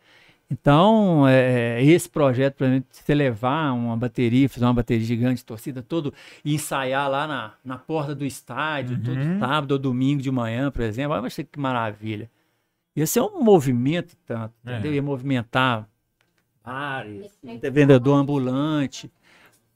Então, 0.49 1.27
é, 1.27 1.81
esse 1.83 2.07
projeto 2.07 2.55
para 2.55 2.81
você 2.91 3.15
levar 3.15 3.71
uma 3.73 3.97
bateria, 3.97 4.47
fazer 4.47 4.65
uma 4.65 4.73
bateria 4.75 5.03
gigante, 5.03 5.43
torcida 5.43 5.81
todo, 5.81 6.13
e 6.43 6.53
ensaiar 6.53 7.09
lá 7.09 7.25
na, 7.27 7.53
na 7.63 7.77
porta 7.79 8.13
do 8.13 8.23
estádio, 8.25 8.95
todo 9.03 9.17
Uhum. 9.17 9.39
sábado 9.39 9.71
ou 9.71 9.79
domingo 9.79 10.21
de 10.21 10.29
manhã, 10.29 10.69
por 10.69 10.81
exemplo, 10.83 11.19
vai 11.19 11.29
ser 11.31 11.45
que 11.45 11.59
maravilha. 11.59 12.29
Ia 12.95 13.07
ser 13.07 13.21
um 13.21 13.41
movimento 13.43 14.15
tanto, 14.25 14.53
É. 14.65 14.73
entendeu? 14.73 14.93
Ia 14.93 15.01
movimentar 15.01 15.87
bares, 16.63 17.31
ter 17.59 17.69
vendedor 17.71 18.13
ambulante. 18.15 19.11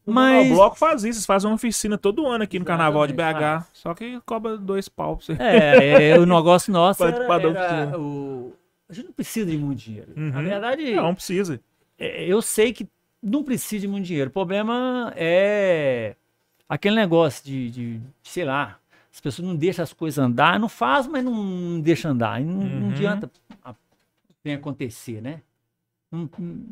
O 0.05 0.11
Mas, 0.11 0.49
bloco 0.49 0.75
faz 0.75 1.03
isso, 1.03 1.19
eles 1.19 1.25
fazem 1.25 1.49
uma 1.49 1.55
oficina 1.55 1.97
todo 1.97 2.25
ano 2.25 2.43
aqui 2.43 2.57
no 2.57 2.65
Carnaval 2.65 3.05
de 3.05 3.13
BH. 3.13 3.21
Exatamente, 3.21 3.65
Só 3.73 3.93
que 3.93 4.19
cobra 4.25 4.57
dois 4.57 4.87
pau 4.89 5.17
pra 5.17 5.25
você. 5.25 5.33
É, 5.39 6.09
é, 6.11 6.19
o 6.19 6.25
negócio 6.25 6.71
nosso 6.73 7.03
era, 7.03 7.25
era 7.25 7.99
o... 7.99 8.53
A 8.89 8.93
gente 8.93 9.05
não 9.05 9.13
precisa 9.13 9.49
de 9.51 9.57
muito 9.57 9.79
dinheiro. 9.79 10.11
Na 10.15 10.39
Uhum. 10.39 10.43
verdade, 10.45 10.95
Não, 10.95 11.13
precisa. 11.13 11.59
é, 11.97 12.25
eu 12.25 12.41
sei 12.41 12.73
que 12.73 12.87
não 13.21 13.43
precisa 13.43 13.81
de 13.81 13.87
muito 13.87 14.05
dinheiro. 14.05 14.29
O 14.29 14.33
problema 14.33 15.13
é 15.15 16.15
aquele 16.67 16.95
negócio 16.95 17.45
de, 17.45 17.69
de, 17.69 18.01
sei 18.23 18.45
lá, 18.45 18.79
as 19.13 19.19
pessoas 19.21 19.47
não 19.47 19.55
deixam 19.55 19.83
as 19.83 19.93
coisas 19.93 20.17
andar. 20.17 20.59
Não 20.59 20.69
faz, 20.69 21.05
mas 21.07 21.23
não, 21.23 21.33
não 21.33 21.81
deixa 21.81 22.09
andar. 22.09 22.41
Não, 22.41 22.63
não 22.63 22.87
Uhum. 22.87 22.89
adianta 22.89 23.29
a- 23.63 23.75
tem 24.41 24.53
acontecer, 24.55 25.21
né? 25.21 25.41
Não- 26.11 26.29
não- 26.39 26.65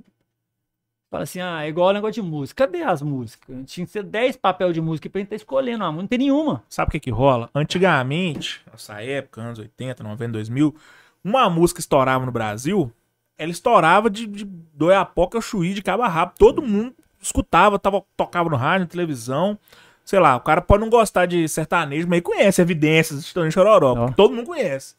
Fala 1.09 1.24
assim, 1.24 1.39
ah, 1.39 1.63
é 1.63 1.70
igual 1.70 1.88
o 1.89 1.93
negócio 1.93 2.22
de 2.22 2.30
música. 2.30 2.65
Cadê 2.65 2.84
as 2.84 3.01
músicas? 3.01 3.55
Tinha 3.72 3.86
que 3.86 3.91
ser 3.93 4.03
10 4.03 4.36
papel 4.36 4.74
de 4.74 4.82
música 4.82 5.09
pra 5.09 5.20
gente 5.20 5.28
estar 5.28 5.36
escolhendo 5.38 5.86
uma. 5.86 6.01
Não 6.01 6.07
tem 6.07 6.20
nenhuma. 6.20 6.61
Sabe 6.68 6.89
o 6.89 6.91
que 6.91 6.99
que 6.99 7.09
rola? 7.09 7.49
Antigamente, 7.55 8.61
nessa 8.70 9.01
época, 9.01 9.39
anos 9.41 9.57
80, 9.57 10.03
90, 10.03 10.34
2000, 10.34 10.76
uma 11.24 11.49
música 11.49 11.80
estourava 11.80 12.26
no 12.26 12.32
Brasil, 12.32 12.91
ela 13.38 13.51
estourava 13.51 14.09
de, 14.09 14.26
de 14.26 14.45
do 14.45 14.88
Oiapoque 14.88 15.36
ao 15.36 15.41
Chuí, 15.41 15.74
de 15.74 15.82
cabo 15.82 16.03
a 16.03 16.07
rabo. 16.07 16.34
Todo 16.38 16.61
mundo 16.61 16.93
escutava, 17.22 17.80
tava, 17.80 18.03
tocava 18.15 18.49
no 18.49 18.55
rádio, 18.55 18.86
na 18.86 18.91
televisão. 18.91 19.57
Sei 20.05 20.20
lá, 20.20 20.36
o 20.36 20.39
cara 20.39 20.61
pode 20.61 20.82
não 20.82 20.89
gostar 20.89 21.26
de 21.26 21.47
sertanejo, 21.47 22.07
mas 22.07 22.18
ele 22.18 22.22
conhece 22.22 22.61
Evidências, 22.61 23.20
Estourinho 23.20 23.51
Chororó. 23.51 24.09
Todo 24.15 24.34
mundo 24.34 24.45
conhece. 24.45 24.95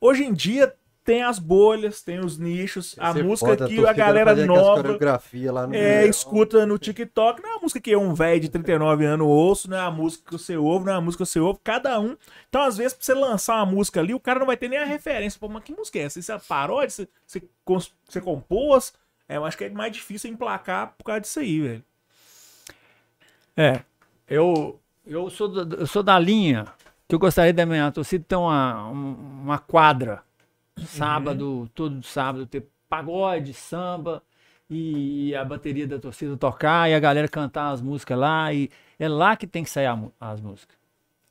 Hoje 0.00 0.24
em 0.24 0.32
dia, 0.32 0.74
tem 1.04 1.22
as 1.22 1.38
bolhas, 1.38 2.00
tem 2.02 2.20
os 2.20 2.38
nichos, 2.38 2.94
a 2.98 3.10
é 3.10 3.22
música 3.22 3.50
foda, 3.50 3.68
que 3.68 3.74
torcida 3.76 3.90
a 3.90 3.92
galera 3.92 4.46
nova 4.46 4.82
coreografia 4.82 5.52
lá 5.52 5.66
no 5.66 5.74
é, 5.74 5.98
meio. 5.98 6.10
escuta 6.10 6.64
no 6.64 6.78
TikTok. 6.78 7.42
Não 7.42 7.50
é 7.50 7.52
uma 7.54 7.62
música 7.62 7.80
que 7.80 7.96
um 7.96 8.14
velho 8.14 8.40
de 8.40 8.48
39 8.48 9.04
anos 9.04 9.26
ouço, 9.26 9.68
não 9.68 9.76
é 9.76 9.80
a 9.80 9.90
música 9.90 10.24
que 10.26 10.32
você 10.32 10.56
ouve, 10.56 10.86
não 10.86 10.92
é 10.92 10.96
a 10.96 11.00
música 11.00 11.24
que 11.24 11.30
você 11.30 11.40
ouve, 11.40 11.58
cada 11.64 11.98
um. 11.98 12.16
Então, 12.48 12.62
às 12.62 12.76
vezes, 12.76 12.94
pra 12.94 13.04
você 13.04 13.14
lançar 13.14 13.56
uma 13.56 13.66
música 13.66 14.00
ali, 14.00 14.14
o 14.14 14.20
cara 14.20 14.38
não 14.38 14.46
vai 14.46 14.56
ter 14.56 14.68
nem 14.68 14.78
a 14.78 14.84
referência. 14.84 15.40
Pô, 15.40 15.48
mas 15.48 15.64
que 15.64 15.74
música 15.74 15.98
é 15.98 16.02
essa? 16.02 16.20
Isso 16.20 16.30
é 16.30 16.38
paródia? 16.38 16.90
Você, 16.90 17.08
você, 17.26 17.42
você 18.08 18.20
compôs? 18.20 18.92
É, 19.28 19.36
eu 19.36 19.44
acho 19.44 19.56
que 19.58 19.64
é 19.64 19.70
mais 19.70 19.92
difícil 19.92 20.30
emplacar 20.30 20.94
por 20.96 21.04
causa 21.04 21.20
disso 21.20 21.40
aí, 21.40 21.60
velho. 21.60 21.84
É, 23.56 23.80
eu, 24.28 24.78
eu, 25.06 25.28
sou 25.30 25.48
da, 25.48 25.76
eu 25.76 25.86
sou 25.86 26.02
da 26.02 26.18
linha 26.18 26.66
que 27.08 27.14
eu 27.14 27.18
gostaria 27.18 27.52
da 27.52 27.66
minha 27.66 27.90
torcida 27.90 28.24
ter 28.26 28.36
uma, 28.36 28.88
um- 28.88 29.42
uma 29.42 29.58
quadra. 29.58 30.22
Sábado, 30.86 31.70
todo 31.74 32.02
sábado, 32.02 32.46
ter 32.46 32.66
pagode, 32.88 33.54
samba 33.54 34.22
e 34.68 35.34
a 35.34 35.44
bateria 35.44 35.86
da 35.86 35.98
torcida 35.98 36.36
tocar 36.36 36.90
e 36.90 36.94
a 36.94 37.00
galera 37.00 37.28
cantar 37.28 37.70
as 37.70 37.80
músicas 37.80 38.18
lá. 38.18 38.52
E 38.52 38.70
é 38.98 39.08
lá 39.08 39.36
que 39.36 39.46
tem 39.46 39.64
que 39.64 39.70
sair 39.70 39.86
a 39.86 39.98
as 40.20 40.40
músicas. 40.40 40.76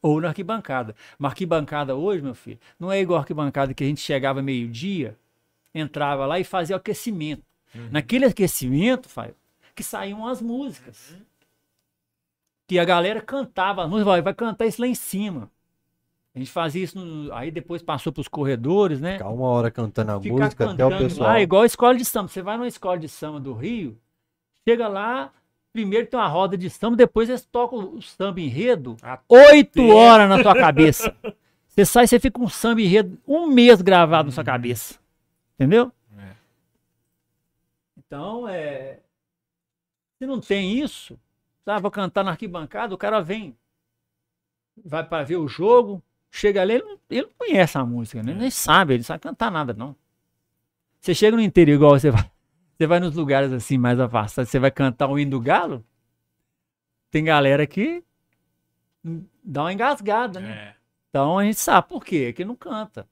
Ou 0.01 0.19
na 0.19 0.29
arquibancada. 0.29 0.95
Mas 1.17 1.31
arquibancada 1.31 1.95
hoje, 1.95 2.21
meu 2.23 2.33
filho, 2.33 2.59
não 2.79 2.91
é 2.91 2.99
igual 2.99 3.17
a 3.17 3.21
arquibancada 3.21 3.73
que 3.73 3.83
a 3.83 3.87
gente 3.87 4.01
chegava 4.01 4.41
meio-dia, 4.41 5.17
entrava 5.73 6.25
lá 6.25 6.39
e 6.39 6.43
fazia 6.43 6.75
o 6.75 6.79
aquecimento. 6.79 7.43
Naquele 7.89 8.25
aquecimento, 8.25 9.07
Fábio, 9.07 9.35
que 9.73 9.83
saíam 9.83 10.27
as 10.27 10.41
músicas 10.41 11.15
que 12.67 12.79
a 12.79 12.85
galera 12.85 13.21
cantava 13.21 13.83
as 13.83 13.89
músicas, 13.89 14.05
vai, 14.05 14.21
vai 14.21 14.33
cantar 14.33 14.65
isso 14.65 14.81
lá 14.81 14.87
em 14.87 14.95
cima. 14.95 15.51
A 16.33 16.39
gente 16.39 16.49
fazia 16.51 16.83
isso, 16.83 16.97
no- 16.97 17.33
aí 17.33 17.51
depois 17.51 17.81
passou 17.83 18.11
para 18.13 18.21
os 18.21 18.27
corredores, 18.27 19.01
né? 19.01 19.13
Ficar 19.17 19.29
uma 19.29 19.47
hora 19.47 19.69
cantando 19.69 20.11
a 20.13 20.21
Ficar 20.21 20.35
música 20.45 20.71
até 20.71 20.85
o 20.85 20.89
cantando 20.89 21.09
pessoal. 21.09 21.29
lá, 21.29 21.41
igual 21.41 21.63
a 21.63 21.65
escola 21.65 21.95
de 21.95 22.05
samba. 22.05 22.29
Você 22.29 22.41
vai 22.41 22.55
numa 22.57 22.67
escola 22.67 22.97
de 22.97 23.09
samba 23.09 23.39
do 23.39 23.53
Rio, 23.53 23.97
Chega 24.67 24.87
lá, 24.87 25.33
primeiro 25.73 26.05
tem 26.07 26.19
uma 26.19 26.27
roda 26.27 26.55
de 26.55 26.69
samba, 26.69 26.95
depois 26.95 27.27
eles 27.27 27.43
tocam 27.43 27.95
o 27.95 28.01
samba 28.01 28.39
enredo 28.39 28.95
oito 29.27 29.81
horas 29.87 30.29
na 30.29 30.41
sua 30.43 30.53
cabeça. 30.53 31.15
Você 31.67 31.83
sai, 31.85 32.05
você 32.05 32.19
fica 32.19 32.37
com 32.39 32.45
um 32.45 32.49
samba 32.49 32.79
enredo 32.81 33.17
um 33.27 33.47
mês 33.47 33.81
gravado 33.81 34.27
na 34.27 34.31
sua 34.31 34.43
cabeça. 34.43 34.99
Entendeu? 35.55 35.91
É. 36.17 36.35
Então, 37.97 38.47
é. 38.47 38.99
Se 40.19 40.25
não 40.27 40.39
tem 40.39 40.77
isso, 40.79 41.19
tá, 41.65 41.79
vou 41.79 41.89
cantar 41.89 42.23
na 42.23 42.31
arquibancada, 42.31 42.93
o 42.93 42.97
cara 42.97 43.19
vem, 43.21 43.55
vai 44.85 45.03
para 45.03 45.23
ver 45.23 45.37
o 45.37 45.47
jogo, 45.47 46.03
chega 46.31 46.61
ali, 46.61 46.73
ele 46.75 46.83
não, 46.83 46.97
ele 47.09 47.21
não 47.23 47.33
conhece 47.37 47.77
a 47.77 47.85
música, 47.85 48.23
né? 48.23 48.31
ele 48.31 48.39
nem 48.39 48.49
sabe, 48.49 48.93
ele 48.93 48.99
não 49.01 49.05
sabe 49.05 49.19
cantar 49.21 49.51
nada, 49.51 49.73
não. 49.73 49.95
Você 50.99 51.13
chega 51.13 51.35
no 51.35 51.43
interior, 51.43 51.75
igual 51.75 51.91
você 51.99 52.09
vai, 52.09 52.23
você 52.77 52.87
vai 52.87 52.99
nos 52.99 53.13
lugares 53.15 53.51
assim 53.51 53.77
mais 53.77 53.99
afastados, 53.99 54.49
você 54.49 54.57
vai 54.57 54.71
cantar 54.71 55.07
o 55.09 55.19
hino 55.19 55.31
do 55.31 55.39
galo, 55.41 55.85
tem 57.11 57.23
galera 57.23 57.67
que 57.67 58.03
dá 59.43 59.63
uma 59.63 59.73
engasgada, 59.73 60.39
né? 60.39 60.51
É. 60.51 60.75
Então 61.09 61.37
a 61.37 61.43
gente 61.43 61.59
sabe 61.59 61.87
por 61.89 62.05
quê, 62.05 62.31
que 62.31 62.41
ele 62.43 62.47
não 62.47 62.55
canta. 62.55 63.05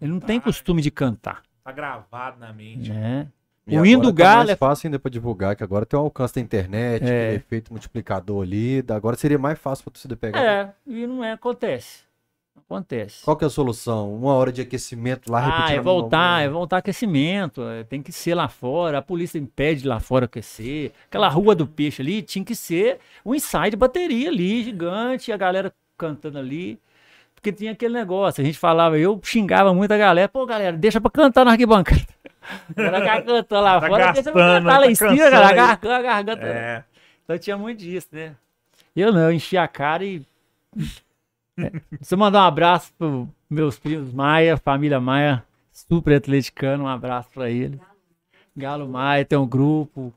Ele 0.00 0.10
não 0.10 0.18
tem 0.20 0.40
Tá. 0.40 0.44
costume 0.46 0.82
de 0.82 0.90
cantar, 0.90 1.42
Tá 1.62 1.70
gravado 1.70 2.40
na 2.40 2.52
mente. 2.52 2.90
né? 2.90 3.30
E 3.66 3.78
O 3.78 3.86
hino 3.86 4.00
agora 4.02 4.12
do 4.12 4.16
tá 4.18 4.24
Galo 4.24 4.36
mais 4.38 4.50
é- 4.50 4.56
fácil 4.56 4.86
ainda 4.88 4.98
pra 4.98 5.10
divulgar, 5.10 5.56
que 5.56 5.64
agora 5.64 5.86
tem 5.86 5.98
o 5.98 6.02
alcance 6.02 6.34
da 6.34 6.40
internet, 6.40 7.02
É. 7.02 7.22
aquele 7.22 7.36
efeito 7.36 7.72
multiplicador 7.72 8.42
ali. 8.42 8.84
Agora 8.90 9.16
seria 9.16 9.38
mais 9.38 9.58
fácil 9.58 9.84
pra 9.84 9.92
torcida 9.92 10.14
pegar. 10.16 10.38
É, 10.42 10.72
e 10.86 11.06
não 11.06 11.24
é, 11.24 11.32
acontece. 11.32 12.04
Acontece. 12.56 13.24
Qual 13.24 13.36
que 13.36 13.44
é 13.44 13.46
a 13.46 13.50
solução? 13.50 14.14
Uma 14.14 14.34
hora 14.34 14.52
de 14.52 14.60
aquecimento 14.62 15.30
lá, 15.30 15.38
Ah, 15.40 15.50
repetindo. 15.56 15.76
é 15.78 15.80
voltar, 15.80 16.42
é 16.44 16.48
voltar 16.48 16.76
aquecimento, 16.78 17.62
é, 17.62 17.84
tem 17.84 18.00
que 18.02 18.12
ser 18.12 18.34
lá 18.34 18.48
fora, 18.48 18.98
a 18.98 19.02
polícia 19.02 19.38
impede 19.38 19.86
lá 19.88 19.98
fora 19.98 20.26
aquecer. 20.26 20.92
Aquela 21.08 21.28
rua 21.28 21.54
do 21.54 21.66
peixe 21.66 22.00
ali 22.00 22.22
tinha 22.22 22.44
que 22.44 22.54
ser 22.54 22.98
um 23.24 23.34
ensaio 23.34 23.70
de 23.72 23.76
bateria 23.76 24.28
ali, 24.30 24.62
gigante, 24.62 25.32
a 25.32 25.36
galera 25.36 25.72
cantando 25.98 26.38
ali. 26.38 26.78
Porque 27.34 27.52
tinha 27.52 27.72
aquele 27.72 27.92
negócio, 27.94 28.40
a 28.40 28.44
gente 28.44 28.58
falava, 28.58 28.98
eu 28.98 29.20
xingava 29.22 29.74
muito 29.74 29.92
a 29.92 29.98
galera, 29.98 30.28
pô, 30.28 30.46
galera, 30.46 30.76
deixa 30.76 31.00
pra 31.00 31.10
cantar 31.10 31.44
na 31.44 31.50
arquibancada. 31.50 32.00
Ela 32.76 33.00
cantando 33.00 33.62
lá 33.62 33.80
Tá 33.80 33.86
fora, 33.88 34.04
gastando, 34.12 34.34
cantar 34.34 34.62
lá 34.62 34.80
tá 34.84 34.90
em 34.90 34.94
cima, 34.94 35.10
cansando 35.10 35.30
cara, 35.30 35.46
a 35.46 35.48
aí. 35.48 35.56
garganta, 35.56 35.96
a 35.96 36.02
garganta. 36.02 36.46
É. 36.46 36.84
Então 37.24 37.38
tinha 37.38 37.56
muito 37.56 37.78
disso, 37.78 38.08
né? 38.12 38.34
Eu 38.94 39.12
não, 39.12 39.20
eu 39.22 39.32
enchi 39.32 39.56
a 39.56 39.66
cara 39.66 40.04
e. 40.04 40.22
É. 41.58 41.70
Eu 42.10 42.18
mandar 42.18 42.42
um 42.42 42.46
abraço 42.46 42.92
pros 42.98 43.28
meus 43.48 43.78
primos 43.78 44.12
Maia, 44.12 44.56
família 44.56 45.00
Maia, 45.00 45.44
super 45.72 46.16
atleticano, 46.16 46.84
um 46.84 46.88
abraço 46.88 47.28
pra 47.32 47.48
ele. 47.48 47.80
Galo 48.56 48.88
Maia, 48.88 49.24
tem 49.24 49.38
um 49.38 49.46
grupo. 49.46 50.12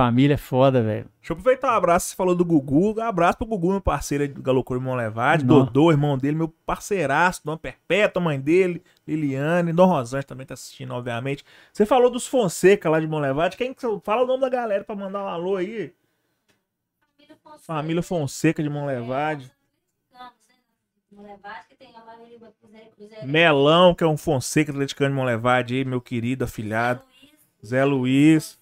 Família 0.00 0.32
é 0.32 0.38
foda, 0.38 0.82
velho. 0.82 1.10
Deixa 1.18 1.30
eu 1.30 1.34
aproveitar 1.34 1.74
o 1.74 1.76
abraço, 1.76 2.08
você 2.08 2.16
falou 2.16 2.34
do 2.34 2.42
Gugu. 2.42 2.98
Um 2.98 3.02
abraço 3.02 3.36
pro 3.36 3.46
Gugu, 3.46 3.72
meu 3.72 3.80
parceiro 3.82 4.24
aí 4.24 4.28
do 4.28 4.40
Galocura 4.40 4.80
Irmão 4.80 4.94
Levade. 4.94 5.44
Dodô, 5.44 5.90
irmão 5.90 6.16
dele, 6.16 6.38
meu 6.38 6.48
parceiraço, 6.48 7.42
Dona 7.44 7.58
Perpétua, 7.58 8.22
mãe 8.22 8.40
dele, 8.40 8.82
Liliane, 9.06 9.74
Dom 9.74 9.84
Rosante 9.84 10.26
também 10.26 10.46
tá 10.46 10.54
assistindo, 10.54 10.94
obviamente. 10.94 11.44
Você 11.70 11.84
falou 11.84 12.10
dos 12.10 12.26
Fonseca 12.26 12.88
lá 12.88 12.98
de 12.98 13.04
Irmão 13.04 13.20
Levade. 13.20 13.58
Quem 13.58 13.74
que 13.74 13.82
Fala 14.02 14.22
o 14.22 14.26
nome 14.26 14.40
da 14.40 14.48
galera 14.48 14.84
pra 14.84 14.96
mandar 14.96 15.22
um 15.22 15.28
alô 15.28 15.56
aí. 15.56 15.92
Família 17.18 17.36
Fonseca. 17.42 17.62
Família 17.66 18.02
Fonseca 18.02 18.62
de 18.62 18.68
Irmão 18.70 18.86
Levade. 18.86 19.52
Melão, 23.22 23.94
que 23.94 24.02
é 24.02 24.06
um 24.06 24.16
Fonseca 24.16 24.72
atleticano 24.72 25.10
de 25.10 25.12
Irmão 25.12 25.26
Levade 25.26 25.74
aí, 25.74 25.84
meu 25.84 26.00
querido 26.00 26.44
afilhado. 26.44 27.02
Zé 27.02 27.04
Luiz. 27.26 27.66
Zé 27.66 27.84
Luiz, 27.84 28.59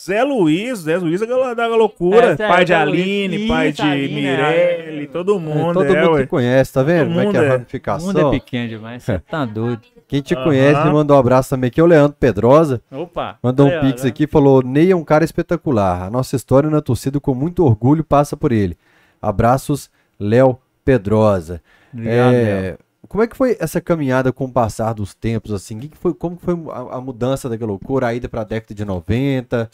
Zé 0.00 0.22
Luiz 0.22 0.86
é 0.86 1.26
galo- 1.26 1.54
da 1.54 1.66
loucura. 1.66 2.26
É, 2.28 2.36
Zé- 2.36 2.46
pai 2.48 2.64
de 2.64 2.72
Zé 2.72 2.84
Luiz. 2.84 3.00
Aline, 3.02 3.48
pai 3.48 3.72
de 3.72 3.82
Aline, 3.82 4.14
Mirelle, 4.14 5.02
é. 5.04 5.06
todo 5.08 5.34
É, 5.36 5.38
mundo. 5.40 5.74
todo 5.74 5.84
é, 5.96 6.04
mundo 6.06 6.18
te 6.20 6.26
conhece, 6.28 6.72
tá 6.72 6.82
vendo? 6.84 7.08
Todo 7.08 7.14
Como 7.16 7.20
é 7.20 7.30
que 7.32 7.36
é 7.36 7.40
mundo 7.40 7.42
a 7.42 7.44
é. 7.44 7.48
O 7.48 7.52
ramificação? 7.52 8.06
mundo 8.06 8.20
é 8.20 8.30
pequeno 8.30 8.68
demais, 8.68 9.02
você 9.02 9.18
tá 9.18 9.44
doido. 9.46 9.82
Quem 10.06 10.22
te 10.22 10.34
Aham. 10.34 10.44
conhece 10.44 10.84
me 10.84 10.90
mandou 10.92 11.16
um 11.16 11.20
abraço 11.20 11.50
também 11.50 11.68
aqui, 11.68 11.80
é 11.80 11.82
o 11.82 11.86
Leandro 11.86 12.16
Pedrosa. 12.18 12.80
Opa! 12.92 13.38
Mandou 13.42 13.66
um 13.66 13.80
pix 13.80 14.04
né? 14.04 14.08
aqui, 14.08 14.26
falou: 14.26 14.62
Ney 14.62 14.90
é 14.92 14.96
um 14.96 15.04
cara 15.04 15.24
espetacular. 15.24 16.04
A 16.04 16.10
nossa 16.10 16.36
história 16.36 16.70
na 16.70 16.80
torcida, 16.80 17.18
com 17.20 17.34
muito 17.34 17.64
orgulho, 17.64 18.04
passa 18.04 18.36
por 18.36 18.52
ele. 18.52 18.78
Abraços, 19.20 19.90
Léo 20.18 20.56
Pedrosa. 20.84 21.60
Obrigado, 21.92 22.34
É, 22.34 22.60
Léo. 22.62 22.78
como 23.08 23.22
é 23.22 23.26
que 23.26 23.36
foi 23.36 23.56
essa 23.60 23.80
caminhada 23.80 24.32
com 24.32 24.44
o 24.44 24.52
passar 24.52 24.94
dos 24.94 25.12
tempos, 25.12 25.52
assim? 25.52 25.78
Que 25.78 25.88
que 25.88 25.96
foi, 25.98 26.14
como 26.14 26.36
que 26.36 26.44
foi 26.44 26.54
a, 26.70 26.96
a 26.96 27.00
mudança 27.00 27.48
daquela 27.48 27.70
loucura, 27.72 28.06
a 28.06 28.14
ida 28.14 28.28
pra 28.28 28.44
década 28.44 28.72
de 28.74 28.84
90? 28.84 29.68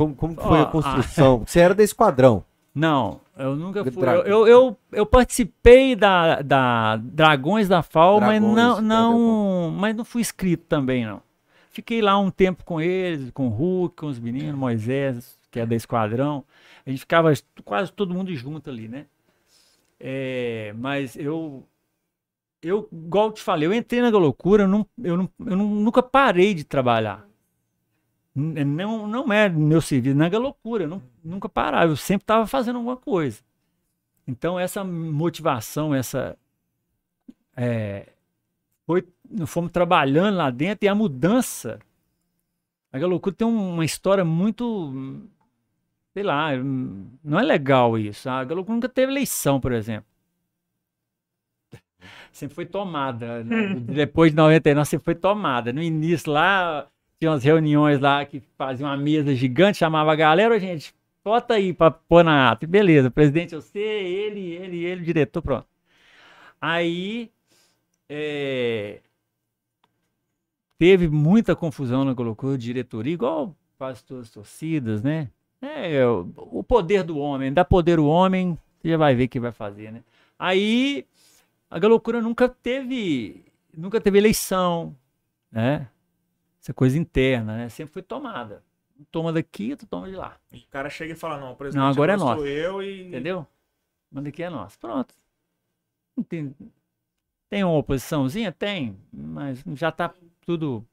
Como, 0.00 0.14
como 0.14 0.34
foi 0.34 0.62
a 0.62 0.64
construção? 0.64 1.42
Você 1.46 1.60
era 1.60 1.74
da 1.74 1.82
Esquadrão. 1.82 2.42
Não, 2.74 3.20
eu 3.36 3.54
nunca 3.54 3.84
fui. 3.84 4.02
Eu, 4.08 4.22
eu, 4.24 4.48
eu, 4.48 4.76
eu 4.92 5.04
participei 5.04 5.94
da, 5.94 6.40
da 6.40 6.96
Dragões 6.96 7.68
da 7.68 7.82
FAO, 7.82 8.18
mas 8.18 8.40
Dragões, 8.40 8.56
não, 8.56 8.76
tá, 8.76 8.82
não, 8.82 9.70
mas 9.76 9.94
não 9.94 10.04
fui 10.04 10.22
inscrito 10.22 10.64
também, 10.66 11.04
não. 11.04 11.20
Fiquei 11.70 12.00
lá 12.00 12.18
um 12.18 12.30
tempo 12.30 12.64
com 12.64 12.80
eles, 12.80 13.30
com 13.32 13.48
o 13.48 13.50
Hulk, 13.50 13.96
com 13.96 14.06
os 14.06 14.18
meninos, 14.18 14.54
Moisés, 14.54 15.38
que 15.50 15.60
é 15.60 15.66
da 15.66 15.74
Esquadrão. 15.74 16.44
A 16.86 16.88
gente 16.88 17.00
ficava 17.00 17.30
quase 17.62 17.92
todo 17.92 18.14
mundo 18.14 18.34
junto 18.34 18.70
ali, 18.70 18.88
né? 18.88 19.04
É, 19.98 20.72
mas 20.78 21.14
eu, 21.14 21.62
eu, 22.62 22.88
igual 22.90 23.32
te 23.32 23.42
falei, 23.42 23.68
eu 23.68 23.74
entrei 23.74 24.00
na 24.00 24.08
loucura, 24.08 24.62
eu, 24.62 24.68
não, 24.68 24.86
eu, 25.02 25.16
não, 25.18 25.30
eu 25.46 25.56
não- 25.56 25.68
nunca 25.68 26.02
parei 26.02 26.54
de 26.54 26.64
trabalhar. 26.64 27.28
Não, 28.34 29.06
não 29.08 29.32
é 29.32 29.48
meu 29.48 29.80
serviço, 29.80 30.16
não 30.16 30.24
é 30.24 30.30
loucura, 30.30 30.86
não, 30.86 31.02
nunca 31.22 31.48
parava, 31.48 31.90
eu 31.92 31.96
sempre 31.96 32.22
estava 32.22 32.46
fazendo 32.46 32.76
alguma 32.76 32.96
coisa. 32.96 33.42
Então, 34.26 34.58
essa 34.58 34.84
motivação, 34.84 35.92
essa. 35.94 36.38
é, 37.56 38.08
foi, 38.86 39.06
fomos 39.46 39.72
trabalhando 39.72 40.36
lá 40.36 40.50
dentro 40.50 40.84
e 40.84 40.88
a 40.88 40.94
mudança. 40.94 41.80
A 42.92 42.98
loucura 42.98 43.34
tem 43.34 43.46
um- 43.46 43.74
uma 43.74 43.84
história 43.84 44.24
muito. 44.24 44.92
Sei 46.12 46.22
lá, 46.24 46.52
hum, 46.54 47.08
não 47.22 47.38
é 47.38 47.42
legal 47.42 47.96
isso. 47.98 48.28
A 48.28 48.42
Galocura 48.44 48.74
nunca 48.74 48.88
teve 48.88 49.12
eleição, 49.12 49.60
por 49.60 49.72
exemplo. 49.72 50.06
Sempre 52.32 52.54
foi 52.54 52.66
tomada. 52.66 53.42
né? 53.44 53.74
Depois 53.74 54.30
de 54.32 54.36
99, 54.36 54.86
sempre 54.88 55.04
foi 55.04 55.14
tomada. 55.14 55.72
No 55.72 55.82
início 55.82 56.32
lá, 56.32 56.88
tinha 57.20 57.30
umas 57.30 57.44
reuniões 57.44 58.00
lá 58.00 58.24
que 58.24 58.40
faziam 58.56 58.88
uma 58.88 58.96
mesa 58.96 59.34
gigante, 59.34 59.78
chamava 59.78 60.10
a 60.10 60.16
galera, 60.16 60.54
"Ô, 60.56 60.58
gente, 60.58 60.94
bota 61.22 61.54
aí 61.54 61.72
pra 61.74 61.90
pôr 61.90 62.24
na 62.24 62.50
ata. 62.50 62.66
Beleza, 62.66 63.10
presidente 63.10 63.54
eu 63.54 63.60
sei, 63.60 63.82
ele, 64.06 64.40
ele, 64.52 64.84
ele, 64.84 65.04
diretor, 65.04 65.42
pronto. 65.42 65.66
Aí 66.58 67.30
é, 68.08 69.00
teve 70.78 71.08
muita 71.08 71.54
confusão 71.54 72.04
na 72.06 72.14
colocou 72.14 72.56
diretoria, 72.56 73.12
igual 73.12 73.54
quase 73.76 74.02
todas 74.02 74.24
as 74.28 74.30
torcidas, 74.30 75.02
né? 75.02 75.28
É, 75.60 76.06
o, 76.06 76.64
poder 76.64 77.02
do 77.02 77.18
homem, 77.18 77.52
dá 77.52 77.64
poder 77.66 78.00
o 78.00 78.06
homem, 78.06 78.56
você 78.80 78.88
já 78.88 78.96
vai 78.96 79.14
ver 79.14 79.24
o 79.24 79.28
que 79.28 79.38
vai 79.38 79.52
fazer, 79.52 79.92
né? 79.92 80.02
Aí 80.38 81.06
a 81.70 81.78
Galocura 81.78 82.22
nunca 82.22 82.48
teve, 82.48 83.44
nunca 83.76 84.00
teve 84.00 84.16
eleição, 84.16 84.96
né? 85.52 85.86
Essa 86.62 86.74
coisa 86.74 86.98
interna, 86.98 87.56
né? 87.56 87.68
Sempre 87.68 87.92
foi 87.92 88.02
tomada. 88.02 88.62
Toma 89.10 89.32
daqui, 89.32 89.74
tu 89.76 89.86
toma 89.86 90.08
de 90.08 90.16
lá. 90.16 90.36
O 90.52 90.70
cara 90.70 90.90
chega 90.90 91.14
e 91.14 91.16
fala, 91.16 91.38
não, 91.38 91.54
presidente 91.54 91.82
Não, 91.82 91.88
agora 91.88 92.12
é 92.12 92.18
sou 92.18 92.26
nosso. 92.26 92.46
eu 92.46 92.82
e... 92.82 93.08
Entendeu? 93.08 93.46
Manda 94.10 94.28
aqui 94.28 94.42
é 94.42 94.50
nosso. 94.50 94.78
Pronto. 94.78 95.14
Tem, 96.28 96.54
tem 97.48 97.64
uma 97.64 97.78
oposiçãozinha? 97.78 98.52
Tem, 98.52 98.96
mas 99.10 99.62
já 99.74 99.90
tá 99.90 100.12
tudo. 100.44 100.84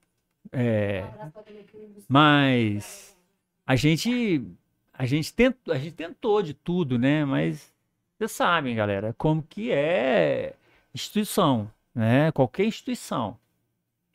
é, 0.52 1.04
mas 2.08 3.18
a 3.66 3.76
gente 3.76 4.42
a 4.94 5.06
gente 5.06 5.34
tentou, 5.34 5.74
a 5.74 5.78
gente 5.78 5.94
tentou 5.94 6.42
de 6.42 6.54
tudo, 6.54 6.98
né? 6.98 7.24
Mas 7.26 7.72
vocês 8.18 8.32
sabem, 8.32 8.76
galera, 8.76 9.14
como 9.18 9.44
que 9.44 9.72
é 9.72 10.56
instituição, 10.94 11.72
né? 11.94 12.32
Qualquer 12.32 12.66
instituição. 12.66 13.38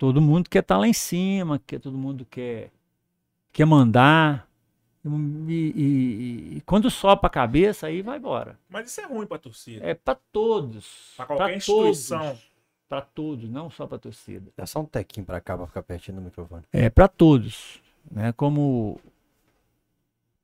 Todo 0.02 0.20
mundo 0.20 0.50
quer 0.50 0.58
estar 0.64 0.76
lá 0.78 0.88
em 0.88 0.92
cima, 0.92 1.62
quer 1.64 1.78
todo 1.78 1.96
mundo 1.96 2.26
quer 2.28 2.72
quer 3.52 3.64
mandar. 3.64 4.48
E, 5.04 5.72
e- 5.76 6.56
e 6.56 6.60
quando 6.62 6.90
sopa 6.90 7.28
a 7.28 7.30
cabeça, 7.30 7.86
aí 7.86 8.02
vai 8.02 8.18
embora. 8.18 8.58
Mas 8.68 8.90
isso 8.90 9.00
é 9.00 9.04
ruim 9.06 9.26
pra 9.28 9.38
torcida. 9.38 9.86
É 9.86 9.94
para 9.94 10.16
todos. 10.32 11.12
Pra 11.16 11.24
qualquer 11.26 11.44
pra 11.44 11.54
instituição. 11.56 12.36
Para 12.88 13.00
todos, 13.00 13.48
não 13.48 13.70
só 13.70 13.86
para 13.86 13.96
torcida. 13.96 14.50
Dá 14.56 14.66
só 14.66 14.80
um 14.80 14.84
tequinho 14.86 15.24
pra 15.24 15.40
cá 15.40 15.56
pra 15.56 15.68
ficar 15.68 15.84
pertinho 15.84 16.16
do 16.16 16.22
microfone. 16.24 16.64
É 16.72 16.90
para 16.90 17.06
todos, 17.06 17.80
né? 18.10 18.32
Como 18.32 18.98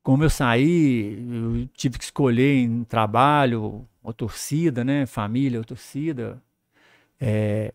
como 0.05 0.23
eu 0.23 0.31
saí, 0.31 1.19
eu 1.19 1.67
tive 1.75 1.99
que 1.99 2.05
escolher 2.05 2.59
em 2.63 2.85
trabalho 2.85 3.85
ou 4.05 4.13
torcida, 4.13 4.85
né? 4.85 5.05
Família 5.05 5.59
ou 5.59 5.65
torcida. 5.65 6.41
É, 7.21 7.75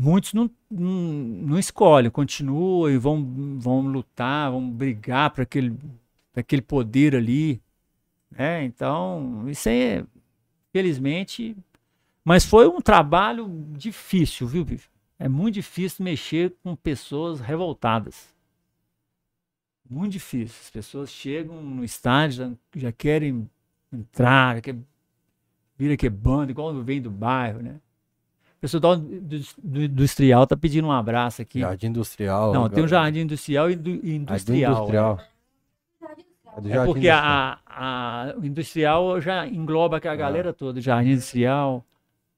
muitos 0.00 0.32
não, 0.32 0.50
não, 0.70 0.90
não 0.90 1.58
escolhem, 1.58 2.10
continuam 2.10 2.90
e 2.90 2.96
vão, 2.96 3.58
vão 3.58 3.82
lutar, 3.82 4.50
vão 4.50 4.70
brigar 4.70 5.30
para 5.30 5.42
aquele, 5.42 5.76
aquele 6.34 6.62
poder 6.62 7.14
ali. 7.14 7.60
Né? 8.30 8.64
Então, 8.64 9.44
isso 9.48 9.68
é, 9.68 10.02
felizmente. 10.72 11.54
Mas 12.24 12.46
foi 12.46 12.66
um 12.66 12.80
trabalho 12.80 13.46
difícil, 13.76 14.46
viu, 14.46 14.64
Vivi? 14.64 14.84
É 15.18 15.28
muito 15.28 15.56
difícil 15.56 16.02
mexer 16.02 16.54
com 16.62 16.74
pessoas 16.74 17.40
revoltadas. 17.40 18.34
Muito 19.88 20.12
difícil. 20.12 20.56
As 20.62 20.70
pessoas 20.70 21.10
chegam 21.10 21.62
no 21.62 21.84
estádio, 21.84 22.36
já, 22.36 22.80
já 22.80 22.92
querem 22.92 23.46
entrar, 23.92 24.56
já 24.56 24.62
quer, 24.62 24.76
vira 25.76 25.94
que 25.94 26.06
é 26.06 26.10
banda, 26.10 26.52
igual 26.52 26.72
vem 26.82 27.02
do 27.02 27.10
bairro, 27.10 27.60
né? 27.60 27.80
O 28.60 28.68
pessoal 28.68 28.94
do, 28.94 29.40
do, 29.64 29.82
industrial 29.84 30.46
tá 30.46 30.54
pedindo 30.54 30.86
um 30.86 30.92
abraço 30.92 31.40
aqui. 31.40 31.60
Jardim 31.60 31.86
Industrial. 31.86 32.52
Não, 32.52 32.68
tem 32.68 32.84
um 32.84 32.88
jardim 32.88 33.20
industrial 33.20 33.70
e 33.70 33.74
do, 33.74 33.88
e 33.88 34.16
industrial. 34.16 34.72
industrial. 34.74 35.20
É, 36.66 36.76
é 36.76 36.84
porque 36.84 37.08
a, 37.08 37.58
a, 37.64 38.34
o 38.36 38.44
industrial 38.44 39.18
já 39.18 39.46
engloba 39.46 39.96
a 39.96 40.14
galera 40.14 40.52
toda, 40.52 40.78
jardim 40.78 41.12
industrial. 41.12 41.82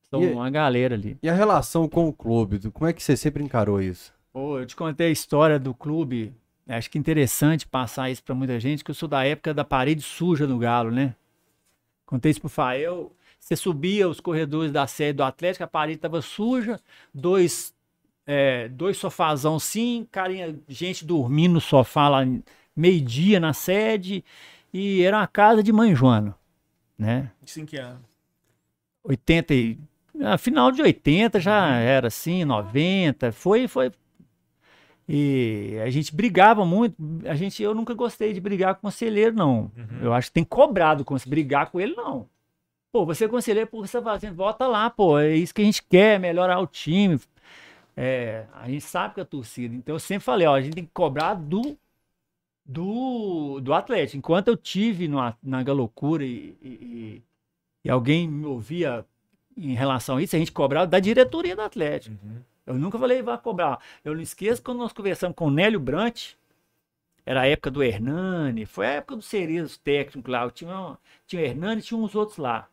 São 0.09 0.23
e, 0.23 0.31
uma 0.31 0.49
galera 0.49 0.95
ali. 0.95 1.19
E 1.21 1.29
a 1.29 1.35
relação 1.35 1.89
com 1.89 2.07
o 2.07 2.13
clube? 2.13 2.71
Como 2.71 2.89
é 2.89 2.93
que 2.93 3.03
você 3.03 3.17
sempre 3.17 3.43
encarou 3.43 3.83
isso? 3.83 4.15
Pô, 4.33 4.61
eu 4.61 4.67
te 4.67 4.77
contei 4.77 5.09
a 5.09 5.11
história 5.11 5.59
do 5.59 5.75
clube. 5.75 6.33
Acho 6.69 6.89
que 6.89 6.99
é 6.99 7.01
interessante 7.01 7.67
passar 7.67 8.11
isso 8.11 8.23
para 8.23 8.33
muita 8.33 8.61
gente, 8.61 8.85
que 8.85 8.93
eu 8.93 8.95
sou 8.95 9.09
da 9.09 9.25
época 9.25 9.53
da 9.53 9.65
parede 9.65 10.03
suja 10.03 10.47
no 10.47 10.57
Galo, 10.57 10.93
né? 10.93 11.17
Contei 12.07 12.31
isso 12.31 12.41
pro 12.41 12.49
Fael. 12.49 13.11
Você 13.43 13.57
subia 13.57 14.09
os 14.09 14.21
corredores 14.21 14.71
da 14.71 14.87
sede 14.87 15.15
do 15.15 15.25
Atlético, 15.25 15.65
a 15.65 15.67
parede 15.67 15.97
estava 15.97 16.23
suja, 16.23 16.79
dois, 17.13 17.75
é, 18.25 18.69
dois 18.69 18.97
sofazão 18.97 19.59
sim, 19.59 20.07
carinha, 20.13 20.57
gente 20.69 21.05
dormindo 21.05 21.55
no 21.55 21.61
sofá 21.61 22.09
lá 22.09 22.21
meio-dia 22.75 23.41
na 23.41 23.53
sede, 23.53 24.25
e 24.73 25.03
era 25.03 25.19
uma 25.19 25.27
casa 25.27 25.61
de 25.61 25.73
mãe 25.73 25.93
Joana, 25.93 26.37
né? 26.97 27.33
Isso 27.45 27.61
em 27.61 27.67
que 27.67 27.77
ano? 27.79 28.01
80 29.03 29.55
e... 29.55 29.79
Ah, 30.21 30.39
final 30.39 30.71
de 30.71 30.81
80 30.81 31.41
já 31.41 31.67
uhum. 31.67 31.75
era 31.75 32.07
assim, 32.07 32.45
90, 32.45 33.33
foi, 33.33 33.67
foi... 33.67 33.91
E 35.09 35.81
a 35.83 35.91
gente 35.91 36.15
brigava 36.15 36.65
muito, 36.65 36.95
a 37.27 37.35
gente, 37.35 37.61
eu 37.61 37.75
nunca 37.75 37.93
gostei 37.93 38.33
de 38.33 38.41
brigar 38.41 38.77
com 38.77 38.79
o 38.79 38.83
conselheiro, 38.83 39.35
não. 39.35 39.73
Uhum. 39.77 39.99
Eu 40.01 40.15
acho 40.15 40.29
que 40.29 40.35
tem 40.35 40.45
cobrado 40.45 41.05
com 41.05 41.17
brigar 41.27 41.73
com 41.73 41.81
ele, 41.81 41.97
não. 41.97 42.31
Pô, 42.93 43.07
você 43.07 43.25
é 43.25 43.29
conselheiro, 43.29 43.69
por 43.69 43.87
você 43.89 44.03
fala 44.03 44.17
assim, 44.17 44.31
volta 44.31 44.67
lá, 44.67 44.91
pô, 44.91 45.19
é 45.19 45.35
isso 45.35 45.55
que 45.55 45.63
a 45.63 45.65
gente 45.65 45.83
quer, 45.83 46.21
melhorar 46.21 46.61
o 46.61 46.67
time. 46.67 47.19
É, 47.97 48.45
a 48.53 48.69
gente 48.69 48.83
sabe 48.83 49.15
que 49.15 49.21
é 49.21 49.25
torcida. 49.25 49.75
Então 49.75 49.95
eu 49.95 49.99
sempre 49.99 50.25
falei, 50.25 50.47
ó, 50.47 50.55
a 50.55 50.61
gente 50.61 50.75
tem 50.75 50.85
que 50.85 50.91
cobrar 50.93 51.35
do 51.35 51.77
do, 52.65 53.61
do 53.61 53.75
Atlético. 53.75 54.19
Enquanto 54.19 54.49
eu 54.49 54.57
tive 54.57 55.09
no, 55.09 55.19
na 55.43 55.63
Galocura 55.63 56.25
e, 56.25 56.57
e, 56.63 57.23
e, 57.85 57.91
alguém 57.91 58.29
me 58.29 58.47
ouvia 58.47 59.05
em 59.57 59.75
relação 59.75 60.17
a 60.17 60.23
isso, 60.23 60.37
a 60.37 60.39
gente 60.39 60.53
cobrava 60.53 60.87
da 60.87 61.01
diretoria 61.01 61.57
do 61.57 61.63
Atlético. 61.63 62.17
Uhum. 62.25 62.43
Eu 62.67 62.75
nunca 62.75 62.99
falei, 62.99 63.23
vai 63.23 63.37
cobrar. 63.39 63.81
Eu 64.05 64.15
não 64.15 64.23
esqueço 64.23 64.63
quando 64.63 64.79
nós 64.79 64.93
conversamos 64.93 65.37
com 65.37 65.47
o 65.47 65.51
Nélio 65.51 65.81
Brant, 65.81 66.35
era 67.27 67.43
a 67.43 67.47
época 67.47 67.71
do 67.71 67.83
Hernani, 67.83 68.67
foi 68.67 68.87
a 68.87 68.91
época 68.91 69.17
do 69.17 69.23
Cerezo 69.23 69.79
técnico 69.81 70.31
lá. 70.31 70.49
Tinha, 70.51 70.99
tinha 71.27 71.43
o 71.43 71.45
Hernani 71.45 71.81
e 71.81 71.85
tinha 71.85 71.99
uns 71.99 72.15
outros 72.15 72.39
lá. 72.39 72.69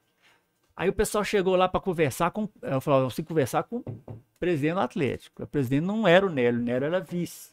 Aí 0.80 0.88
o 0.88 0.93
pessoal 0.93 1.26
chegou 1.26 1.57
lá 1.57 1.68
para 1.68 1.81
conversar 1.81 2.31
com. 2.31 2.47
Eu 2.61 2.80
falava, 2.80 3.03
você 3.03 3.22
conversar 3.22 3.64
com 3.64 3.80
o 3.80 4.18
presidente 4.39 4.76
do 4.76 4.80
Atlético. 4.80 5.43
O 5.43 5.47
presidente 5.47 5.84
não 5.84 6.07
era 6.07 6.26
o 6.26 6.30
Nélio, 6.30 6.61
o 6.61 6.64
Nélio 6.64 6.85
era 6.85 7.01
vice. 7.01 7.51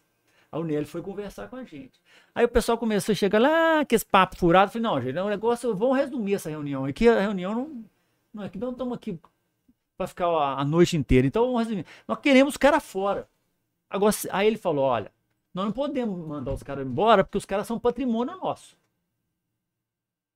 Aí 0.53 0.61
o 0.61 0.63
Nélio 0.63 0.87
foi 0.87 1.03
conversar 1.03 1.49
com 1.49 1.57
a 1.57 1.65
gente. 1.65 2.01
Aí 2.33 2.45
o 2.45 2.49
pessoal 2.49 2.79
começou 2.79 3.13
a 3.13 3.17
chegar 3.17 3.41
lá, 3.41 3.85
que 3.85 3.97
esse 3.97 4.07
papo 4.07 4.37
furado. 4.37 4.69
Eu 4.69 4.73
falei, 4.75 4.83
não, 4.85 5.01
gente, 5.03 5.19
é 5.19 5.23
um 5.25 5.29
negócio, 5.29 5.75
vamos 5.75 5.97
resumir 5.97 6.35
essa 6.35 6.49
reunião. 6.49 6.85
Aqui 6.85 7.09
a 7.09 7.21
reunião 7.21 7.53
não. 7.53 7.85
Não 8.33 8.45
é 8.45 8.49
que 8.49 8.59
não 8.59 8.71
estamos 8.71 8.95
aqui 8.95 9.19
para 9.97 10.07
ficar 10.07 10.29
a, 10.29 10.61
a, 10.61 10.65
noite 10.65 10.97
inteira. 10.97 11.27
Então 11.27 11.47
vamos 11.47 11.65
resumir. 11.65 11.85
Nós 12.07 12.21
queremos 12.21 12.55
os 12.55 12.57
caras 12.57 12.85
fora. 12.85 13.29
Agora, 13.91 14.15
aí 14.31 14.47
ele 14.47 14.57
falou: 14.57 14.85
olha, 14.85 15.11
nós 15.53 15.65
não 15.65 15.73
podemos 15.73 16.17
mandar 16.25 16.53
os 16.53 16.63
caras 16.63 16.87
embora 16.87 17.25
porque 17.25 17.39
os 17.39 17.45
caras 17.45 17.67
são 17.67 17.77
patrimônio 17.77 18.37
nosso. 18.37 18.77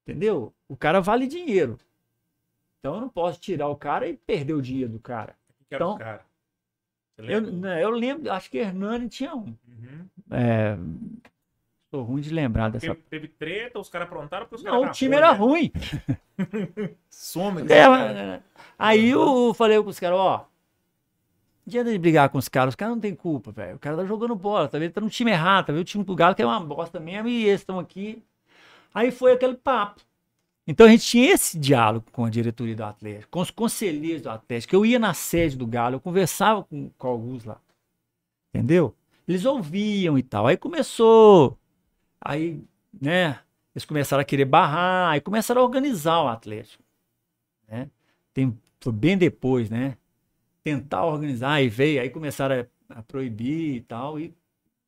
Entendeu? 0.03 0.53
O 0.69 0.77
cara 0.77 1.01
vale 1.01 1.29
dinheiro. 1.29 1.79
Então 2.81 2.95
eu 2.95 3.01
não 3.03 3.09
posso 3.09 3.39
tirar 3.39 3.69
o 3.69 3.77
cara 3.77 4.09
e 4.09 4.17
perder 4.17 4.55
o 4.55 4.63
dinheiro 4.63 4.91
do 4.91 4.99
cara. 4.99 5.37
Que 5.69 5.77
então, 5.77 5.99
cara? 5.99 6.25
Eu, 7.19 7.43
né, 7.43 7.85
eu 7.85 7.91
lembro, 7.91 8.33
acho 8.33 8.51
que 8.51 8.57
Hernani 8.57 9.07
tinha 9.07 9.35
um. 9.35 9.55
Uhum. 9.69 10.09
É, 10.31 10.79
tô 11.91 12.01
ruim 12.03 12.23
de 12.23 12.31
lembrar 12.31 12.71
dessa. 12.71 12.87
Teve, 12.87 13.01
teve 13.11 13.29
treta, 13.29 13.79
os 13.79 13.91
caras 13.91 14.09
aprontaram 14.09 14.47
porque 14.47 14.57
os 14.57 14.63
Não, 14.63 14.83
o 14.83 14.91
time 14.91 15.15
era 15.15 15.33
né? 15.33 15.39
ruim. 15.39 15.71
Some. 17.11 17.63
É, 17.71 17.83
é, 17.83 18.43
aí 18.79 19.11
eu 19.11 19.53
falei 19.53 19.83
com 19.83 19.91
os 19.91 20.01
caras, 20.01 20.19
ó. 20.19 20.47
Adianta 21.67 21.93
de 21.93 21.99
brigar 21.99 22.31
com 22.31 22.39
os 22.39 22.49
caras, 22.49 22.73
os 22.73 22.77
caras 22.77 22.95
não 22.95 23.01
tem 23.01 23.15
culpa, 23.15 23.53
velho. 23.53 23.77
O 23.77 23.79
cara 23.79 23.99
tá 23.99 24.05
jogando 24.07 24.35
bola, 24.35 24.67
tá 24.67 24.79
vendo? 24.79 24.93
Tá 24.93 25.01
no 25.03 25.11
time 25.11 25.31
errado, 25.31 25.67
tá 25.67 25.73
vendo? 25.75 25.83
O 25.83 25.85
time 25.85 26.03
do 26.03 26.17
Galo 26.17 26.35
que 26.35 26.43
é 26.43 26.47
uma 26.47 26.59
bosta 26.59 26.99
mesmo 26.99 27.29
e 27.29 27.45
eles 27.47 27.61
estão 27.61 27.79
aqui. 27.79 28.25
Aí 28.95 29.11
foi 29.11 29.33
aquele 29.33 29.55
papo. 29.55 30.01
Então 30.67 30.87
a 30.87 30.91
gente 30.91 31.05
tinha 31.05 31.33
esse 31.33 31.59
diálogo 31.59 32.07
com 32.13 32.25
a 32.25 32.31
diretoria 32.31 32.77
do 32.77 32.85
Atlético, 32.85 33.31
com 33.31 33.41
os 33.41 33.51
conselheiros 33.51 34.23
do 34.23 34.31
Atlético. 34.31 34.75
Eu 34.75 34.87
ia 34.87 34.99
na 34.99 35.15
sede 35.15 35.57
do 35.57 35.67
Galo, 35.67 35.97
eu 35.97 36.01
conversava 36.01 36.63
com, 36.65 36.91
com 36.91 37.09
alguns 37.09 37.45
lá. 37.45 37.61
Entendeu? 38.55 38.95
Eles 39.27 39.45
ouviam 39.45 40.19
e 40.19 40.23
tal. 40.23 40.47
Aí 40.47 40.57
começou. 40.57 41.59
Aí, 42.21 42.63
né? 43.01 43.41
Eles 43.75 43.85
começaram 43.85 44.21
a 44.21 44.25
querer 44.25 44.45
barrar, 44.45 45.11
aí 45.11 45.21
começaram 45.21 45.63
a 45.63 45.65
organizar 45.65 46.23
o 46.23 46.29
Atlético. 46.29 46.83
Né? 47.69 47.89
Tem, 48.35 48.57
foi 48.81 48.93
bem 48.93 49.17
depois, 49.17 49.71
né? 49.71 49.97
Tentar 50.63 51.05
organizar, 51.05 51.63
e 51.63 51.69
veio, 51.69 52.01
aí 52.01 52.11
começaram 52.11 52.67
a, 52.91 52.99
a 52.99 53.03
proibir 53.03 53.77
e 53.77 53.81
tal. 53.81 54.19
E 54.19 54.35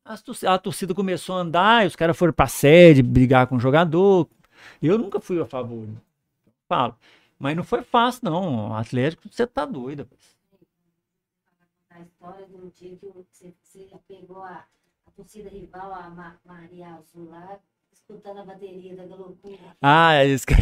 a, 0.03 0.15
a 0.53 0.57
torcida 0.57 0.93
começou 0.93 1.37
a 1.37 1.39
andar, 1.39 1.85
e 1.85 1.87
os 1.87 1.95
caras 1.95 2.17
foram 2.17 2.33
pra 2.33 2.47
sede 2.47 3.01
brigar 3.01 3.47
com 3.47 3.55
o 3.55 3.59
jogador, 3.59 4.27
eu 4.81 4.97
nunca 4.97 5.19
fui 5.19 5.41
a 5.41 5.45
favor. 5.45 5.87
Falo. 6.67 6.95
Mas 7.39 7.55
não 7.55 7.63
foi 7.63 7.83
fácil, 7.83 8.21
não. 8.23 8.69
O 8.69 8.73
Atlético, 8.73 9.27
você 9.29 9.45
tá 9.45 9.65
doido. 9.65 10.07
A 11.89 11.99
história 11.99 12.47
do 12.47 12.71
dia 12.71 12.95
que 12.95 13.05
você, 13.07 13.53
você 13.61 13.87
pegou 14.07 14.41
a, 14.43 14.65
a 15.05 15.11
torcida 15.15 15.49
rival, 15.49 15.93
a 15.93 16.09
Ma 16.09 16.35
Maria 16.45 16.95
Azul 16.95 17.29
lá, 17.29 17.59
escutando 17.91 18.39
a 18.39 18.45
bateria 18.45 18.95
da 18.95 19.03
loucura. 19.03 19.75
Ah, 19.81 20.13
é 20.15 20.27
isso 20.27 20.47
que... 20.47 20.53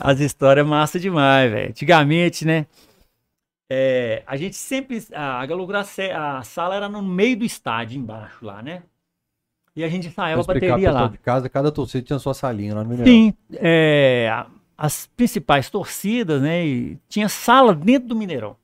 As 0.00 0.20
histórias 0.20 0.66
massa 0.66 1.00
demais, 1.00 1.50
velho. 1.50 1.70
Antigamente, 1.70 2.44
né? 2.44 2.66
É, 3.68 4.22
a 4.26 4.36
gente 4.36 4.56
sempre. 4.56 5.04
A, 5.12 5.42
a, 5.42 6.38
a 6.38 6.42
sala 6.44 6.76
era 6.76 6.88
no 6.88 7.02
meio 7.02 7.38
do 7.38 7.44
estádio, 7.44 7.98
embaixo 7.98 8.44
lá, 8.44 8.62
né? 8.62 8.84
E 9.76 9.82
a 9.82 9.88
gente 9.88 10.08
ensaiava 10.08 10.40
a 10.40 10.44
bateria 10.44 10.92
lá. 10.92 11.08
De 11.08 11.18
casa, 11.18 11.48
cada 11.48 11.72
torcida 11.72 12.04
tinha 12.04 12.18
sua 12.18 12.34
salinha 12.34 12.74
lá 12.74 12.84
no 12.84 12.90
Mineirão. 12.90 13.12
Sim, 13.12 13.34
é, 13.54 14.46
as 14.78 15.06
principais 15.08 15.68
torcidas, 15.68 16.40
né? 16.40 16.64
E 16.64 16.98
tinha 17.08 17.28
sala 17.28 17.74
dentro 17.74 18.08
do 18.10 18.16
Mineirão. 18.16 18.56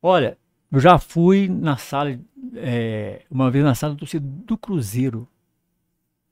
Olha, 0.00 0.38
eu 0.70 0.80
já 0.80 0.98
fui 0.98 1.48
na 1.48 1.76
sala, 1.76 2.18
é, 2.56 3.22
uma 3.30 3.50
vez 3.50 3.64
na 3.64 3.74
sala 3.74 3.92
da 3.92 3.98
torcida 3.98 4.26
do 4.26 4.56
Cruzeiro. 4.56 5.28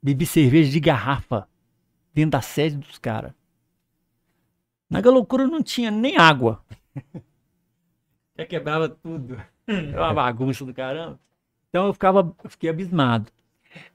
Bebi 0.01 0.25
cerveja 0.25 0.71
de 0.71 0.79
garrafa 0.79 1.47
dentro 2.11 2.31
da 2.31 2.41
sede 2.41 2.77
dos 2.77 2.97
caras. 2.97 3.33
Na 4.89 4.99
loucura 4.99 5.45
não 5.45 5.61
tinha 5.61 5.91
nem 5.91 6.17
água. 6.17 6.59
Já 8.37 8.45
quebrava 8.45 8.89
tudo. 8.89 9.39
Era 9.67 10.05
uma 10.05 10.13
bagunça 10.13 10.65
do 10.65 10.73
caramba. 10.73 11.19
Então 11.69 11.85
eu 11.85 11.93
ficava, 11.93 12.35
eu 12.43 12.49
fiquei 12.49 12.69
abismado. 12.69 13.31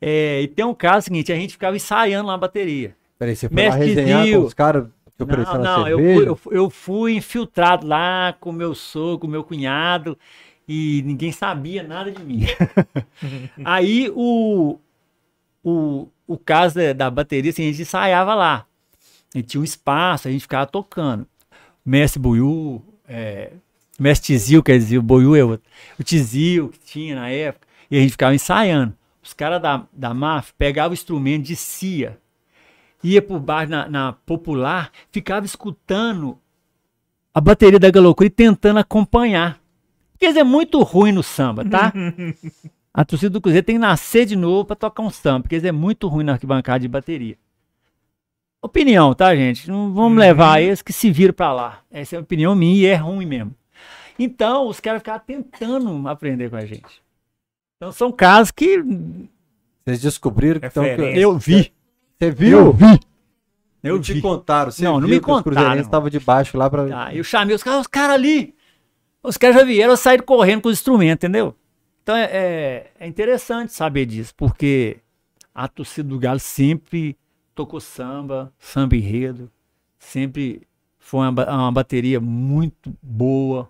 É, 0.00 0.42
e 0.42 0.48
tem 0.48 0.64
um 0.64 0.74
caso 0.74 1.06
seguinte, 1.06 1.32
a 1.32 1.36
gente 1.36 1.52
ficava 1.52 1.76
ensaiando 1.76 2.28
lá 2.28 2.34
a 2.34 2.38
bateria. 2.38 2.94
Peraí, 3.18 3.34
você 3.34 3.48
foi 3.48 3.56
Mestre 3.56 3.80
lá 3.80 3.86
resenhar 3.86 4.30
com 4.30 4.44
os 4.44 4.54
caras 4.54 4.86
não, 5.18 5.62
não, 5.62 5.88
eu 5.88 5.98
fui, 5.98 6.28
eu, 6.28 6.40
eu 6.52 6.70
fui, 6.70 7.16
infiltrado 7.16 7.86
lá 7.86 8.36
com 8.38 8.52
meu 8.52 8.74
sogro, 8.74 9.20
com 9.20 9.26
meu 9.26 9.42
cunhado, 9.42 10.18
e 10.68 11.02
ninguém 11.06 11.32
sabia 11.32 11.82
nada 11.82 12.12
de 12.12 12.22
mim. 12.22 12.42
Aí 13.64 14.12
o, 14.14 14.78
o, 15.64 16.08
o 16.26 16.36
caso 16.36 16.78
da 16.94 17.10
bateria, 17.10 17.50
assim, 17.50 17.62
a 17.62 17.70
gente 17.70 17.82
ensaiava 17.82 18.34
lá. 18.34 18.66
A 19.34 19.38
gente 19.38 19.48
tinha 19.48 19.60
um 19.60 19.64
espaço, 19.64 20.28
a 20.28 20.30
gente 20.30 20.42
ficava 20.42 20.66
tocando. 20.66 21.26
Mestre 21.84 22.20
Buiu, 22.20 22.82
é, 23.08 23.52
Mestre 23.98 24.34
Tizil, 24.34 24.62
quer 24.62 24.76
dizer, 24.76 24.98
o 24.98 25.02
Buiu 25.02 25.34
é 25.34 25.42
o, 25.42 25.58
o 25.98 26.02
Tizil 26.04 26.68
que 26.68 26.78
tinha 26.80 27.14
na 27.14 27.30
época, 27.30 27.66
e 27.90 27.96
a 27.96 28.00
gente 28.00 28.10
ficava 28.10 28.34
ensaiando. 28.34 28.92
Os 29.26 29.32
caras 29.32 29.60
da, 29.60 29.84
da 29.92 30.14
MAF 30.14 30.52
pegavam 30.56 30.92
o 30.92 30.94
instrumento, 30.94 31.48
descia, 31.48 32.16
ia 33.02 33.20
por 33.20 33.40
baixo 33.40 33.72
na, 33.72 33.88
na 33.88 34.12
popular, 34.12 34.92
ficava 35.10 35.44
escutando 35.44 36.38
a 37.34 37.40
bateria 37.40 37.80
da 37.80 37.90
Galocura 37.90 38.28
e 38.28 38.30
tentando 38.30 38.78
acompanhar. 38.78 39.60
Porque 40.12 40.26
eles 40.26 40.36
é 40.36 40.44
muito 40.44 40.80
ruim 40.84 41.10
no 41.10 41.24
samba, 41.24 41.64
tá? 41.64 41.92
A 42.94 43.04
torcida 43.04 43.30
do 43.30 43.40
Cruzeiro 43.40 43.66
tem 43.66 43.74
que 43.74 43.80
nascer 43.80 44.26
de 44.26 44.36
novo 44.36 44.64
pra 44.64 44.76
tocar 44.76 45.02
um 45.02 45.10
samba, 45.10 45.40
porque 45.40 45.56
eles 45.56 45.64
é 45.64 45.72
muito 45.72 46.06
ruim 46.06 46.24
na 46.24 46.34
arquibancada 46.34 46.78
de 46.78 46.88
bateria. 46.88 47.36
Opinião, 48.62 49.12
tá, 49.12 49.34
gente? 49.34 49.68
Não 49.68 49.92
vamos 49.92 50.18
levar 50.18 50.62
eles 50.62 50.82
que 50.82 50.92
se 50.92 51.10
viram 51.10 51.34
pra 51.34 51.52
lá. 51.52 51.80
Essa 51.90 52.14
é 52.14 52.18
a 52.18 52.22
opinião 52.22 52.54
minha 52.54 52.74
e 52.74 52.86
é 52.86 52.94
ruim 52.94 53.26
mesmo. 53.26 53.54
Então, 54.16 54.68
os 54.68 54.78
caras 54.78 55.00
ficaram 55.00 55.22
tentando 55.26 56.08
aprender 56.08 56.48
com 56.48 56.56
a 56.56 56.64
gente. 56.64 57.04
Então, 57.76 57.92
são 57.92 58.10
casos 58.10 58.50
que 58.50 58.78
Vocês 59.84 60.00
descobriram 60.00 60.60
que 60.60 60.66
estão. 60.66 60.84
Eu 60.84 61.38
vi. 61.38 61.72
Você 62.18 62.30
viu? 62.30 62.72
vi. 62.72 62.98
Eu 63.82 63.96
Eu 63.96 64.00
te 64.00 64.14
vi. 64.14 64.20
contaram. 64.22 64.70
Você 64.70 64.82
Não, 64.84 64.98
não 64.98 65.08
me 65.08 65.14
que 65.16 65.20
os 65.20 65.26
contaram. 65.26 65.42
cruzeirenses 65.44 65.86
estavam 65.86 66.08
debaixo 66.10 66.56
lá 66.56 66.68
pra. 66.70 66.88
Tá, 66.88 67.14
eu 67.14 67.22
chamei 67.22 67.54
os 67.54 67.62
caras, 67.62 67.80
os 67.82 67.86
caras 67.86 68.14
ali. 68.14 68.54
Os 69.22 69.36
caras 69.36 69.56
já 69.56 69.64
vieram 69.64 69.96
sair 69.96 70.22
correndo 70.22 70.62
com 70.62 70.68
os 70.68 70.78
instrumentos, 70.78 71.24
entendeu? 71.24 71.54
Então 72.02 72.16
é, 72.16 72.24
é, 72.32 72.90
é 73.00 73.06
interessante 73.06 73.72
saber 73.72 74.06
disso, 74.06 74.32
porque 74.36 74.98
a 75.54 75.66
torcida 75.66 76.08
do 76.08 76.18
Galo 76.18 76.38
sempre 76.38 77.16
tocou 77.54 77.80
samba, 77.80 78.52
samba 78.58 78.94
enredo, 78.94 79.50
sempre 79.98 80.62
foi 80.98 81.28
uma, 81.28 81.50
uma 81.52 81.72
bateria 81.72 82.20
muito 82.20 82.94
boa 83.02 83.68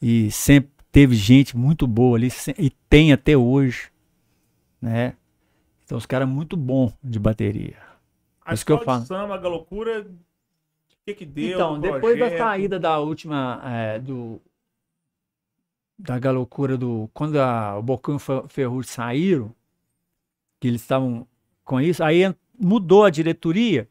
e 0.00 0.30
sempre 0.30 0.70
teve 0.96 1.14
gente 1.14 1.54
muito 1.54 1.86
boa 1.86 2.16
ali 2.16 2.28
e 2.58 2.70
tem 2.88 3.12
até 3.12 3.36
hoje, 3.36 3.90
né? 4.80 5.14
Então 5.84 5.98
os 5.98 6.06
caras 6.06 6.26
muito 6.26 6.56
bom 6.56 6.90
de 7.04 7.18
bateria. 7.18 7.76
A 8.42 8.54
Isso 8.54 8.64
que 8.64 8.72
eu 8.72 8.78
falo. 8.78 9.04
samba, 9.04 9.34
a 9.34 9.46
loucura, 9.46 10.00
o 10.00 10.96
que 11.04 11.12
que 11.12 11.26
deu? 11.26 11.52
Então, 11.56 11.78
depois 11.78 12.18
da 12.18 12.38
saída 12.38 12.80
da 12.80 12.98
última, 12.98 13.60
é, 13.62 13.98
do 13.98 14.40
da 15.98 16.18
galocura 16.18 16.78
do 16.78 17.10
quando 17.12 17.38
a, 17.38 17.78
o 17.78 17.82
Bocão 17.82 18.16
e 18.16 18.48
Ferrugem 18.48 18.90
saíram, 18.90 19.54
que 20.58 20.66
eles 20.66 20.80
estavam 20.80 21.26
com 21.62 21.78
isso, 21.78 22.02
aí 22.02 22.34
mudou 22.58 23.04
a 23.04 23.10
diretoria, 23.10 23.86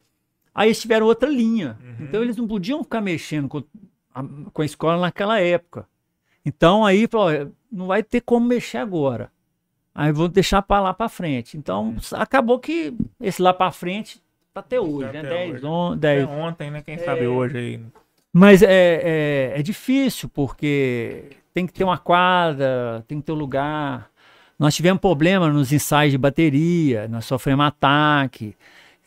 aí 0.52 0.70
eles 0.70 0.80
tiveram 0.80 1.06
outra 1.06 1.30
linha. 1.30 1.78
Uhum. 1.80 2.04
Então 2.04 2.20
eles 2.20 2.36
não 2.36 2.48
podiam 2.48 2.82
ficar 2.82 3.00
mexendo 3.00 3.48
com 3.48 3.62
a, 4.12 4.24
com 4.52 4.62
a 4.62 4.64
escola 4.64 5.00
naquela 5.00 5.38
época. 5.38 5.88
Então 6.46 6.86
aí 6.86 7.08
falou, 7.08 7.26
"Olha, 7.26 7.50
não 7.70 7.88
vai 7.88 8.02
ter 8.04 8.20
como 8.20 8.46
mexer 8.46 8.78
agora. 8.78 9.30
Aí 9.92 10.12
vou 10.12 10.28
deixar 10.28 10.62
para 10.62 10.80
lá 10.80 10.94
para 10.94 11.08
frente. 11.08 11.56
Então 11.58 11.88
Uhum. 11.88 11.96
acabou 12.12 12.58
que 12.60 12.94
esse 13.20 13.42
lá 13.42 13.52
para 13.52 13.72
frente 13.72 14.22
tá 14.54 14.60
até 14.60 14.80
hoje, 14.80 15.10
né? 15.12 15.18
até 15.18 15.28
10, 15.28 15.54
hoje. 15.54 15.66
11, 15.66 15.96
É 15.96 15.98
10, 16.00 16.28
ontem, 16.30 16.70
né? 16.70 16.82
Quem 16.82 16.94
É. 16.94 16.98
sabe 16.98 17.26
hoje 17.26 17.56
aí. 17.58 17.80
mas 18.32 18.62
é, 18.62 18.68
é, 19.52 19.52
é 19.58 19.62
difícil, 19.62 20.28
porque 20.28 21.24
tem 21.54 21.66
que 21.66 21.72
ter 21.72 21.84
uma 21.84 21.96
quadra, 21.98 23.02
tem 23.08 23.18
que 23.18 23.24
ter 23.26 23.32
um 23.32 23.36
lugar. 23.36 24.10
Nós 24.58 24.74
tivemos 24.74 25.00
problema 25.00 25.48
nos 25.48 25.72
ensaios 25.72 26.12
de 26.12 26.18
bateria, 26.18 27.08
nós 27.08 27.24
sofremos 27.24 27.64
ataque. 27.66 28.54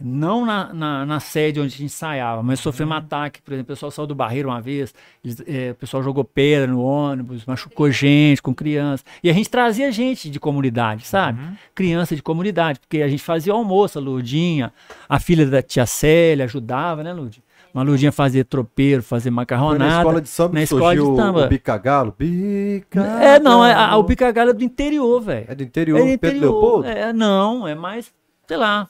Não 0.02 0.46
na, 0.46 0.74
na, 0.74 1.06
na 1.06 1.20
sede 1.20 1.60
onde 1.60 1.68
a 1.68 1.72
gente 1.72 1.84
ensaiava, 1.84 2.42
mas 2.42 2.62
sofremos 2.62 2.96
ataque. 2.96 3.42
Por 3.42 3.52
exemplo, 3.54 3.74
o 3.74 3.76
pessoal 3.76 3.92
saiu 3.92 4.08
do 4.08 4.16
barreiro 4.16 4.48
uma 4.48 4.62
vez, 4.62 4.94
eles, 5.22 5.44
é, 5.46 5.72
o 5.72 5.76
pessoal 5.76 6.02
jogou 6.02 6.24
pedra 6.24 6.68
no 6.68 6.82
ônibus, 6.82 7.46
machucou 7.46 7.92
gente 7.92 8.42
com 8.42 8.56
criança. 8.56 9.04
E 9.22 9.30
a 9.30 9.34
gente 9.34 9.50
trazia 9.50 9.92
gente 9.92 10.30
de 10.30 10.40
comunidade, 10.40 11.06
sabe? 11.06 11.42
Uhum. 11.42 11.54
Criança 11.76 12.16
de 12.16 12.24
comunidade, 12.24 12.80
porque 12.80 13.02
a 13.02 13.10
gente 13.10 13.22
fazia 13.22 13.52
almoço, 13.52 14.00
a 14.00 14.02
Lurdinha, 14.02 14.72
a 15.10 15.20
filha 15.20 15.46
da 15.46 15.62
tia 15.62 15.86
Célia 15.86 16.46
ajudava, 16.46 17.04
né, 17.04 17.12
Lurdinha? 17.12 17.44
Uma 17.74 17.84
Lurdinha 17.84 18.12
fazia 18.12 18.46
tropeiro, 18.46 19.04
fazia 19.04 19.30
Foi 19.30 19.36
macarronada. 19.36 19.80
na 19.86 19.98
escola 19.98 20.22
de 20.22 20.30
samba 20.30 20.54
na 20.54 20.64
escola 20.64 20.96
de 20.96 21.02
samba. 21.02 21.46
o 21.46 21.48
Bicagalo. 21.50 22.16
Bicagalo. 22.18 23.22
É, 23.22 23.38
não, 23.38 23.66
é, 23.66 23.74
a, 23.74 23.98
o 23.98 24.04
Bicagalo 24.04 24.52
é 24.52 24.54
do 24.54 24.64
interior, 24.64 25.22
velho. 25.22 25.46
É 25.50 25.54
do 25.54 25.62
interior, 25.64 25.98
É 25.98 26.00
do 26.00 26.06
Pedro 26.20 26.38
interior. 26.38 26.52
Leopoldo? 26.54 26.88
É, 26.88 27.12
não, 27.12 27.68
é 27.68 27.76
mais, 27.76 28.12
sei 28.48 28.56
lá. 28.58 28.90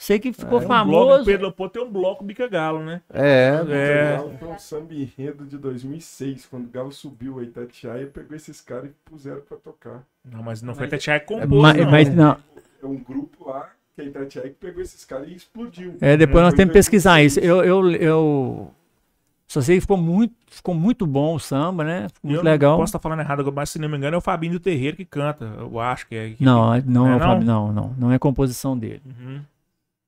Sei 0.00 0.20
que 0.20 0.32
ficou 0.32 0.46
um 0.46 0.50
bloco, 0.60 0.66
famoso. 0.68 1.22
o 1.22 1.24
Pedro 1.24 1.42
Leopoldo 1.46 1.72
tem 1.72 1.82
um 1.82 1.90
bloco 1.90 2.22
bica 2.24 2.46
galo, 2.46 2.84
né? 2.84 3.00
É, 3.12 3.60
É. 3.68 4.16
Galo 4.16 4.32
foi 4.38 4.48
um 4.48 4.58
samba 4.58 4.94
enredo 4.94 5.44
de 5.44 5.58
2006, 5.58 6.46
quando 6.46 6.66
o 6.66 6.70
Galo 6.70 6.92
subiu 6.92 7.40
a 7.40 7.42
Itatiaia, 7.42 8.06
pegou 8.06 8.36
esses 8.36 8.60
caras 8.60 8.90
e 8.90 8.94
puseram 9.04 9.40
pra 9.40 9.56
tocar. 9.56 10.04
Não, 10.24 10.40
mas 10.40 10.62
não 10.62 10.72
foi 10.72 10.84
Mas- 10.84 10.90
Tatiaia 10.92 11.18
que 11.18 11.34
É, 11.34 11.40
compôs, 11.40 11.60
mas, 11.60 11.76
não. 11.76 11.90
mas 11.90 12.14
não, 12.14 12.36
É 12.80 12.86
um 12.86 12.96
grupo 12.96 13.48
lá, 13.50 13.70
que 13.96 14.00
é 14.02 14.04
a 14.04 14.06
Itatiaia, 14.06 14.48
que 14.50 14.54
pegou 14.54 14.80
esses 14.80 15.04
caras 15.04 15.26
e 15.28 15.34
explodiu. 15.34 15.96
é, 16.00 16.16
depois 16.16 16.44
nós 16.44 16.54
temos 16.54 16.70
que 16.70 16.78
pesquisar 16.78 17.14
2006. 17.14 17.36
isso. 17.36 17.40
Eu, 17.44 17.64
eu, 17.64 17.90
eu 17.96 18.70
só 19.48 19.60
sei 19.60 19.78
que 19.78 19.80
ficou 19.80 19.96
muito, 19.96 20.32
ficou 20.48 20.76
muito 20.76 21.08
bom 21.08 21.34
o 21.34 21.40
samba, 21.40 21.82
né? 21.82 22.06
Ficou 22.14 22.30
muito 22.30 22.40
eu 22.40 22.44
legal. 22.44 22.70
Não 22.74 22.78
posso 22.78 22.90
estar 22.90 23.00
falando 23.00 23.18
errado 23.18 23.40
agora, 23.40 23.56
mas 23.56 23.70
se 23.70 23.80
não 23.80 23.88
me 23.88 23.96
engano 23.96 24.14
é 24.14 24.18
o 24.18 24.20
Fabinho 24.20 24.52
do 24.52 24.60
Terreiro 24.60 24.96
que 24.96 25.04
canta. 25.04 25.44
Eu 25.58 25.80
acho 25.80 26.06
que 26.06 26.14
é. 26.14 26.30
que- 26.30 26.44
Não, 26.44 26.66
não, 26.86 27.08
É, 27.08 27.10
é 27.10 27.16
o 27.16 27.18
não? 27.18 27.18
Fábio, 27.18 27.44
não, 27.46 27.72
não, 27.72 27.94
não 27.98 28.12
é 28.12 28.18
composição 28.20 28.78
dele. 28.78 29.02
Uhum. 29.04 29.40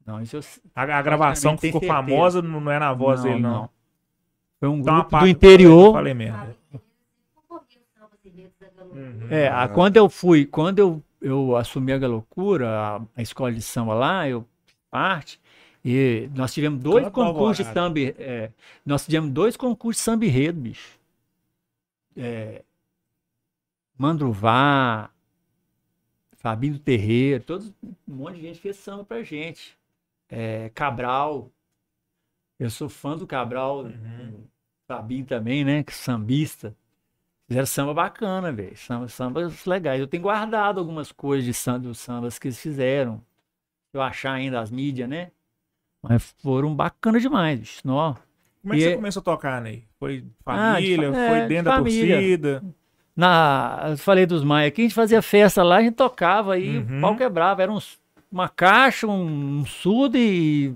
Não, 0.06 0.20
isso 0.22 0.36
eu, 0.36 0.40
A, 0.74 0.82
a 0.82 1.02
gravação 1.02 1.54
que 1.56 1.62
ficou 1.62 1.80
certeza. 1.80 1.92
famosa 2.02 2.42
não 2.42 2.60
não 2.60 2.72
é 2.72 2.78
na 2.78 2.92
voz 2.92 3.22
dele, 3.22 3.40
não. 3.40 3.68
Foi 4.58 4.68
um 4.68 4.78
Então, 4.80 4.94
grupo 4.94 5.18
do 5.18 5.26
interior. 5.28 5.92
Falei 5.92 6.14
merda. 6.14 6.56
Uhum. 8.92 9.28
É, 9.30 9.48
a- 9.48 9.68
quando 9.68 9.96
eu 9.96 10.08
fui, 10.08 10.44
quando 10.44 10.78
eu, 10.78 11.02
eu 11.20 11.56
assumi 11.56 11.92
a 11.92 11.98
Galocura, 11.98 12.68
a, 12.68 13.02
a 13.16 13.22
escola 13.22 13.52
de 13.52 13.62
samba 13.62 13.94
lá, 13.94 14.28
eu 14.28 14.44
fiz 14.66 14.74
parte, 14.90 15.40
e 15.84 16.28
nós 16.34 16.52
tivemos 16.52 16.80
dois 16.82 17.08
concursos 17.10 17.66
de 17.66 17.72
samba, 17.72 18.00
é, 18.00 18.50
nós 18.84 19.04
tivemos 19.04 19.30
dois 19.30 19.56
concursos 19.56 20.00
de 20.00 20.04
samba 20.04 20.24
enredo, 20.26 20.60
bicho. 20.60 20.98
É, 22.16 22.62
Mandruvá, 23.96 25.10
Fabinho 26.38 26.74
do 26.74 26.78
Terreiro, 26.80 27.44
todos, 27.44 27.72
um 27.82 27.94
monte 28.08 28.36
de 28.36 28.42
gente 28.42 28.60
fez 28.60 28.76
samba 28.76 29.04
pra 29.04 29.22
gente. 29.22 29.78
É, 30.30 30.70
Cabral, 30.74 31.50
eu 32.58 32.70
sou 32.70 32.88
fã 32.88 33.16
do 33.16 33.26
Cabral, 33.26 33.80
Uhum. 33.84 34.44
Fabinho 34.86 35.24
também, 35.24 35.64
né, 35.64 35.82
que 35.82 35.94
sambista. 35.94 36.74
Fizeram 37.46 37.66
samba 37.66 37.94
bacana, 37.94 38.52
velho. 38.52 38.76
Samba, 38.76 39.08
sambas 39.08 39.64
legais. 39.64 40.00
Eu 40.00 40.06
tenho 40.06 40.22
guardado 40.22 40.78
algumas 40.78 41.10
coisas 41.12 41.44
de 41.44 41.54
samba, 41.54 41.80
dos 41.80 41.98
sambas 41.98 42.38
que 42.38 42.48
eles 42.48 42.60
fizeram. 42.60 43.18
Se 43.90 43.96
Eu 43.96 44.02
achar 44.02 44.32
ainda 44.32 44.60
as 44.60 44.70
mídias, 44.70 45.08
né? 45.08 45.30
Mas 46.02 46.34
foram 46.42 46.74
bacanas 46.74 47.22
demais, 47.22 47.58
bicho. 47.58 47.80
Nó. 47.84 48.14
Como 48.62 48.74
é 48.74 48.76
que 48.76 48.82
E 48.82 48.84
você 48.84 48.92
é- 48.92 48.96
começou 48.96 49.20
a 49.20 49.24
tocar, 49.24 49.60
Ney? 49.60 49.84
Foi 49.98 50.24
Ah, 50.46 50.80
de 50.80 50.86
família? 50.96 51.12
fa- 51.12 51.18
é, 51.18 51.28
foi 51.28 51.40
de 51.42 51.48
dentro 51.48 51.64
da 51.64 51.76
família. 51.76 52.14
torcida? 52.16 52.64
Na, 53.16 53.86
eu 53.90 53.98
falei 53.98 54.26
dos 54.26 54.42
Maia 54.44 54.68
aqui, 54.68 54.82
a 54.82 54.84
gente 54.84 54.94
fazia 54.94 55.20
festa 55.22 55.62
lá, 55.62 55.76
a 55.76 55.82
gente 55.82 55.94
tocava 55.94 56.54
aí, 56.54 56.78
Uhum. 56.78 56.98
o 56.98 57.00
pau 57.00 57.16
quebrava. 57.16 57.62
Era 57.62 57.70
uns, 57.72 57.99
uma 58.30 58.48
caixa, 58.48 59.06
um, 59.06 59.60
um 59.60 59.66
sudo 59.66 60.16
e 60.16 60.74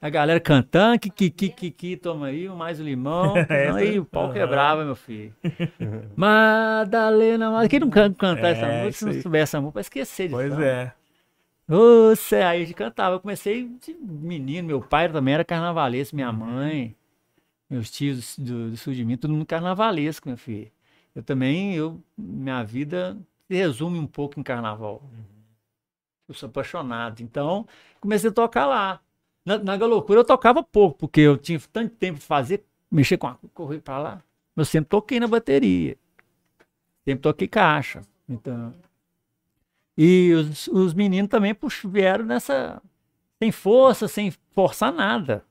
a 0.00 0.10
galera 0.10 0.40
cantando, 0.40 0.98
que, 0.98 1.10
que, 1.10 1.30
que, 1.30 1.48
que, 1.48 1.70
que, 1.70 1.96
toma 1.96 2.26
aí, 2.26 2.48
mais 2.48 2.80
um 2.80 2.84
limão. 2.84 3.36
Essa- 3.50 3.78
aí 3.78 3.98
o 3.98 4.04
pau 4.04 4.24
Aham. 4.24 4.34
quebrava, 4.34 4.84
meu 4.84 4.96
filho. 4.96 5.32
Madalena, 6.16 7.50
mas 7.50 7.68
quem 7.68 7.80
não 7.80 7.90
canta, 7.90 8.16
cantar 8.18 8.48
essa 8.48 8.66
É, 8.66 8.68
música, 8.68 8.88
isso 8.90 8.98
se 8.98 9.04
não 9.16 9.22
souber 9.22 9.42
essa 9.42 9.60
música, 9.60 9.74
vai 9.74 9.80
esquecer 9.82 10.28
disso. 10.28 10.40
Pois 10.40 10.52
é. 10.60 10.94
Você, 11.66 12.36
aí 12.36 12.62
a 12.62 12.64
gente 12.64 12.74
cantava. 12.74 13.16
Eu 13.16 13.20
comecei 13.20 13.68
de 13.68 13.94
menino, 13.94 14.68
meu 14.68 14.80
pai 14.82 15.10
também 15.10 15.34
era 15.34 15.44
carnavalesco, 15.44 16.14
minha 16.14 16.30
mãe, 16.32 16.94
meus 17.70 17.90
tios 17.90 18.38
do, 18.38 18.70
do 18.70 18.76
sul 18.76 18.92
de 18.94 19.04
mim, 19.04 19.16
todo 19.16 19.32
mundo 19.32 19.46
carnavalesco, 19.46 20.28
meu 20.28 20.38
filho. 20.38 20.70
Eu 21.14 21.22
também, 21.22 21.74
eu, 21.74 22.00
minha 22.16 22.62
vida 22.64 23.16
resume 23.48 23.98
um 23.98 24.06
pouco 24.06 24.38
em 24.38 24.42
carnaval. 24.42 25.02
Eu 26.28 26.34
sou 26.34 26.48
apaixonado. 26.48 27.20
Então, 27.22 27.66
comecei 28.00 28.30
a 28.30 28.32
tocar 28.32 28.66
lá. 28.66 29.00
Na, 29.44 29.58
na 29.58 29.76
eu 29.76 30.24
tocava 30.24 30.62
pouco, 30.62 30.98
porque 30.98 31.20
eu 31.20 31.36
tinha 31.36 31.60
tanto 31.72 31.94
tempo 31.96 32.18
de 32.18 32.24
fazer, 32.24 32.64
mexer 32.90 33.18
com 33.18 33.26
a 33.26 33.36
correr 33.52 33.80
pra 33.80 33.98
lá. 33.98 34.22
Eu 34.56 34.64
sempre 34.64 34.88
toquei 34.88 35.20
na 35.20 35.26
bateria. 35.26 35.96
Sempre 37.04 37.22
toquei 37.22 37.48
caixa. 37.48 38.00
Então. 38.28 38.74
E 39.96 40.32
os, 40.32 40.66
os 40.68 40.94
meninos 40.94 41.28
também 41.28 41.54
puxa, 41.54 41.86
vieram 41.86 42.24
nessa. 42.24 42.80
Sem 43.42 43.52
força, 43.52 44.08
sem 44.08 44.32
forçar 44.52 44.92
nada. 44.92 45.44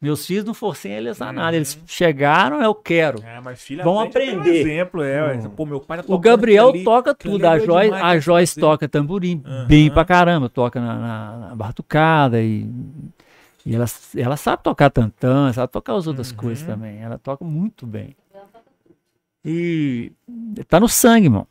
Meus 0.00 0.24
filhos 0.24 0.44
não 0.44 0.54
forcei 0.54 0.92
eles 0.92 1.20
a 1.20 1.32
nada. 1.32 1.56
Eles 1.56 1.74
Uhum. 1.74 1.82
chegaram, 1.86 2.62
eu 2.62 2.72
quero. 2.74 3.20
É, 3.24 3.40
mas 3.40 3.60
filha 3.60 3.82
Vão 3.82 3.98
aprender. 3.98 4.60
exemplo, 4.60 5.02
é. 5.02 5.22
ué. 5.22 5.34
Hum. 5.38 5.50
Pô, 5.50 5.66
meu 5.66 5.80
pai 5.80 5.98
tá 6.02 6.04
O 6.06 6.18
Gabriel 6.18 6.68
ali. 6.68 6.84
toca 6.84 7.12
tudo. 7.14 7.44
A 7.44 7.58
demais 7.58 7.92
a 7.92 8.18
Joyce 8.20 8.60
toca 8.60 8.88
tamborim 8.88 9.42
Aham. 9.44 9.66
bem 9.66 9.90
pra 9.90 10.04
caramba. 10.04 10.48
Toca 10.48 10.80
na, 10.80 10.94
na, 10.94 11.36
na 11.48 11.54
batucada 11.56 12.40
e, 12.40 12.64
e 13.66 13.74
ela, 13.74 13.86
ela 14.16 14.36
sabe 14.36 14.62
tocar 14.62 14.88
tantã, 14.90 15.52
sabe 15.52 15.72
tocar 15.72 15.96
as 15.96 16.06
outras 16.06 16.30
Uhum. 16.30 16.36
coisas 16.36 16.62
também. 16.64 17.00
Ela 17.00 17.18
toca 17.18 17.44
muito 17.44 17.84
bem. 17.84 18.14
E 19.44 20.12
tá 20.68 20.78
no 20.78 20.88
sangue, 20.88 21.26
irmão. 21.26 21.46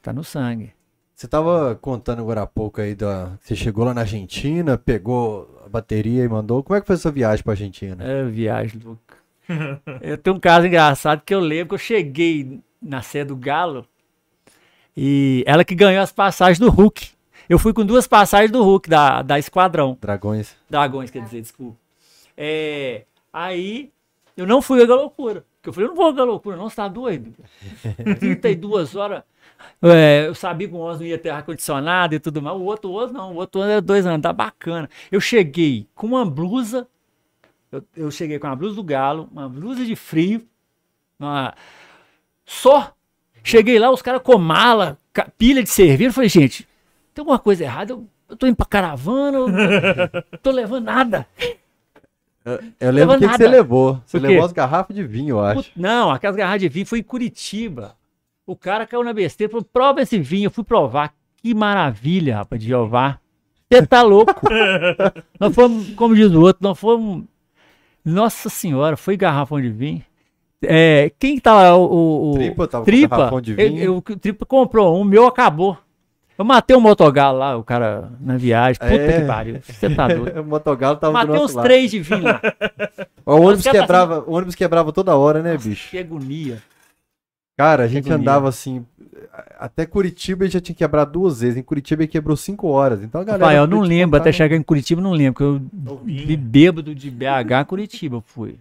Tá 0.00 0.12
no 0.14 0.24
sangue. 0.24 0.72
Você 1.16 1.26
tava 1.26 1.74
contando 1.80 2.20
agora 2.20 2.42
há 2.42 2.46
pouco 2.46 2.78
aí 2.78 2.94
da. 2.94 3.38
Você 3.40 3.56
chegou 3.56 3.86
lá 3.86 3.94
na 3.94 4.02
Argentina, 4.02 4.76
pegou 4.76 5.62
a 5.64 5.68
bateria 5.70 6.22
e 6.22 6.28
mandou. 6.28 6.62
Como 6.62 6.76
é 6.76 6.80
que 6.82 6.86
foi 6.86 6.94
essa 6.94 7.10
viagem 7.10 7.42
pra 7.42 7.54
Argentina? 7.54 8.04
É 8.04 8.22
viagem, 8.24 8.78
Luca. 8.84 9.16
eu 10.02 10.18
tenho 10.18 10.36
um 10.36 10.38
caso 10.40 10.66
engraçado 10.66 11.22
que 11.24 11.34
eu 11.34 11.40
lembro 11.40 11.68
que 11.68 11.74
eu 11.76 11.78
cheguei 11.78 12.60
na 12.82 13.00
sede 13.00 13.28
do 13.28 13.36
Galo. 13.36 13.86
E 14.94 15.42
ela 15.46 15.64
que 15.64 15.74
ganhou 15.74 16.02
as 16.02 16.12
passagens 16.12 16.58
do 16.58 16.68
Hulk. 16.68 17.08
Eu 17.48 17.58
fui 17.58 17.72
com 17.72 17.86
duas 17.86 18.06
passagens 18.06 18.50
do 18.50 18.62
Hulk, 18.62 18.86
da, 18.86 19.22
da 19.22 19.38
Esquadrão. 19.38 19.96
Dragões. 19.98 20.54
Dragões, 20.68 21.10
quer 21.10 21.22
dizer, 21.22 21.40
desculpa. 21.40 21.78
É, 22.36 23.06
aí 23.32 23.90
eu 24.36 24.46
não 24.46 24.60
fui 24.60 24.82
a 24.82 24.86
loucura. 24.86 25.46
Porque 25.56 25.70
eu 25.70 25.72
falei, 25.72 25.88
eu 25.88 25.94
não 25.94 25.96
vou 25.96 26.22
a 26.22 26.24
loucura, 26.24 26.56
não, 26.56 26.68
você 26.68 26.76
tá 26.76 26.88
doido? 26.88 27.32
32 28.20 28.94
horas. 28.94 29.22
É, 29.82 30.26
eu 30.26 30.34
sabia 30.34 30.68
que 30.68 30.74
o 30.74 30.78
ônibus 30.78 31.00
não 31.00 31.06
ia 31.06 31.18
ter 31.18 31.30
ar-condicionado 31.30 32.14
e 32.14 32.18
tudo 32.20 32.40
mais. 32.42 32.56
O 32.56 32.62
outro 32.62 32.90
ônibus 32.90 33.12
não, 33.12 33.32
o 33.32 33.36
outro 33.36 33.60
ônibus 33.60 33.72
era 33.72 33.80
dois 33.82 34.06
anos, 34.06 34.22
tá 34.22 34.32
bacana. 34.32 34.88
Eu 35.10 35.20
cheguei 35.20 35.86
com 35.94 36.06
uma 36.08 36.24
blusa, 36.24 36.86
eu, 37.70 37.82
eu 37.96 38.10
cheguei 38.10 38.38
com 38.38 38.46
uma 38.46 38.56
blusa 38.56 38.74
do 38.76 38.82
galo, 38.82 39.28
uma 39.32 39.48
blusa 39.48 39.84
de 39.84 39.94
frio, 39.96 40.46
uma- 41.18 41.54
só. 42.44 42.92
Cheguei 43.42 43.78
lá, 43.78 43.90
os 43.90 44.02
caras 44.02 44.22
com 44.22 44.36
mala, 44.38 44.98
pilha 45.38 45.62
de 45.62 45.68
cerveja. 45.70 46.10
Eu 46.10 46.14
falei, 46.14 46.28
gente, 46.28 46.66
tem 47.14 47.22
alguma 47.22 47.38
coisa 47.38 47.62
errada? 47.64 47.92
Eu, 47.92 48.06
eu 48.28 48.36
tô 48.36 48.46
indo 48.46 48.56
pra 48.56 48.66
caravana, 48.66 49.38
eu 49.38 49.48
não 49.48 50.38
tô 50.42 50.50
levando 50.50 50.84
nada. 50.84 51.26
Eu 52.80 52.90
lembro 52.92 53.16
o 53.16 53.18
que, 53.18 53.26
que 53.26 53.32
você 53.36 53.48
levou. 53.50 54.02
Você 54.06 54.18
levou 54.18 54.44
as 54.46 54.52
garrafas 54.52 54.94
de 54.94 55.02
vinho, 55.02 55.30
eu 55.36 55.40
acho. 55.40 55.70
Não, 55.76 56.10
aquelas 56.10 56.36
garrafas 56.36 56.60
de 56.60 56.68
vinho 56.68 56.86
foi 56.86 57.00
em 57.00 57.02
Curitiba. 57.02 57.96
O 58.46 58.54
cara 58.56 58.86
caiu 58.86 59.02
na 59.02 59.12
besteira 59.12 59.50
e 59.50 59.52
falou: 59.52 59.66
prova 59.72 60.00
esse 60.02 60.18
vinho. 60.18 60.46
Eu 60.46 60.50
fui 60.50 60.62
provar. 60.64 61.12
Que 61.42 61.52
maravilha, 61.54 62.36
rapaz, 62.36 62.60
de 62.62 62.68
Jeová. 62.68 63.18
Você 63.70 63.84
tá 63.86 64.02
louco. 64.02 64.32
nós 65.40 65.54
fomos, 65.54 65.90
como 65.94 66.14
diz 66.14 66.30
o 66.32 66.40
outro, 66.40 66.62
nós 66.62 66.78
fomos. 66.78 67.24
Nossa 68.04 68.48
Senhora, 68.48 68.96
foi 68.96 69.16
garrafão 69.16 69.60
de 69.60 69.68
vinho. 69.68 70.02
É, 70.62 71.10
quem 71.18 71.38
tá 71.38 71.52
lá? 71.54 71.76
O, 71.76 71.82
o, 71.84 72.30
o- 72.30 72.34
Tripa 72.34 72.66
tava 72.68 72.84
com 72.84 72.90
Tripa. 72.90 73.16
garrafão 73.16 73.40
de 73.40 73.50
Eu- 73.50 73.56
vinho. 73.56 73.78
eu- 73.82 73.96
o 73.96 74.02
Tripa 74.02 74.46
comprou 74.46 74.96
um, 74.96 75.00
o 75.00 75.04
meu 75.04 75.26
acabou. 75.26 75.76
Eu 76.38 76.44
matei 76.44 76.76
o 76.76 76.80
motogalo 76.80 77.38
lá, 77.38 77.56
o 77.56 77.64
cara 77.64 78.12
na 78.20 78.36
viagem. 78.36 78.78
Puta 78.78 78.92
É. 78.94 79.20
que 79.20 79.26
pariu. 79.26 79.58
Você 79.62 79.90
tá 79.90 80.06
doido. 80.06 80.38
o 80.40 80.44
motogalo 80.44 80.96
tava 80.96 81.12
do 81.12 81.14
Matei 81.14 81.32
nosso 81.34 81.44
uns 81.46 81.54
lado. 81.54 81.64
três 81.64 81.90
de 81.90 82.00
vinho 82.00 82.22
lá. 82.24 82.40
O 83.24 83.32
ônibus 83.40 83.64
tá 83.64 83.72
quebrava, 83.72 84.24
o 84.26 84.32
ônibus 84.34 84.54
quebrava 84.54 84.92
toda 84.92 85.16
hora, 85.16 85.42
né, 85.42 85.54
Nossa, 85.54 85.68
bicho? 85.68 85.90
Que 85.90 85.98
agonia. 85.98 86.62
Cara, 87.56 87.84
a 87.84 87.88
gente 87.88 88.10
andava 88.12 88.48
assim. 88.48 88.84
Até 89.58 89.86
Curitiba 89.86 90.44
ele 90.44 90.52
já 90.52 90.60
tinha 90.60 90.74
quebrado 90.76 91.12
duas 91.12 91.40
vezes. 91.40 91.56
Em 91.56 91.62
Curitiba 91.62 92.02
ele 92.02 92.08
quebrou 92.08 92.36
cinco 92.36 92.68
horas. 92.68 93.02
Então 93.02 93.20
a 93.20 93.24
galera. 93.24 93.44
Pai, 93.44 93.58
eu 93.58 93.66
não 93.66 93.82
te 93.82 93.88
lembro, 93.88 94.18
até 94.20 94.30
chegar 94.32 94.56
em 94.56 94.62
Curitiba, 94.62 95.00
eu 95.00 95.04
não 95.04 95.12
lembro, 95.12 95.34
porque 95.72 95.90
eu 95.90 95.96
vi 96.04 96.36
bêbado 96.36 96.94
de 96.94 97.10
BH 97.10 97.64
Curitiba, 97.68 98.16
eu 98.16 98.20
fui. 98.26 98.58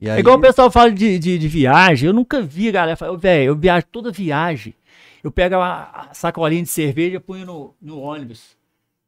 E 0.00 0.08
É 0.08 0.12
aí, 0.12 0.20
igual 0.20 0.36
o 0.36 0.40
pessoal 0.40 0.70
fala 0.70 0.92
de, 0.92 1.18
de, 1.18 1.38
de 1.38 1.48
viagem, 1.48 2.06
eu 2.06 2.12
nunca 2.12 2.40
vi 2.40 2.68
a 2.68 2.72
galera 2.72 2.96
falar, 2.96 3.16
velho, 3.16 3.48
eu 3.48 3.56
viajo 3.56 3.86
toda 3.90 4.10
viagem. 4.12 4.74
Eu 5.22 5.30
pego 5.30 5.56
a, 5.56 6.08
sacolinha 6.12 6.62
de 6.62 6.68
cerveja 6.68 7.16
e 7.16 7.20
punho 7.20 7.44
no, 7.44 7.74
no 7.82 8.00
ônibus. 8.00 8.56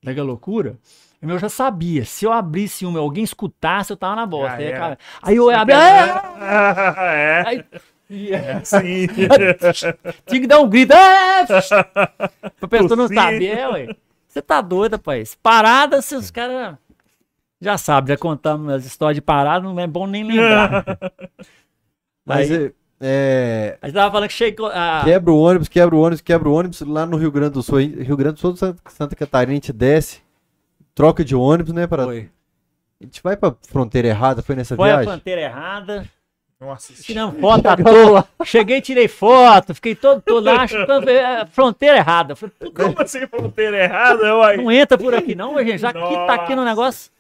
Daquela 0.03 0.27
loucura. 0.27 0.77
Eu 1.23 1.39
já 1.39 1.49
sabia, 1.49 2.05
se 2.05 2.25
eu 2.25 2.33
abrisse 2.33 2.85
uma 2.85 2.99
e 2.99 3.01
alguém 3.01 3.23
escutasse, 3.23 3.93
eu 3.93 3.97
tava 3.97 4.17
na 4.17 4.27
bosta. 4.27 4.57
Já 4.57 4.57
Aí, 4.57 4.65
era. 4.65 4.79
cara- 4.79 4.99
aí 5.23 5.37
eu 5.37 5.49
abri, 5.51 5.75
"Ah!" 5.75 6.95
é, 7.15 7.43
aí, 7.47 7.65
sim. 8.65 9.07
tinha 10.27 10.41
que 10.41 10.47
dar 10.47 10.61
um 10.61 10.69
grito, 10.69 10.93
"Ah!" 10.93 11.45
pra 12.59 12.69
pessoa 12.69 12.97
não 12.97 13.09
saber, 13.09 13.69
ué. 13.73 13.97
Você 14.29 14.41
tá 14.41 14.61
doido, 14.61 14.93
rapaz. 14.93 15.37
Parada, 15.43 16.01
se 16.01 16.15
os 16.15 16.31
caras 16.31 16.77
já 17.61 17.77
sabem, 17.77 18.15
já 18.15 18.17
contamos 18.19 18.73
as 18.73 18.85
histórias 18.85 19.17
de 19.17 19.21
parada, 19.23 19.65
não 19.67 19.79
é 19.79 19.87
bom 19.87 20.07
nem 20.07 20.25
lembrar. 20.25 20.85
Mas 22.25 22.51
Aí- 22.51 22.67
é, 22.67 22.73
é, 23.05 23.79
A 23.83 23.87
gente 23.87 23.95
tava 23.97 24.11
falando 24.13 24.29
que 24.29 24.35
chegou. 24.35 24.69
A... 24.69 25.03
quebra 25.05 25.33
o 25.33 25.39
ônibus, 25.39 25.69
quebra 25.69 25.95
o 25.97 26.01
ônibus, 26.01 26.21
quebra 26.21 26.49
o 26.49 26.53
ônibus. 26.55 26.81
Lá 26.83 27.05
no 27.05 27.17
Rio 27.17 27.31
Grande 27.33 27.55
do 27.55 27.63
Sul, 27.63 27.79
Rio 27.79 28.17
Grande 28.17 28.35
do 28.35 28.41
Sul, 28.41 28.55
Santa 28.57 29.17
Catarina, 29.17 29.53
a 29.53 29.55
gente 29.57 29.73
desce, 29.73 30.23
troca 30.95 31.25
de 31.25 31.35
ônibus, 31.35 31.73
né? 31.73 31.87
Pra, 31.87 32.05
Foi, 32.05 32.31
A 33.01 33.05
gente 33.05 33.23
vai 33.23 33.37
pra 33.37 33.55
fronteira 33.69 34.09
errada, 34.09 34.41
foi 34.43 34.55
nessa 34.55 34.77
foi 34.77 34.89
a 34.91 34.95
viagem? 34.97 35.13
fronteira 35.13 35.41
errada. 35.43 36.09
Nossa 36.65 36.93
Tiramos 36.95 37.41
foto 37.41 37.67
à 37.67 37.77
toa. 37.77 38.25
Cheguei, 38.45 38.81
tirei 38.81 39.09
foto, 39.09 39.75
fiquei 39.75 39.95
todo, 39.97 40.21
todo 40.23 40.45
lá, 40.45 40.63
achando 40.63 41.03
que 41.03 41.11
é 41.11 41.45
fronteira 41.47 41.97
errada. 41.97 42.37
Falei, 42.37 42.55
"Puta, 42.59 42.85
Como 42.85 43.01
assim 43.03 43.27
fronteira 43.27 43.77
errada, 43.83 44.37
uai? 44.37 44.57
não 44.59 44.71
entra 44.71 44.97
por 44.97 45.13
aqui, 45.15 45.35
não, 45.35 45.59
gente. 45.59 45.79
Já 45.79 45.93
que 45.93 45.99
tá 45.99 46.35
aqui 46.35 46.55
no 46.55 46.65
negócio. 46.65 47.11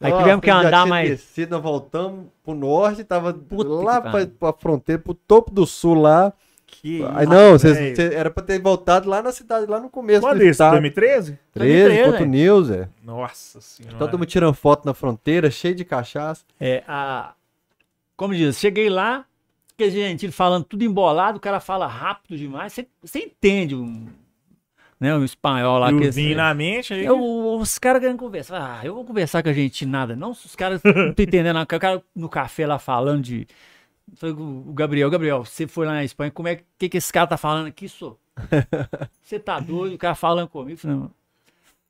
Aí 0.00 0.10
Nossa, 0.10 0.22
tivemos 0.24 0.42
que 0.44 0.50
andar 0.50 0.84
mais. 0.86 1.08
Descido, 1.08 1.52
nós 1.52 1.62
voltamos 1.62 2.26
pro 2.44 2.54
norte, 2.54 3.04
tava 3.04 3.32
Puta 3.32 3.70
lá 3.70 4.00
pra, 4.00 4.26
pra 4.26 4.52
fronteira, 4.52 5.00
pro 5.00 5.14
topo 5.14 5.50
do 5.50 5.64
sul 5.64 5.94
lá. 5.94 6.32
Que 6.66 7.04
Aí 7.14 7.26
não, 7.26 7.52
vocês- 7.52 7.76
velho. 7.76 7.94
cê- 7.96 8.14
era 8.14 8.30
pra 8.30 8.42
ter 8.42 8.58
voltado 8.58 9.08
lá 9.08 9.22
na 9.22 9.30
cidade, 9.30 9.66
lá 9.70 9.78
no 9.78 9.88
começo 9.90 10.22
Quando 10.22 10.38
do 10.38 10.42
isso? 10.42 10.52
estado. 10.52 10.70
2013? 10.72 11.38
13, 11.52 11.70
2013, 11.72 12.10
Porto 12.10 12.22
é. 12.22 12.26
News, 12.26 12.70
é. 12.70 12.88
Nossa 13.04 13.60
senhora. 13.60 13.96
Todo 13.98 14.18
mundo 14.18 14.26
tirando 14.26 14.54
foto 14.54 14.84
na 14.86 14.94
fronteira, 14.94 15.50
cheio 15.50 15.74
de 15.74 15.84
cachaça. 15.84 16.42
É, 16.58 16.82
a, 16.88 17.32
como 18.16 18.34
diz, 18.34 18.58
cheguei 18.58 18.88
lá, 18.88 19.24
que 19.76 19.90
gente 19.90 20.30
falando 20.30 20.64
tudo 20.64 20.84
embolado, 20.84 21.38
o 21.38 21.40
cara 21.40 21.60
fala 21.60 21.86
rápido 21.86 22.36
demais. 22.36 22.72
Você, 23.00 23.18
entende 23.18 23.74
um, 23.74 24.06
né, 25.00 25.14
um 25.16 25.24
espanhol 25.24 25.78
lá 25.78 25.90
E 25.92 25.98
que 25.98 26.10
vinho 26.10 26.36
na 26.36 26.54
mente 26.54 26.94
aí. 26.94 27.04
Eu- 27.04 27.56
os 27.56 27.78
caras 27.78 28.00
querendo 28.00 28.18
conversar. 28.18 28.80
Ah, 28.80 28.86
eu 28.86 28.94
vou 28.94 29.04
conversar 29.04 29.42
com 29.42 29.48
a 29.48 29.52
gente 29.52 29.84
nada. 29.84 30.14
Não, 30.14 30.30
os 30.30 30.54
caras 30.54 30.80
não 30.84 31.12
tô 31.12 31.22
entendendo. 31.22 31.60
O 31.60 31.66
cara 31.66 32.02
no 32.14 32.28
café 32.28 32.66
lá 32.66 32.78
falando 32.78 33.22
de. 33.22 33.46
Falei 34.14 34.34
com 34.34 34.42
o 34.68 34.72
Gabriel, 34.72 35.08
Gabriel, 35.08 35.44
você 35.44 35.66
foi 35.66 35.86
lá 35.86 35.92
na 35.92 36.04
Espanha, 36.04 36.30
como 36.30 36.48
é 36.48 36.60
que, 36.78 36.88
que 36.88 36.98
esse 36.98 37.12
cara 37.12 37.26
tá 37.26 37.36
falando 37.36 37.66
aqui, 37.68 37.88
sou? 37.88 38.18
Você 39.22 39.38
tá 39.38 39.60
doido? 39.60 39.94
O 39.94 39.98
cara 39.98 40.14
falando 40.14 40.48
comigo. 40.48 40.76
Falei, 40.78 40.98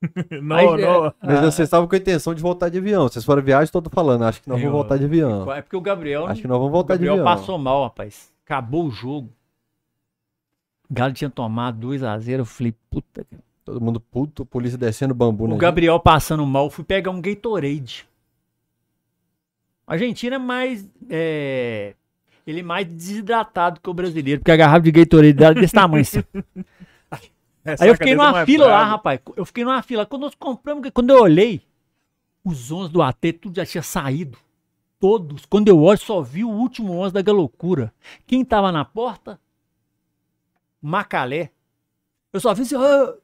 não. 0.30 0.40
Não, 0.42 0.56
Aí, 0.56 0.80
não. 0.82 1.14
Mas 1.22 1.38
Ah. 1.38 1.42
vocês 1.42 1.66
estavam 1.66 1.86
com 1.88 1.94
a 1.94 1.98
intenção 1.98 2.34
de 2.34 2.42
voltar 2.42 2.68
de 2.68 2.78
avião. 2.78 3.08
Vocês 3.08 3.24
foram 3.24 3.42
viagem, 3.42 3.70
todo 3.72 3.88
falando. 3.90 4.24
Acho 4.24 4.42
que 4.42 4.48
nós 4.48 4.58
Aí, 4.58 4.64
vamos 4.64 4.78
ó, 4.78 4.80
voltar 4.82 4.96
de 4.98 5.04
avião. 5.04 5.50
É 5.52 5.62
porque 5.62 5.76
o 5.76 5.80
Gabriel. 5.80 6.26
Acho 6.26 6.42
que 6.42 6.48
nós 6.48 6.56
vamos 6.58 6.70
o 6.70 6.72
voltar 6.72 6.94
de 6.96 7.04
Gabriel 7.04 7.14
avião. 7.26 7.36
passou 7.36 7.58
mal, 7.58 7.84
rapaz. 7.84 8.32
Acabou 8.44 8.86
o 8.86 8.90
jogo. 8.90 9.28
O 10.90 10.94
Galo 10.94 11.12
tinha 11.12 11.30
tomado 11.30 11.86
2x0. 11.86 12.38
Eu 12.40 12.44
falei, 12.44 12.74
puta. 12.90 13.24
Todo 13.64 13.80
mundo 13.80 14.00
puto, 14.00 14.44
polícia 14.44 14.76
descendo 14.76 15.14
bambu 15.14 15.44
O 15.44 15.56
Gabriel 15.56 15.98
passando 16.00 16.44
mal, 16.44 16.64
eu 16.64 16.70
fui 16.70 16.84
pegar 16.84 17.12
um 17.12 17.20
Gatorade. 17.20 18.04
A 19.86 19.92
Argentina 19.92 20.34
é 20.34 20.38
mais. 20.38 20.84
é, 21.08 21.94
Ele 22.44 22.58
é 22.60 22.62
mais 22.62 22.86
desidratado 22.88 23.78
que 23.80 23.88
o 23.88 23.94
brasileiro, 23.94 24.40
porque 24.40 24.50
a 24.50 24.56
garrafa 24.56 24.80
de 24.80 24.90
Gatorade 24.90 25.32
dela 25.32 25.56
é 25.56 25.60
desse 25.60 25.74
tamanho. 25.74 26.02
assim. 26.02 26.22
Essa 27.64 27.84
Aí 27.84 27.90
eu 27.90 27.94
fiquei 27.94 28.14
numa 28.14 28.32
mais 28.32 28.46
fila 28.46 28.66
lá, 28.66 28.84
rapaz. 28.84 29.20
Eu 29.36 29.44
fiquei 29.44 29.64
numa 29.64 29.82
fila. 29.82 30.04
Quando 30.04 30.22
nós 30.22 30.34
compramos, 30.34 30.90
quando 30.92 31.10
eu 31.10 31.20
olhei, 31.20 31.62
os 32.44 32.70
11 32.72 32.92
do 32.92 33.02
AT, 33.02 33.32
tudo 33.34 33.56
já 33.56 33.64
tinha 33.64 33.82
saído. 33.82 34.36
Todos. 34.98 35.46
Quando 35.46 35.68
eu 35.68 35.80
olho, 35.80 35.98
só 35.98 36.20
vi 36.20 36.44
o 36.44 36.48
último 36.50 36.92
11 36.98 37.14
da 37.14 37.22
Galocura. 37.22 37.92
Quem 38.26 38.44
tava 38.44 38.70
na 38.72 38.84
porta? 38.84 39.40
Macalé. 40.80 41.50
Eu 42.32 42.40
só 42.40 42.52
vi 42.54 42.62
assim, 42.62 42.76
"Ah!" 42.76 43.14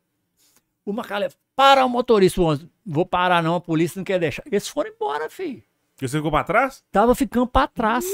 o 0.84 0.92
Macalé, 0.92 1.28
para 1.54 1.84
o 1.84 1.88
motorista, 1.88 2.40
o 2.40 2.44
11. 2.44 2.68
Vou 2.84 3.04
parar 3.04 3.42
não, 3.42 3.56
a 3.56 3.60
polícia 3.60 3.98
não 3.98 4.04
quer 4.04 4.18
deixar. 4.18 4.42
Eles 4.46 4.68
foram 4.68 4.90
embora, 4.90 5.28
filho. 5.28 5.62
E 6.00 6.08
você 6.08 6.16
ficou 6.16 6.30
pra 6.30 6.44
trás? 6.44 6.84
Tava 6.92 7.14
ficando 7.14 7.46
pra 7.46 7.66
trás. 7.66 8.04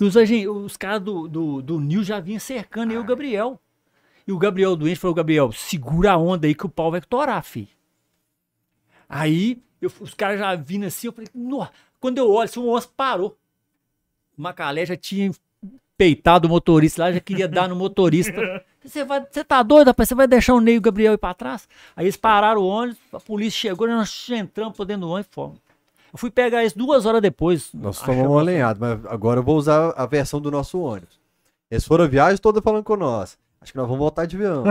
E 0.00 0.04
os, 0.04 0.16
os 0.64 0.76
caras 0.76 1.02
do, 1.02 1.28
do, 1.28 1.62
do 1.62 1.80
Nil 1.80 2.02
já 2.02 2.18
vinham 2.20 2.40
cercando 2.40 2.92
eu 2.92 3.00
e 3.00 3.04
o 3.04 3.06
Gabriel. 3.06 3.60
E 4.30 4.32
o 4.32 4.38
Gabriel 4.38 4.76
doente 4.76 5.00
falou, 5.00 5.12
Gabriel, 5.12 5.50
segura 5.50 6.12
a 6.12 6.16
onda 6.16 6.46
aí 6.46 6.54
que 6.54 6.64
o 6.64 6.68
pau 6.68 6.88
vai 6.92 7.00
torar, 7.00 7.42
filho. 7.42 7.66
Aí, 9.08 9.60
eu- 9.82 9.90
os 10.00 10.14
caras 10.14 10.38
já 10.38 10.54
vindo 10.54 10.86
assim, 10.86 11.08
eu 11.08 11.12
falei, 11.12 11.28
"Nó." 11.34 11.66
quando 11.98 12.16
eu 12.18 12.30
olho, 12.30 12.44
assim, 12.44 12.60
o 12.60 12.68
onça 12.70 12.88
parou. 12.96 13.36
O 14.38 14.40
Macalé 14.40 14.86
já 14.86 14.96
tinha 14.96 15.32
peitado 15.98 16.46
o 16.46 16.48
motorista 16.48 17.02
lá, 17.02 17.12
já 17.12 17.18
queria 17.20 17.46
dar 17.48 17.68
no 17.68 17.74
motorista. 17.76 18.32
Você 18.82 19.04
vai, 19.04 19.26
você 19.30 19.44
tá 19.44 19.62
doido, 19.62 19.88
rapaz? 19.88 20.08
Você 20.08 20.14
vai 20.14 20.26
deixar 20.26 20.54
o 20.54 20.60
Ney 20.60 20.76
e 20.76 20.78
o 20.78 20.80
Gabriel 20.80 21.12
ir 21.12 21.18
pra 21.18 21.34
trás? 21.34 21.68
Aí 21.94 22.06
eles 22.06 22.16
pararam 22.16 22.62
o 22.62 22.66
ônibus, 22.66 22.98
a 23.12 23.20
polícia 23.20 23.68
chegou, 23.68 23.86
nós 23.86 24.26
entramos 24.30 24.74
por 24.74 24.86
dentro 24.86 25.02
do 25.02 25.10
ônibus 25.10 25.30
e 25.30 25.34
fomos. 25.34 25.58
Eu 26.10 26.18
fui 26.18 26.30
pegar 26.30 26.60
eles 26.60 26.72
duas 26.72 27.04
horas 27.04 27.20
depois. 27.20 27.70
Nós 27.74 28.00
tomamos 28.00 28.30
uma 28.32 28.40
lenhada, 28.42 28.78
mas 28.80 29.04
agora 29.12 29.40
eu 29.40 29.44
vou 29.44 29.58
usar 29.58 29.90
a 29.94 30.06
versão 30.06 30.40
do 30.40 30.50
nosso 30.50 30.80
ônibus. 30.80 31.20
Eles 31.70 31.84
foram 31.84 32.04
a 32.04 32.08
viagem 32.08 32.38
toda 32.38 32.62
falando 32.62 32.84
com 32.84 32.96
nós. 32.96 33.36
Acho 33.60 33.72
que 33.72 33.78
nós 33.78 33.86
vamos 33.86 33.98
voltar 34.00 34.26
de 34.26 34.36
avião. 34.36 34.64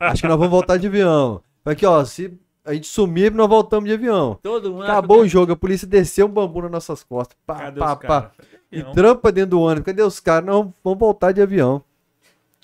Acho 0.00 0.22
que 0.22 0.28
nós 0.28 0.36
vamos 0.36 0.50
voltar 0.50 0.76
de 0.76 0.86
avião. 0.86 1.40
Aqui, 1.64 1.86
ó, 1.86 2.04
se 2.04 2.38
a 2.64 2.74
gente 2.74 2.86
sumir, 2.86 3.32
nós 3.32 3.48
voltamos 3.48 3.88
de 3.88 3.94
avião. 3.94 4.38
Todo 4.42 4.72
mundo 4.72 4.82
Acabou 4.82 5.20
o 5.20 5.28
jogo, 5.28 5.52
a 5.52 5.56
polícia 5.56 5.86
desceu 5.86 6.26
um 6.26 6.30
bambu 6.30 6.62
nas 6.62 6.70
nossas 6.70 7.02
costas. 7.02 7.36
Pá, 7.46 7.56
Cadê 7.56 7.80
pá, 7.80 7.96
pá. 7.96 8.30
E 8.70 8.82
trampa 8.92 9.32
dentro 9.32 9.50
do 9.50 9.60
ônibus. 9.60 9.86
Cadê 9.86 10.02
os 10.02 10.20
caras? 10.20 10.46
Não, 10.46 10.72
vamos 10.84 10.98
voltar 10.98 11.32
de 11.32 11.40
avião. 11.40 11.82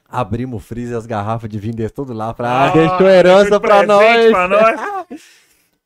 Abrimos 0.09 0.63
o 0.63 0.65
freezer, 0.65 0.97
as 0.97 1.07
garrafas 1.07 1.49
de 1.49 1.59
vinho 1.59 1.91
tudo 1.91 2.13
lá. 2.13 2.35
Pra, 2.35 2.67
ah, 2.67 2.71
deixou 2.71 3.09
herança 3.09 3.59
pra 3.59 3.87
nós. 3.87 4.31
pra 4.31 4.49
nós. 4.49 4.81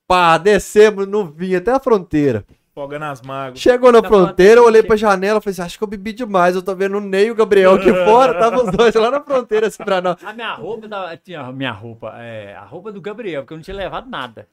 Pá, 0.09 0.37
descemos 0.39 1.07
no 1.07 1.27
vinho 1.27 1.59
até 1.59 1.71
a 1.71 1.79
fronteira. 1.79 2.45
Folga 2.77 2.99
nas 2.99 3.23
mágoas. 3.23 3.59
Chegou 3.59 3.91
na 3.91 4.03
Tá 4.03 4.09
fronteira, 4.09 4.61
eu 4.61 4.67
olhei 4.67 4.83
pra 4.83 4.97
janela, 4.97 5.41
falei 5.41 5.53
assim, 5.53 5.63
acho 5.63 5.79
que 5.79 5.83
eu 5.83 5.89
bebi 5.89 6.13
demais, 6.13 6.55
eu 6.55 6.61
tô 6.63 6.75
vendo 6.75 6.99
o 6.99 7.01
Ney 7.01 7.29
e 7.29 7.31
o 7.31 7.35
Gabriel 7.35 7.77
aqui 7.77 7.91
fora, 8.05 8.39
tava 8.39 8.63
os 8.63 8.71
dois 8.71 8.95
lá 8.95 9.11
na 9.11 9.19
fronteira, 9.19 9.69
assim, 9.69 9.83
pra 9.83 10.03
nós. 10.03 10.23
A 10.23 10.35
minha 10.35 10.53
roupa, 10.53 10.87
tava, 10.87 11.17
tinha 11.17 11.41
a 11.41 11.51
minha 11.51 11.73
roupa, 11.73 12.13
é, 12.19 12.55
a 12.55 12.67
roupa 12.67 12.93
do 12.93 13.01
Gabriel, 13.01 13.41
porque 13.41 13.55
eu 13.55 13.57
não 13.57 13.65
tinha 13.65 13.75
levado 13.79 14.11
nada. 14.11 14.47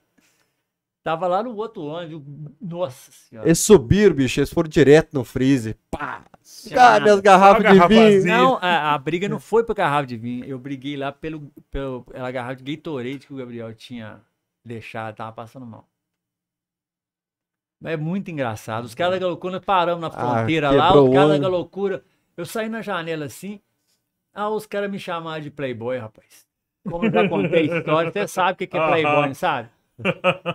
Tava 1.04 1.28
lá 1.28 1.44
no 1.44 1.54
outro 1.54 1.82
ônibus, 1.84 2.24
nossa 2.62 3.12
senhora. 3.12 3.46
Eles 3.46 3.60
subiram, 3.60 4.16
bicho, 4.16 4.40
eles 4.40 4.54
foram 4.54 4.70
direto 4.70 5.10
no 5.14 5.26
freezer, 5.26 5.76
pá, 5.92 6.24
cadê 6.74 7.10
as 7.10 7.20
garrafas 7.20 7.74
de 7.74 7.88
vinho? 7.90 8.26
Não, 8.26 8.58
a, 8.62 8.94
a 8.94 8.98
briga 8.98 9.28
não 9.28 9.38
foi 9.38 9.66
por 9.66 9.76
garrafa 9.76 10.08
de 10.08 10.16
vinho. 10.16 10.46
Eu 10.46 10.58
briguei 10.58 10.96
lá 10.96 11.12
pelo, 11.12 11.52
pelo, 11.70 12.04
pela 12.04 12.32
garrafa 12.32 12.56
de 12.56 12.74
Gatorade 12.74 13.28
que 13.28 13.34
o 13.34 13.36
Gabriel 13.36 13.74
tinha 13.74 14.22
deixado, 14.64 15.14
tava 15.14 15.34
passando 15.34 15.66
mal. 15.66 15.86
É 17.84 17.98
muito 17.98 18.32
engraçado. 18.32 18.86
Os 18.86 18.96
caras 18.96 19.20
da 19.20 19.28
loucura, 19.28 19.54
nós 19.54 19.66
paramos 19.66 20.02
na 20.02 20.10
fronteira 20.10 20.72
lá, 20.72 20.88
quebrou 20.88 21.10
os 21.10 21.16
caras 21.16 21.40
da 21.40 21.48
loucura. 21.48 22.04
Eu 22.36 22.46
saí 22.46 22.70
na 22.70 22.82
janela 22.82 23.26
assim, 23.26 23.60
ah, 24.34 24.50
os 24.50 24.66
caras 24.66 24.90
me 24.90 24.98
chamaram 24.98 25.42
de 25.42 25.52
Playboy, 25.52 25.98
rapaz. 25.98 26.46
Como 26.90 27.06
eu 27.06 27.12
já 27.12 27.30
contei 27.30 27.72
a 27.72 27.78
história, 27.78 28.12
você 28.12 28.28
sabe 28.28 28.54
o 28.54 28.56
que 28.56 28.68
que 28.68 28.78
é. 28.78 28.88
Playboy, 28.88 29.28
não 29.28 29.36
sabe? 29.36 29.70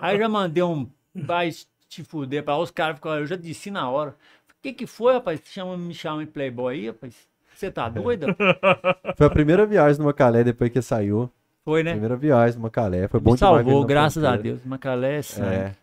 Aí 0.01 0.19
já 0.19 0.29
mandei 0.29 0.63
um 0.63 0.89
vai 1.15 1.51
te 1.89 2.05
fuder 2.05 2.43
pra 2.45 2.57
lá, 2.57 2.63
os 2.63 2.71
caras 2.71 2.97
ficaram, 2.97 3.21
eu 3.21 3.27
já 3.27 3.37
disse 3.37 3.71
na 3.71 3.89
hora. 3.89 4.11
O 4.51 4.63
que 4.63 4.73
que 4.73 4.87
foi, 4.87 5.15
rapaz? 5.15 5.41
Chama, 5.45 5.77
me 5.77 5.95
chama 5.95 6.25
de 6.25 6.31
Playboy 6.31 6.75
aí, 6.75 6.87
rapaz? 6.89 7.15
Você 7.55 7.71
tá 7.71 7.89
doida? 7.89 8.37
Foi 9.17 9.27
a 9.27 9.31
primeira 9.31 9.67
viagem 9.67 9.99
no 9.99 10.05
Macalé 10.05 10.45
depois 10.45 10.71
que 10.71 10.81
saiu, 10.81 11.29
Foi, 11.65 11.83
né? 11.83 11.91
primeira 11.91 12.17
viagem 12.17 12.57
no 12.57 12.63
Macalé, 12.63 13.09
foi 13.09 13.19
bom 13.19 13.33
Me 13.33 13.37
demais 13.37 13.57
ver 13.57 13.61
ele 13.63 13.71
salvou, 13.71 13.85
graças 13.85 14.23
a. 14.23 14.37
Deus. 14.37 14.65
Macalé 14.65 15.17
é 15.17 15.23
sangue. 15.23 15.55
É. 15.55 15.75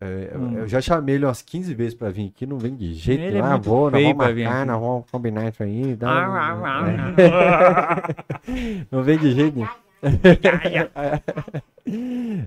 É, 0.00 0.30
eu- 0.32 0.40
Hum. 0.40 0.54
Eu 0.58 0.66
já 0.68 0.80
chamei 0.80 1.16
ele 1.16 1.26
umas 1.26 1.42
15 1.42 1.74
vezes 1.74 1.94
pra 1.94 2.08
vir 2.08 2.28
aqui, 2.28 2.46
não 2.46 2.56
vem 2.58 2.74
de 2.74 2.94
jeito 2.94 3.20
Ele 3.20 3.32
nenhum. 3.34 3.44
é 3.46 3.52
ah, 3.52 3.56
vou, 3.58 3.90
vamos 3.90 4.14
pra 4.14 4.32
vir 4.32 4.44
marcar, 4.44 4.64
nós 4.66 4.80
vamos 4.80 5.04
combinar 5.10 5.48
isso 5.50 5.62
aí. 5.62 5.94
dá- 5.94 6.10
Ah, 6.10 6.56
ah, 6.64 6.84
ah, 6.86 7.20
É. 7.20 8.86
Não 8.90 9.02
vem 9.02 9.18
de 9.18 9.32
jeito 9.32 9.56
nenhum. 9.56 9.68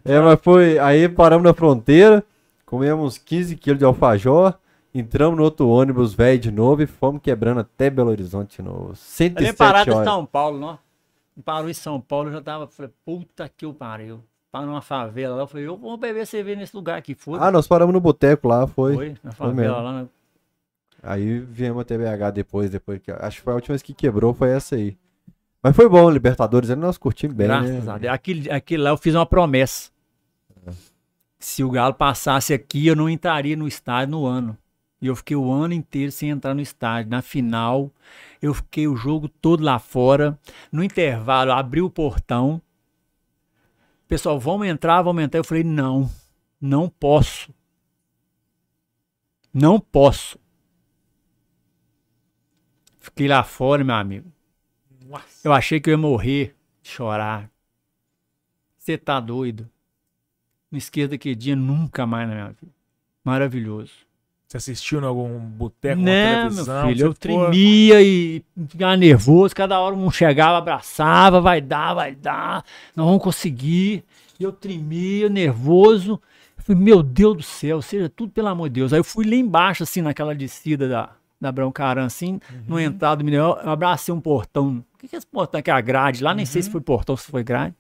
É, 0.05 0.19
mas 0.19 0.39
foi. 0.41 0.79
Aí 0.79 1.07
paramos 1.09 1.43
na 1.43 1.53
fronteira, 1.53 2.23
comemos 2.65 3.17
15 3.17 3.55
quilos 3.55 3.79
de 3.79 3.85
alfajor, 3.85 4.53
entramos 4.93 5.37
no 5.37 5.43
outro 5.43 5.67
ônibus 5.67 6.13
velho 6.13 6.39
de 6.39 6.51
novo 6.51 6.81
e 6.81 6.87
fomos 6.87 7.21
quebrando 7.21 7.59
até 7.59 7.89
Belo 7.89 8.09
Horizonte 8.09 8.57
de 8.57 8.61
novo. 8.63 8.89
Ali 8.89 8.95
107 8.97 9.49
é 9.49 9.53
parada 9.53 9.91
em 9.91 9.93
horas. 9.93 10.07
São 10.07 10.25
Paulo, 10.25 10.59
não? 10.59 10.79
Parou 11.43 11.69
em 11.69 11.73
São 11.73 11.99
Paulo, 11.99 12.29
eu 12.29 12.33
já 12.33 12.41
tava, 12.41 12.67
falei, 12.67 12.91
puta 13.05 13.49
que 13.55 13.65
eu 13.65 13.73
pariu. 13.73 14.21
Parou 14.53 14.67
numa 14.67 14.83
favela 14.83 15.35
lá, 15.35 15.41
eu 15.41 15.47
falei, 15.47 15.65
eu 15.65 15.75
vou 15.75 15.97
beber 15.97 16.27
cerveja 16.27 16.59
nesse 16.59 16.75
lugar 16.75 16.95
aqui, 16.95 17.15
foi. 17.15 17.39
Ah, 17.41 17.49
nós 17.49 17.67
paramos 17.67 17.91
no 17.91 17.99
boteco 17.99 18.47
lá, 18.47 18.67
foi. 18.67 18.93
foi, 18.93 19.15
na 19.23 19.31
favela 19.31 19.81
lá. 19.81 19.91
Na... 20.03 20.07
Aí 21.01 21.39
viemos 21.39 21.81
até 21.81 21.97
BH 21.97 22.31
depois, 22.31 22.69
depois 22.69 22.99
que. 22.99 23.11
Acho 23.11 23.37
que 23.37 23.43
foi 23.43 23.51
a 23.51 23.55
última 23.55 23.73
vez 23.73 23.81
que 23.81 23.95
quebrou, 23.95 24.31
foi 24.31 24.51
essa 24.51 24.75
aí. 24.75 24.95
Mas 25.63 25.75
foi 25.75 25.89
bom, 25.89 26.07
Libertadores, 26.07 26.69
aí 26.69 26.75
nós 26.75 26.99
curtimos 26.99 27.35
bem, 27.35 27.47
Graças 27.47 27.85
né? 27.85 27.91
a 27.91 27.97
Deus. 27.97 28.13
Aquele, 28.13 28.51
aquele 28.51 28.83
lá 28.83 28.91
eu 28.91 28.97
fiz 28.97 29.15
uma 29.15 29.25
promessa. 29.25 29.89
Se 31.39 31.63
o 31.63 31.71
Galo 31.71 31.95
passasse 31.95 32.53
aqui, 32.53 32.85
eu 32.85 32.95
não 32.95 33.09
entraria 33.09 33.57
no 33.57 33.67
estádio 33.67 34.11
no 34.11 34.23
ano. 34.27 34.55
E 35.01 35.07
eu 35.07 35.15
fiquei 35.15 35.35
o 35.35 35.51
ano 35.51 35.73
inteiro 35.73 36.11
sem 36.11 36.29
entrar 36.29 36.53
no 36.53 36.61
estádio. 36.61 37.09
Na 37.09 37.23
final, 37.23 37.89
eu 38.39 38.53
fiquei 38.53 38.87
o 38.87 38.95
jogo 38.95 39.27
todo 39.27 39.63
lá 39.63 39.79
fora. 39.79 40.37
No 40.71 40.83
intervalo, 40.83 41.51
abri 41.51 41.81
o 41.81 41.89
portão. 41.89 42.61
Pessoal, 44.13 44.39
vamos 44.39 44.67
entrar, 44.67 45.01
vamos 45.01 45.23
entrar. 45.23 45.39
Eu 45.39 45.43
falei, 45.43 45.63
não, 45.63 46.07
não 46.61 46.87
posso. 46.87 47.51
Não 49.51 49.79
posso. 49.79 50.37
Fiquei 52.99 53.27
lá 53.27 53.43
fora, 53.43 53.83
meu 53.83 53.95
amigo. 53.95 54.31
Nossa. 55.07 55.47
Eu 55.47 55.51
achei 55.51 55.81
que 55.81 55.89
eu 55.89 55.93
ia 55.93 55.97
morrer, 55.97 56.55
chorar. 56.83 57.49
Você 58.77 58.99
tá 58.99 59.19
doido? 59.19 59.67
Não 60.69 60.77
esqueça 60.77 61.07
daquele 61.07 61.33
dia 61.33 61.55
nunca 61.55 62.05
mais 62.05 62.29
na 62.29 62.35
minha 62.35 62.49
vida. 62.49 62.71
Maravilhoso. 63.23 64.02
Você 64.53 64.57
assistiu 64.71 65.01
em 65.01 65.03
algum 65.03 65.39
boteco, 65.39 65.95
Não, 65.99 66.05
na 66.05 66.11
Né, 66.11 66.35
meu 66.35 66.49
televisão? 66.49 66.87
filho, 66.87 67.05
eu 67.07 67.13
tremia 67.15 68.01
e 68.03 68.43
ficava 68.69 68.95
nervoso. 68.95 69.55
Cada 69.55 69.79
hora 69.79 69.95
um 69.95 70.11
chegava, 70.11 70.59
abraçava, 70.59 71.41
vai 71.41 71.59
dar, 71.59 71.95
vai 71.95 72.13
dar, 72.13 72.63
nós 72.95 73.03
vamos 73.03 73.23
conseguir. 73.23 74.03
Eu 74.39 74.51
tremia, 74.51 75.27
nervoso. 75.27 76.21
Eu 76.55 76.63
falei, 76.63 76.81
meu 76.83 77.01
Deus 77.01 77.37
do 77.37 77.41
céu, 77.41 77.81
seja 77.81 78.07
tudo 78.07 78.31
pelo 78.31 78.47
amor 78.47 78.69
de 78.69 78.75
Deus. 78.75 78.93
Aí 78.93 78.99
eu 78.99 79.03
fui 79.03 79.25
lá 79.27 79.33
embaixo, 79.35 79.81
assim, 79.81 80.03
naquela 80.03 80.35
descida 80.35 80.87
da, 80.87 81.09
da 81.41 81.51
Broncaran, 81.51 82.05
assim, 82.05 82.39
no 82.67 82.79
entrado 82.79 83.19
do 83.19 83.25
Mineirão, 83.25 83.57
eu 83.63 83.71
abracei 83.71 84.13
um 84.13 84.21
portão. 84.21 84.85
O 84.93 84.97
que 84.99 85.07
que 85.07 85.15
é 85.15 85.17
esse 85.17 85.25
portão 85.25 85.57
aqui? 85.59 85.71
A 85.71 85.81
grade 85.81 86.23
lá, 86.23 86.31
nem 86.35 86.45
sei 86.45 86.61
se 86.61 86.69
foi 86.69 86.79
portão, 86.79 87.17
se 87.17 87.31
foi 87.31 87.43
grade. 87.43 87.73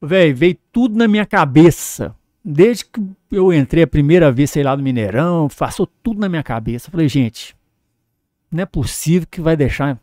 Véi, 0.00 0.32
veio 0.32 0.56
tudo 0.70 0.96
na 0.96 1.08
minha 1.08 1.26
cabeça. 1.26 2.14
Desde 2.42 2.86
que 2.86 3.00
eu 3.30 3.52
entrei 3.52 3.82
a 3.82 3.86
primeira 3.86 4.32
vez, 4.32 4.50
sei 4.50 4.62
lá, 4.62 4.76
no 4.76 4.82
Mineirão, 4.82 5.48
passou 5.48 5.86
tudo 5.86 6.20
na 6.20 6.28
minha 6.28 6.42
cabeça. 6.42 6.90
Falei, 6.90 7.08
gente, 7.08 7.54
não 8.50 8.62
é 8.62 8.66
possível 8.66 9.28
que 9.30 9.40
vai 9.40 9.56
deixar, 9.56 10.00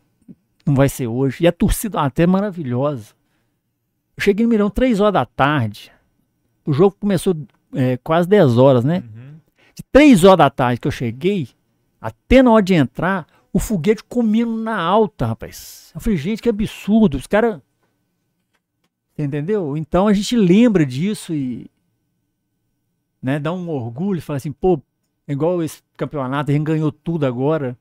não 0.64 0.74
vai 0.74 0.88
ser 0.88 1.06
hoje. 1.08 1.44
E 1.44 1.46
a 1.46 1.52
torcida 1.52 2.00
até 2.00 2.22
é 2.22 2.26
maravilhosa. 2.26 3.12
Eu 4.16 4.22
cheguei 4.22 4.44
no 4.44 4.50
Mineirão 4.50 4.70
3 4.70 5.00
horas 5.00 5.14
da 5.14 5.26
tarde. 5.26 5.92
O 6.64 6.72
jogo 6.72 6.96
começou 6.98 7.36
é, 7.74 7.96
quase 7.98 8.28
10 8.28 8.56
horas, 8.58 8.84
né? 8.84 9.02
Uhum. 9.14 9.38
De 9.74 9.82
3 9.90 10.24
horas 10.24 10.38
da 10.38 10.50
tarde 10.50 10.80
que 10.80 10.88
eu 10.88 10.92
cheguei, 10.92 11.48
até 12.00 12.42
na 12.42 12.52
hora 12.52 12.62
de 12.62 12.74
entrar, 12.74 13.26
o 13.52 13.58
foguete 13.58 14.04
comendo 14.04 14.56
na 14.56 14.76
alta, 14.78 15.26
rapaz. 15.26 15.90
Eu 15.94 16.00
falei, 16.00 16.16
gente, 16.16 16.42
que 16.42 16.48
absurdo. 16.48 17.16
Os 17.16 17.26
caras. 17.26 17.60
Entendeu? 19.18 19.76
Então 19.76 20.06
a 20.06 20.12
gente 20.12 20.36
lembra 20.36 20.86
disso 20.86 21.34
e. 21.34 21.70
Né, 23.22 23.38
dá 23.38 23.52
um 23.52 23.68
orgulho, 23.68 24.22
fala 24.22 24.36
assim, 24.36 24.52
pô, 24.52 24.80
igual 25.26 25.62
esse 25.62 25.82
campeonato, 25.96 26.50
a 26.50 26.54
gente 26.54 26.64
ganhou 26.64 26.92
tudo 26.92 27.26
agora. 27.26 27.76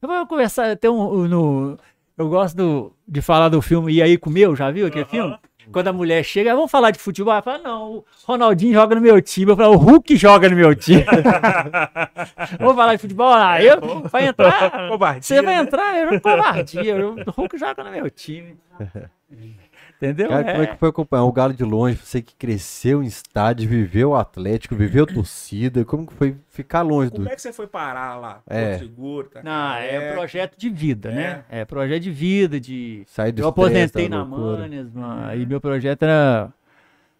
Eu 0.00 0.08
vou 0.08 0.26
conversar 0.26 0.70
até 0.70 0.88
um, 0.88 1.26
no. 1.28 1.78
Eu 2.16 2.28
gosto 2.28 2.56
do- 2.56 2.92
de 3.06 3.20
falar 3.22 3.48
do 3.48 3.60
filme 3.62 3.92
E 3.92 4.02
aí 4.02 4.16
Comeu, 4.18 4.56
já 4.56 4.70
viu 4.70 4.86
aquele 4.86 5.04
filme? 5.04 5.36
Quando 5.70 5.88
a 5.88 5.92
mulher 5.92 6.24
chega, 6.24 6.52
"Ah, 6.52 6.54
vamos 6.54 6.70
falar 6.70 6.90
de 6.90 6.98
futebol. 6.98 7.30
Ela 7.32 7.42
fala, 7.42 7.58
não, 7.58 7.92
o 7.98 8.04
Ronaldinho 8.24 8.72
joga 8.72 8.94
no 8.94 9.02
meu 9.02 9.20
time. 9.20 9.50
Eu 9.52 9.56
falo, 9.56 9.74
o 9.74 9.76
Hulk 9.76 10.16
joga 10.16 10.48
no 10.48 10.56
meu 10.56 10.74
time. 10.74 11.04
vamos 12.58 12.74
falar 12.74 12.94
de 12.94 13.02
futebol? 13.02 13.32
Ah, 13.32 13.62
eu, 13.62 13.78
vai 14.08 14.28
entrar. 14.28 14.88
Covardia, 14.88 15.22
Você 15.22 15.42
vai 15.42 15.56
né? 15.56 15.60
entrar, 15.62 15.96
eu 15.98 16.12
não 16.12 16.20
covardia. 16.20 16.96
eu- 16.96 17.16
O 17.26 17.30
Hulk 17.30 17.58
joga 17.58 17.84
no 17.84 17.90
meu 17.90 18.08
time. 18.10 18.56
Entendeu? 20.00 20.28
Cara, 20.28 20.52
como 20.52 20.62
é 20.62 20.66
que 20.68 20.76
foi 20.76 20.88
acompanhar 20.90 21.24
o 21.24 21.32
Galo 21.32 21.52
de 21.52 21.64
longe? 21.64 21.96
Você 21.96 22.22
que 22.22 22.32
cresceu 22.36 23.02
em 23.02 23.06
estádio, 23.06 23.68
viveu 23.68 24.10
o 24.10 24.14
Atlético, 24.14 24.76
viveu 24.76 25.04
torcida, 25.04 25.84
como 25.84 26.06
que 26.06 26.14
foi 26.14 26.36
ficar 26.50 26.82
longe 26.82 27.10
do. 27.10 27.16
Como 27.16 27.28
é 27.28 27.34
que 27.34 27.42
você 27.42 27.52
foi 27.52 27.66
parar 27.66 28.14
lá? 28.16 28.40
É. 28.46 28.78
Seguro, 28.78 29.28
tá? 29.28 29.42
Não, 29.42 29.74
é, 29.74 29.96
É. 29.96 30.12
projeto 30.12 30.56
de 30.56 30.70
vida, 30.70 31.10
né? 31.10 31.44
É 31.48 31.64
projeto 31.64 32.00
de 32.04 32.12
vida, 32.12 32.60
de 32.60 33.02
Sair 33.08 33.32
do 33.32 33.42
Eu 33.42 33.48
aposentei 33.48 34.08
na. 34.08 34.24
Manes, 34.24 34.92
mano, 34.92 35.34
e 35.34 35.44
meu 35.44 35.60
projeto 35.60 36.04
era 36.04 36.52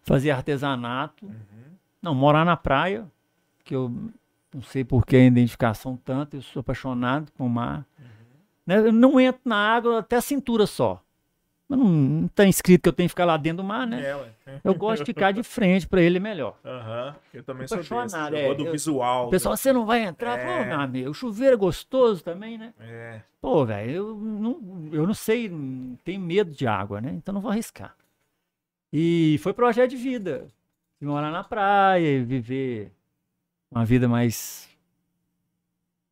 fazer 0.01 0.31
artesanato. 0.31 1.25
Uhum. 1.25 1.33
Não, 2.01 2.15
morar 2.15 2.45
na 2.45 2.55
praia, 2.55 3.05
que 3.65 3.75
eu 3.75 3.89
não 4.53 4.61
sei 4.61 4.85
por 4.85 5.05
que 5.05 5.17
a 5.17 5.25
identificação 5.25 5.97
tanto, 5.97 6.37
eu 6.37 6.41
sou 6.41 6.61
apaixonado 6.61 7.29
com 7.37 7.45
o 7.45 7.49
mar. 7.49 7.85
Uhum. 7.99 8.05
Né, 8.65 8.77
Eu 8.87 8.93
não 8.93 9.19
entro 9.19 9.41
na 9.43 9.57
água 9.57 9.99
até 9.99 10.15
a 10.15 10.21
cintura 10.21 10.65
só. 10.65 11.03
Mas 11.69 11.77
não, 11.77 11.87
não 11.87 12.27
tá 12.27 12.45
escrito 12.45 12.81
que 12.81 12.89
eu 12.89 12.93
tenho 12.93 13.07
que 13.07 13.11
ficar 13.11 13.25
lá 13.25 13.37
dentro 13.37 13.57
do 13.57 13.63
mar, 13.63 13.85
né? 13.85 14.03
É, 14.03 14.15
ué. 14.15 14.29
Eu 14.63 14.73
gosto 14.73 15.03
de 15.03 15.05
ficar 15.05 15.31
de 15.31 15.43
frente, 15.43 15.87
pra 15.87 16.01
ele 16.01 16.19
melhor. 16.19 16.57
Aham. 16.65 17.15
Eu 17.31 17.43
também 17.43 17.67
sou 17.67 17.77
desse. 17.77 17.93
Eu 17.93 18.35
é, 18.35 18.55
do 18.55 18.65
eu- 18.65 18.71
visual. 18.71 19.29
Pessoal, 19.29 19.55
você 19.55 19.71
não 19.71 19.85
vai 19.85 20.01
entrar? 20.01 20.39
É. 20.39 20.45
Pô, 20.45 20.65
meu 20.65 20.79
amigo, 20.79 21.11
o 21.11 21.13
chuveiro 21.13 21.53
é 21.53 21.57
gostoso 21.57 22.23
também, 22.23 22.57
né? 22.57 22.73
É. 22.79 23.21
Pô, 23.39 23.63
velho, 23.63 23.91
eu 23.91 24.15
não, 24.15 24.89
eu 24.91 25.05
não 25.05 25.13
sei, 25.13 25.49
tenho 26.03 26.19
medo 26.19 26.51
de 26.51 26.65
água, 26.65 26.99
né? 26.99 27.11
Então 27.13 27.33
não 27.33 27.39
vou 27.41 27.51
arriscar. 27.51 27.95
E 28.91 29.39
foi 29.43 29.53
projeto 29.53 29.91
de 29.91 29.95
vida. 29.97 30.47
De 30.99 31.05
morar 31.05 31.31
na 31.31 31.43
praia 31.43 32.23
viver 32.25 32.91
uma 33.71 33.85
vida 33.85 34.07
mais. 34.09 34.67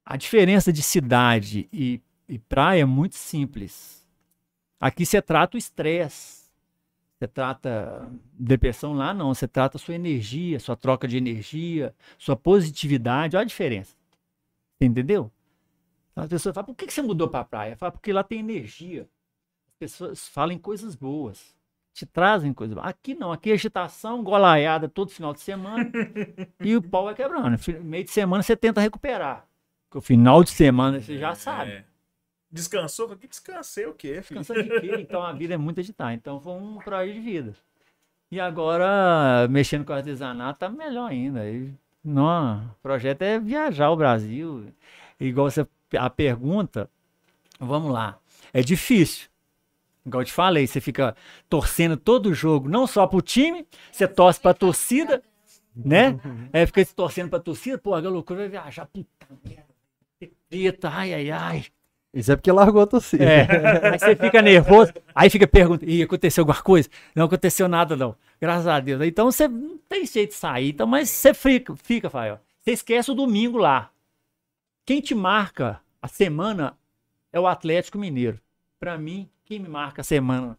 A 0.06 0.16
diferença 0.16 0.72
de 0.72 0.84
cidade 0.84 1.68
e, 1.74 2.00
e 2.30 2.38
praia 2.38 2.84
é 2.84 2.86
muito 2.86 3.16
simples. 3.16 3.97
Aqui 4.80 5.06
você 5.06 5.22
trata 5.22 5.56
o 5.56 5.58
estresse. 5.58 6.48
Você 7.18 7.28
trata 7.28 8.08
depressão 8.34 8.94
lá, 8.94 9.14
não. 9.14 9.34
Você 9.34 9.48
trata 9.48 9.78
sua 9.78 9.95
energia, 9.95 10.60
sua 10.60 10.76
troca 10.76 11.08
de 11.08 11.18
energia, 11.18 11.95
sua 12.18 12.36
positividade. 12.36 13.36
Olha 13.36 13.44
a 13.44 13.48
diferença. 13.48 13.95
Entendeu? 14.80 15.32
Então 16.12 16.24
as 16.24 16.30
pessoas 16.30 16.54
falam, 16.54 16.66
por 16.68 16.76
que 16.76 16.91
você 16.91 17.02
mudou 17.02 17.28
para 17.28 17.40
a 17.40 17.45
praia? 17.45 17.78
Fala, 17.78 17.91
porque 17.91 18.14
lá 18.14 18.24
tem 18.24 18.40
energia. 18.40 19.10
As 19.68 19.74
pessoas 19.80 20.28
falam 20.28 20.58
coisas 20.60 20.95
boas. 20.95 21.56
te 21.94 22.06
trazem 22.06 22.54
coisa. 22.54 22.76
boa. 22.76 22.88
Aqui 22.88 23.16
não, 23.16 23.32
aqui 23.32 23.49
é 23.49 23.54
agitação, 23.54 24.24
golaiada 24.24 24.88
todo 24.88 25.10
final 25.10 25.34
de 25.34 25.41
semana 25.41 25.91
e 26.62 26.76
o 26.76 26.82
pau 26.82 27.06
vai 27.06 27.16
quebrando. 27.16 27.58
Meio 27.84 28.04
de 28.04 28.12
semana 28.12 28.44
você 28.44 28.56
tenta 28.56 28.80
recuperar. 28.80 29.48
Porque 29.90 29.98
o 29.98 30.02
final 30.02 30.44
de 30.44 30.52
semana 30.52 31.02
você 31.02 31.18
já 31.18 31.34
sabe. 31.34 31.72
É. 31.72 31.86
Descansou? 32.52 33.15
Que 33.15 33.28
descansei 33.28 33.86
o 33.86 33.94
quê, 33.94 34.22
filho? 34.22 34.40
Descansando 34.40 34.64
de 34.64 34.80
quê? 34.80 34.95
Então 34.99 35.22
a 35.22 35.34
vida 35.34 35.53
é 35.53 35.57
muito 35.57 35.80
agitada. 35.80 36.14
Então 36.14 36.40
foi 36.40 36.53
um 36.53 36.78
projeto 36.78 37.14
de 37.14 37.19
vida. 37.19 37.53
E 38.32 38.40
agora, 38.40 39.48
mexendo 39.49 39.86
com 39.86 39.94
artesanato, 39.94 40.60
tá 40.60 40.69
melhor 40.69 41.10
ainda. 41.10 41.49
E, 41.49 41.74
não, 42.03 42.65
o 42.65 42.82
projeto 42.82 43.22
é 43.22 43.40
viajar 43.40 43.90
o 43.90 43.95
Brasil. 43.95 44.74
Igual 45.19 45.49
você, 45.49 45.65
a 45.98 46.10
pergunta, 46.10 46.90
vamos 47.60 47.91
lá. 47.91 48.18
É 48.53 48.61
difícil. 48.61 49.30
Igual 50.06 50.22
eu 50.22 50.26
te 50.26 50.34
falei, 50.34 50.65
você 50.65 50.80
fica 50.80 51.15
torcendo 51.49 51.98
todo 51.98 52.34
jogo, 52.34 52.69
não 52.69 52.88
só 52.88 53.06
pro 53.07 53.22
time, 53.22 53.68
você 53.91 54.07
torce 54.07 54.40
pra 54.40 54.53
torcida, 54.53 55.22
né? 55.76 56.18
É, 56.53 56.65
fica 56.65 56.84
se 56.84 56.95
torcendo 56.95 57.30
pra 57.30 57.40
torcida, 57.40 57.78
pô, 57.78 57.94
a 57.94 57.99
loucura 57.99 58.40
vai 58.40 58.49
viajar, 58.49 58.86
puta 58.86 59.28
merda. 59.44 59.68
Treta, 60.49 60.90
ai, 60.90 61.14
ai, 61.14 61.30
ai. 61.32 61.65
Isso 62.14 62.32
é 62.32 62.36
porque 62.36 62.52
largou 62.52 62.82
a 62.82 62.88
torcida. 62.88 63.24
É, 63.24 63.48
aí 63.92 64.00
você 64.00 64.16
fica 64.16 64.42
nervoso, 64.42 64.94
aí 65.14 65.30
fica 65.30 65.48
perguntando, 65.48 65.92
ih, 65.92 66.04
aconteceu 66.04 66.42
alguma 66.42 66.62
coisa? 66.62 66.90
Não 67.16 67.26
aconteceu 67.26 67.68
nada, 67.68 67.96
não. 67.96 68.16
Graças 68.40 68.68
a 68.68 68.80
Deus. 68.80 69.02
Então 69.04 69.32
você 69.32 69.48
não 69.48 69.78
tem 69.90 70.06
jeito 70.06 70.30
de 70.32 70.36
sair, 70.36 70.70
então, 70.70 70.88
mas 70.88 71.10
você 71.10 71.34
fica, 71.34 71.76
fica, 71.76 72.10
Fael. 72.10 72.40
Você 72.60 72.72
esquece 72.72 73.12
o 73.12 73.16
domingo 73.16 73.58
lá. 73.58 73.92
Quem 74.86 75.02
te 75.02 75.14
marca 75.14 75.82
a 76.02 76.08
semana 76.08 76.78
é 77.32 77.40
o 77.40 77.48
Atlético 77.48 77.98
Mineiro. 77.98 78.40
Pra 78.80 78.98
mim, 78.98 79.30
quem 79.46 79.60
me 79.60 79.68
marca 79.68 80.02
a 80.02 80.04
semana 80.04 80.58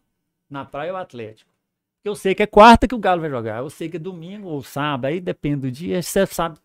na 0.49 0.65
praia 0.65 0.89
é 0.89 0.93
o 0.93 0.97
Atlético. 0.97 1.49
Eu 2.03 2.15
sei 2.15 2.33
que 2.33 2.43
é 2.43 2.47
quarta 2.47 2.87
que 2.87 2.95
o 2.95 2.99
Galo 2.99 3.21
vai 3.21 3.29
jogar. 3.29 3.59
Eu 3.59 3.69
sei 3.69 3.89
que 3.89 3.97
é 3.97 3.99
domingo 3.99 4.47
ou 4.47 4.63
sábado, 4.63 5.05
aí 5.05 5.19
depende 5.19 5.61
do 5.61 5.71
dia. 5.71 6.01
Você 6.01 6.25
sabe. 6.25 6.57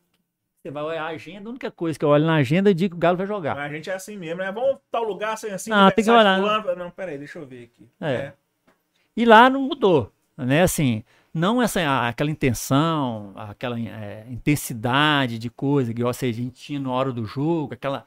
Você 0.65 0.71
vai 0.71 0.83
olhar 0.83 1.03
a 1.03 1.09
agenda, 1.09 1.47
a 1.47 1.51
única 1.51 1.71
coisa 1.71 1.99
que 1.99 2.03
eu 2.03 2.09
olho 2.09 2.25
na 2.25 2.37
agenda 2.37 2.71
é 2.71 2.73
dia 2.73 2.89
que 2.89 2.95
o 2.95 2.99
Galo 2.99 3.19
vai 3.19 3.27
jogar. 3.27 3.55
A 3.59 3.69
gente 3.69 3.91
é 3.91 3.93
assim 3.93 4.17
mesmo, 4.17 4.39
né? 4.39 4.51
Vamos 4.51 4.79
tal 4.91 5.05
lugar 5.05 5.35
assim, 5.35 5.51
assim. 5.51 5.69
Não, 5.69 5.91
tem 5.91 6.03
que 6.03 6.11
olhar, 6.11 6.37
de 6.37 6.41
fulano. 6.41 6.75
Não, 6.75 6.91
peraí, 6.91 7.19
deixa 7.19 7.39
eu 7.39 7.47
ver 7.47 7.65
aqui. 7.65 7.87
É. 8.01 8.33
E 9.15 9.27
lá 9.27 9.51
não 9.51 9.61
mudou, 9.61 10.11
né? 10.35 10.63
Assim, 10.63 11.05
não 11.35 11.61
essa 11.61 12.09
aquela 12.09 12.31
intenção, 12.31 13.35
aquela 13.37 13.79
é, 13.79 14.25
intensidade 14.31 15.39
de 15.39 15.51
coisa 15.51 15.93
que 15.93 16.03
ou 16.03 16.15
seja, 16.15 16.41
a 16.41 16.45
gente 16.45 16.59
tinha 16.59 16.81
na 16.81 16.91
hora 16.91 17.13
do 17.13 17.27
jogo, 17.27 17.75
aquela 17.75 18.07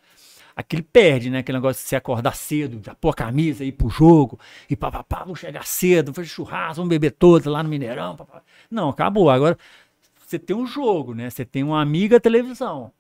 aquele 0.56 0.82
perde, 0.82 1.30
né? 1.30 1.38
Aquele 1.38 1.60
negócio 1.60 1.84
de 1.84 1.88
se 1.88 1.96
acordar 1.96 2.36
cedo, 2.36 2.82
já 2.84 2.96
pôr 2.96 3.12
a 3.12 3.14
camisa, 3.14 3.64
ir 3.64 3.74
pro 3.74 3.88
jogo, 3.88 4.40
e 4.68 4.76
pá, 4.76 4.90
pá, 4.90 5.04
pá, 5.04 5.20
vamos 5.20 5.40
chegar 5.40 5.64
cedo, 5.64 6.08
vamos 6.08 6.16
fazer 6.16 6.30
churrasco, 6.30 6.78
vamos 6.78 6.90
beber 6.90 7.12
todos 7.12 7.46
lá 7.46 7.62
no 7.62 7.70
Mineirão. 7.70 8.16
pá, 8.16 8.26
pá. 8.26 8.42
Não, 8.72 8.90
acabou. 8.90 9.30
Agora 9.30 9.56
você 10.28 10.38
tem 10.38 10.56
um 10.56 10.68
jogo, 10.68 11.14
né? 11.16 11.30
Você 11.30 11.45
tem 11.45 11.64
uma 11.64 11.82
amiga 11.82 12.20
televisão. 12.20 12.91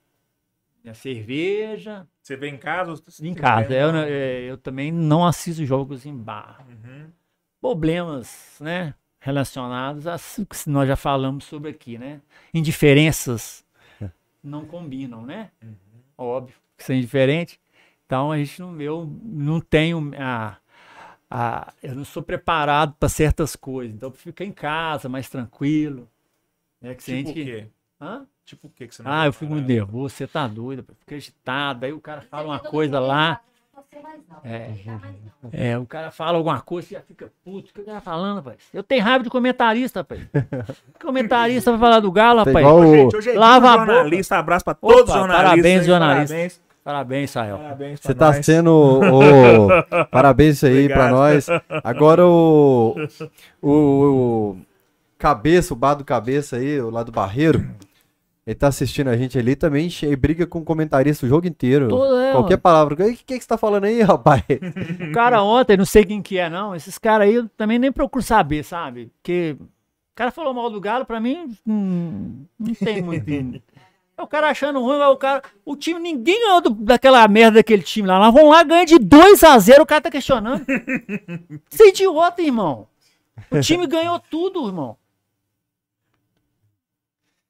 né? 0.83 0.93
Cerveja, 0.93 2.07
Você 2.21 2.37
vê 2.37 2.47
em 2.49 2.57
casa? 2.57 3.01
em 3.21 3.33
casa. 3.33 3.73
Eu, 3.73 3.95
é, 3.97 4.41
eu 4.43 4.57
também 4.57 4.91
não 4.91 5.25
assisto 5.25 5.65
jogos 5.65 6.05
em 6.05 6.15
bar 6.15 6.65
Uhum. 6.69 7.11
problemas, 7.59 8.55
né, 8.61 8.93
relacionados 9.19 10.07
a 10.07 10.17
que 10.17 10.69
nós 10.69 10.87
já 10.87 10.95
falamos 10.95 11.43
sobre 11.43 11.69
aqui, 11.71 11.97
né? 11.97 12.21
Indiferenças 12.53 13.65
não 14.41 14.65
combinam, 14.65 15.25
né? 15.25 15.51
Óbvio 16.17 16.55
que 16.77 16.83
são 16.83 16.97
diferentes. 16.99 17.59
Então 18.05 18.31
a 18.31 18.37
gente 18.37 18.61
não 18.61 18.79
eu 18.79 19.05
não 19.21 19.59
tenho 19.59 20.11
a, 20.17 20.57
a 21.29 21.73
eu 21.83 21.93
não 21.95 22.05
sou 22.05 22.23
preparado 22.23 22.95
para 22.97 23.09
certas 23.09 23.53
coisas. 23.55 23.93
Então 23.93 24.11
fica 24.11 24.45
em 24.45 24.51
casa, 24.53 25.09
mais 25.09 25.29
tranquilo. 25.29 26.09
É 26.89 26.95
que 26.95 27.03
Tipo 27.03 27.29
o 27.29 27.33
quê? 27.33 27.67
Hã? 28.01 28.25
Tipo 28.45 28.67
o 28.67 28.69
quê 28.69 28.87
que 28.87 28.95
você 28.95 29.03
não 29.03 29.11
Ah, 29.11 29.25
eu 29.25 29.33
fico 29.33 29.51
muito 29.51 29.67
nervoso, 29.67 30.15
você 30.15 30.25
tá 30.27 30.47
doido, 30.47 30.83
pô, 30.83 30.93
fica 30.99 31.15
agitado, 31.15 31.85
aí 31.85 31.91
o 31.93 31.99
cara 31.99 32.21
fala 32.21 32.47
uma 32.47 32.59
coisa 32.59 32.99
lá. 32.99 33.41
É. 34.43 34.69
Não 34.85 34.99
mais 34.99 35.15
não. 35.43 35.49
É, 35.53 35.77
o 35.77 35.85
cara 35.85 36.11
fala 36.11 36.37
alguma 36.37 36.59
coisa, 36.61 36.87
você 36.87 36.95
já 36.95 37.01
fica 37.01 37.31
puto. 37.43 37.69
O 37.69 37.73
que 37.73 37.81
o 37.81 37.85
cara 37.85 37.97
tá 37.97 38.01
falando, 38.01 38.37
rapaz? 38.37 38.57
Eu 38.73 38.83
tenho 38.83 39.03
raiva 39.03 39.23
de 39.23 39.29
comentarista, 39.29 39.99
rapaz. 40.01 40.21
comentarista 41.01 41.71
vai 41.71 41.79
falar 41.79 41.99
do 41.99 42.11
Galo, 42.11 42.39
rapaz. 42.39 42.57
igual 42.57 42.79
o- 42.79 42.95
Gente, 42.95 43.15
hoje 43.17 43.29
é 43.31 43.33
Lava 43.37 43.69
a 43.73 43.77
boca. 43.77 43.93
jornalista. 43.93 44.37
Abraço 44.37 44.65
pra 44.65 44.73
Opa, 44.81 44.93
todos 44.93 45.09
os 45.09 45.15
jornalistas. 45.15 45.49
parabéns, 45.51 45.85
jornalista. 45.85 46.33
Parabéns, 46.33 46.61
Parabéns, 46.83 47.31
Sael. 47.31 47.57
parabéns 47.57 47.99
Você 47.99 48.13
tá 48.15 48.27
nós. 48.27 48.45
sendo 48.45 48.71
o, 49.03 50.05
Parabéns 50.09 50.63
aí 50.63 50.87
pra 50.87 51.11
Obrigado. 51.11 51.11
nós. 51.11 51.47
Agora 51.83 52.25
o, 52.25 52.95
o, 53.61 53.69
o 54.55 54.57
Cabeça, 55.17 55.73
o 55.73 55.77
bar 55.77 55.95
do 55.95 56.05
Cabeça 56.05 56.57
aí, 56.57 56.79
o 56.79 56.89
lado 56.89 57.07
do 57.07 57.11
Barreiro, 57.11 57.67
ele 58.45 58.55
tá 58.55 58.67
assistindo 58.67 59.09
a 59.09 59.17
gente 59.17 59.37
ali 59.37 59.55
também 59.55 59.89
che- 59.89 60.15
briga 60.15 60.45
com 60.47 60.59
o 60.59 60.63
comentarista 60.63 61.25
o 61.25 61.29
jogo 61.29 61.47
inteiro. 61.47 61.87
Todo- 61.89 62.17
é, 62.19 62.31
Qualquer 62.31 62.57
palavra. 62.57 62.93
O 62.93 62.97
que, 62.97 63.13
que, 63.23 63.37
que 63.37 63.41
você 63.41 63.47
tá 63.47 63.57
falando 63.57 63.85
aí, 63.85 63.99
rapaz? 64.03 64.43
O 65.09 65.11
cara 65.11 65.41
ontem, 65.43 65.75
não 65.77 65.85
sei 65.85 66.05
quem 66.05 66.21
que 66.21 66.37
é, 66.37 66.49
não. 66.49 66.75
Esses 66.75 66.97
caras 66.97 67.27
aí 67.27 67.35
eu 67.35 67.49
também 67.57 67.77
nem 67.79 67.91
procuro 67.91 68.23
saber, 68.23 68.63
sabe? 68.63 69.11
Porque 69.21 69.57
o 69.59 69.65
cara 70.15 70.31
falou 70.31 70.53
mal 70.53 70.69
do 70.69 70.79
Galo, 70.79 71.05
pra 71.05 71.19
mim, 71.19 71.55
hum, 71.67 72.45
não 72.59 72.73
tem 72.73 73.01
muito. 73.01 73.61
É 74.19 74.21
o 74.23 74.27
cara 74.27 74.49
achando 74.49 74.79
ruim, 74.81 74.97
o 74.99 75.15
cara. 75.17 75.43
O 75.63 75.75
time, 75.75 75.99
ninguém 75.99 76.39
ganhou 76.41 76.61
do- 76.61 76.69
daquela 76.71 77.27
merda 77.27 77.57
daquele 77.59 77.83
time 77.83 78.07
lá. 78.07 78.17
Nós 78.17 78.33
vamos 78.33 78.49
lá, 78.49 78.63
ganha 78.63 78.85
de 78.85 78.97
2 78.97 79.43
a 79.43 79.57
0 79.59 79.83
o 79.83 79.85
cara 79.85 80.01
tá 80.01 80.09
questionando. 80.09 80.65
Você 81.69 81.83
é 81.83 81.89
idiota, 81.89 82.41
irmão. 82.41 82.87
O 83.51 83.59
time 83.59 83.85
ganhou 83.85 84.19
tudo, 84.19 84.65
irmão. 84.67 84.97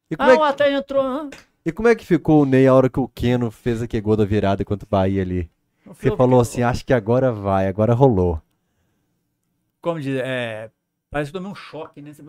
E 0.09 0.15
como, 0.15 0.29
Ah, 0.29 0.33
é 0.33 0.35
o 0.35 0.39
que, 0.39 0.43
Atlético 0.45 0.77
entrou. 0.79 1.01
ah. 1.03 1.29
e 1.65 1.71
como 1.71 1.87
é 1.87 1.95
que 1.95 2.05
ficou 2.05 2.41
o 2.43 2.45
Ney 2.45 2.67
a 2.67 2.73
hora 2.73 2.89
que 2.89 2.99
o 2.99 3.07
Keno 3.07 3.51
fez 3.51 3.81
aquele 3.81 4.01
gol 4.01 4.15
da 4.15 4.25
virada 4.25 4.63
contra 4.63 4.85
o 4.85 4.89
Bahia 4.89 5.21
ali? 5.21 5.49
Você 5.85 6.09
Eu- 6.09 6.17
falou 6.17 6.39
assim, 6.41 6.61
acho 6.63 6.85
que 6.85 6.93
agora 6.93 7.31
vai, 7.31 7.67
agora 7.67 7.93
rolou. 7.93 8.41
Como 9.81 9.99
diz, 9.99 10.19
é. 10.19 10.69
Parece 11.09 11.31
que 11.31 11.37
eu 11.37 11.41
tomei 11.41 11.51
um 11.51 11.55
choque, 11.55 12.01
né? 12.01 12.11
Você, 12.13 12.21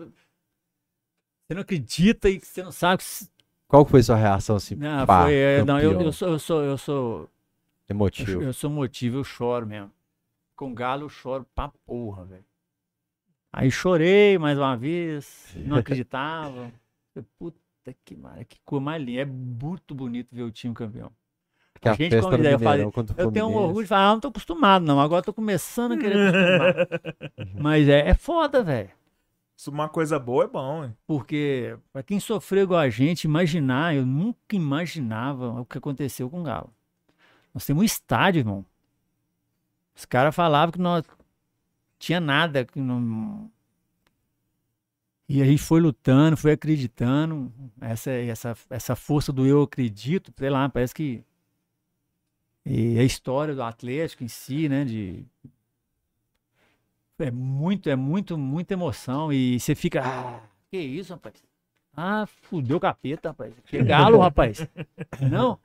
não 1.53 1.61
acredita 1.61 2.29
e 2.29 2.39
você 2.39 2.63
não 2.63 2.71
sabe. 2.71 3.03
Qual 3.67 3.85
foi 3.85 4.01
sua 4.01 4.15
reação 4.15 4.55
assim? 4.55 4.75
Não, 4.75 5.05
pá, 5.05 5.23
foi. 5.23 5.35
é, 5.35 5.63
não, 5.65 5.79
eu, 5.79 5.99
eu 6.01 6.11
sou. 6.13 6.29
Eu 6.29 6.39
sou, 6.39 6.63
eu 6.63 6.77
sou 6.77 7.19
Eu, 7.21 7.95
Emotivo. 7.95 8.41
eu 8.41 8.53
sou 8.53 8.69
motivo, 8.69 9.17
eu 9.17 9.23
choro 9.23 9.65
mesmo. 9.67 9.91
Com 10.55 10.73
galo 10.73 11.03
eu 11.03 11.09
choro 11.09 11.45
pra 11.55 11.69
porra, 11.85 12.25
velho. 12.25 12.45
Aí 13.51 13.71
chorei 13.71 14.37
mais 14.37 14.57
uma 14.57 14.77
vez, 14.77 15.53
não 15.65 15.77
acreditava. 15.79 16.71
Falei, 17.13 17.27
Puta 17.93 17.99
que 18.05 18.15
maravilha, 18.15 18.45
que 18.45 18.59
cor 18.65 18.79
mais 18.79 19.03
linda. 19.03 19.21
É 19.21 19.25
muito 19.25 19.93
bonito 19.95 20.35
ver 20.35 20.43
o 20.43 20.51
time 20.51 20.73
campeão. 20.73 21.11
Que 21.81 21.87
a 21.87 21.91
a 21.91 21.95
gente 21.95 22.09
festa 22.09 22.35
ideia, 22.37 22.55
eu 22.55 22.59
falei, 22.59 22.85
Eu 23.17 23.31
tenho 23.31 23.47
um 23.47 23.55
orgulho 23.55 23.83
de 23.83 23.89
falar, 23.89 24.09
ah, 24.09 24.13
não 24.13 24.19
tô 24.19 24.27
acostumado 24.27 24.85
não, 24.85 24.99
agora 24.99 25.23
tô 25.23 25.33
começando 25.33 25.93
a 25.93 25.97
querer 25.97 26.27
acostumar. 26.27 27.55
Mas 27.55 27.87
é, 27.87 28.09
é 28.09 28.13
foda, 28.13 28.61
velho. 28.61 28.89
Se 29.55 29.69
uma 29.69 29.89
coisa 29.89 30.19
boa 30.19 30.45
é 30.45 30.47
bom, 30.47 30.85
hein? 30.85 30.95
Porque, 31.05 31.77
pra 31.91 32.01
quem 32.03 32.19
sofreu 32.19 32.63
igual 32.63 32.79
a 32.79 32.89
gente, 32.89 33.25
imaginar, 33.25 33.95
eu 33.95 34.05
nunca 34.05 34.55
imaginava 34.55 35.59
o 35.59 35.65
que 35.65 35.77
aconteceu 35.77 36.29
com 36.29 36.41
o 36.41 36.43
Galo. 36.43 36.73
Nós 37.53 37.65
temos 37.65 37.81
um 37.81 37.85
estádio, 37.85 38.39
irmão. 38.39 38.65
Os 39.95 40.05
caras 40.05 40.33
falavam 40.33 40.71
que 40.71 40.79
nós 40.79 41.03
tinha 41.97 42.21
nada, 42.21 42.63
que 42.63 42.79
não. 42.79 43.51
E 45.29 45.43
a 45.43 45.45
gente 45.45 45.61
foi 45.61 45.79
lutando, 45.79 46.35
foi 46.35 46.53
acreditando. 46.53 47.53
Essa, 47.79 48.09
essa, 48.09 48.57
essa 48.67 48.95
força 48.95 49.31
do 49.31 49.45
eu 49.45 49.61
acredito, 49.61 50.33
sei 50.35 50.49
lá, 50.49 50.67
parece 50.67 50.91
que. 50.91 51.23
E 52.65 52.97
a 52.97 53.03
história 53.03 53.53
do 53.53 53.61
Atlético 53.61 54.23
em 54.23 54.27
si, 54.27 54.67
né? 54.67 54.83
De, 54.83 55.23
é 57.19 57.29
muito, 57.29 57.89
é 57.91 57.95
muito, 57.95 58.39
muita 58.39 58.73
emoção. 58.73 59.31
E 59.31 59.59
você 59.59 59.75
fica. 59.75 60.01
Ah, 60.03 60.39
que 60.71 60.77
isso, 60.77 61.13
rapaz? 61.13 61.35
Ah, 61.95 62.25
fudeu 62.43 62.77
o 62.77 62.79
capeta, 62.79 63.29
rapaz. 63.29 63.53
Que 63.67 63.81
galo, 63.83 64.17
rapaz. 64.17 64.67
Não? 65.21 65.59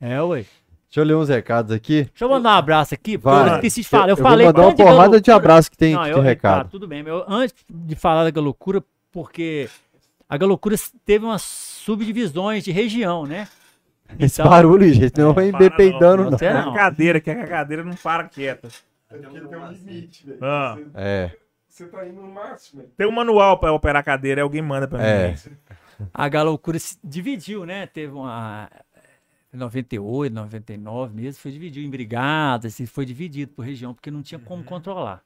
É, 0.00 0.22
ué. 0.22 0.44
Deixa 0.92 1.00
eu 1.00 1.04
ler 1.04 1.16
uns 1.16 1.28
recados 1.30 1.72
aqui. 1.72 2.04
Deixa 2.04 2.24
eu 2.24 2.28
mandar 2.28 2.50
um 2.50 2.58
abraço 2.58 2.92
aqui. 2.92 3.16
Vai. 3.16 3.48
eu 3.48 3.54
esqueci 3.54 3.80
de 3.80 3.88
falar. 3.88 4.04
Eu, 4.04 4.10
eu 4.10 4.16
falei 4.18 4.46
vou 4.46 4.54
mandar 4.54 4.68
uma 4.68 4.76
porrada 4.76 5.20
de 5.20 5.30
loucura. 5.30 5.36
abraço 5.36 5.70
que 5.70 5.76
tem 5.76 5.94
Não, 5.94 6.04
de 6.04 6.10
eu, 6.10 6.20
recado. 6.20 6.64
Tá, 6.64 6.68
tudo 6.68 6.86
bem. 6.86 7.02
Eu, 7.06 7.24
antes 7.26 7.54
de 7.66 7.94
falar 7.96 8.24
da 8.24 8.30
Galocura, 8.30 8.84
porque 9.12 9.68
a 10.28 10.36
Galocura 10.36 10.74
teve 11.04 11.24
umas 11.24 11.42
subdivisões 11.42 12.64
de 12.64 12.72
região, 12.72 13.26
né? 13.26 13.46
Esse 14.18 14.40
Então- 14.40 14.50
barulho, 14.50 14.92
gente, 14.92 15.18
não 15.18 15.32
vai 15.32 15.50
para 15.50 15.60
me 15.60 15.70
peidando, 15.70 16.24
não. 16.24 16.30
não. 16.32 16.38
É 16.40 16.52
não. 16.52 16.70
a 16.72 16.74
cadeira, 16.74 17.20
que 17.20 17.30
a 17.30 17.46
cadeira 17.46 17.84
não 17.84 17.94
para 17.94 18.24
quieta. 18.28 18.68
É 19.10 19.16
porque 19.18 19.40
tem 19.40 19.58
um 19.58 19.70
limite, 19.70 20.26
velho. 20.26 20.38
Ah. 20.42 20.74
Você, 20.76 20.90
É, 20.94 21.36
você 21.68 21.86
tá 21.86 22.06
indo 22.06 22.20
no 22.20 22.28
máximo, 22.32 22.80
velho. 22.82 22.92
Tem 22.96 23.06
um 23.06 23.12
manual 23.12 23.58
pra 23.58 23.72
operar 23.72 24.00
a 24.00 24.02
cadeira, 24.02 24.42
alguém 24.42 24.62
manda 24.62 24.88
pra 24.88 24.98
mim. 24.98 25.04
É. 25.04 25.34
A 26.12 26.28
Galocura 26.28 26.78
se 26.78 26.98
dividiu, 27.04 27.64
né? 27.66 27.86
Teve 27.86 28.12
uma. 28.12 28.68
em 29.52 29.56
98, 29.58 30.32
99 30.34 31.14
mesmo, 31.14 31.40
foi 31.40 31.50
dividido 31.52 31.86
em 31.86 31.90
brigadas, 31.90 32.76
foi 32.88 33.04
dividido 33.04 33.52
por 33.52 33.64
região, 33.64 33.92
porque 33.94 34.10
não 34.10 34.22
tinha 34.22 34.38
como 34.38 34.64
controlar. 34.64 35.22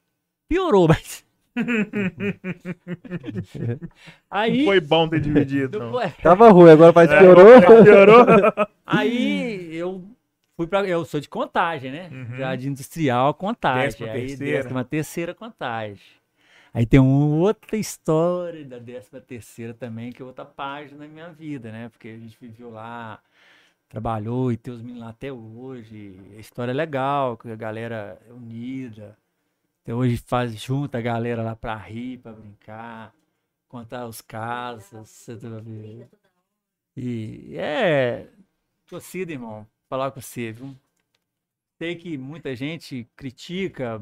Piorou, 0.48 0.86
mas 0.88 1.24
Aí, 4.30 4.58
Não 4.58 4.64
foi 4.66 4.80
bom 4.80 5.08
ter 5.08 5.20
dividido, 5.20 5.78
não. 5.78 5.92
Ué, 5.94 6.12
Tava 6.22 6.48
ruim, 6.50 6.70
agora 6.70 6.92
parece 6.92 7.14
que 7.14 7.18
É, 7.18 7.22
piorou. 7.22 7.84
Piorou? 7.84 8.26
aí 8.84 9.74
eu 9.74 10.04
fui 10.56 10.66
pra. 10.66 10.86
Eu 10.86 11.04
sou 11.04 11.20
de 11.20 11.28
contagem, 11.28 11.90
né? 11.90 12.08
Uhum. 12.12 12.36
Jardim 12.36 12.68
industrial, 12.68 13.32
contagem. 13.34 13.86
Décima 13.88 14.08
aí, 14.10 14.26
terceira. 14.26 14.62
décima 14.62 14.84
terceira 14.84 15.34
contagem. 15.34 16.02
Aí 16.74 16.84
tem 16.84 17.00
uma 17.00 17.36
outra 17.36 17.76
história 17.78 18.62
da 18.64 18.78
décima 18.78 19.20
terceira 19.20 19.72
também, 19.72 20.12
que 20.12 20.20
é 20.20 20.24
outra 20.24 20.44
página 20.44 21.06
na 21.06 21.10
minha 21.10 21.30
vida, 21.30 21.72
né? 21.72 21.88
Porque 21.88 22.08
a 22.08 22.18
gente 22.18 22.36
viveu 22.38 22.70
lá, 22.70 23.18
trabalhou 23.88 24.52
e 24.52 24.58
tem 24.58 24.74
os 24.74 24.80
meninos 24.82 25.00
lá 25.00 25.08
até 25.08 25.32
hoje. 25.32 26.20
A 26.36 26.40
história 26.40 26.72
é 26.72 26.74
legal, 26.74 27.38
que 27.38 27.50
a 27.50 27.56
galera 27.56 28.18
é 28.28 28.32
unida. 28.32 29.16
Até 29.86 29.94
hoje 29.94 30.16
faz 30.16 30.52
junta 30.60 30.98
a 30.98 31.00
galera 31.00 31.44
lá 31.44 31.54
pra 31.54 31.76
rir, 31.76 32.18
pra 32.18 32.32
brincar, 32.32 33.14
contar 33.68 34.08
os 34.08 34.20
casos. 34.20 35.08
Você 35.08 35.36
tá 35.36 35.48
vendo? 35.60 36.08
E 36.96 37.56
é. 37.56 38.26
Torcida, 38.88 39.30
irmão, 39.30 39.64
falar 39.88 40.10
com 40.10 40.20
você, 40.20 40.50
viu? 40.50 40.74
Sei 41.78 41.94
que 41.94 42.18
muita 42.18 42.56
gente 42.56 43.06
critica, 43.14 44.00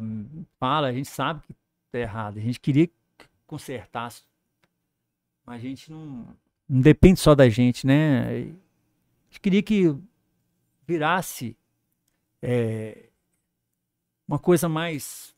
fala, 0.58 0.86
a 0.86 0.92
gente 0.94 1.10
sabe 1.10 1.42
que 1.42 1.54
tá 1.92 1.98
errado. 1.98 2.38
A 2.38 2.40
gente 2.40 2.58
queria 2.58 2.86
que 2.86 2.94
consertasse. 3.46 4.22
Mas 5.44 5.56
a 5.56 5.58
gente 5.58 5.92
não. 5.92 6.34
Não 6.66 6.80
depende 6.80 7.20
só 7.20 7.34
da 7.34 7.46
gente, 7.50 7.86
né? 7.86 8.26
A 8.26 8.38
gente 9.26 9.40
queria 9.42 9.62
que 9.62 9.94
virasse 10.86 11.54
é, 12.40 13.10
uma 14.26 14.38
coisa 14.38 14.66
mais 14.66 15.34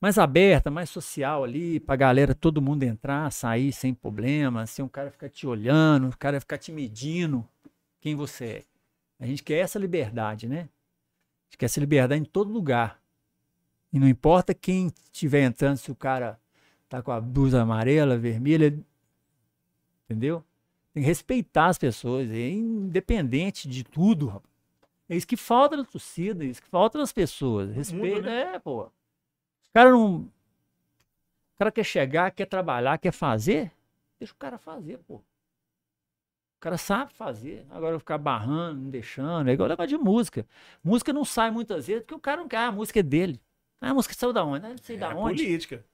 mais 0.00 0.16
aberta, 0.16 0.70
mais 0.70 0.88
social 0.88 1.44
ali, 1.44 1.78
pra 1.78 1.94
galera, 1.94 2.34
todo 2.34 2.62
mundo 2.62 2.84
entrar, 2.84 3.30
sair 3.30 3.70
sem 3.72 3.92
problema, 3.92 4.66
sem 4.66 4.82
um 4.84 4.88
cara 4.88 5.10
ficar 5.10 5.28
te 5.28 5.46
olhando, 5.46 6.08
o 6.08 6.16
cara 6.16 6.40
ficar 6.40 6.56
te 6.56 6.72
medindo 6.72 7.46
quem 8.00 8.14
você 8.14 8.44
é. 8.44 8.64
A 9.20 9.26
gente 9.26 9.42
quer 9.42 9.58
essa 9.58 9.78
liberdade, 9.78 10.48
né? 10.48 10.60
A 10.60 11.44
gente 11.50 11.58
quer 11.58 11.66
essa 11.66 11.78
liberdade 11.78 12.22
em 12.22 12.24
todo 12.24 12.50
lugar. 12.50 12.98
E 13.92 13.98
não 13.98 14.08
importa 14.08 14.54
quem 14.54 14.86
estiver 15.12 15.42
entrando, 15.42 15.76
se 15.76 15.90
o 15.90 15.94
cara 15.94 16.40
tá 16.88 17.02
com 17.02 17.12
a 17.12 17.20
blusa 17.20 17.60
amarela, 17.60 18.16
vermelha, 18.16 18.78
entendeu? 20.04 20.42
Tem 20.94 21.02
que 21.02 21.06
respeitar 21.06 21.66
as 21.66 21.76
pessoas, 21.76 22.30
é 22.30 22.48
independente 22.48 23.68
de 23.68 23.84
tudo, 23.84 24.26
rapaz. 24.26 24.50
É 25.08 25.16
isso 25.16 25.26
que 25.26 25.36
falta 25.36 25.76
na 25.76 25.84
torcida, 25.84 26.44
é 26.44 26.46
isso 26.46 26.62
que 26.62 26.68
falta 26.68 26.96
nas 26.96 27.12
pessoas. 27.12 27.74
Respeito, 27.74 28.28
é, 28.28 28.58
pô. 28.60 28.90
O 29.70 29.72
cara 29.74 29.90
não. 29.90 30.16
O 30.22 30.30
cara 31.58 31.70
quer 31.72 31.84
chegar, 31.84 32.30
quer 32.30 32.46
trabalhar, 32.46 32.98
quer 32.98 33.12
fazer, 33.12 33.70
deixa 34.18 34.32
o 34.32 34.36
cara 34.36 34.58
fazer, 34.58 34.98
pô. 34.98 35.16
O 35.16 35.24
cara 36.60 36.76
sabe 36.76 37.12
fazer. 37.14 37.66
Agora 37.70 37.98
ficar 37.98 38.18
barrando, 38.18 38.80
não 38.82 38.90
deixando. 38.90 39.48
É 39.48 39.52
igual 39.52 39.68
negócio 39.68 39.88
de 39.96 40.02
música. 40.02 40.46
Música 40.84 41.12
não 41.12 41.24
sai 41.24 41.50
muitas 41.50 41.86
vezes 41.86 42.02
porque 42.02 42.14
o 42.14 42.20
cara 42.20 42.40
não 42.40 42.48
quer. 42.48 42.58
Ah, 42.58 42.66
a 42.68 42.72
música 42.72 43.00
é 43.00 43.02
dele. 43.02 43.40
Ah, 43.80 43.90
a 43.90 43.94
música 43.94 44.14
saiu 44.14 44.32
da 44.32 44.44
onde? 44.44 44.66
Ah, 44.66 44.70
Não 44.70 44.78
sei 44.78 44.96
É 44.96 44.98
da 44.98 45.12
a 45.12 45.16
onde. 45.16 45.42
política. 45.42 45.84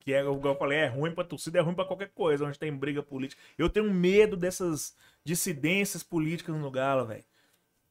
Que 0.00 0.12
é, 0.12 0.20
igual 0.20 0.54
eu 0.54 0.58
falei, 0.58 0.78
é 0.80 0.86
ruim 0.88 1.14
pra 1.14 1.22
torcida, 1.24 1.58
é 1.58 1.62
ruim 1.62 1.74
pra 1.74 1.84
qualquer 1.84 2.10
coisa, 2.10 2.44
onde 2.44 2.58
tem 2.58 2.74
briga 2.74 3.02
política. 3.02 3.40
Eu 3.56 3.70
tenho 3.70 3.90
medo 3.92 4.36
dessas 4.36 4.94
dissidências 5.24 6.02
políticas 6.02 6.54
no 6.56 6.70
Galo, 6.70 7.06
velho. 7.06 7.24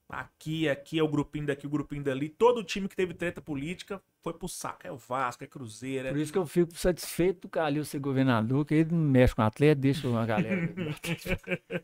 Aqui, 0.10 0.68
aqui 0.68 1.00
é 1.00 1.04
o 1.04 1.08
grupinho 1.08 1.46
daqui, 1.48 1.66
o 1.66 1.70
grupinho 1.70 2.04
dali. 2.04 2.28
Todo 2.30 2.64
time 2.64 2.88
que 2.90 2.96
teve 2.98 3.14
treta 3.14 3.42
política 3.42 4.04
foi 4.22 4.34
pro 4.34 4.48
saco. 4.48 4.80
É 4.86 4.92
o 4.92 4.98
Vasco, 4.98 5.44
é 5.44 5.48
Cruzeiro. 5.48 6.10
Por 6.10 6.18
É... 6.18 6.22
isso 6.22 6.32
que 6.32 6.38
eu 6.38 6.46
fico 6.46 6.76
satisfeito 6.78 7.42
do 7.42 7.50
Calil 7.50 7.84
ser 7.86 8.00
governador, 8.00 8.66
que 8.66 8.74
ele 8.76 8.92
não 8.92 9.00
mexe 9.00 9.34
com 9.36 9.42
o 9.42 9.46
atleta, 9.46 9.82
deixa 9.82 10.08
a 10.20 10.26
galera. 10.26 10.70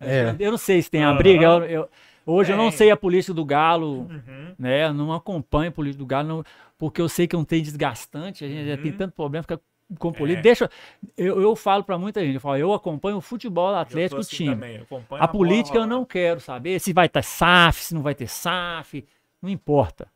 É. 0.00 0.34
Eu 0.38 0.52
não 0.52 0.58
sei 0.58 0.80
se 0.80 0.88
tem 0.90 1.02
a 1.02 1.12
briga. 1.12 1.44
eu- 1.44 1.64
eu- 1.64 1.88
hoje 2.24 2.52
eu 2.52 2.56
não 2.56 2.68
Tem. 2.68 2.78
sei 2.78 2.90
a 2.92 2.96
política 2.96 3.34
do 3.34 3.44
Galo, 3.44 4.02
Uhum. 4.02 4.54
né? 4.56 4.84
Eu 4.86 4.94
não 4.94 5.12
acompanho 5.12 5.70
a 5.70 5.72
política 5.72 5.98
do 5.98 6.06
Galo, 6.06 6.28
não- 6.28 6.44
porque 6.78 7.00
eu 7.00 7.08
sei 7.08 7.26
que 7.26 7.34
é 7.34 7.38
um 7.38 7.44
trem 7.44 7.62
desgastante, 7.62 8.44
a 8.44 8.48
gente 8.48 8.68
já 8.68 8.76
tem 8.76 8.92
Uhum. 8.92 8.96
tanto 8.96 9.14
problema, 9.14 9.42
fica 9.42 9.60
com 9.98 10.12
política. 10.12 10.40
É. 10.40 10.42
Deixa, 10.42 10.70
eu, 11.16 11.40
eu 11.40 11.56
falo 11.56 11.82
pra 11.82 11.98
muita 11.98 12.20
gente, 12.24 12.34
eu 12.36 12.40
falo, 12.40 12.56
eu 12.58 12.72
acompanho 12.72 13.16
o 13.16 13.20
futebol 13.20 13.70
Eu 13.70 13.76
atlético, 13.76 14.18
o 14.18 14.20
assim 14.20 14.36
time. 14.36 14.50
também, 14.54 14.76
eu 14.76 14.86
A 14.98 15.00
bola 15.00 15.28
política 15.28 15.76
eu 15.78 15.82
rolar. 15.82 15.96
não 15.96 16.04
quero 16.04 16.38
saber 16.38 16.78
se 16.78 16.92
vai 16.92 17.08
ter 17.08 17.24
SAF, 17.24 17.82
se 17.82 17.92
não 17.94 18.02
vai 18.02 18.14
ter 18.14 18.28
SAF, 18.28 19.04
não 19.42 19.50
importa. 19.50 20.06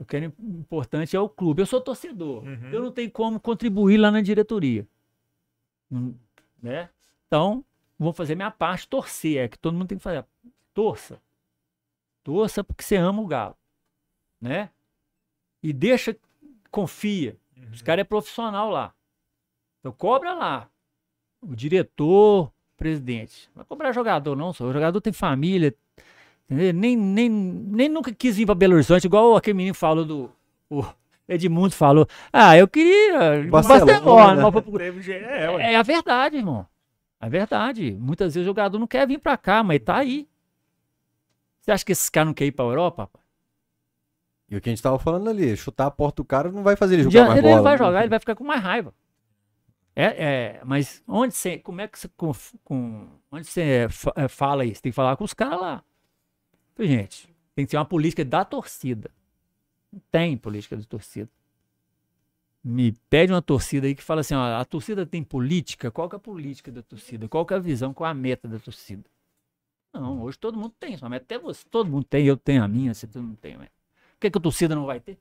O 0.00 0.04
que 0.04 0.16
é 0.16 0.24
importante 0.24 1.14
é 1.14 1.20
o 1.20 1.28
clube. 1.28 1.60
Eu 1.60 1.66
sou 1.66 1.78
torcedor. 1.78 2.42
Uhum. 2.42 2.70
Eu 2.72 2.80
não 2.80 2.90
tenho 2.90 3.10
como 3.10 3.38
contribuir 3.38 3.98
lá 3.98 4.10
na 4.10 4.22
diretoria. 4.22 4.88
Né? 6.62 6.88
Então, 7.26 7.62
vou 7.98 8.10
fazer 8.14 8.34
minha 8.34 8.50
parte, 8.50 8.88
torcer. 8.88 9.44
É 9.44 9.48
que 9.48 9.58
todo 9.58 9.74
mundo 9.74 9.88
tem 9.88 9.98
que 9.98 10.02
fazer. 10.02 10.24
Torça. 10.72 11.20
Torça 12.24 12.64
porque 12.64 12.82
você 12.82 12.96
ama 12.96 13.20
o 13.20 13.26
Galo. 13.26 13.54
Né? 14.40 14.70
E 15.62 15.70
deixa, 15.70 16.16
confia. 16.70 17.36
Uhum. 17.54 17.70
Os 17.70 17.82
caras 17.82 18.00
é 18.00 18.04
profissional 18.04 18.70
lá. 18.70 18.94
Então 19.80 19.92
cobra 19.92 20.32
lá. 20.32 20.70
O 21.42 21.54
diretor, 21.54 22.46
o 22.46 22.52
presidente. 22.78 23.50
Não 23.50 23.56
vai 23.56 23.64
cobrar 23.66 23.92
jogador, 23.92 24.34
não. 24.34 24.54
só. 24.54 24.64
O 24.64 24.72
jogador 24.72 24.98
tem 25.02 25.12
família. 25.12 25.74
Nem, 26.50 26.96
nem, 26.96 27.28
nem 27.30 27.88
nunca 27.88 28.12
quis 28.12 28.36
vir 28.36 28.44
pra 28.46 28.54
Belo 28.56 28.74
Horizonte, 28.74 29.04
igual 29.06 29.36
aquele 29.36 29.56
menino 29.56 29.74
falou 29.74 30.04
do. 30.04 30.30
O 30.68 30.84
Edmundo 31.28 31.72
falou. 31.74 32.06
Ah, 32.32 32.56
eu 32.56 32.66
queria. 32.66 33.36
ir 33.36 33.42
pro 33.42 33.50
Barcelona, 33.52 33.84
Barcelona. 33.86 34.34
né? 34.34 34.42
mas 34.42 34.42
É, 35.08 35.50
ué. 35.50 35.72
é 35.74 35.76
a 35.76 35.82
verdade, 35.82 36.36
irmão. 36.38 36.66
É 37.20 37.28
verdade. 37.28 37.92
Muitas 38.00 38.34
vezes 38.34 38.44
o 38.46 38.50
jogador 38.50 38.78
não 38.80 38.86
quer 38.88 39.06
vir 39.06 39.18
pra 39.18 39.36
cá, 39.36 39.62
mas 39.62 39.78
tá 39.80 39.96
aí. 39.98 40.28
Você 41.60 41.70
acha 41.70 41.84
que 41.84 41.92
esses 41.92 42.08
caras 42.08 42.26
não 42.28 42.34
querem 42.34 42.48
ir 42.48 42.52
pra 42.52 42.64
Europa? 42.64 43.08
E 44.48 44.56
o 44.56 44.60
que 44.60 44.68
a 44.68 44.72
gente 44.72 44.82
tava 44.82 44.98
falando 44.98 45.30
ali, 45.30 45.56
chutar 45.56 45.86
a 45.86 45.90
porta 45.90 46.16
do 46.16 46.24
cara 46.26 46.50
não 46.50 46.64
vai 46.64 46.74
fazer 46.74 46.94
ele 46.94 47.04
jogar 47.04 47.10
dia 47.12 47.24
mais 47.26 47.38
ele 47.38 47.48
bola. 47.48 47.62
vai 47.62 47.72
né? 47.72 47.78
jogar, 47.78 48.00
ele 48.00 48.08
vai 48.10 48.18
ficar 48.18 48.34
com 48.34 48.42
mais 48.42 48.60
raiva. 48.60 48.92
É, 49.94 50.04
é, 50.04 50.60
mas 50.64 51.02
onde 51.06 51.34
você, 51.34 51.58
como 51.58 51.80
é 51.80 51.86
que 51.86 51.98
você, 51.98 52.08
com, 52.16 52.32
com- 52.64 53.08
onde 53.30 53.46
você 53.46 53.86
é, 54.16 54.26
fala 54.28 54.64
isso? 54.64 54.82
Tem 54.82 54.90
que 54.90 54.96
falar 54.96 55.16
com 55.16 55.22
os 55.24 55.34
caras 55.34 55.60
lá. 55.60 55.84
Gente, 56.80 57.28
tem 57.54 57.66
que 57.66 57.70
ter 57.70 57.76
uma 57.76 57.84
política 57.84 58.24
da 58.24 58.44
torcida. 58.44 59.10
Não 59.92 60.00
tem 60.10 60.36
política 60.36 60.76
de 60.76 60.86
torcida. 60.86 61.28
Me 62.62 62.92
pede 63.08 63.32
uma 63.32 63.42
torcida 63.42 63.86
aí 63.86 63.94
que 63.94 64.02
fala 64.02 64.20
assim, 64.20 64.34
ó, 64.34 64.60
a 64.60 64.64
torcida 64.64 65.06
tem 65.06 65.22
política? 65.22 65.90
Qual 65.90 66.08
que 66.08 66.16
é 66.16 66.18
a 66.18 66.20
política 66.20 66.70
da 66.70 66.82
torcida? 66.82 67.28
Qual 67.28 67.44
que 67.44 67.54
é 67.54 67.56
a 67.56 67.60
visão? 67.60 67.94
Qual 67.94 68.06
é 68.06 68.10
a 68.10 68.14
meta 68.14 68.46
da 68.46 68.58
torcida? 68.58 69.04
Não, 69.92 70.22
hoje 70.22 70.38
todo 70.38 70.58
mundo 70.58 70.74
tem 70.78 70.96
sua 70.96 71.08
meta. 71.08 71.24
Até 71.24 71.38
você, 71.38 71.64
todo 71.68 71.90
mundo 71.90 72.04
tem, 72.04 72.26
eu 72.26 72.36
tenho 72.36 72.62
a 72.62 72.68
minha, 72.68 72.94
você 72.94 73.08
mundo 73.16 73.36
tem. 73.36 73.56
Por 73.56 73.68
que, 74.20 74.30
que 74.30 74.38
a 74.38 74.40
torcida 74.40 74.74
não 74.74 74.86
vai 74.86 75.00
ter? 75.00 75.18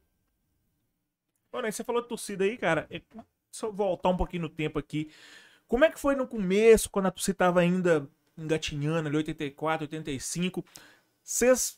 Ney, 1.53 1.71
você 1.71 1.83
falou 1.83 2.01
de 2.01 2.07
torcida 2.07 2.43
aí, 2.43 2.57
cara. 2.57 2.87
É, 2.89 3.01
Só 3.51 3.71
voltar 3.71 4.09
um 4.09 4.17
pouquinho 4.17 4.43
no 4.43 4.49
tempo 4.49 4.77
aqui. 4.77 5.09
Como 5.67 5.83
é 5.85 5.89
que 5.89 5.99
foi 5.99 6.15
no 6.15 6.27
começo, 6.27 6.89
quando 6.89 7.07
a 7.07 7.11
torcida 7.11 7.37
tava 7.37 7.61
ainda 7.61 8.07
engatinhando 8.37 9.07
ali, 9.07 9.17
84, 9.17 9.85
85? 9.85 10.63
Vocês 11.29 11.77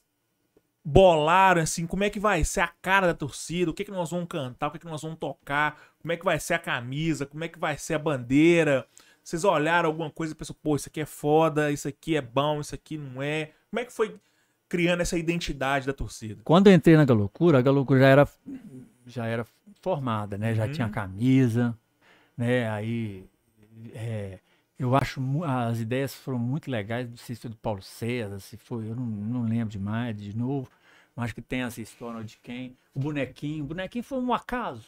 bolaram, 0.84 1.61
assim, 1.61 1.86
como 1.86 2.06
é 2.06 2.10
que 2.10 2.22
vai 2.22 2.41
ser 2.45 2.61
a 2.61 2.69
cara 2.82 3.07
da 3.07 3.14
torcida? 3.14 3.69
O 3.69 3.73
que, 3.73 3.84
que 3.84 3.91
nós 3.91 4.10
vamos 4.10 4.30
cantar? 4.30 4.68
O 4.68 4.72
que, 4.72 4.80
que 4.80 4.86
nós 4.86 5.02
vamos 5.02 5.19
tocar? 5.19 5.78
Como 6.02 6.10
é 6.14 6.15
que 6.15 6.23
vai 6.23 6.40
ser 6.40 6.53
a 6.53 6.60
camisa? 6.60 7.26
Como 7.26 7.44
é 7.44 7.49
que 7.49 7.60
vai 7.60 7.78
ser 7.78 7.95
a 7.95 7.99
bandeira? 7.99 8.88
Vocês 9.22 9.44
olharam 9.44 9.90
alguma 9.90 10.10
coisa 10.10 10.32
e 10.32 10.36
pensaram, 10.38 10.57
pô, 10.64 10.78
isso 10.78 10.88
aqui 10.88 11.02
é 11.02 11.06
foda, 11.06 11.69
isso 11.69 11.86
aqui 11.86 12.15
é 12.15 12.22
bom, 12.22 12.61
isso 12.61 12.73
aqui 12.73 12.98
não 12.98 13.22
é. 13.22 13.52
Como 13.69 13.82
é 13.82 13.84
que 13.84 13.91
foi 13.91 14.15
criando 14.69 15.02
essa 15.02 15.18
identidade 15.18 15.86
da 15.86 15.91
torcida? 15.91 16.41
Quando 16.45 16.68
eu 16.68 16.73
entrei 16.73 16.95
na 16.95 17.03
Galocura, 17.03 17.60
a 17.60 17.61
Galocura 17.61 17.99
já 17.99 18.07
era, 18.07 18.30
já 19.06 19.26
era 19.26 19.45
formada, 19.82 20.38
né? 20.38 20.56
Já 20.56 20.64
Uhum. 20.64 20.72
tinha 20.72 20.88
camisa, 20.88 21.78
né? 22.38 22.69
Aí 22.69 23.26
é, 23.94 24.40
eu 24.82 24.95
acho 24.95 25.22
as 25.44 25.80
ideias 25.80 26.16
foram 26.16 26.40
muito 26.40 26.70
legais, 26.70 27.08
não 27.08 27.16
sei 27.16 27.36
se 27.36 27.41
foi 27.41 27.52
do 27.52 27.58
Paulo 27.58 27.84
César, 27.84 28.40
se 28.40 28.58
foi, 28.58 28.90
eu 28.90 28.95
não, 28.95 29.06
não 29.06 29.44
lembro 29.44 29.70
demais, 29.70 30.20
de 30.20 30.36
novo. 30.36 30.72
Mas 31.16 31.26
acho 31.26 31.36
que 31.36 31.41
tem 31.41 31.62
essa 31.62 31.80
história 31.80 32.24
de 32.24 32.38
quem. 32.38 32.76
O 32.95 32.99
bonequinho, 32.99 33.64
o 33.64 33.68
bonequinho 33.68 34.03
foi 34.03 34.18
um 34.18 34.34
acaso. 34.34 34.88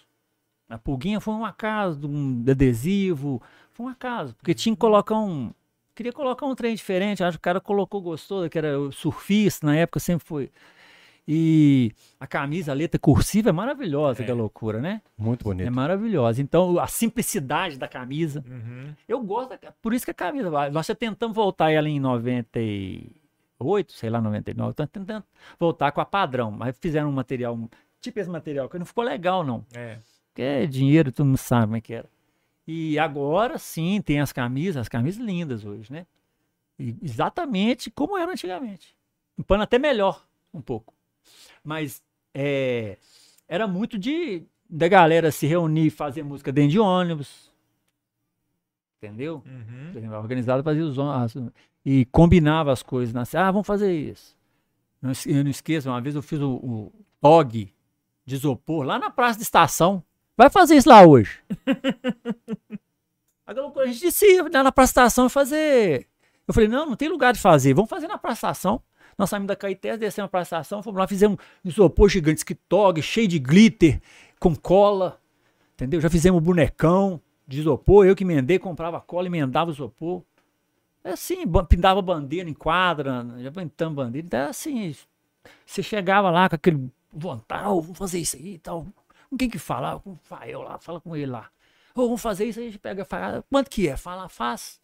A 0.68 0.80
pulguinha 0.80 1.20
foi 1.20 1.36
um 1.36 1.46
acaso, 1.46 2.00
de 2.00 2.08
um 2.08 2.44
adesivo, 2.50 3.40
foi 3.72 3.86
um 3.86 3.90
acaso. 3.90 4.34
Porque 4.34 4.56
tinha 4.56 4.74
que 4.76 4.80
colocar 4.80 5.20
um. 5.20 5.54
Queria 5.94 6.12
colocar 6.12 6.48
um 6.48 6.56
trem 6.56 6.74
diferente, 6.74 7.24
acho 7.24 7.38
que 7.38 7.42
o 7.42 7.44
cara 7.44 7.62
colocou, 7.62 8.02
gostou, 8.02 8.50
que 8.50 8.58
era 8.58 8.80
o 8.80 8.92
surfista, 8.92 9.68
na 9.68 9.76
época 9.76 10.00
sempre 10.00 10.26
foi. 10.26 10.50
E 11.28 11.92
a 12.20 12.28
camisa, 12.28 12.72
a 12.72 12.76
letra 12.76 13.00
cursiva 13.00 13.50
é 13.50 13.52
maravilhosa, 13.54 14.22
É. 14.22 14.26
que 14.26 14.32
é 14.32 14.34
loucura, 14.34 14.82
né? 14.82 15.02
Muito 15.18 15.42
É 15.42 15.44
bonito. 15.46 15.72
maravilhosa. 15.74 16.42
Então, 16.42 16.78
a 16.78 16.88
simplicidade 16.88 17.78
da 17.78 17.88
camisa. 17.88 18.44
Uhum. 18.46 18.94
Eu 19.08 19.22
gosto, 19.22 19.52
da, 19.52 19.72
por 19.82 19.94
isso 19.94 20.04
que 20.04 20.12
a 20.12 20.14
camisa, 20.14 20.50
vai- 20.50 20.70
nós 20.70 20.86
já 20.86 20.94
tentamos 20.96 21.34
voltar 21.36 21.72
ela 21.72 21.88
em 21.88 22.00
98, 22.00 23.94
sei 23.94 24.10
lá, 24.10 24.20
99, 24.22 24.72
estamos 24.72 24.92
tentando 24.92 25.24
voltar 25.60 25.92
com 25.92 26.02
a 26.02 26.06
padrão, 26.06 26.52
mas 26.52 26.78
fizeram 26.78 27.10
um 27.10 27.14
material, 27.14 27.58
tipo 28.02 28.20
esse 28.20 28.30
material, 28.30 28.68
que 28.70 28.78
não 28.78 28.86
ficou 28.86 29.04
legal, 29.04 29.44
não. 29.44 29.66
É. 29.74 30.00
Porque 30.30 30.42
é 30.42 30.66
dinheiro, 30.66 31.12
todo 31.12 31.26
mundo 31.28 31.38
sabe 31.38 31.66
como 31.68 31.78
é 31.78 31.82
que 31.82 31.94
era. 31.94 32.10
E 32.68 32.98
agora 32.98 33.58
sim 33.58 34.02
tem 34.02 34.20
as 34.20 34.32
camisas, 34.32 34.78
as 34.78 34.90
camisas 34.90 35.24
lindas 35.24 35.64
hoje, 35.66 35.92
né? 35.92 36.06
E 36.80 36.96
exatamente 37.02 37.92
como 37.92 38.18
era 38.18 38.32
antigamente. 38.32 38.96
Um 39.38 39.44
pano 39.44 39.64
até 39.64 39.78
melhor, 39.78 40.26
um 40.54 40.62
pouco. 40.62 40.94
Mas 41.64 42.02
é, 42.34 42.98
era 43.48 43.68
muito 43.68 43.98
de 43.98 44.44
da 44.70 44.88
galera 44.88 45.32
se 45.32 45.46
reunir 45.46 45.88
e 45.88 45.92
fazer 45.92 46.24
música 46.24 46.52
dentro 46.52 46.72
de 46.72 46.80
ônibus. 46.80 47.52
Entendeu? 48.98 49.44
Uhum. 49.46 50.14
Organizado 50.14 50.64
fazia 50.64 50.84
os 50.84 50.98
ônibus. 50.98 51.52
E 51.86 52.06
combinava 52.06 52.72
as 52.72 52.82
coisas. 52.82 53.14
Né? 53.14 53.22
Ah, 53.40 53.52
vamos 53.52 53.68
fazer 53.68 53.94
isso. 53.94 54.36
Eu 55.28 55.44
não 55.44 55.52
esqueço, 55.52 55.90
uma 55.90 56.00
vez 56.00 56.16
eu 56.16 56.22
fiz 56.22 56.40
o, 56.40 56.54
o 56.54 56.92
TOG 57.20 57.74
de 58.26 58.36
isopor 58.36 58.86
lá 58.86 58.98
na 58.98 59.10
praça 59.10 59.38
de 59.38 59.44
estação. 59.44 60.02
Vai 60.36 60.50
fazer 60.50 60.76
isso 60.76 60.90
lá 60.90 61.06
hoje. 61.06 61.40
Agora 63.46 63.82
a 63.82 63.86
gente 63.88 64.00
disse 64.00 64.26
ir 64.26 64.42
lá 64.50 64.64
na 64.64 64.72
praça 64.72 64.88
de 64.88 64.92
estação 64.92 65.28
e 65.28 65.30
fazer. 65.30 66.08
Eu 66.48 66.54
falei, 66.54 66.70
não, 66.70 66.86
não 66.86 66.96
tem 66.96 67.10
lugar 67.10 67.34
de 67.34 67.40
fazer. 67.40 67.74
Vamos 67.74 67.90
fazer 67.90 68.08
na 68.08 68.18
praça 68.18 68.36
de 68.36 68.38
estação. 68.38 68.82
Nós 69.18 69.30
saímos 69.30 69.48
da 69.48 69.56
Caetés, 69.56 69.98
descemos 69.98 70.30
praça 70.32 70.56
de 70.56 70.62
estação, 70.62 70.84
fomos 70.84 71.00
lá, 71.00 71.08
fizemos 71.08 71.38
um 71.64 71.70
isopor 71.70 72.10
gigante, 72.10 72.44
que 72.44 72.56
TOG, 72.56 73.02
cheio 73.02 73.28
de 73.28 73.40
glitter, 73.40 74.02
com 74.40 74.56
cola. 74.56 75.20
Entendeu? 75.74 76.00
Já 76.02 76.10
fizemos 76.10 76.42
bonecão 76.42 77.20
de 77.48 77.60
isopor. 77.60 78.06
Eu 78.06 78.16
que 78.16 78.24
emendei, 78.24 78.60
comprava 78.60 79.00
cola, 79.02 79.28
emendava 79.28 79.70
o 79.70 79.74
isopor. 79.74 80.22
É 81.04 81.12
assim, 81.12 81.44
pintava 81.68 82.02
bandeira 82.02 82.50
em 82.50 82.54
quadra, 82.54 83.26
já 83.40 83.52
pintamos 83.52 83.96
bandeira. 83.96 84.26
Então, 84.26 84.40
é 84.40 84.46
assim, 84.46 84.96
você 85.66 85.84
chegava 85.84 86.32
lá 86.32 86.48
com 86.48 86.56
aquele 86.56 86.90
vontade, 87.12 87.68
"Ô, 87.68 87.82
vamos 87.82 87.98
fazer 87.98 88.20
isso 88.20 88.38
aí 88.38 88.56
e 88.56 88.60
tal. 88.60 88.88
Com 89.30 89.38
quem 89.38 89.50
que 89.50 89.60
fala? 89.60 90.00
Com 90.00 90.12
o 90.12 90.20
Fael 90.24 90.62
lá, 90.62 90.78
fala 90.78 91.02
com 91.02 91.16
ele 91.16 91.26
lá. 91.26 91.50
Ô, 91.96 92.04
vamos 92.06 92.22
fazer 92.22 92.46
isso 92.46 92.60
aí, 92.60 92.68
a 92.68 92.70
gente 92.70 92.80
pega, 92.80 93.04
fala, 93.06 93.44
quanto 93.50 93.70
que 93.70 93.88
é? 93.88 93.98
Fala, 93.98 94.30
faz. 94.30 94.80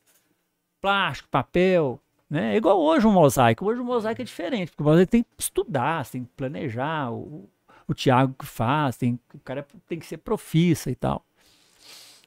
Plástico, 0.81 1.29
papel, 1.29 1.99
né? 2.29 2.53
É 2.53 2.57
igual 2.57 2.79
hoje 2.79 3.07
um 3.07 3.11
mosaico. 3.11 3.65
Hoje 3.65 3.81
o 3.81 3.85
mosaico 3.85 4.21
é 4.21 4.25
diferente, 4.25 4.69
porque 4.69 4.83
o 4.83 4.85
mosaico 4.85 5.11
tem 5.11 5.23
que 5.23 5.29
estudar, 5.37 6.05
tem 6.07 6.23
que 6.23 6.31
planejar, 6.35 7.11
o, 7.11 7.49
o 7.87 7.93
Thiago 7.93 8.35
que 8.37 8.45
faz, 8.45 8.97
tem, 8.97 9.19
o 9.33 9.39
cara 9.39 9.65
tem 9.87 9.99
que 9.99 10.05
ser 10.05 10.17
profissa 10.17 10.91
e 10.91 10.95
tal. 10.95 11.25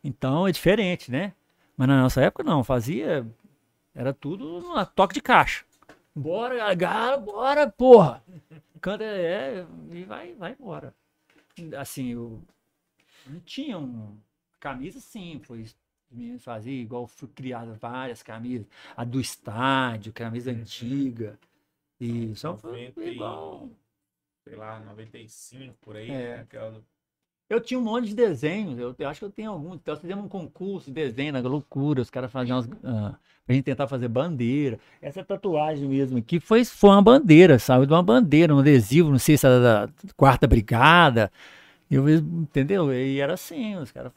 Então 0.02 0.46
é 0.48 0.52
diferente, 0.52 1.10
né? 1.10 1.32
Mas 1.76 1.88
na 1.88 2.02
nossa 2.02 2.20
época 2.20 2.42
não, 2.42 2.64
fazia 2.64 3.26
era 3.94 4.12
tudo 4.12 4.60
no 4.60 4.86
toque 4.86 5.14
de 5.14 5.20
caixa. 5.20 5.64
Bora, 6.14 6.74
galera, 6.74 7.16
bora, 7.16 7.70
porra. 7.70 8.22
Canta, 8.80 9.04
é, 9.04 9.64
e 9.90 10.04
vai, 10.04 10.34
vai 10.34 10.56
embora. 10.58 10.94
Assim, 11.78 12.08
eu 12.08 12.42
não 13.26 13.40
tinha 13.40 13.78
um 13.78 14.18
camisa 14.58 15.00
sim, 15.00 15.40
foi 15.44 15.66
meninos 16.12 16.44
faziam 16.44 16.74
igual 16.74 17.06
fui 17.06 17.28
criado 17.34 17.74
várias 17.80 18.22
camisas, 18.22 18.66
a 18.96 19.04
do 19.04 19.20
estádio, 19.20 20.12
camisa 20.12 20.50
antiga. 20.50 21.38
E 22.00 22.34
só 22.34 22.56
foi 22.56 22.70
90 22.90 23.04
igual. 23.04 23.68
Sei 24.46 24.56
lá, 24.56 24.80
95 24.80 25.74
por 25.80 25.96
aí. 25.96 26.10
É. 26.10 26.40
aquela- 26.40 26.80
Eu 27.48 27.60
tinha 27.60 27.78
um 27.78 27.82
monte 27.84 28.08
de 28.08 28.14
desenhos, 28.14 28.78
eu, 28.78 28.94
eu 28.98 29.08
acho 29.08 29.20
que 29.20 29.24
eu 29.26 29.30
tenho 29.30 29.50
alguns. 29.52 29.74
Então, 29.76 29.92
nós 29.94 30.00
fizemos 30.00 30.24
um 30.24 30.28
concurso 30.28 30.86
de 30.86 30.94
desenho, 30.94 31.32
na 31.34 31.40
loucura, 31.40 32.00
os 32.00 32.10
caras 32.10 32.32
faziam 32.32 32.56
umas. 32.58 32.68
ah, 32.82 33.14
pra 33.46 33.54
gente 33.54 33.64
tentar 33.64 33.86
fazer 33.86 34.08
bandeira. 34.08 34.80
Essa 35.00 35.22
tatuagem 35.24 35.86
mesmo 35.88 36.18
aqui 36.18 36.40
foi, 36.40 36.64
foi 36.64 36.90
uma 36.90 37.02
bandeira, 37.02 37.58
saiu 37.58 37.84
de 37.86 37.92
uma 37.92 38.02
bandeira, 38.02 38.54
um 38.54 38.58
adesivo, 38.60 39.10
não 39.10 39.18
sei 39.18 39.36
se 39.36 39.46
era 39.46 39.60
da 39.60 39.88
quarta 40.16 40.46
brigada. 40.46 41.30
Eu, 41.90 42.08
entendeu? 42.08 42.92
E 42.92 43.20
era 43.20 43.34
assim, 43.34 43.76
os 43.76 43.92
caras. 43.92 44.12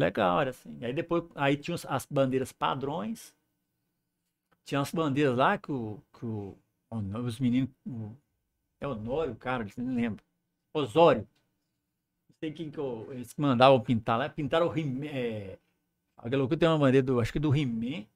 Legal, 0.00 0.40
era 0.40 0.50
assim. 0.50 0.78
Aí 0.82 0.92
depois, 0.92 1.24
aí 1.34 1.56
tinha 1.56 1.76
as 1.88 2.06
bandeiras 2.06 2.52
padrões. 2.52 3.34
Tinha 4.64 4.80
as 4.80 4.90
bandeiras 4.92 5.36
lá 5.36 5.58
que 5.58 5.70
o. 5.70 6.02
Que 6.18 6.24
o 6.26 6.56
os 7.24 7.38
meninos. 7.38 7.70
o- 7.86 8.16
é 8.80 8.88
Honório, 8.88 9.34
o 9.34 9.36
cara, 9.36 9.66
não 9.76 9.94
lembro. 9.94 10.24
Osório 10.72 11.26
não 12.30 12.36
sei 12.38 12.52
quem 12.52 12.70
que 12.70 12.78
eu, 12.78 13.06
eles 13.12 13.34
mandavam 13.36 13.78
pintar 13.80 14.18
lá, 14.18 14.28
pintaram 14.28 14.68
o 14.68 14.76
He-Man. 14.78 15.06
É, 15.06 15.58
a 16.16 16.28
tem 16.56 16.68
uma 16.68 16.78
bandeira 16.78 17.06
do, 17.06 17.20
acho 17.20 17.32
que 17.32 17.38
do 17.38 17.54
He-Man. 17.54 18.06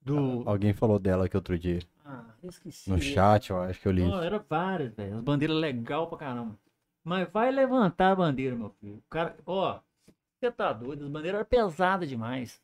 Do. 0.00 0.42
Alguém 0.48 0.72
falou 0.72 0.98
dela 0.98 1.26
aqui 1.26 1.36
outro 1.36 1.58
dia. 1.58 1.80
Ah, 2.04 2.24
eu 2.42 2.48
esqueci. 2.50 2.90
No 2.90 3.00
chat, 3.00 3.50
eu 3.50 3.58
acho 3.60 3.80
que 3.80 3.88
eu 3.88 3.92
li. 3.92 4.02
Não, 4.06 4.22
era 4.22 4.38
várias, 4.38 4.94
velho. 4.94 5.16
As 5.18 5.22
bandeiras 5.24 5.56
legal 5.56 6.06
pra 6.08 6.18
caramba. 6.18 6.58
Mas 7.02 7.28
vai 7.30 7.50
levantar 7.50 8.12
a 8.12 8.16
bandeira, 8.16 8.56
meu 8.56 8.70
filho. 8.80 8.96
O 8.98 9.10
cara, 9.10 9.36
ó, 9.46 9.80
você 10.48 10.52
tá 10.52 10.72
doido, 10.72 11.04
as 11.04 11.10
bandeiras 11.10 11.40
eram 11.40 11.48
pesadas 11.48 12.08
demais. 12.08 12.60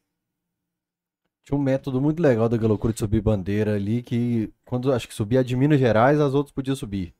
Tinha 1.44 1.56
um 1.58 1.62
método 1.62 2.00
muito 2.00 2.20
legal 2.22 2.48
da 2.48 2.56
loucura 2.66 2.92
de 2.92 2.98
subir 2.98 3.20
bandeira 3.20 3.74
ali, 3.74 4.02
que 4.02 4.52
quando 4.64 4.92
acho 4.92 5.08
que 5.08 5.14
subia 5.14 5.40
a 5.40 5.42
de 5.42 5.56
Minas 5.56 5.80
Gerais, 5.80 6.20
as 6.20 6.34
outras 6.34 6.52
podiam 6.52 6.76
subir. 6.76 7.14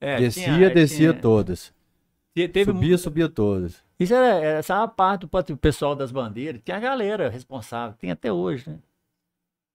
É, 0.00 0.18
descia, 0.18 0.44
tinha- 0.44 0.70
descia 0.70 1.10
tinha- 1.10 1.20
todas. 1.22 1.72
te- 2.34 2.48
Teve 2.48 2.72
subia, 2.72 2.98
subia 2.98 3.28
todas. 3.28 3.82
Isso 3.98 4.14
era, 4.14 4.44
essa 4.44 4.74
era 4.74 4.82
a 4.84 4.88
parte 4.88 5.26
do 5.26 5.56
pessoal 5.56 5.94
das 5.94 6.10
bandeiras. 6.12 6.60
Tem 6.62 6.74
a 6.74 6.80
galera 6.80 7.28
responsável, 7.28 7.96
tem 7.96 8.10
até 8.10 8.32
hoje, 8.32 8.70
né? 8.70 8.78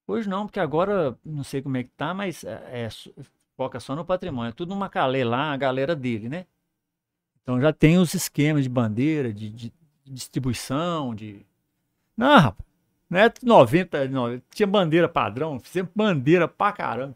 Hoje 0.06 0.28
não, 0.28 0.46
porque 0.46 0.60
agora 0.60 1.16
não 1.24 1.44
sei 1.44 1.62
como 1.62 1.76
é 1.76 1.84
que 1.84 1.90
tá, 1.90 2.12
mas 2.12 2.42
é, 2.44 2.86
é 2.86 2.88
foca 3.56 3.78
só 3.78 3.94
no 3.94 4.04
patrimônio. 4.04 4.50
É 4.50 4.52
tudo 4.52 4.70
numa 4.70 4.88
calê 4.88 5.22
lá, 5.24 5.52
a 5.52 5.56
galera 5.56 5.94
dele, 5.94 6.28
né? 6.28 6.46
Então 7.42 7.60
já 7.60 7.72
tem 7.72 7.98
os 7.98 8.12
esquemas 8.14 8.64
de 8.64 8.68
bandeira, 8.68 9.32
de, 9.32 9.50
de 9.50 9.72
distribuição, 10.10 11.14
de. 11.14 11.44
Não, 12.16 12.38
rapaz. 12.38 12.68
Não 13.08 13.18
é 13.18 13.32
90, 13.42 14.08
não. 14.08 14.40
Tinha 14.50 14.66
bandeira 14.66 15.08
padrão, 15.08 15.58
fizemos 15.58 15.90
bandeira 15.94 16.46
pra 16.46 16.72
caramba. 16.72 17.14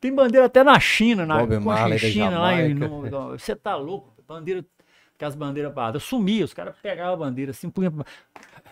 Tem 0.00 0.14
bandeira 0.14 0.46
até 0.46 0.62
na 0.64 0.78
China, 0.80 1.24
na 1.26 1.38
Bob 1.58 1.64
China, 2.12 2.38
lá 2.38 2.52
em, 2.62 2.74
no- 2.74 3.02
no- 3.10 3.38
Você 3.38 3.54
tá 3.56 3.74
louco? 3.76 4.12
Bandeira, 4.26 4.64
com 5.18 5.24
as 5.26 5.34
bandeiras 5.34 5.72
padrão. 5.72 6.00
Sumia, 6.00 6.44
os 6.44 6.52
caras 6.54 6.74
pegavam 6.82 7.14
a 7.14 7.16
bandeira 7.16 7.50
assim, 7.52 7.68
punha, 7.70 7.92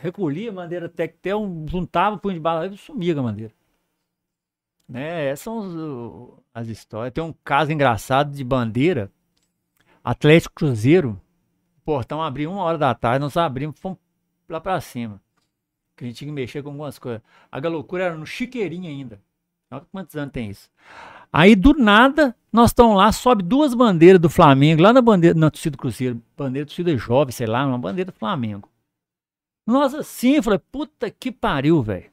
recolhia 0.00 0.50
a 0.50 0.52
bandeira 0.54 0.88
tectel, 0.88 1.64
juntava, 1.68 2.16
punha 2.18 2.34
de 2.34 2.40
bala 2.40 2.66
e 2.66 2.76
sumia 2.76 3.14
com 3.14 3.20
a 3.20 3.24
bandeira. 3.24 3.52
Né? 4.88 5.26
Essas 5.26 5.44
são 5.44 6.38
as 6.54 6.68
histórias. 6.68 7.12
Tem 7.12 7.22
um 7.22 7.34
caso 7.44 7.70
engraçado 7.72 8.30
de 8.34 8.42
bandeira. 8.44 9.10
Atlético 10.02 10.54
Cruzeiro. 10.54 11.20
Portão 11.88 12.22
abriu 12.22 12.52
uma 12.52 12.64
hora 12.64 12.76
da 12.76 12.94
tarde, 12.94 13.20
nós 13.20 13.34
abrimos, 13.34 13.80
fomos 13.80 13.96
lá 14.46 14.60
pra 14.60 14.78
cima. 14.78 15.18
Que 15.96 16.04
a 16.04 16.06
gente 16.06 16.18
tinha 16.18 16.28
que 16.28 16.34
mexer 16.34 16.62
com 16.62 16.68
algumas 16.68 16.98
coisas. 16.98 17.22
A 17.50 17.58
loucura 17.66 18.04
era 18.04 18.14
no 18.14 18.26
chiqueirinho 18.26 18.90
ainda. 18.90 19.18
Olha 19.70 19.86
quantos 19.90 20.14
anos 20.14 20.30
tem 20.30 20.50
isso. 20.50 20.70
Aí 21.32 21.56
do 21.56 21.72
nada, 21.72 22.36
nós 22.52 22.72
estamos 22.72 22.94
lá, 22.94 23.10
sobe 23.10 23.42
duas 23.42 23.72
bandeiras 23.72 24.20
do 24.20 24.28
Flamengo, 24.28 24.82
lá 24.82 24.92
na 24.92 25.00
bandeira, 25.00 25.34
na 25.34 25.50
torcida 25.50 25.78
do 25.78 25.80
Cruzeiro, 25.80 26.22
bandeira 26.36 26.66
da 26.66 26.68
torcida 26.68 26.94
jovem, 26.94 27.32
sei 27.32 27.46
lá, 27.46 27.64
uma 27.64 27.78
bandeira 27.78 28.12
do 28.12 28.18
Flamengo. 28.18 28.68
Nós 29.66 29.94
assim, 29.94 30.42
falei, 30.42 30.58
puta 30.58 31.10
que 31.10 31.32
pariu, 31.32 31.82
velho. 31.82 32.10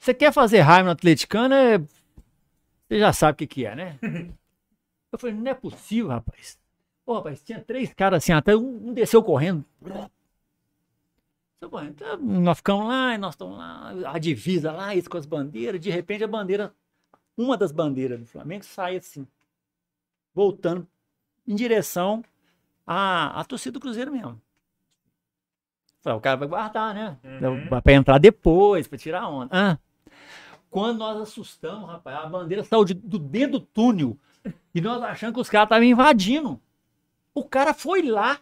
Você 0.00 0.12
quer 0.12 0.32
fazer 0.32 0.58
raiva 0.58 0.86
no 0.86 0.90
atleticano, 0.90 1.54
é... 1.54 1.78
você 1.78 2.98
já 2.98 3.12
sabe 3.12 3.34
o 3.34 3.36
que 3.36 3.46
que 3.46 3.64
é, 3.64 3.76
né? 3.76 3.96
Eu 5.12 5.20
falei, 5.20 5.36
não 5.36 5.52
é 5.52 5.54
possível, 5.54 6.08
rapaz. 6.08 6.58
Pô, 7.04 7.14
rapaz, 7.14 7.42
tinha 7.42 7.60
três 7.60 7.92
caras 7.92 8.22
assim, 8.22 8.32
até 8.32 8.56
um, 8.56 8.88
um 8.88 8.94
desceu 8.94 9.22
correndo. 9.22 9.64
Então, 11.60 12.16
Nós 12.18 12.58
ficamos 12.58 12.86
lá, 12.88 13.14
e 13.14 13.18
nós 13.18 13.34
estamos 13.34 13.56
lá, 13.56 13.92
a 14.06 14.18
divisa 14.18 14.70
lá, 14.70 14.94
isso 14.94 15.08
com 15.08 15.16
as 15.16 15.26
bandeiras, 15.26 15.80
de 15.80 15.90
repente 15.90 16.24
a 16.24 16.28
bandeira, 16.28 16.74
uma 17.36 17.56
das 17.56 17.72
bandeiras 17.72 18.20
do 18.20 18.26
Flamengo 18.26 18.64
sai 18.64 18.96
assim, 18.96 19.26
voltando 20.34 20.86
em 21.46 21.54
direção 21.54 22.22
à, 22.86 23.40
à 23.40 23.44
torcida 23.44 23.72
do 23.72 23.80
Cruzeiro 23.80 24.12
mesmo. 24.12 24.40
Falei, 26.02 26.18
o 26.18 26.20
cara 26.20 26.36
vai 26.36 26.48
guardar, 26.48 26.94
né? 26.94 27.18
Uhum. 27.24 27.80
Pra 27.82 27.92
entrar 27.94 28.18
depois, 28.18 28.86
pra 28.86 28.98
tirar 28.98 29.26
onda. 29.26 29.48
Ah, 29.50 29.78
quando 30.68 30.98
nós 30.98 31.18
assustamos, 31.18 31.88
rapaz, 31.88 32.16
a 32.16 32.26
bandeira 32.26 32.62
saiu 32.64 32.84
de, 32.84 32.92
do 32.94 33.18
dentro 33.18 33.58
do 33.58 33.60
túnel 33.60 34.18
e 34.74 34.80
nós 34.80 35.02
achando 35.02 35.32
que 35.32 35.40
os 35.40 35.48
caras 35.48 35.66
estavam 35.66 35.84
invadindo. 35.84 36.60
O 37.34 37.42
cara 37.44 37.74
foi 37.74 38.02
lá, 38.02 38.38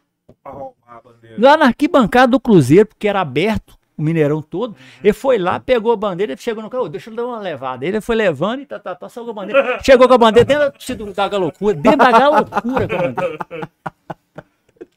lá 1.39 1.57
na 1.57 1.67
arquibancada 1.67 2.31
do 2.33 2.39
Cruzeiro, 2.41 2.87
porque 2.87 3.09
era 3.09 3.21
aberto, 3.21 3.77
o 3.97 4.03
Mineirão 4.03 4.43
todo. 4.43 4.77
Ele 5.03 5.13
foi 5.13 5.39
lá, 5.39 5.59
pegou 5.59 5.93
a 5.93 5.97
bandeira, 5.97 6.33
ele 6.33 6.41
chegou 6.41 6.63
no 6.63 6.69
carro, 6.71 6.89
deixa 6.89 7.09
eu 7.11 7.15
dar 7.15 7.25
uma 7.27 7.39
levada. 7.41 7.87
Ele 7.87 8.01
foi 8.01 8.17
levando 8.17 8.61
e 8.61 8.67
tá, 8.67 8.79
tá, 8.79 8.95
tá, 8.95 9.09
saiu 9.09 9.25
com 9.25 9.31
a 9.31 9.35
bandeira. 9.35 9.79
Chegou 9.85 10.07
com 10.07 10.15
a 10.15 10.19
bandeira 10.19 10.47
dentro 10.47 11.13
da 11.15 11.37
loucura, 11.39 11.75
dentro 11.75 11.99
da 11.99 12.29
loucura 12.29 12.89
com 12.89 12.95
a 12.95 12.99
bandeira. 12.99 13.39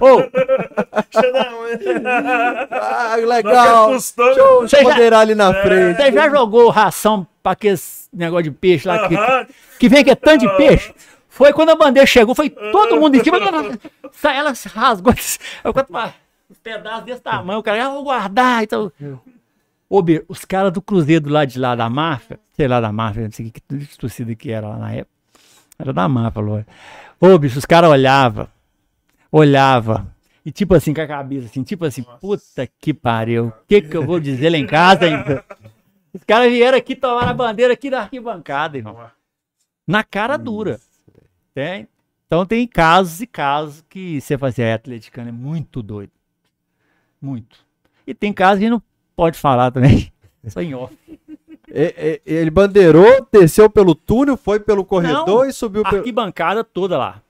Ô, 0.00 0.16
Deixa 0.22 1.26
eu 1.26 1.32
dar 1.34 1.52
uma- 1.54 2.68
Ah, 2.70 3.16
Não, 3.18 3.26
legal! 3.26 3.92
custou- 3.92 4.60
Deixa 4.60 4.82
eu 4.82 4.90
já- 5.10 5.20
ali 5.20 5.34
na 5.34 5.52
frente. 5.62 5.96
você 5.96 6.12
já 6.12 6.30
jogou 6.30 6.70
ração 6.70 7.26
pra 7.42 7.52
aquele 7.52 7.76
negócio 8.12 8.44
de 8.44 8.50
peixe 8.50 8.88
lá 8.88 9.06
que, 9.06 9.16
que 9.78 9.88
vem 9.88 10.02
que 10.02 10.10
é 10.10 10.14
tanto 10.14 10.40
de 10.48 10.56
peixe? 10.56 10.94
Foi 11.34 11.52
quando 11.52 11.70
a 11.70 11.74
bandeira 11.74 12.06
chegou, 12.06 12.32
foi 12.32 12.48
todo 12.48 12.96
mundo 12.96 13.16
em 13.16 13.24
cima. 13.24 13.38
Ela 14.22 14.54
se 14.54 14.68
rasgou. 14.68 15.12
Eu 15.64 15.74
quanto 15.74 15.92
mais, 15.92 16.14
pedaços 16.62 17.04
desse 17.04 17.22
tamanho. 17.22 17.58
O 17.58 17.62
cara, 17.62 17.86
ah, 17.86 17.90
vou 17.90 18.04
guardar. 18.04 18.62
Então. 18.62 18.92
Ô, 19.88 20.00
Bia, 20.00 20.24
os 20.28 20.44
caras 20.44 20.72
do 20.72 20.80
Cruzeiro 20.80 21.28
lado 21.28 21.48
de 21.48 21.58
lá 21.58 21.74
da 21.74 21.90
máfia, 21.90 22.38
sei 22.52 22.68
lá 22.68 22.80
da 22.80 22.92
máfia, 22.92 23.24
não 23.24 23.32
sei 23.32 23.50
que, 23.50 23.60
que 23.60 23.98
torcida 23.98 24.32
que 24.36 24.52
era 24.52 24.68
lá 24.68 24.76
na 24.76 24.92
época. 24.92 25.10
Era 25.76 25.92
da 25.92 26.08
máfia, 26.08 26.40
Lóia. 26.40 26.66
Ô, 27.18 27.36
bicho, 27.36 27.58
os 27.58 27.64
caras 27.64 27.90
olhavam, 27.90 28.46
olhava 29.32 30.06
E 30.46 30.52
tipo 30.52 30.72
assim, 30.72 30.94
com 30.94 31.00
a 31.00 31.06
cabeça 31.06 31.46
assim, 31.46 31.64
tipo 31.64 31.84
assim, 31.84 32.04
puta 32.20 32.68
que 32.80 32.94
pariu. 32.94 33.48
O 33.48 33.52
que 33.66 33.82
que 33.82 33.96
eu 33.96 34.06
vou 34.06 34.20
dizer 34.20 34.50
lá 34.50 34.56
em 34.56 34.68
casa, 34.68 35.06
ainda? 35.06 35.44
Os 36.12 36.22
caras 36.22 36.52
vieram 36.52 36.78
aqui 36.78 36.94
tomar 36.94 37.28
a 37.28 37.34
bandeira 37.34 37.72
aqui 37.72 37.90
da 37.90 38.02
arquibancada, 38.02 38.78
irmão. 38.78 38.96
Na 39.84 40.04
cara 40.04 40.36
dura. 40.36 40.78
Tem. 41.54 41.88
Então 42.26 42.44
tem 42.44 42.66
casos 42.66 43.20
e 43.20 43.26
casos 43.26 43.84
que 43.88 44.20
você 44.20 44.36
fazia 44.36 44.64
é, 44.66 44.72
atleticano 44.74 45.28
é 45.28 45.32
muito 45.32 45.82
doido. 45.82 46.10
Muito. 47.20 47.58
E 48.06 48.12
tem 48.14 48.32
casos 48.32 48.62
que 48.62 48.68
não 48.68 48.82
pode 49.14 49.38
falar 49.38 49.70
também. 49.70 50.12
Só 50.48 50.60
em 50.60 50.74
off. 50.74 50.94
Ele 52.26 52.50
bandeirou, 52.50 53.26
desceu 53.32 53.68
pelo 53.70 53.94
túnel, 53.94 54.36
foi 54.36 54.60
pelo 54.60 54.84
corredor 54.84 55.26
Não, 55.26 55.44
e 55.46 55.52
subiu 55.52 55.82
pelo. 55.82 55.98
Arquibancada 55.98 56.62
toda 56.62 56.98
lá. 56.98 57.22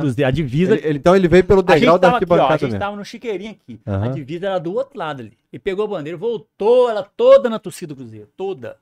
Cruzeiro, 0.00 0.28
a 0.28 0.30
divisa. 0.30 0.74
Ele- 0.76 0.86
ele- 0.86 0.98
então 0.98 1.14
ele 1.14 1.28
veio 1.28 1.44
pelo 1.44 1.60
a 1.60 1.62
degrau 1.62 1.98
da 1.98 2.08
tava 2.08 2.16
aqui, 2.16 2.24
ó, 2.30 2.34
a 2.34 2.36
arquibancada 2.36 2.58
gente 2.58 2.70
mesmo. 2.70 2.78
tava 2.80 2.96
no 2.96 3.04
chiqueirinho 3.04 3.50
aqui. 3.50 3.80
A 3.84 3.92
Aham. 3.92 4.12
divisa 4.12 4.46
era 4.46 4.58
do 4.58 4.72
outro 4.74 4.98
lado 4.98 5.20
ali. 5.20 5.36
E 5.52 5.58
pegou 5.58 5.84
a 5.84 5.88
bandeira, 5.88 6.16
voltou 6.16 6.88
ela 6.88 7.02
toda 7.02 7.50
na 7.50 7.58
torcida 7.58 7.94
do 7.94 7.96
Cruzeiro. 7.96 8.28
Toda. 8.36 8.76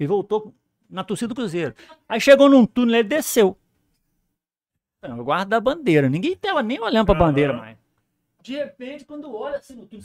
E 0.00 0.06
voltou 0.06 0.54
na 0.88 1.04
torcida 1.04 1.28
do 1.28 1.34
Cruzeiro. 1.34 1.74
Aí 2.08 2.20
chegou 2.20 2.48
num 2.48 2.64
túnel, 2.64 2.94
ele 2.96 3.08
desceu. 3.08 3.56
Não, 5.02 5.22
guarda 5.22 5.56
a 5.56 5.60
bandeira. 5.60 6.08
Ninguém 6.08 6.36
tava 6.36 6.62
nem 6.62 6.80
olhando 6.80 7.06
pra 7.06 7.14
bandeira 7.14 7.52
mais. 7.52 7.78
De 8.42 8.54
repente, 8.56 9.04
quando 9.04 9.34
olha 9.34 9.56
assim 9.58 9.74
no 9.76 9.86
túnel, 9.86 10.04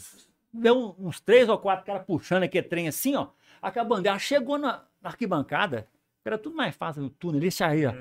vê 0.54 0.72
um- 0.72 0.96
uns 1.00 1.20
três 1.22 1.48
ou 1.50 1.58
quatro 1.58 1.86
caras 1.86 2.04
puxando 2.06 2.44
aquele 2.44 2.68
trem 2.68 2.88
assim, 2.88 3.16
ó. 3.16 3.28
Aquela 3.62 3.86
bandeira 3.86 4.18
chegou 4.20 4.58
na, 4.58 4.84
na 5.02 5.10
arquibancada. 5.10 5.88
Era 6.26 6.38
tudo 6.38 6.56
mais 6.56 6.76
fácil 6.76 7.04
no 7.04 7.10
túnel. 7.10 7.40
Ele 7.42 7.52
saía. 7.52 7.96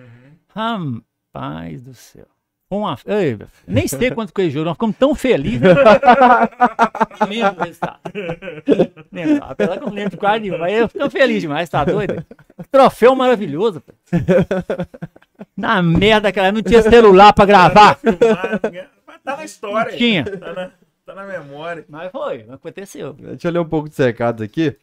Rapaz 0.49 1.81
do 1.83 1.95
céu. 1.95 2.27
Uma, 2.71 2.97
Ei, 3.05 3.37
nem 3.67 3.89
sei 3.89 4.13
quanto 4.13 4.33
que 4.33 4.49
jogou, 4.49 4.67
nós 4.67 4.75
ficamos 4.75 4.97
tão 4.97 5.13
felizes. 5.13 5.61
não 7.21 7.27
lembro 7.27 7.55
do 7.57 7.65
resultado. 7.65 7.99
Lembro, 9.11 9.45
apesar 9.45 9.77
que 9.77 9.83
eu 9.83 9.87
não 9.89 9.95
lembro 9.95 10.11
de 10.11 10.17
quase 10.17 10.41
nenhum, 10.41 10.57
mas 10.59 10.73
eu 10.73 10.89
fico 10.89 11.11
feliz 11.11 11.41
demais, 11.41 11.69
tá 11.69 11.85
doido? 11.85 12.25
Troféu 12.71 13.17
maravilhoso. 13.17 13.81
pô. 13.81 13.93
Na 15.57 15.83
merda, 15.83 16.31
cara, 16.33 16.53
não 16.53 16.63
tinha 16.63 16.81
celular 16.81 17.33
pra 17.33 17.45
gravar. 17.45 17.99
Mas 19.05 19.21
tá 19.25 19.37
na 19.37 19.45
história. 19.45 19.91
Não 19.91 19.99
tinha. 19.99 20.25
Tá 20.25 20.53
na, 20.53 20.71
tá 21.05 21.15
na 21.15 21.25
memória. 21.25 21.85
Mas 21.89 22.13
foi, 22.13 22.47
aconteceu. 22.49 23.15
Deixa 23.15 23.49
eu 23.49 23.53
ler 23.53 23.59
um 23.59 23.69
pouco 23.69 23.89
de 23.89 23.97
recados 24.01 24.43
aqui. 24.43 24.77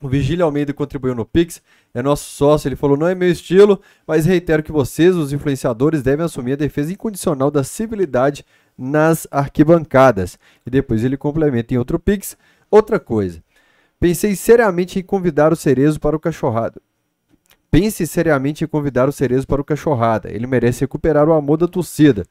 O 0.00 0.08
Vigílio 0.08 0.44
Almeida 0.44 0.74
contribuiu 0.74 1.14
no 1.14 1.24
Pix, 1.24 1.62
é 1.94 2.02
nosso 2.02 2.28
sócio. 2.30 2.68
Ele 2.68 2.76
falou: 2.76 2.96
não 2.96 3.06
é 3.06 3.14
meu 3.14 3.30
estilo, 3.30 3.80
mas 4.06 4.26
reitero 4.26 4.62
que 4.62 4.72
vocês, 4.72 5.14
os 5.16 5.32
influenciadores, 5.32 6.02
devem 6.02 6.24
assumir 6.24 6.52
a 6.52 6.56
defesa 6.56 6.92
incondicional 6.92 7.50
da 7.50 7.64
civilidade 7.64 8.44
nas 8.76 9.26
arquibancadas. 9.30 10.38
E 10.66 10.70
depois 10.70 11.02
ele 11.02 11.16
complementa 11.16 11.72
em 11.72 11.78
outro 11.78 11.98
Pix. 11.98 12.36
Outra 12.70 13.00
coisa. 13.00 13.42
Pensei 13.98 14.36
seriamente 14.36 14.98
em 14.98 15.02
convidar 15.02 15.52
o 15.52 15.56
Cerezo 15.56 15.98
para 15.98 16.14
o 16.14 16.20
Cachorrada. 16.20 16.80
Pense 17.70 18.06
seriamente 18.06 18.64
em 18.64 18.66
convidar 18.66 19.08
o 19.08 19.12
Cerezo 19.12 19.46
para 19.46 19.60
o 19.60 19.64
Cachorrada. 19.64 20.30
Ele 20.30 20.46
merece 20.46 20.82
recuperar 20.82 21.28
o 21.28 21.32
amor 21.32 21.56
da 21.56 21.66
torcida. 21.66 22.26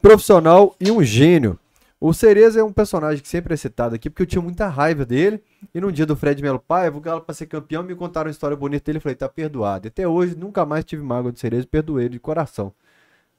Profissional 0.00 0.74
e 0.80 0.90
um 0.90 1.02
gênio. 1.02 1.58
O 1.98 2.12
Cereza 2.12 2.60
é 2.60 2.62
um 2.64 2.72
personagem 2.72 3.22
que 3.22 3.28
sempre 3.28 3.54
é 3.54 3.56
citado 3.56 3.94
aqui, 3.94 4.10
porque 4.10 4.22
eu 4.22 4.26
tinha 4.26 4.42
muita 4.42 4.68
raiva 4.68 5.04
dele. 5.06 5.42
E 5.74 5.80
num 5.80 5.90
dia 5.90 6.04
do 6.04 6.14
Fred 6.14 6.42
Melo 6.42 6.58
Paiva, 6.60 6.96
o 6.98 7.00
Galo 7.00 7.22
para 7.22 7.34
ser 7.34 7.46
campeão, 7.46 7.82
me 7.82 7.94
contaram 7.94 8.26
uma 8.28 8.32
história 8.32 8.56
bonita 8.56 8.84
dele. 8.84 8.98
Eu 8.98 9.02
falei, 9.02 9.16
tá 9.16 9.28
perdoado. 9.28 9.86
E 9.86 9.88
até 9.88 10.06
hoje, 10.06 10.36
nunca 10.36 10.66
mais 10.66 10.84
tive 10.84 11.02
mágoa 11.02 11.32
do 11.32 11.38
Cereza 11.38 11.62
e 11.64 11.66
perdoei 11.66 12.04
ele 12.04 12.12
de 12.14 12.20
coração. 12.20 12.72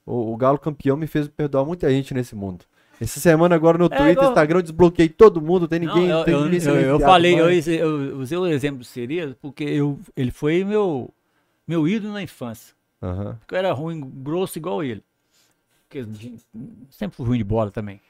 O, 0.06 0.34
o 0.34 0.38
Galo 0.38 0.58
campeão 0.58 0.98
me 0.98 1.06
fez 1.06 1.28
perdoar 1.28 1.66
muita 1.66 1.90
gente 1.92 2.14
nesse 2.16 2.36
mundo. 2.36 2.66
Essa 3.00 3.20
semana 3.20 3.54
agora 3.54 3.78
no 3.78 3.86
É, 3.86 3.90
Twitter, 3.90 4.12
igual- 4.14 4.28
Instagram, 4.30 4.58
eu 4.58 4.64
desbloqueei 4.64 5.08
todo 5.08 5.40
mundo, 5.40 5.68
tem 5.68 5.80
ninguém. 5.82 6.08
Não, 6.08 6.20
eu, 6.20 6.26
tem 6.26 6.34
eu- 6.34 6.46
ninguém 6.46 6.68
eu- 6.68 6.76
eu 6.76 7.00
falei, 7.00 7.40
eu, 7.40 7.48
eu 8.10 8.18
usei 8.18 8.38
o 8.40 8.48
exemplo 8.48 8.80
do 8.80 8.86
Cerezo 8.86 9.36
porque 9.40 9.64
eu, 9.64 10.00
ele 10.16 10.32
foi 10.32 10.64
meu, 10.64 11.14
meu 11.68 11.88
ídolo 11.88 12.14
na 12.14 12.24
infância. 12.24 12.74
Aham. 13.04 13.36
Porque 13.40 13.54
eu 13.54 13.60
era 13.60 13.72
ruim, 13.72 14.02
grosso 14.02 14.58
igual 14.58 14.84
ele. 14.84 15.04
Porque 15.88 16.08
sempre 16.90 17.16
fui 17.16 17.26
ruim 17.28 17.38
de 17.38 17.44
bola 17.44 17.70
também. 17.70 18.02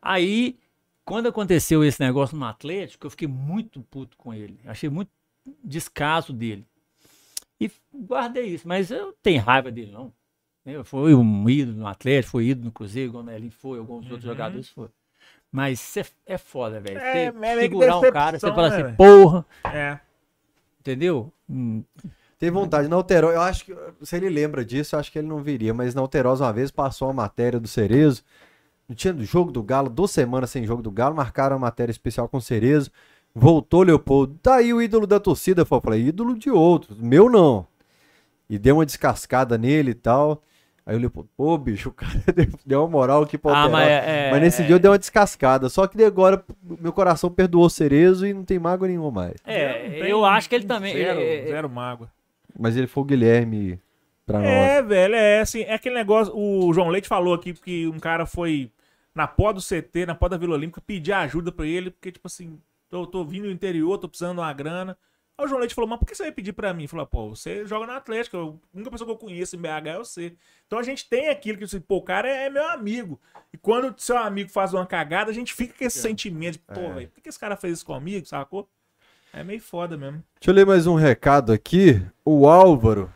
Aí, 0.00 0.58
quando 1.04 1.28
aconteceu 1.28 1.82
esse 1.84 2.00
negócio 2.00 2.36
no 2.36 2.44
Atlético, 2.44 3.06
eu 3.06 3.10
fiquei 3.10 3.28
muito 3.28 3.80
puto 3.82 4.16
com 4.16 4.32
ele. 4.32 4.60
Achei 4.64 4.88
muito 4.88 5.10
descaso 5.64 6.32
dele. 6.32 6.66
E 7.60 7.70
guardei 7.92 8.46
isso, 8.46 8.68
mas 8.68 8.90
eu 8.90 9.12
tenho 9.22 9.42
raiva 9.42 9.70
dele, 9.70 9.90
não. 9.90 10.12
Eu 10.64 10.84
fui 10.84 11.14
um 11.14 11.48
ídolo 11.48 11.78
no 11.78 11.86
Atlético, 11.86 12.32
foi 12.32 12.46
ídolo 12.48 12.66
no 12.66 12.72
Cruzeiro, 12.72 13.08
igual 13.08 13.22
o 13.22 13.26
Nelinho 13.26 13.50
foi, 13.50 13.78
alguns 13.78 14.04
outros 14.04 14.22
jogadores 14.24 14.68
foram. 14.68 14.90
Mas 15.50 15.80
cê- 15.80 16.04
é 16.26 16.36
foda, 16.36 16.78
velho. 16.78 16.98
É, 16.98 17.24
é 17.26 17.60
segurar 17.60 17.98
um 17.98 18.10
cara, 18.12 18.38
você 18.38 18.50
fala 18.50 18.68
né, 18.68 18.74
assim, 18.74 18.82
velho? 18.84 18.96
porra, 18.96 19.46
É. 19.64 19.98
entendeu? 20.78 21.32
Hum, 21.48 21.82
Tem 22.38 22.50
vontade. 22.50 22.86
Na 22.86 22.94
Alterosa, 22.96 23.34
eu 23.34 23.40
acho 23.40 23.64
que, 23.64 23.74
se 24.02 24.14
ele 24.16 24.28
lembra 24.28 24.64
disso, 24.64 24.94
eu 24.94 25.00
acho 25.00 25.10
que 25.10 25.18
ele 25.18 25.26
não 25.26 25.42
viria. 25.42 25.72
Mas 25.74 25.94
na 25.94 26.00
Alterosa, 26.02 26.44
uma 26.44 26.52
vez, 26.52 26.70
passou 26.70 27.08
uma 27.08 27.14
matéria 27.14 27.58
do 27.58 27.66
Cerezo. 27.66 28.22
Não 28.88 28.96
tinha 28.96 29.14
jogo 29.20 29.52
do 29.52 29.62
Galo, 29.62 29.90
duas 29.90 30.10
semanas 30.10 30.50
sem 30.50 30.64
jogo 30.66 30.82
do 30.82 30.90
Galo. 30.90 31.14
Marcaram 31.14 31.56
uma 31.56 31.66
matéria 31.66 31.90
especial 31.92 32.28
com 32.28 32.38
o 32.38 32.40
Cerezo. 32.42 32.90
Voltou 33.34 33.82
Leopoldo. 33.82 34.38
Tá 34.42 34.56
aí 34.56 34.72
o 34.72 34.80
ídolo 34.80 35.06
da 35.06 35.20
torcida. 35.20 35.62
Eu 35.62 35.66
falei, 35.66 36.06
ídolo 36.06 36.36
de 36.38 36.50
outros. 36.50 36.98
Meu 36.98 37.28
não. 37.28 37.66
E 38.48 38.58
deu 38.58 38.76
uma 38.76 38.86
descascada 38.86 39.58
nele 39.58 39.90
e 39.90 39.94
tal. 39.94 40.42
Aí 40.86 40.96
o 40.96 40.98
Leopoldo, 40.98 41.28
pô, 41.36 41.58
bicho, 41.58 41.90
o 41.90 41.92
cara 41.92 42.10
deu- 42.64 42.80
uma 42.80 42.88
moral 42.88 43.22
aqui 43.24 43.36
pra 43.36 43.64
Ah, 43.64 43.68
mas 43.68 43.86
é- 43.86 44.30
Mas 44.30 44.40
nesse 44.40 44.62
é- 44.62 44.64
dia 44.64 44.74
eu 44.76 44.78
dei 44.78 44.90
uma 44.90 44.98
descascada. 44.98 45.68
Só 45.68 45.86
que 45.86 46.02
agora 46.02 46.42
meu 46.80 46.94
coração 46.94 47.30
perdoou 47.30 47.66
o 47.66 47.70
Cerezo 47.70 48.26
e 48.26 48.32
não 48.32 48.42
tem 48.42 48.58
mágoa 48.58 48.88
nenhuma 48.88 49.10
mais. 49.10 49.34
É, 49.44 49.90
tem 50.00 50.08
eu 50.08 50.24
acho 50.24 50.48
que 50.48 50.54
ele 50.54 50.64
também. 50.64 50.94
Zero, 50.96 51.20
é- 51.20 51.40
é- 51.40 51.46
zero 51.48 51.68
mágoa. 51.68 52.10
Mas 52.58 52.74
ele 52.74 52.86
foi 52.86 53.02
o 53.02 53.06
Guilherme 53.06 53.78
pra 54.24 54.38
nós. 54.38 54.48
É, 54.48 54.82
velho, 54.82 55.14
é 55.14 55.40
assim, 55.40 55.60
é 55.60 55.74
aquele 55.74 55.94
negócio. 55.94 56.32
O 56.34 56.72
João 56.72 56.88
Leite 56.88 57.06
falou 57.06 57.34
aqui 57.34 57.52
que 57.52 57.86
um 57.86 57.98
cara 58.00 58.24
foi 58.24 58.70
na 59.18 59.26
pó 59.26 59.52
do 59.52 59.60
CT, 59.60 60.06
na 60.06 60.14
pó 60.14 60.28
da 60.28 60.36
Vila 60.36 60.54
Olímpica, 60.54 60.80
pedir 60.80 61.12
ajuda 61.12 61.50
pra 61.50 61.66
ele, 61.66 61.90
porque, 61.90 62.12
tipo 62.12 62.28
assim, 62.28 62.60
tô, 62.88 63.04
tô 63.04 63.24
vindo 63.24 63.48
do 63.48 63.50
interior, 63.50 63.98
tô 63.98 64.08
precisando 64.08 64.36
de 64.36 64.42
uma 64.42 64.52
grana. 64.52 64.96
Aí 65.36 65.44
o 65.44 65.48
João 65.48 65.58
Leite 65.58 65.74
falou, 65.74 65.90
mas 65.90 65.98
por 65.98 66.06
que 66.06 66.14
você 66.14 66.22
vai 66.22 66.30
pedir 66.30 66.52
pra 66.52 66.72
mim? 66.72 66.82
Ele 66.82 66.88
Falou, 66.88 67.04
pô, 67.04 67.28
você 67.30 67.66
joga 67.66 67.84
no 67.84 67.92
Atlético, 67.92 68.36
a 68.36 68.76
única 68.76 68.92
pessoa 68.92 69.06
que 69.06 69.12
eu 69.12 69.18
conheço 69.18 69.56
em 69.56 69.58
BH 69.58 69.86
é 69.86 69.98
você. 69.98 70.36
Então 70.68 70.78
a 70.78 70.84
gente 70.84 71.08
tem 71.08 71.30
aquilo 71.30 71.58
que, 71.58 71.64
assim, 71.64 71.80
pô, 71.80 71.96
o 71.96 72.02
cara 72.02 72.28
é, 72.28 72.46
é 72.46 72.50
meu 72.50 72.64
amigo. 72.70 73.20
E 73.52 73.58
quando 73.58 73.92
seu 73.98 74.16
amigo 74.16 74.50
faz 74.50 74.72
uma 74.72 74.86
cagada, 74.86 75.32
a 75.32 75.34
gente 75.34 75.52
fica 75.52 75.74
com 75.76 75.84
esse 75.84 75.98
sentimento 75.98 76.52
de, 76.52 76.60
pô, 76.60 76.94
velho, 76.94 77.08
por 77.08 77.16
que 77.16 77.22
que 77.22 77.28
esse 77.28 77.40
cara 77.40 77.56
fez 77.56 77.78
isso 77.78 77.86
comigo, 77.86 78.24
sacou? 78.24 78.68
É 79.32 79.42
meio 79.42 79.60
foda 79.60 79.96
mesmo. 79.96 80.22
Deixa 80.40 80.50
eu 80.50 80.54
ler 80.54 80.64
mais 80.64 80.86
um 80.86 80.94
recado 80.94 81.52
aqui. 81.52 82.00
O 82.24 82.48
Álvaro, 82.48 83.12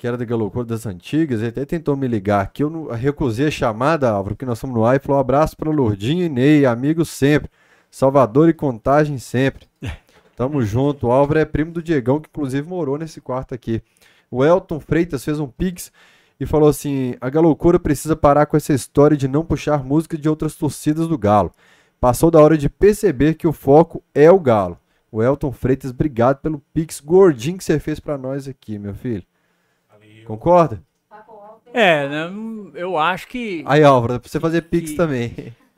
que 0.00 0.06
era 0.06 0.16
da 0.16 0.24
Galocura 0.24 0.64
das 0.64 0.86
Antigas, 0.86 1.40
ele 1.40 1.50
até 1.50 1.66
tentou 1.66 1.94
me 1.94 2.08
ligar 2.08 2.40
aqui. 2.40 2.62
Eu 2.62 2.70
não- 2.70 2.86
recusei 2.86 3.48
a 3.48 3.50
chamada, 3.50 4.08
Álvaro, 4.08 4.34
porque 4.34 4.46
nós 4.46 4.56
estamos 4.56 4.74
no 4.74 4.82
ar. 4.82 4.96
E 4.96 4.98
falou: 4.98 5.18
um 5.18 5.20
abraço 5.20 5.54
para 5.54 5.70
Lourdinho 5.70 6.24
e 6.24 6.28
Ney, 6.30 6.64
amigos 6.64 7.10
sempre. 7.10 7.50
Salvador 7.90 8.48
e 8.48 8.54
Contagem 8.54 9.18
sempre. 9.18 9.68
Tamo 10.34 10.62
junto. 10.62 11.08
O 11.08 11.12
Álvaro 11.12 11.38
é 11.38 11.44
primo 11.44 11.70
do 11.70 11.82
Diegão, 11.82 12.18
que 12.18 12.30
inclusive 12.30 12.66
morou 12.66 12.96
nesse 12.96 13.20
quarto 13.20 13.54
aqui. 13.54 13.82
O 14.30 14.42
Elton 14.42 14.80
Freitas 14.80 15.22
fez 15.22 15.38
um 15.38 15.46
pix 15.46 15.92
e 16.40 16.46
falou 16.46 16.70
assim: 16.70 17.14
a 17.20 17.28
Galocura 17.28 17.78
precisa 17.78 18.16
parar 18.16 18.46
com 18.46 18.56
essa 18.56 18.72
história 18.72 19.18
de 19.18 19.28
não 19.28 19.44
puxar 19.44 19.84
música 19.84 20.16
de 20.16 20.30
outras 20.30 20.54
torcidas 20.54 21.08
do 21.08 21.18
Galo. 21.18 21.52
Passou 22.00 22.30
da 22.30 22.40
hora 22.40 22.56
de 22.56 22.70
perceber 22.70 23.34
que 23.34 23.46
o 23.46 23.52
foco 23.52 24.02
é 24.14 24.30
o 24.30 24.40
Galo. 24.40 24.78
O 25.12 25.22
Elton 25.22 25.52
Freitas, 25.52 25.90
obrigado 25.90 26.38
pelo 26.38 26.62
pix 26.72 27.00
gordinho 27.00 27.58
que 27.58 27.64
você 27.64 27.78
fez 27.78 28.00
pra 28.00 28.16
nós 28.16 28.48
aqui, 28.48 28.78
meu 28.78 28.94
filho. 28.94 29.24
Concorda? 30.30 30.80
É, 31.74 32.08
né, 32.08 32.30
eu 32.74 32.96
acho 32.96 33.26
que 33.26 33.64
Aí, 33.66 33.82
Álvaro, 33.82 34.12
dá 34.12 34.20
pra 34.20 34.28
você 34.28 34.38
fazer 34.38 34.62
pix 34.62 34.94
também. 34.94 35.34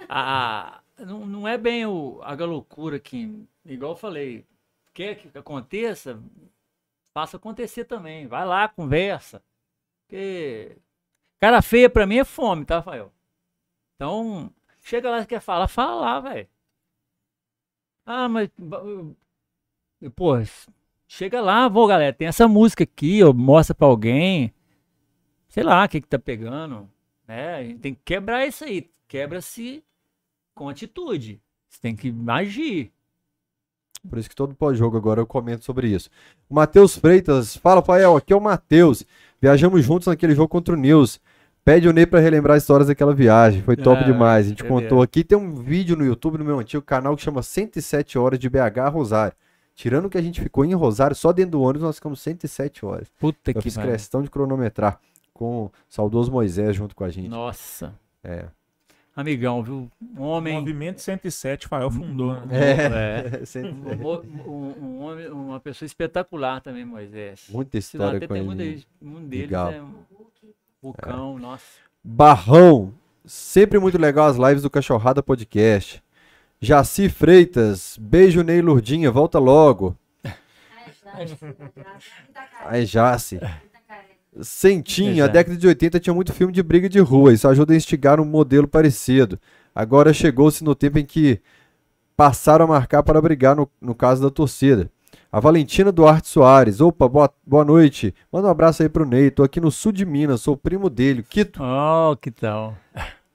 a, 0.07 0.83
não, 0.99 1.24
não 1.24 1.49
é 1.49 1.57
bem 1.57 1.87
o, 1.87 2.20
a 2.23 2.35
loucura 2.35 2.99
que, 2.99 3.47
igual 3.65 3.93
eu 3.93 3.97
falei, 3.97 4.45
quer 4.93 5.15
que 5.15 5.39
aconteça, 5.39 6.23
faça 7.15 7.39
acontecer 7.39 7.87
também. 7.87 8.27
Vai 8.27 8.45
lá, 8.45 8.69
conversa. 8.69 9.43
Porque 10.07 10.77
cara 11.41 11.62
feia 11.62 11.89
pra 11.89 12.07
mim 12.07 12.19
é 12.19 12.24
fome, 12.24 12.66
tá, 12.66 12.77
Rafael? 12.77 13.11
Então, 13.95 14.53
chega 14.83 15.11
lá, 15.11 15.24
quer 15.24 15.41
falar, 15.41 15.66
fala 15.66 15.99
lá, 15.99 16.20
velho. 16.20 16.49
Ah, 18.05 18.29
mas. 18.29 18.51
Pô, 20.15 20.35
chega 21.15 21.41
lá, 21.41 21.69
vou, 21.69 21.87
galera, 21.87 22.13
tem 22.13 22.27
essa 22.29 22.49
música 22.49 22.85
aqui, 22.85 23.23
ó, 23.23 23.33
mostra 23.33 23.75
pra 23.75 23.87
alguém. 23.87 24.53
sei 25.49 25.63
lá, 25.63 25.85
o 25.85 25.89
que 25.89 26.01
que 26.01 26.09
tá 26.09 26.19
pegando, 26.19 26.89
né? 27.29 27.57
A 27.57 27.63
gente 27.63 27.79
tem 27.81 27.95
que 27.95 28.01
quebrar 28.05 28.47
isso 28.47 28.65
aí. 28.65 28.89
Quebra-se 29.07 29.85
com 30.55 30.69
atitude. 30.71 31.39
Você 31.69 31.79
tem 31.81 31.95
que 31.95 32.15
agir. 32.29 32.91
Por 34.09 34.19
isso 34.19 34.29
que 34.29 34.35
todo 34.35 34.55
pós-jogo 34.55 34.97
agora 34.97 35.21
eu 35.21 35.27
comento 35.27 35.65
sobre 35.65 35.89
isso. 35.89 36.09
O 36.49 36.55
Matheus 36.55 36.97
Freitas, 36.97 37.55
fala, 37.57 37.83
Pael, 37.83 38.17
aqui 38.17 38.33
é 38.33 38.37
o 38.37 38.41
Matheus. 38.41 39.05
Viajamos 39.41 39.85
juntos 39.85 40.09
naquele 40.09 40.35
jogo 40.35 40.49
contra 40.49 40.75
o 40.75 40.77
News. 40.79 41.21
Pede 41.65 41.89
o 41.89 41.93
Ney 41.93 42.07
pra 42.07 42.19
relembrar 42.19 42.57
histórias 42.57 42.89
daquela 42.89 43.15
viagem. 43.15 43.63
Foi 43.63 43.77
top 43.77 44.03
Ah, 44.03 44.05
demais. 44.05 44.47
A 44.47 44.49
gente 44.49 44.65
é 44.65 44.69
contou 44.69 44.99
mesmo. 44.99 45.03
aqui. 45.03 45.23
Tem 45.23 45.37
um 45.39 45.55
vídeo 45.55 45.95
no 45.95 46.05
YouTube, 46.05 46.39
no 46.39 46.45
meu 46.45 46.59
antigo 46.59 46.83
canal, 46.83 47.15
que 47.15 47.23
chama 47.23 47.43
107 47.43 48.19
Horas 48.19 48.39
de 48.39 48.49
BH 48.49 48.89
Rosário. 48.91 49.37
Tirando 49.83 50.09
que 50.09 50.17
a 50.17 50.23
gente 50.23 50.41
ficou 50.41 50.65
em 50.65 50.75
Rosário, 50.75 51.17
só 51.17 51.33
dentro 51.33 51.51
do 51.53 51.61
ônibus 51.63 51.83
nós 51.83 51.97
ficamos 51.97 52.21
107 52.21 52.87
horas. 52.87 53.09
Puta 53.19 53.51
Eu 53.51 53.55
que 53.57 53.63
fiz 53.63 53.75
pariu. 53.75 53.91
questão 53.91 54.23
de 54.23 54.31
cronometrar 54.31 55.01
com 55.35 55.65
o 55.65 55.73
saudoso 55.89 56.31
Moisés 56.31 56.77
junto 56.77 56.95
com 56.95 57.03
a 57.03 57.11
gente. 57.11 57.29
Nossa. 57.29 57.93
É. 58.23 58.45
Amigão, 59.17 59.61
viu? 59.61 59.91
Um 60.17 60.23
homem. 60.23 60.55
Movimento 60.55 61.01
10107, 61.01 61.67
Fael 61.67 61.91
fundou. 61.91 62.33
né? 62.47 63.41
É. 63.41 63.43
Sem- 63.45 63.65
Um, 63.75 64.49
um- 64.49 64.75
um 64.85 65.01
homem, 65.03 65.29
uma 65.31 65.59
pessoa 65.59 65.85
espetacular 65.87 66.61
também, 66.61 66.85
Moisés. 66.85 67.47
Muita 67.51 67.77
história 67.77 68.19
até 68.19 68.29
com 68.29 68.35
tem 68.35 68.43
um 68.45 68.53
ele. 68.53 68.65
deles, 68.65 68.87
um 69.03 69.25
deles 69.27 69.51
Galo. 69.51 69.73
é 69.75 69.83
um 69.83 69.95
vulcão, 70.81 71.39
nossa. 71.41 71.65
Barrão, 72.05 72.95
sempre 73.25 73.79
muito 73.81 73.99
legal 73.99 74.27
as 74.29 74.37
lives 74.37 74.63
do 74.63 74.71
Cachorrada 74.71 75.23
Podcast. 75.25 76.01
Jaci 76.65 77.09
Freitas, 77.09 77.99
beijo 78.01 78.41
Ney 78.45 78.63
Lurdinha, 78.63 79.11
volta 79.11 79.37
logo. 79.41 79.97
Aí 82.65 82.87
Jaci. 82.87 83.41
Sentinho, 84.41 85.25
a 85.25 85.27
Exato. 85.27 85.33
década 85.33 85.57
de 85.57 85.67
80 85.67 85.99
tinha 85.99 86.15
muito 86.15 86.33
filme 86.33 86.53
de 86.53 86.63
briga 86.63 86.89
de 86.89 87.01
rua, 87.01 87.33
isso 87.33 87.49
ajuda 87.49 87.73
a 87.75 87.77
instigar 87.77 88.21
um 88.21 88.25
modelo 88.25 88.69
parecido. 88.69 89.41
Agora 89.75 90.13
chegou-se 90.13 90.63
no 90.63 90.77
tempo 90.77 91.01
em 91.01 91.05
que 91.05 91.41
passaram 92.17 92.67
a 92.67 92.69
marcar 92.69 93.03
para 93.03 93.21
brigar 93.21 93.57
no, 93.57 93.69
no 93.81 93.93
caso 93.93 94.23
da 94.23 94.31
torcida. 94.31 94.89
A 95.33 95.41
Valentina 95.41 95.91
Duarte 95.91 96.29
Soares, 96.29 96.81
opa, 96.81 97.09
boa, 97.09 97.29
boa 97.45 97.65
noite. 97.65 98.15
Manda 98.31 98.47
um 98.47 98.51
abraço 98.53 98.85
aí 98.85 98.89
pro 98.89 99.05
Ney, 99.05 99.33
tô 99.33 99.43
aqui 99.43 99.61
no 99.61 99.73
sul 99.73 99.91
de 99.91 100.07
Minas, 100.07 100.43
sou 100.43 100.57
primo 100.57 100.89
dele, 100.89 101.25
Quito. 101.25 101.61
Oh, 101.61 102.17
que 102.17 102.31
tal? 102.31 102.77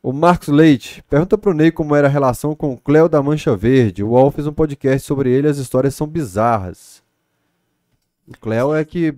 O 0.08 0.14
Marcos 0.14 0.48
Leite, 0.48 1.04
pergunta 1.10 1.38
pro 1.38 1.54
Ney 1.54 1.70
como 1.70 1.94
era 1.94 2.08
a 2.08 2.10
relação 2.10 2.56
com 2.56 2.72
o 2.72 2.78
Cléo 2.78 3.10
da 3.10 3.22
Mancha 3.22 3.58
Verde. 3.58 4.04
O 4.06 4.12
UOL 4.12 4.32
fez 4.32 4.48
um 4.48 4.54
podcast 4.54 5.06
sobre 5.06 5.30
ele, 5.30 5.50
as 5.50 5.58
histórias 5.58 5.96
são 5.96 6.08
bizarras. 6.08 7.04
O 8.26 8.32
Cléo 8.40 8.74
é 8.74 8.86
que. 8.86 9.14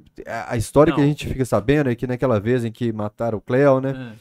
A 0.48 0.58
história 0.58 0.92
que 0.92 1.00
a 1.00 1.04
Não. 1.04 1.10
gente 1.10 1.28
fica 1.28 1.46
sabendo 1.46 1.92
é 1.92 1.96
que 1.96 2.08
naquela 2.08 2.40
vez 2.40 2.66
em 2.66 2.72
que 2.72 2.92
mataram 2.92 3.38
o 3.38 3.42
Cléo, 3.42 3.80
né? 3.80 4.16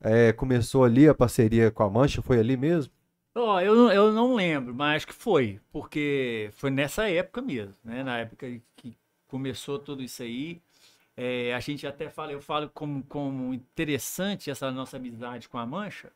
é, 0.00 0.32
começou 0.32 0.84
ali 0.84 1.08
a 1.08 1.14
parceria 1.14 1.70
com 1.72 1.82
a 1.82 1.90
Mancha, 1.90 2.22
foi 2.22 2.38
ali 2.38 2.56
mesmo? 2.56 2.92
Ó, 3.34 3.60
eu, 3.60 3.74
não- 3.74 3.92
eu 3.92 4.12
não 4.12 4.34
lembro, 4.34 4.72
mas 4.74 4.96
acho 4.98 5.06
que 5.08 5.14
foi, 5.14 5.58
porque 5.72 6.50
foi 6.52 6.70
nessa 6.70 7.08
época 7.08 7.40
mesmo, 7.42 7.74
né? 7.84 8.02
Na 8.04 8.18
época 8.18 8.46
que 8.76 8.96
começou 9.26 9.76
tudo 9.78 10.02
isso 10.04 10.22
aí. 10.22 10.60
É, 11.16 11.52
a 11.54 11.60
gente 11.60 11.86
até 11.86 12.08
fala, 12.08 12.32
eu 12.32 12.40
falo 12.40 12.70
como, 12.70 13.02
como 13.04 13.52
interessante 13.52 14.50
essa 14.50 14.70
nossa 14.70 14.96
amizade 14.96 15.48
com 15.48 15.58
a 15.58 15.66
Mancha, 15.66 16.10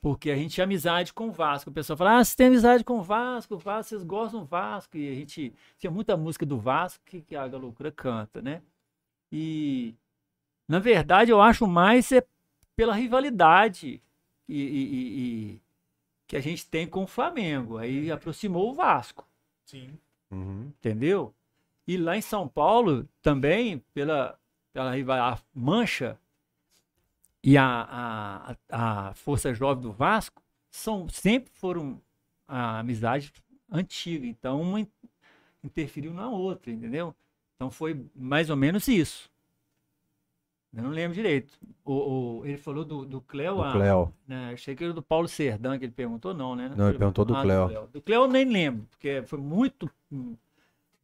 porque 0.00 0.30
a 0.30 0.36
gente 0.36 0.54
tinha 0.54 0.64
amizade 0.64 1.12
com 1.12 1.28
o 1.28 1.32
Vasco. 1.32 1.70
O 1.70 1.72
pessoal 1.72 1.96
fala, 1.96 2.18
ah, 2.18 2.24
você 2.24 2.36
tem 2.36 2.46
amizade 2.48 2.84
com 2.84 2.98
o 2.98 3.02
Vasco, 3.02 3.56
Vasco, 3.56 3.88
vocês 3.90 4.02
gostam 4.04 4.40
do 4.40 4.46
Vasco. 4.46 4.96
E 4.96 5.08
a 5.10 5.14
gente 5.14 5.52
tinha 5.78 5.90
muita 5.90 6.16
música 6.16 6.44
do 6.46 6.58
Vasco 6.58 7.02
que, 7.04 7.22
que 7.22 7.34
a 7.36 7.46
Galocura 7.48 7.90
canta, 7.90 8.40
né? 8.42 8.62
E, 9.32 9.94
na 10.68 10.78
verdade, 10.78 11.30
eu 11.30 11.40
acho 11.40 11.66
mais 11.66 12.12
é 12.12 12.22
pela 12.76 12.94
rivalidade 12.94 14.00
e, 14.48 14.54
e- 14.54 14.94
e- 14.94 15.52
e 15.54 15.60
que 16.28 16.36
a 16.36 16.40
gente 16.40 16.66
tem 16.68 16.86
com 16.86 17.04
o 17.04 17.06
Flamengo. 17.06 17.78
Aí 17.78 18.10
aproximou 18.10 18.70
o 18.70 18.74
Vasco 18.74 19.26
Sim. 19.64 19.98
Uhum. 20.30 20.66
entendeu? 20.78 21.34
E 21.86 21.96
lá 21.96 22.16
em 22.16 22.20
São 22.22 22.48
Paulo 22.48 23.08
também, 23.22 23.78
pela, 23.94 24.38
pela 24.72 24.92
a 25.32 25.38
Mancha 25.54 26.18
e 27.42 27.56
a, 27.56 28.56
a, 28.70 29.08
a 29.08 29.14
Força 29.14 29.54
Jovem 29.54 29.82
do 29.82 29.92
Vasco, 29.92 30.42
são, 30.70 31.08
sempre 31.08 31.50
foram 31.54 32.00
a 32.48 32.80
amizade 32.80 33.32
antiga. 33.70 34.26
Então, 34.26 34.60
uma 34.60 34.80
in- 34.80 34.88
interferiu 35.62 36.12
na 36.12 36.28
outra, 36.28 36.72
entendeu? 36.72 37.14
Então, 37.54 37.70
foi 37.70 38.04
mais 38.14 38.50
ou 38.50 38.56
menos 38.56 38.88
isso. 38.88 39.30
Eu 40.74 40.82
não 40.82 40.90
lembro 40.90 41.14
direito. 41.14 41.58
O, 41.84 42.40
o- 42.40 42.44
ele 42.46 42.58
falou 42.58 42.84
do, 42.84 43.06
do 43.06 43.20
Cleo. 43.20 43.56
O 43.58 43.62
a- 43.62 43.72
Cléo. 43.72 44.12
né, 44.26 44.50
achei 44.52 44.74
que 44.74 44.84
era 44.84 44.92
do 44.92 45.00
Paulo 45.02 45.28
Serdã 45.28 45.78
que 45.78 45.84
ele 45.84 45.92
perguntou, 45.92 46.34
não, 46.34 46.54
né? 46.56 46.68
Não, 46.76 46.88
ele 46.88 46.98
perguntou 46.98 47.24
do 47.24 47.34
Ah, 47.34 47.42
Cléo. 47.42 47.86
Do 47.92 48.02
Cléo 48.02 48.22
eu 48.24 48.28
nem 48.28 48.44
lembro, 48.44 48.86
porque 48.90 49.22
foi 49.22 49.38
muito. 49.38 49.90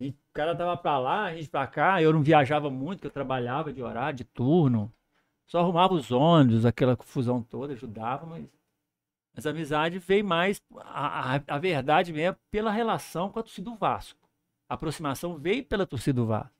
E 0.02 0.10
o 0.10 0.14
cara 0.32 0.56
tava 0.56 0.76
pra 0.76 0.98
lá, 0.98 1.24
a 1.24 1.34
gente 1.34 1.48
pra 1.48 1.66
cá, 1.66 2.02
eu 2.02 2.12
não 2.12 2.22
viajava 2.22 2.68
muito, 2.70 2.98
porque 2.98 3.06
eu 3.06 3.12
trabalhava 3.12 3.72
de 3.72 3.82
horário, 3.82 4.16
de 4.16 4.24
turno. 4.24 4.92
Só 5.46 5.60
arrumava 5.60 5.94
os 5.94 6.10
ônibus, 6.10 6.64
aquela 6.64 6.96
confusão 6.96 7.42
toda, 7.42 7.72
ajudava, 7.74 8.26
mas. 8.26 8.44
Mas 9.34 9.46
a 9.46 9.50
amizade 9.50 9.98
veio 9.98 10.24
mais. 10.24 10.60
A, 10.78 11.36
a, 11.36 11.42
a 11.46 11.58
verdade 11.58 12.12
mesmo 12.12 12.32
é 12.32 12.36
pela 12.50 12.70
relação 12.70 13.30
com 13.30 13.38
a 13.38 13.42
torcida 13.42 13.70
do 13.70 13.76
Vasco. 13.76 14.18
A 14.68 14.74
aproximação 14.74 15.36
veio 15.36 15.64
pela 15.64 15.86
torcida 15.86 16.20
do 16.20 16.26
Vasco. 16.26 16.52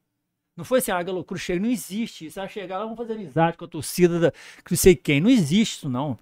Não 0.56 0.64
foi 0.64 0.78
assim, 0.78 0.90
ah, 0.90 1.00
loucura 1.00 1.40
chega, 1.40 1.60
não 1.60 1.70
existe. 1.70 2.30
Você 2.30 2.38
vai 2.40 2.48
chegar 2.48 2.78
lá, 2.78 2.84
vamos 2.84 2.98
fazer 2.98 3.14
amizade 3.14 3.56
com 3.56 3.64
a 3.64 3.68
torcida 3.68 4.20
da, 4.20 4.30
que 4.30 4.72
não 4.72 4.76
sei 4.76 4.94
quem. 4.94 5.20
Não 5.20 5.30
existe 5.30 5.78
isso, 5.78 5.88
não. 5.88 6.18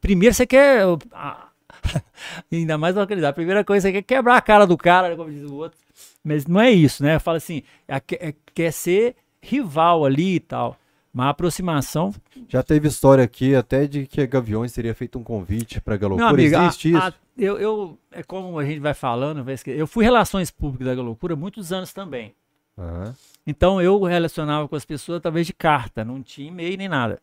Primeiro 0.00 0.34
você 0.34 0.46
quer. 0.46 0.82
ah, 1.12 1.48
ainda 2.50 2.76
mais 2.78 2.94
localizar. 2.94 3.28
A 3.28 3.32
primeira 3.32 3.64
coisa 3.64 3.88
você 3.88 3.92
quer 3.92 4.02
quebrar 4.02 4.36
a 4.36 4.42
cara 4.42 4.66
do 4.66 4.76
cara, 4.76 5.16
como 5.16 5.30
diz 5.30 5.48
o 5.48 5.54
outro. 5.54 5.78
Mas 6.22 6.46
não 6.46 6.60
é 6.60 6.70
isso, 6.70 7.02
né? 7.02 7.18
Fala 7.18 7.36
assim, 7.38 7.62
é, 7.86 7.96
é- 7.96 8.34
quer 8.54 8.72
ser 8.72 9.16
rival 9.40 10.04
ali 10.04 10.36
e 10.36 10.40
tal. 10.40 10.76
Mas 11.12 11.26
a 11.26 11.30
aproximação. 11.30 12.14
Já 12.48 12.62
teve 12.62 12.86
história 12.86 13.24
aqui 13.24 13.54
até 13.54 13.86
de 13.86 14.06
que 14.06 14.20
a 14.20 14.26
Gaviões 14.26 14.72
teria 14.72 14.94
feito 14.94 15.18
um 15.18 15.22
convite 15.24 15.82
Meu 15.86 15.98
Galocura. 15.98 16.28
amigo, 16.28 16.56
a- 16.56 16.66
Existe 16.66 16.90
isso? 16.90 16.98
a- 16.98 17.12
eu, 17.36 17.58
eu, 17.58 17.98
é 18.12 18.22
como 18.22 18.58
a 18.58 18.64
gente 18.64 18.80
vai 18.80 18.94
falando, 18.94 19.44
eu 19.66 19.86
fui 19.86 20.04
relações 20.04 20.50
públicas 20.50 20.86
da 20.86 20.94
Galocura 20.94 21.34
muitos 21.36 21.72
anos 21.72 21.92
também. 21.92 22.34
Aham. 22.76 23.14
Então 23.46 23.80
eu 23.80 24.00
relacionava 24.02 24.68
com 24.68 24.76
as 24.76 24.84
pessoas 24.84 25.18
através 25.18 25.46
de 25.46 25.52
carta, 25.54 26.04
não 26.04 26.22
tinha 26.22 26.48
e-mail 26.48 26.76
nem 26.76 26.88
nada. 26.88 27.20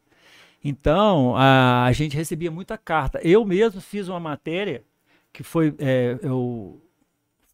Então 0.63 1.35
a, 1.35 1.85
a 1.85 1.91
gente 1.91 2.15
recebia 2.17 2.49
muita 2.49 2.77
carta. 2.77 3.19
Eu 3.23 3.45
mesmo 3.45 3.79
fiz 3.79 4.07
uma 4.07 4.19
matéria 4.19 4.83
que 5.31 5.43
foi, 5.43 5.73
é, 5.77 6.17
eu, 6.23 6.81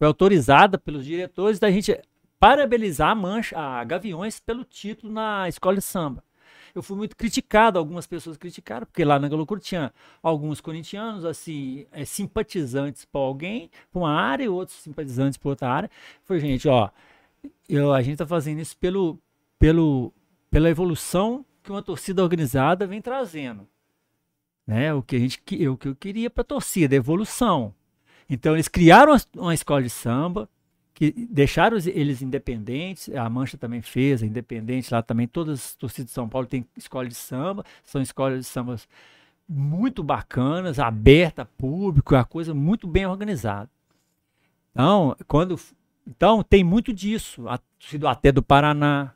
foi 0.02 0.08
autorizada 0.08 0.76
pelos 0.76 1.04
diretores 1.04 1.60
da 1.60 1.70
gente 1.70 1.96
parabenizar 2.36 3.10
a 3.10 3.14
Mancha, 3.14 3.56
a 3.56 3.84
Gaviões 3.84 4.40
pelo 4.40 4.64
título 4.64 5.12
na 5.12 5.48
escola 5.48 5.76
de 5.76 5.82
samba. 5.82 6.24
Eu 6.74 6.82
fui 6.82 6.96
muito 6.96 7.16
criticado, 7.16 7.78
algumas 7.78 8.04
pessoas 8.04 8.36
criticaram, 8.36 8.84
porque 8.84 9.04
lá 9.04 9.16
na 9.20 9.28
Galocura 9.28 9.60
tinha 9.60 9.94
alguns 10.20 10.60
corintianos, 10.60 11.24
assim, 11.24 11.86
é, 11.92 12.04
simpatizantes 12.04 13.04
para 13.04 13.20
alguém, 13.20 13.70
para 13.92 14.00
uma 14.00 14.12
área, 14.12 14.42
e 14.42 14.48
outros 14.48 14.76
simpatizantes 14.78 15.38
para 15.38 15.50
outra 15.50 15.68
área. 15.68 15.90
Foi, 16.24 16.40
gente, 16.40 16.66
ó, 16.66 16.90
eu, 17.68 17.92
a 17.92 18.02
gente 18.02 18.14
está 18.14 18.26
fazendo 18.26 18.58
isso 18.58 18.76
pelo, 18.78 19.16
pelo, 19.56 20.12
pela 20.50 20.68
evolução 20.68 21.46
que 21.62 21.70
uma 21.70 21.80
torcida 21.80 22.24
organizada 22.24 22.88
vem 22.88 23.00
trazendo. 23.00 23.68
Né? 24.66 24.92
O 24.92 25.00
que 25.00 25.14
a 25.14 25.18
gente 25.20 25.40
o 25.68 25.76
que 25.76 25.86
eu 25.86 25.94
queria 25.94 26.28
para 26.28 26.42
a 26.42 26.44
torcida, 26.44 26.96
evolução. 26.96 27.72
Então 28.32 28.54
eles 28.54 28.66
criaram 28.66 29.14
uma, 29.36 29.52
escola 29.52 29.82
de 29.82 29.90
samba, 29.90 30.48
que 30.94 31.12
deixaram 31.30 31.76
eles 31.84 32.22
independentes, 32.22 33.14
a 33.14 33.28
Mancha 33.28 33.58
também 33.58 33.82
fez, 33.82 34.22
a 34.22 34.26
Independente 34.26 34.90
lá 34.90 35.02
também, 35.02 35.28
todas 35.28 35.58
as 35.58 35.76
torcidas 35.76 36.06
de 36.06 36.12
São 36.12 36.26
Paulo 36.26 36.46
têm 36.46 36.66
escola 36.74 37.06
de 37.06 37.14
samba, 37.14 37.62
são 37.84 38.00
escolas 38.00 38.38
de 38.38 38.46
samba 38.46 38.76
muito 39.46 40.02
bacanas, 40.02 40.78
aberta 40.78 41.42
a 41.42 41.44
público, 41.44 42.14
é 42.14 42.18
uma 42.18 42.24
coisa 42.24 42.54
muito 42.54 42.86
bem 42.86 43.04
organizada. 43.04 43.68
Então, 44.70 45.14
quando 45.28 45.60
então, 46.06 46.42
tem 46.42 46.64
muito 46.64 46.90
disso. 46.90 47.46
A 47.46 47.58
torcida 47.78 48.10
até 48.10 48.32
do 48.32 48.42
Paraná. 48.42 49.12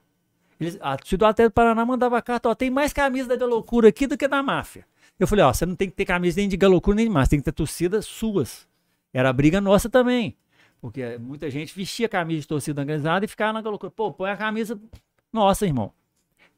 Eles, 0.60 0.78
a 0.82 0.94
torcida 0.94 1.26
até 1.26 1.44
do 1.44 1.50
Paraná 1.50 1.86
mandava 1.86 2.20
carta, 2.20 2.50
ó, 2.50 2.54
tem 2.54 2.70
mais 2.70 2.92
camisa 2.92 3.28
da 3.28 3.36
Galocura 3.36 3.88
aqui 3.88 4.06
do 4.06 4.16
que 4.16 4.28
da 4.28 4.42
máfia. 4.42 4.86
Eu 5.18 5.26
falei, 5.26 5.42
ó, 5.42 5.54
você 5.54 5.64
não 5.64 5.74
tem 5.74 5.88
que 5.88 5.96
ter 5.96 6.04
camisa 6.04 6.38
nem 6.38 6.50
de 6.50 6.56
Galocura 6.58 6.96
nem 6.96 7.06
de 7.06 7.10
máfia, 7.10 7.30
tem 7.30 7.38
que 7.38 7.46
ter 7.46 7.52
torcidas 7.52 8.04
suas. 8.04 8.68
Era 9.16 9.32
briga 9.32 9.60
nossa 9.60 9.88
também. 9.88 10.36
Porque 10.80 11.16
muita 11.18 11.50
gente 11.50 11.74
vestia 11.74 12.06
camisa 12.08 12.42
de 12.42 12.46
torcida 12.48 12.80
organizada 12.82 13.24
e 13.24 13.28
ficava 13.28 13.54
na 13.54 13.62
Galocura. 13.62 13.90
Pô, 13.90 14.12
põe 14.12 14.30
a 14.30 14.36
camisa 14.36 14.78
nossa, 15.32 15.64
irmão. 15.64 15.90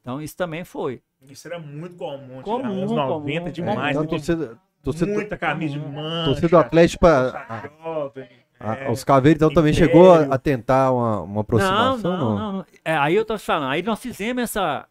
Então, 0.01 0.21
isso 0.21 0.35
também 0.35 0.63
foi. 0.65 1.01
Isso 1.29 1.47
era 1.47 1.57
muito 1.57 1.95
comum. 1.95 2.41
Comum, 2.41 2.41
Comum, 2.41 2.71
anos 2.73 2.91
comum. 2.91 3.05
90 3.07 3.47
É, 3.47 3.51
demais. 3.51 3.89
então, 3.91 4.01
né? 4.03 4.07
torcida, 4.09 4.57
torcida, 4.83 5.13
Muita 5.13 5.37
camisa 5.37 5.73
de 5.73 5.79
mancha. 5.79 6.25
torcida 6.25 6.47
do 6.49 6.57
Atlético, 6.57 6.99
pra- 6.99 7.71
jovem, 7.81 8.27
a- 8.59 8.75
é. 8.75 8.91
os 8.91 9.03
Caveiros 9.05 9.37
então, 9.41 9.53
também 9.53 9.71
Império. 9.73 9.87
chegou 9.93 10.13
a, 10.13 10.23
a 10.35 10.37
tentar 10.37 10.91
uma, 10.91 11.21
uma 11.21 11.33
Não, 11.35 11.39
aproximação? 11.41 11.97
não, 12.17 12.17
não. 12.37 12.53
não. 12.53 12.65
É, 12.83 12.95
aí 12.97 13.15
eu 13.15 13.23
tô 13.25 13.37
te 13.37 13.43
falando, 13.43 13.69
aí 13.71 13.81
nós 13.81 13.99
fizemos 14.01 14.43
essa, 14.43 14.85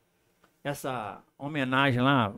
essa 0.64 1.20
homenagem 1.38 2.00
lá. 2.00 2.32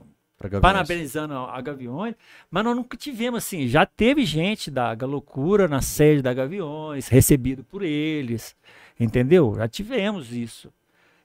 Parabenizando 0.60 1.34
a, 1.34 1.60
Gaviões, 1.60 2.14
mas 2.50 2.64
nós 2.64 2.74
nunca 2.74 2.96
tivemos 2.96 3.44
assim. 3.44 3.68
Já 3.68 3.84
teve 3.84 4.24
gente 4.24 4.70
da 4.70 4.94
Galocura 4.94 5.68
na 5.68 5.82
sede 5.82 6.22
da 6.22 6.32
Gaviões, 6.32 7.08
recebido 7.08 7.62
por 7.62 7.82
eles, 7.82 8.56
entendeu? 8.98 9.54
Já 9.56 9.68
tivemos 9.68 10.32
isso. 10.32 10.72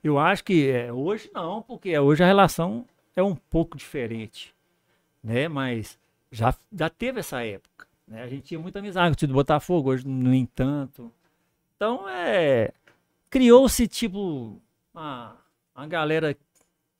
Eu 0.04 0.20
acho 0.20 0.44
que 0.44 0.70
é, 0.70 0.92
hoje 0.92 1.30
não, 1.34 1.62
porque 1.62 1.98
hoje 1.98 2.24
a 2.24 2.28
relação 2.28 2.86
é 3.16 3.24
um 3.24 3.36
pouco 3.36 3.78
diferente, 3.78 4.54
né? 5.24 5.48
Mas 5.48 5.98
já, 6.32 6.54
já 6.72 6.90
teve 6.90 7.22
essa 7.22 7.44
época. 7.44 7.88
Né? 8.08 8.22
A 8.22 8.28
gente 8.28 8.44
tinha 8.44 8.60
muita 8.60 8.80
amizade 8.80 9.10
com 9.10 9.14
o 9.14 9.16
time 9.16 9.32
do 9.32 9.36
Botafogo, 9.36 9.90
hoje, 9.92 10.06
no 10.06 10.34
entanto. 10.34 11.12
Então, 11.76 12.08
é. 12.10 12.72
Criou-se, 13.30 13.88
tipo, 13.88 14.62
uma, 14.94 15.36
uma 15.76 15.88
galera 15.88 16.36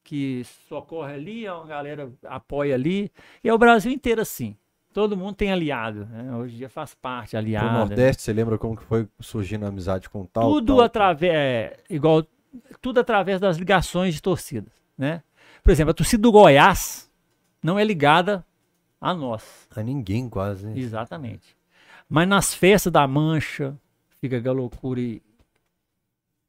que 0.06 0.44
socorre 0.70 1.16
ali, 1.16 1.50
uma 1.50 1.66
galera 1.66 2.10
apoia 2.26 2.76
ali. 2.76 3.12
E 3.44 3.50
é 3.50 3.54
o 3.54 3.58
Brasil 3.58 3.92
inteiro 3.92 4.22
assim. 4.22 4.56
Todo 4.94 5.18
mundo 5.18 5.36
tem 5.36 5.52
aliado. 5.52 6.06
Né? 6.06 6.34
Hoje 6.36 6.54
em 6.54 6.58
dia 6.60 6.70
faz 6.70 6.94
parte, 6.94 7.36
aliado. 7.36 7.80
Nordeste, 7.80 8.22
você 8.22 8.32
lembra 8.32 8.58
como 8.58 8.78
que 8.78 8.84
foi 8.84 9.10
surgindo 9.20 9.66
a 9.66 9.70
amizade 9.70 10.08
com 10.08 10.24
tal? 10.26 10.54
tudo 10.54 10.76
tal, 10.76 10.86
através. 10.86 11.34
é, 11.34 11.78
igual. 11.90 12.26
Tudo 12.80 13.02
através 13.02 13.42
das 13.42 13.58
ligações 13.58 14.14
de 14.14 14.22
torcidas. 14.22 14.72
Né? 14.98 15.22
Por 15.62 15.72
exemplo, 15.72 15.92
a 15.92 15.94
torcida 15.94 16.22
do 16.22 16.32
Goiás 16.32 17.12
não 17.62 17.78
é 17.78 17.84
ligada 17.84 18.46
a 19.02 19.14
nós. 19.14 19.68
A 19.76 19.84
ninguém 19.84 20.30
quase, 20.30 20.66
né? 20.66 20.80
Exatamente. 20.80 21.58
Mas 22.08 22.28
nas 22.28 22.54
festas 22.54 22.94
da 22.94 23.06
Mancha, 23.06 23.76
fica 24.22 24.42
a 24.50 24.54
loucura 24.54 25.02
e, 25.02 25.22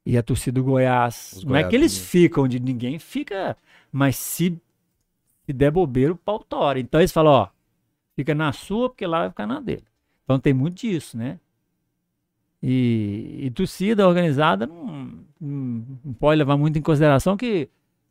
e 0.07 0.17
a 0.17 0.23
torcida 0.23 0.61
do 0.61 0.65
Goiás. 0.65 1.35
Os 1.39 1.45
não 1.45 1.57
é 1.57 1.65
que 1.65 1.75
eles 1.75 1.93
goiabinos. 1.93 2.11
ficam 2.11 2.45
onde 2.45 2.61
ninguém 2.61 2.97
fica, 2.99 3.57
mas 3.91 4.17
se, 4.17 4.57
se 5.45 5.53
der 5.53 5.73
bobeira, 5.73 6.13
o 6.13 6.17
pau 6.17 6.39
tora. 6.39 6.79
Então 6.79 7.01
eles 7.01 7.11
falam, 7.11 7.33
ó, 7.33 7.49
fica 8.15 8.33
na 8.33 8.53
sua, 8.53 8.89
porque 8.89 9.05
lá 9.05 9.21
vai 9.21 9.31
ficar 9.31 9.47
na 9.47 9.61
dele. 9.61 9.85
Então 10.23 10.39
tem 10.39 10.55
muito 10.55 10.77
disso, 10.77 11.19
né? 11.19 11.41
E, 12.63 13.41
e 13.43 13.51
torcida 13.51 14.09
organizada 14.09 14.67
não, 14.67 14.87
não, 15.41 15.99
não 16.05 16.15
pode 16.15 16.39
levar 16.39 16.57
muito 16.57 16.79
em 16.79 16.83
consideração 16.83 17.37
que 17.37 17.69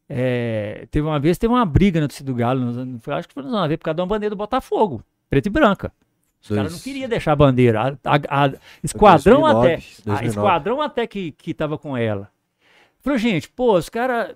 é, 0.07 0.87
teve 0.91 1.07
uma 1.07 1.19
vez, 1.19 1.37
teve 1.37 1.51
uma 1.51 1.65
briga 1.65 1.99
na 1.99 2.07
torcida 2.07 2.31
do 2.31 2.35
Galo, 2.35 2.61
acho 3.07 3.27
que 3.27 3.33
foi 3.33 3.43
anos 3.43 3.53
90, 3.53 3.77
por 3.77 3.85
causa 3.85 3.95
de 3.95 4.01
uma 4.01 4.07
bandeira 4.07 4.35
do 4.35 4.37
Botafogo, 4.37 5.03
preta 5.29 5.47
e 5.47 5.51
branca. 5.51 5.91
Os 6.49 6.55
caras 6.55 6.71
não 6.73 6.79
queriam 6.79 7.09
deixar 7.09 7.31
a 7.31 7.35
bandeira. 7.35 7.97
A, 8.03 8.15
a- 8.15 8.45
a- 8.45 8.53
esquadrão 8.83 9.41
2009, 9.41 9.67
até. 9.67 9.73
A 9.75 9.77
2009. 10.05 10.27
esquadrão 10.27 10.81
até 10.81 11.07
que, 11.07 11.31
que 11.31 11.53
tava 11.53 11.77
com 11.77 11.97
ela. 11.97 12.29
Falou, 13.01 13.17
gente, 13.17 13.49
pô, 13.49 13.75
os 13.77 13.89
caras. 13.89 14.35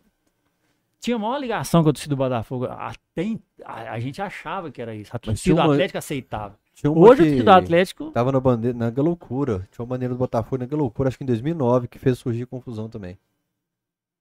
Tinha 0.99 1.17
maior 1.17 1.37
ligação 1.37 1.81
com 1.81 1.89
a 1.89 1.93
torcida 1.93 2.13
do 2.13 2.17
Botafogo. 2.17 2.65
Até 2.65 3.37
a, 3.63 3.93
a 3.93 3.99
gente 3.99 4.21
achava 4.21 4.69
que 4.69 4.81
era 4.81 4.93
isso. 4.93 5.15
A 5.15 5.19
torcida 5.19 5.55
do 5.55 5.61
uma- 5.67 5.73
Atlético 5.73 5.97
aceitava. 5.97 6.57
Hoje 6.83 7.21
a 7.21 7.25
que 7.25 7.29
torcida 7.31 7.43
do 7.43 7.51
Atlético. 7.51 8.11
Tava 8.11 8.31
na 8.31 8.39
bandeira, 8.39 8.77
na 8.77 8.89
Galoucura. 8.89 9.67
Tinha 9.71 9.83
uma 9.83 9.87
bandeira 9.89 10.13
do 10.13 10.17
Botafogo 10.17 10.57
na 10.57 10.65
Galoucura, 10.65 11.09
acho 11.09 11.17
que 11.17 11.23
em 11.23 11.27
2009, 11.27 11.87
que 11.87 11.99
fez 11.99 12.17
surgir 12.17 12.45
confusão 12.47 12.89
também. 12.89 13.17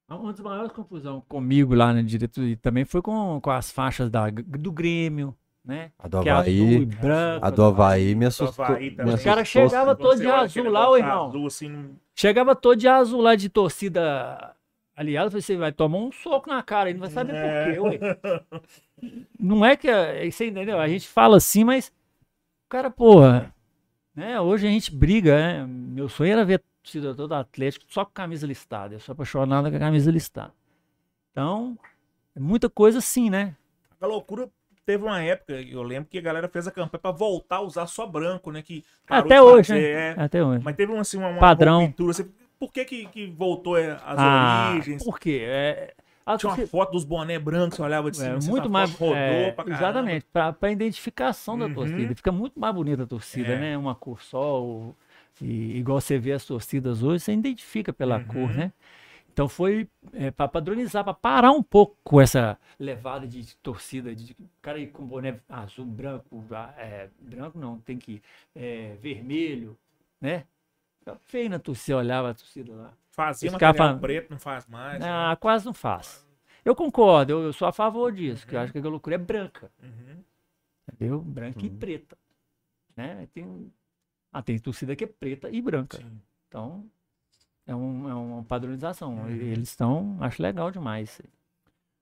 Uma 0.09 0.33
das 0.33 0.41
maiores 0.41 0.73
confusões 0.73 1.23
comigo 1.29 1.75
lá 1.75 1.93
na 1.93 2.01
diretoria 2.03 2.57
também 2.57 2.85
foi 2.85 3.03
com, 3.03 3.41
com 3.41 3.51
as 3.51 3.71
faixas 3.71 4.09
da, 4.11 4.31
do 4.31 4.73
Grêmio, 4.73 5.35
né? 5.69 5.93
A 5.99 6.09
do 6.09 6.23
Que 6.23 6.29
é 6.29 6.33
azul 6.33 6.53
e 6.53 6.75
Havaí. 6.75 6.87
branco. 6.87 7.47
A 7.47 7.51
do 7.51 7.63
Havaí 7.65 8.15
me 8.15 8.27
assustou. 8.27 8.65
Havaí 8.65 8.91
me 8.91 8.97
também. 8.97 9.15
Os 9.15 9.23
caras 9.23 9.47
chegavam 9.47 9.95
Quando 9.95 9.99
todo 9.99 10.17
você 10.17 10.23
de 10.25 10.31
azul 10.31 10.71
lá, 10.71 10.91
ô 10.91 10.97
irmão. 10.97 11.27
azul, 11.29 11.47
assim, 11.47 11.69
não- 11.69 11.91
Chegava 12.15 12.57
todo 12.57 12.75
de 12.77 12.89
azul 12.89 13.21
lá 13.21 13.37
de 13.37 13.49
torcida 13.49 14.55
aliada. 14.97 15.27
eu 15.27 15.31
falei, 15.31 15.43
Você 15.43 15.57
vai 15.57 15.71
tomar 15.71 15.99
um 15.99 16.11
soco 16.11 16.49
na 16.49 16.61
cara, 16.63 16.89
ele 16.91 16.99
não 16.99 17.07
vai 17.07 17.15
saber 17.15 17.35
É. 17.37 17.65
por 17.77 17.91
quê, 17.91 17.99
ué. 18.01 18.41
Não 19.39 19.65
é 19.65 19.77
que. 19.77 19.89
é- 19.89 20.29
Você 20.31 20.49
entendeu? 20.49 20.81
A 20.81 20.89
gente 20.89 21.07
fala 21.07 21.37
assim, 21.37 21.63
mas. 21.65 21.89
O 22.67 22.69
cara, 22.69 22.91
porra. 22.91 23.55
Né? 24.15 24.41
Hoje 24.41 24.67
a 24.67 24.71
gente 24.71 24.93
briga, 24.93 25.37
né? 25.37 25.67
Meu 25.69 26.09
sonho 26.09 26.33
era 26.33 26.45
ver 26.45 26.61
torcida 26.83 27.15
toda 27.15 27.39
Atlético 27.39 27.85
só 27.89 28.05
com 28.05 28.11
camisa 28.11 28.47
listada. 28.47 28.95
Eu 28.95 29.01
sou 29.01 29.13
apaixonado 29.13 29.71
com 29.71 29.77
a 29.77 29.79
camisa 29.79 30.11
listada. 30.11 30.53
Então, 31.31 31.79
é 32.35 32.41
muita 32.41 32.69
coisa 32.69 32.99
assim, 32.99 33.31
né? 33.31 33.55
A 34.01 34.07
loucura 34.07 34.49
teve 34.89 35.05
uma 35.05 35.21
época, 35.23 35.53
eu 35.53 35.83
lembro 35.83 36.09
que 36.09 36.17
a 36.17 36.23
galera 36.23 36.49
fez 36.49 36.67
a 36.67 36.71
campanha 36.71 36.99
pra 36.99 37.11
voltar 37.11 37.57
a 37.57 37.61
usar 37.61 37.87
só 37.87 38.07
branco, 38.07 38.51
né? 38.51 38.63
Que 38.63 38.83
parou 39.07 39.27
Até 39.27 39.43
hoje, 39.43 39.69
fazer, 39.69 39.95
né? 39.95 40.01
é. 40.01 40.15
Até 40.17 40.43
hoje. 40.43 40.65
Mas 40.65 40.77
teve 40.77 40.91
uma, 40.91 41.03
assim, 41.03 41.19
uma, 41.19 41.29
uma 41.29 41.41
Padrão. 41.41 41.87
pintura. 41.89 42.13
Assim, 42.13 42.25
por 42.59 42.73
que, 42.73 42.87
que 42.87 43.07
que 43.09 43.27
voltou 43.27 43.77
é, 43.77 43.91
as 44.03 44.19
Ah, 44.19 44.73
origens? 44.73 45.05
por 45.05 45.21
quê? 45.21 45.43
É, 45.45 45.93
a 46.25 46.39
Tinha 46.39 46.51
uma 46.53 46.67
foto 46.67 46.93
dos 46.93 47.05
boné 47.05 47.39
brancos, 47.39 47.77
você 47.77 47.83
olhava 47.83 48.11
de 48.11 48.17
cima. 48.17 48.31
É, 48.31 48.37
assim, 48.37 48.49
muito 48.51 48.63
essa 48.63 48.71
mais. 48.71 48.91
foto 48.93 49.01
rodou 49.01 49.19
é, 49.19 49.51
pra 49.53 49.65
caramba. 49.65 49.77
exatamente, 49.77 50.27
para 50.33 50.73
identificação 50.73 51.59
da 51.59 51.67
Uhum. 51.67 51.75
torcida. 51.75 52.15
Fica 52.15 52.33
muito 52.33 52.59
mais 52.59 52.75
bonita 52.75 53.03
a 53.03 53.07
torcida, 53.07 53.53
É. 53.53 53.59
né? 53.59 53.77
Uma 53.77 53.95
cor 53.95 54.23
só. 54.23 54.63
ou- 54.63 54.97
e, 55.43 55.77
igual 55.79 56.01
você 56.01 56.19
vê 56.19 56.33
as 56.33 56.47
torcidas 56.47 57.03
hoje, 57.03 57.23
você 57.25 57.33
identifica 57.35 57.93
pela 57.93 58.17
Uhum. 58.17 58.25
cor, 58.25 58.55
né? 58.55 58.73
Então 59.39 59.49
foi 59.49 59.89
para 60.35 60.49
padronizar, 60.49 61.05
para 61.05 61.15
parar 61.15 61.53
um 61.53 61.63
pouco 61.63 61.97
com 62.03 62.21
essa 62.21 62.59
levada 62.77 63.25
de 63.25 63.57
torcida, 63.59 64.13
de 64.13 64.37
cara 64.61 64.79
aí 64.79 64.89
com 64.89 65.07
boné 65.07 65.39
azul, 65.49 65.87
branco, 65.87 66.45
ah, 66.51 66.75
é, 66.77 67.09
branco 67.21 67.57
não, 67.57 67.79
tem 67.79 67.97
que 67.99 68.21
é, 68.53 68.97
vermelho, 68.97 69.79
né? 70.21 70.45
Feio 71.21 71.51
na 71.51 71.61
torcida, 71.61 71.99
olhava 71.99 72.31
a 72.31 72.35
torcida 72.35 72.75
lá. 72.75 72.93
Fazia 73.13 73.53
material 73.53 73.75
caras 73.75 73.87
falam- 73.87 74.01
preto, 74.01 74.31
não 74.31 74.41
faz 74.41 74.67
mais. 74.67 74.99
né? 74.99 75.07
Ah, 75.09 75.37
quase 75.37 75.65
não 75.65 75.73
faz. 75.73 76.27
Eu 76.65 76.75
concordo, 76.75 77.31
eu, 77.31 77.43
eu 77.45 77.53
sou 77.53 77.69
a 77.69 77.73
favor 77.73 78.11
disso, 78.11 78.45
que 78.45 78.57
eu 78.57 78.61
acho 78.61 78.73
que 78.73 78.79
a 78.81 78.89
loucura 78.89 79.15
é 79.15 79.19
branca. 79.19 79.71
Uhum. 79.81 80.25
Entendeu? 80.93 81.21
Branca 81.21 81.65
e 81.65 81.71
preta. 81.71 82.19
Né? 82.97 83.29
Tem, 83.33 83.73
ah, 84.33 84.43
tem 84.43 84.59
torcida 84.59 84.97
que 84.97 85.05
é 85.05 85.07
preta 85.07 85.49
e 85.49 85.63
branca. 85.63 85.99
Sim. 85.99 86.21
Então, 86.49 86.91
é, 87.69 87.75
um- 87.75 88.09
é 88.11 88.15
uma 88.15 88.43
padronização. 88.43 89.15
Uhum. 89.15 89.29
Eles 89.29 89.69
estão, 89.69 90.17
acho 90.21 90.43
legal 90.43 90.71
demais. 90.73 91.21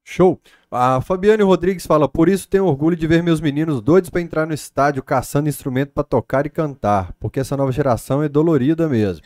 Show. 0.08 0.40
A 0.70 1.00
Fabiane 1.00 1.42
Rodrigues 1.42 1.84
fala: 1.84 2.08
Por 2.08 2.28
isso 2.28 2.48
tenho 2.48 2.64
orgulho 2.66 2.96
de 2.96 3.06
ver 3.06 3.22
meus 3.22 3.40
meninos 3.40 3.80
doidos 3.82 4.08
pra 4.08 4.20
entrar 4.20 4.46
no 4.46 4.54
estádio 4.54 5.02
caçando 5.02 5.48
instrumento 5.48 5.90
pra 5.92 6.04
tocar 6.04 6.46
e 6.46 6.50
cantar, 6.50 7.12
porque 7.18 7.40
essa 7.40 7.56
nova 7.56 7.72
geração 7.72 8.22
é 8.22 8.28
dolorida 8.28 8.88
mesmo. 8.88 9.24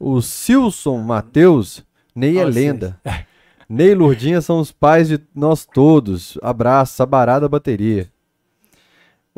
O 0.00 0.22
Silson 0.22 0.98
Matheus, 1.02 1.84
Ney 2.14 2.38
é 2.38 2.44
Ó, 2.44 2.48
lenda. 2.48 2.98
Ney 3.68 3.90
e 3.90 3.94
Lourdinha 3.94 4.40
são 4.40 4.60
os 4.60 4.72
pais 4.72 5.08
de 5.08 5.20
nós 5.34 5.66
todos. 5.66 6.38
Abraço, 6.42 6.94
Sabará 6.96 7.38
da 7.38 7.48
bateria. 7.48 8.08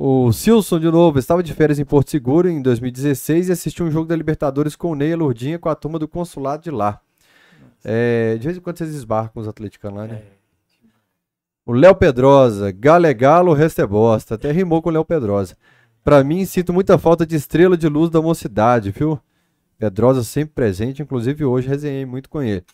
O 0.02 0.32
Silson, 0.32 0.80
de 0.80 0.90
novo, 0.90 1.18
estava 1.18 1.42
de 1.42 1.52
férias 1.52 1.78
em 1.78 1.84
Porto 1.84 2.10
Seguro 2.10 2.48
em 2.48 2.62
2016 2.62 3.48
e 3.48 3.52
assistiu 3.52 3.84
um 3.84 3.90
jogo 3.90 4.06
da 4.06 4.16
Libertadores 4.16 4.74
com 4.74 4.92
o 4.92 4.94
Ney 4.94 5.10
e 5.10 5.12
a 5.12 5.16
Lourdinha 5.16 5.58
com 5.58 5.68
a 5.68 5.74
turma 5.74 5.98
do 5.98 6.08
consulado 6.08 6.62
de 6.62 6.70
lá. 6.70 7.00
É, 7.84 8.36
de 8.38 8.46
vez 8.46 8.56
em 8.56 8.60
quando 8.62 8.78
vocês 8.78 8.94
esbarram 8.94 9.28
com 9.28 9.40
os 9.40 9.48
atleticanos 9.48 9.98
lá, 9.98 10.06
né? 10.06 10.22
O 11.66 11.72
Léo 11.74 11.94
Pedrosa, 11.94 12.72
galo 12.72 13.04
é 13.06 13.12
galo, 13.12 13.50
o 13.50 13.54
resto 13.54 13.82
é 13.82 13.86
bosta. 13.86 14.36
Até 14.36 14.50
rimou 14.50 14.80
com 14.80 14.88
o 14.88 14.92
Léo 14.92 15.04
Pedrosa. 15.04 15.54
Pra 16.02 16.24
mim, 16.24 16.46
sinto 16.46 16.72
muita 16.72 16.96
falta 16.96 17.26
de 17.26 17.36
estrela 17.36 17.76
de 17.76 17.86
luz 17.86 18.08
da 18.08 18.22
mocidade, 18.22 18.90
viu? 18.90 19.20
Pedrosa 19.78 20.24
sempre 20.24 20.54
presente, 20.54 21.02
inclusive 21.02 21.44
hoje 21.44 21.68
resenhei 21.68 22.06
muito 22.06 22.30
com 22.30 22.42
ele. 22.42 22.64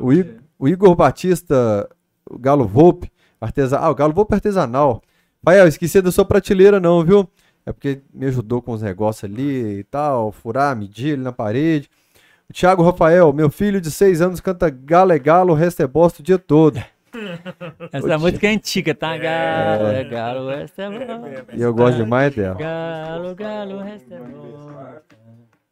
O, 0.00 0.12
I- 0.12 0.36
o 0.58 0.68
Igor 0.68 0.94
Batista, 0.94 1.88
o 2.28 2.38
Galo 2.38 2.66
Volpe, 2.66 3.10
artesão. 3.40 3.78
Ah, 3.82 3.88
o 3.90 3.94
Galo 3.94 4.12
Volpe 4.12 4.34
artesanal. 4.34 5.02
Pai, 5.48 5.62
eu 5.62 5.66
esqueci 5.66 6.02
da 6.02 6.12
sua 6.12 6.26
prateleira, 6.26 6.78
não, 6.78 7.02
viu? 7.02 7.26
É 7.64 7.72
porque 7.72 8.02
me 8.12 8.26
ajudou 8.26 8.60
com 8.60 8.72
os 8.72 8.82
negócios 8.82 9.24
ali 9.24 9.78
e 9.78 9.84
tal, 9.84 10.30
furar, 10.30 10.76
medir 10.76 11.12
ele 11.14 11.22
na 11.22 11.32
parede. 11.32 11.88
O 12.50 12.52
Thiago 12.52 12.82
Rafael, 12.82 13.32
meu 13.32 13.48
filho 13.48 13.80
de 13.80 13.90
seis 13.90 14.20
anos 14.20 14.40
canta 14.42 14.68
Galo 14.68 15.10
é 15.10 15.18
Galo, 15.18 15.54
o 15.54 15.56
resto 15.56 15.82
é 15.82 15.86
bosta 15.86 16.20
o 16.20 16.22
dia 16.22 16.38
todo. 16.38 16.78
Essa 17.90 18.18
música 18.18 18.46
é 18.46 18.50
antiga, 18.50 18.94
tá? 18.94 19.16
Galo, 19.16 19.86
é 19.86 20.04
galo, 20.04 20.50
essa 20.50 20.82
é 20.82 20.90
bom. 20.90 21.24
E 21.56 21.62
eu 21.62 21.72
gosto 21.72 21.96
demais 21.96 22.34
dela. 22.34 22.54
Galo, 22.54 23.34
galo, 23.34 23.80
esta 23.80 24.16
é 24.16 24.20
bom. 24.20 24.68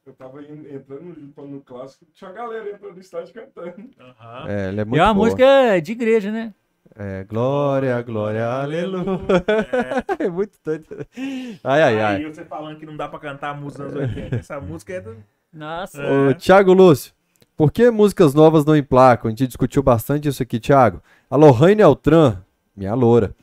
Eu 0.06 0.14
tava 0.14 0.40
entrando 0.42 1.32
no, 1.36 1.46
no 1.48 1.60
clássico, 1.60 2.06
tinha 2.14 2.30
a 2.30 2.32
galera 2.32 2.70
entrando 2.70 2.94
no 2.94 3.00
estádio 3.00 3.34
cantando. 3.34 3.90
Aham. 4.00 4.48
É, 4.48 4.68
ela 4.68 4.80
é 4.80 4.82
E 4.82 4.84
muito 4.86 5.00
é 5.02 5.04
uma 5.04 5.12
boa. 5.12 5.26
música 5.26 5.78
de 5.82 5.92
igreja, 5.92 6.32
né? 6.32 6.54
É, 6.98 7.24
glória, 7.24 8.00
glória, 8.00 8.46
aleluia. 8.46 9.04
É 10.18 10.28
muito 10.30 10.58
doido. 10.64 10.86
Ai, 11.62 11.82
ai, 11.82 12.00
ai. 12.00 12.16
Aí 12.16 12.24
você 12.24 12.42
falando 12.44 12.78
que 12.78 12.86
não 12.86 12.96
dá 12.96 13.06
pra 13.06 13.18
cantar 13.18 13.50
a 13.50 13.54
música 13.54 13.84
dos 13.84 13.94
anos 13.96 14.08
80. 14.16 14.36
Essa 14.36 14.60
música 14.60 14.94
é 14.94 15.00
do... 15.02 15.16
Nossa. 15.52 16.02
Ô, 16.02 16.34
Thiago 16.34 16.72
Lúcio, 16.72 17.12
por 17.54 17.70
que 17.70 17.90
músicas 17.90 18.32
novas 18.32 18.64
não 18.64 18.74
emplacam? 18.74 19.28
A 19.28 19.30
gente 19.30 19.46
discutiu 19.46 19.82
bastante 19.82 20.26
isso 20.26 20.42
aqui, 20.42 20.58
Thiago. 20.58 21.02
A 21.28 21.36
Lohane 21.36 21.82
Altran, 21.82 22.38
minha 22.74 22.94
loura. 22.94 23.34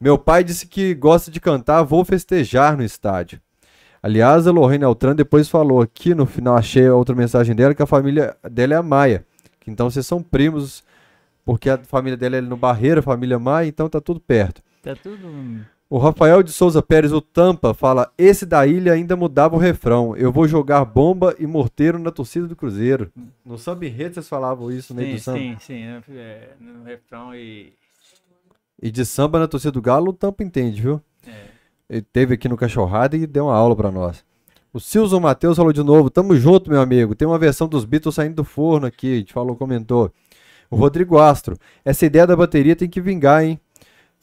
Meu 0.00 0.16
pai 0.16 0.44
disse 0.44 0.66
que 0.66 0.94
gosta 0.94 1.28
de 1.28 1.40
cantar 1.40 1.82
Vou 1.82 2.04
Festejar 2.04 2.76
no 2.76 2.84
estádio. 2.84 3.40
Aliás, 4.00 4.46
a 4.46 4.52
Lohane 4.52 4.84
Altran 4.84 5.16
depois 5.16 5.48
falou 5.48 5.80
aqui 5.80 6.14
no 6.14 6.26
final, 6.26 6.56
achei 6.56 6.88
outra 6.88 7.16
mensagem 7.16 7.54
dela, 7.54 7.74
que 7.74 7.82
a 7.82 7.86
família 7.86 8.36
dela 8.48 8.74
é 8.74 8.76
a 8.76 8.82
Maia. 8.82 9.24
Que 9.58 9.70
então 9.70 9.90
vocês 9.90 10.06
são 10.06 10.22
primos 10.22 10.84
porque 11.44 11.68
a 11.70 11.78
família 11.78 12.16
dela 12.16 12.36
é 12.36 12.40
no 12.40 12.56
Barreira, 12.56 13.02
família 13.02 13.38
Maia, 13.38 13.68
então 13.68 13.88
tá 13.88 14.00
tudo 14.00 14.20
perto. 14.20 14.62
Tá 14.82 14.94
tudo. 14.96 15.28
O 15.88 15.98
Rafael 15.98 16.42
de 16.42 16.50
Souza 16.50 16.80
Pérez, 16.82 17.12
o 17.12 17.20
Tampa, 17.20 17.74
fala: 17.74 18.10
Esse 18.16 18.46
da 18.46 18.66
ilha 18.66 18.94
ainda 18.94 19.14
mudava 19.14 19.54
o 19.54 19.58
refrão. 19.58 20.16
Eu 20.16 20.32
vou 20.32 20.48
jogar 20.48 20.84
bomba 20.86 21.34
e 21.38 21.46
morteiro 21.46 21.98
na 21.98 22.10
torcida 22.10 22.46
do 22.48 22.56
Cruzeiro. 22.56 23.12
No 23.44 23.58
samba 23.58 23.84
enredo 23.84 24.14
vocês 24.14 24.28
falavam 24.28 24.70
isso, 24.72 24.94
né? 24.94 25.04
Sim, 25.04 25.12
Do 25.12 25.20
samba. 25.20 25.38
sim, 25.38 25.56
sim. 25.60 25.84
né, 25.84 26.02
é, 26.10 26.48
no 26.58 26.82
refrão 26.84 27.34
e. 27.34 27.74
E 28.82 28.90
de 28.90 29.04
samba 29.04 29.38
na 29.38 29.46
torcida 29.46 29.70
do 29.70 29.82
Galo, 29.82 30.10
o 30.10 30.12
Tampa 30.14 30.42
entende, 30.42 30.80
viu? 30.80 31.00
É. 31.26 31.44
Ele 31.88 32.02
teve 32.02 32.34
aqui 32.34 32.48
no 32.48 32.56
Cachorrada 32.56 33.16
e 33.16 33.26
deu 33.26 33.44
uma 33.44 33.54
aula 33.54 33.76
pra 33.76 33.90
nós. 33.90 34.24
O 34.72 34.80
Silson 34.80 35.20
Matheus 35.20 35.58
falou 35.58 35.74
de 35.74 35.82
novo: 35.82 36.08
Tamo 36.08 36.34
junto, 36.34 36.70
meu 36.70 36.80
amigo. 36.80 37.14
Tem 37.14 37.28
uma 37.28 37.38
versão 37.38 37.68
dos 37.68 37.84
Beatles 37.84 38.14
saindo 38.14 38.36
do 38.36 38.44
forno 38.44 38.86
aqui. 38.86 39.12
A 39.12 39.18
gente 39.18 39.32
falou, 39.34 39.54
comentou. 39.54 40.10
O 40.72 40.76
Rodrigo 40.76 41.18
Astro: 41.18 41.56
Essa 41.84 42.06
ideia 42.06 42.26
da 42.26 42.34
bateria 42.34 42.74
tem 42.74 42.88
que 42.88 43.00
vingar, 43.00 43.44
hein? 43.44 43.60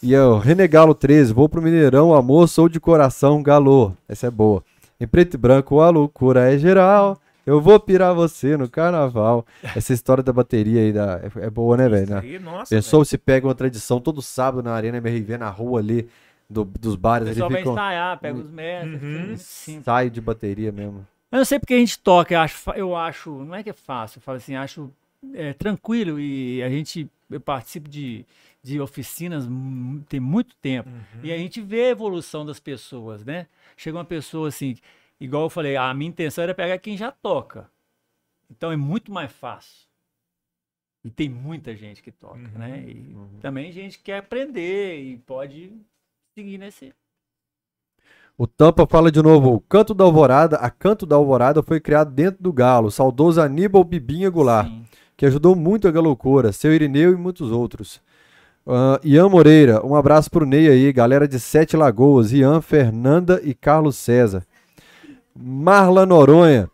E 0.01 0.15
o 0.15 0.37
René 0.39 0.67
Galo 0.67 0.95
13, 0.95 1.31
vou 1.33 1.47
pro 1.49 1.61
Mineirão, 1.61 2.13
amor, 2.15 2.47
sou 2.47 2.67
de 2.69 2.79
coração, 2.79 3.43
Galo. 3.43 3.95
Essa 4.07 4.27
é 4.27 4.31
boa. 4.31 4.63
Em 4.99 5.05
preto 5.07 5.35
e 5.35 5.37
branco, 5.37 5.79
a 5.81 5.89
loucura 5.89 6.51
é 6.53 6.57
geral. 6.57 7.19
Eu 7.45 7.59
vou 7.61 7.79
pirar 7.79 8.13
você 8.13 8.55
no 8.57 8.69
carnaval. 8.69 9.45
Essa 9.75 9.91
história 9.93 10.23
da 10.23 10.31
bateria 10.31 10.81
aí 10.81 10.93
da, 10.93 11.19
é, 11.41 11.45
é 11.45 11.49
boa, 11.49 11.75
né, 11.77 11.89
velho? 11.89 12.09
Né? 12.15 12.39
Nossa, 12.39 12.75
Pensou 12.75 13.03
se 13.05 13.17
pega 13.17 13.47
uma 13.47 13.55
tradição 13.55 13.99
todo 13.99 14.21
sábado 14.21 14.63
na 14.63 14.71
Arena 14.73 14.97
MRV, 14.97 15.37
na 15.37 15.49
rua 15.49 15.79
ali, 15.79 16.07
do- 16.49 16.63
dos 16.65 16.93
O 16.93 16.97
bares, 16.97 17.27
ali 17.27 17.35
pessoal 17.35 17.49
vai 17.49 17.59
ficam, 17.59 17.73
ensaiar, 17.73 18.19
pega 18.19 18.37
os 18.39 18.49
mestres. 18.49 19.67
Uhum. 19.67 19.81
sai 19.83 20.09
de 20.09 20.21
bateria 20.21 20.71
mesmo. 20.71 21.05
Mas 21.31 21.39
eu 21.39 21.45
sei 21.45 21.59
porque 21.59 21.73
a 21.73 21.77
gente 21.77 21.99
toca, 21.99 22.33
eu 22.33 22.39
acho, 22.39 22.71
eu 22.71 22.95
acho, 22.95 23.31
não 23.31 23.55
é 23.55 23.63
que 23.63 23.69
é 23.69 23.73
fácil, 23.73 24.17
eu 24.19 24.21
falo 24.23 24.37
assim, 24.37 24.55
acho 24.55 24.89
é, 25.33 25.53
tranquilo 25.53 26.19
e 26.19 26.61
a 26.63 26.69
gente, 26.69 27.09
eu 27.29 27.39
participo 27.39 27.89
de, 27.89 28.25
de 28.63 28.79
oficinas 28.79 29.47
tem 30.07 30.19
muito 30.19 30.55
tempo 30.57 30.89
e 31.23 31.31
a 31.31 31.37
gente 31.37 31.61
vê 31.61 31.85
a 31.85 31.89
evolução 31.89 32.45
das 32.45 32.59
pessoas, 32.59 33.23
né? 33.23 33.47
Chega 33.75 33.97
uma 33.97 34.05
pessoa 34.05 34.47
assim, 34.47 34.75
igual 35.19 35.43
eu 35.43 35.49
falei, 35.49 35.75
a 35.75 35.93
minha 35.93 36.09
intenção 36.09 36.43
era 36.43 36.53
pegar 36.53 36.77
quem 36.77 36.97
já 36.97 37.11
toca, 37.11 37.69
então 38.49 38.71
é 38.71 38.77
muito 38.77 39.11
mais 39.11 39.31
fácil. 39.31 39.87
E 41.03 41.09
tem 41.09 41.29
muita 41.29 41.73
gente 41.75 42.03
que 42.03 42.11
toca, 42.11 42.37
né? 42.55 42.83
E 42.85 43.15
também 43.39 43.71
gente 43.71 43.97
que 43.97 44.05
quer 44.05 44.17
aprender 44.17 44.99
e 45.01 45.17
pode 45.17 45.71
seguir 46.35 46.57
nesse. 46.57 46.93
O 48.37 48.45
Tampa 48.45 48.85
fala 48.85 49.11
de 49.11 49.21
novo, 49.21 49.53
o 49.53 49.59
Canto 49.59 49.93
da 49.93 50.03
Alvorada, 50.03 50.57
a 50.57 50.69
Canto 50.69 51.05
da 51.05 51.15
Alvorada 51.15 51.63
foi 51.63 51.79
criado 51.79 52.11
dentro 52.11 52.41
do 52.41 52.51
Galo, 52.51 52.91
saudoso 52.91 53.41
Aníbal 53.41 53.83
Bibinha 53.83 54.29
Goulart, 54.29 54.67
Sim. 54.67 54.85
Que 55.19 55.25
ajudou 55.25 55.53
muito 55.53 55.85
a 55.85 55.91
Galoucura, 55.91 56.53
seu 56.53 56.73
Irineu 56.73 57.11
e 57.11 57.15
muitos 57.17 57.51
outros. 57.51 58.01
Ah, 58.65 59.01
Ian 59.03 59.27
Moreira, 59.27 59.85
um 59.85 59.93
abraço 59.93 60.31
pro 60.31 60.45
Ney 60.45 60.69
aí, 60.69 60.93
galera 60.93 61.27
de 61.27 61.37
Sete 61.37 61.75
Lagoas, 61.75 62.31
Ian, 62.31 62.61
Fernanda 62.61 63.41
e 63.43 63.53
Carlos 63.53 63.97
César. 63.97 64.45
Marla 65.37 66.05
Noronha, 66.05 66.71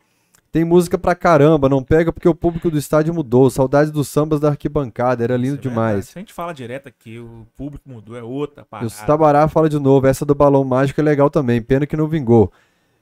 tem 0.52 0.64
música 0.64 0.96
pra 0.96 1.16
caramba, 1.16 1.68
não 1.68 1.82
pega 1.82 2.14
porque 2.14 2.30
o 2.30 2.36
público 2.36 2.70
do 2.70 2.78
estádio 2.78 3.16
mudou, 3.16 3.50
saudades 3.50 3.92
dos 3.92 4.10
sambas 4.10 4.40
da 4.40 4.50
arquibancada, 4.50 5.24
era 5.24 5.36
lindo 5.36 5.56
é 5.56 5.62
demais. 5.62 6.10
Se 6.10 6.20
a 6.20 6.22
gente 6.22 6.32
fala 6.32 6.54
direto 6.54 6.88
aqui, 6.88 7.18
o 7.18 7.48
público 7.58 7.90
mudou, 7.90 8.16
é 8.16 8.22
outra 8.22 8.62
E 8.62 8.64
o 8.64 8.68
parada. 8.70 9.06
Tabará 9.08 9.48
fala 9.48 9.68
de 9.68 9.80
novo, 9.80 10.06
essa 10.06 10.24
do 10.24 10.36
balão 10.36 10.64
mágico 10.64 11.02
é 11.02 11.04
legal 11.04 11.32
também, 11.32 11.64
pena 11.64 11.88
que 11.88 11.98
não 11.98 12.08
vingou. 12.08 12.54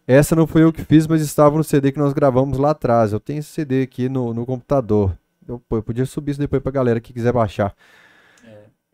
Essa 0.07 0.37
não 0.37 0.47
fui 0.47 0.63
eu 0.63 0.71
que 0.71 0.85
fiz, 0.85 1.05
mas 1.05 1.21
estava 1.21 1.57
no 1.57 1.65
CD 1.65 1.91
que 1.91 1.99
nós 1.99 2.13
gravamos 2.13 2.57
lá 2.57 2.69
atrás. 2.71 3.11
Eu 3.11 3.19
tenho 3.19 3.39
esse 3.39 3.49
CD 3.49 3.81
aqui 3.81 4.07
no, 4.07 4.33
no 4.33 4.45
computador. 4.45 5.17
Eu, 5.47 5.59
pô, 5.59 5.77
eu 5.77 5.83
podia 5.83 6.05
subir 6.05 6.31
isso 6.31 6.39
depois 6.39 6.61
pra 6.61 6.71
galera 6.71 6.99
que 7.01 7.13
quiser 7.13 7.33
baixar. 7.33 7.75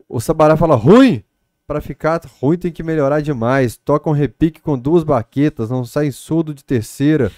O 0.08 0.20
Sabará 0.20 0.56
fala, 0.56 0.74
ruim? 0.74 1.22
Pra 1.66 1.80
ficar 1.80 2.20
ruim 2.40 2.58
tem 2.58 2.72
que 2.72 2.82
melhorar 2.82 3.20
demais. 3.20 3.76
Toca 3.76 4.10
um 4.10 4.12
repique 4.12 4.60
com 4.60 4.76
duas 4.78 5.04
baquetas, 5.04 5.70
não 5.70 5.84
sai 5.84 6.10
surdo 6.10 6.52
de 6.52 6.64
terceira. 6.64 7.30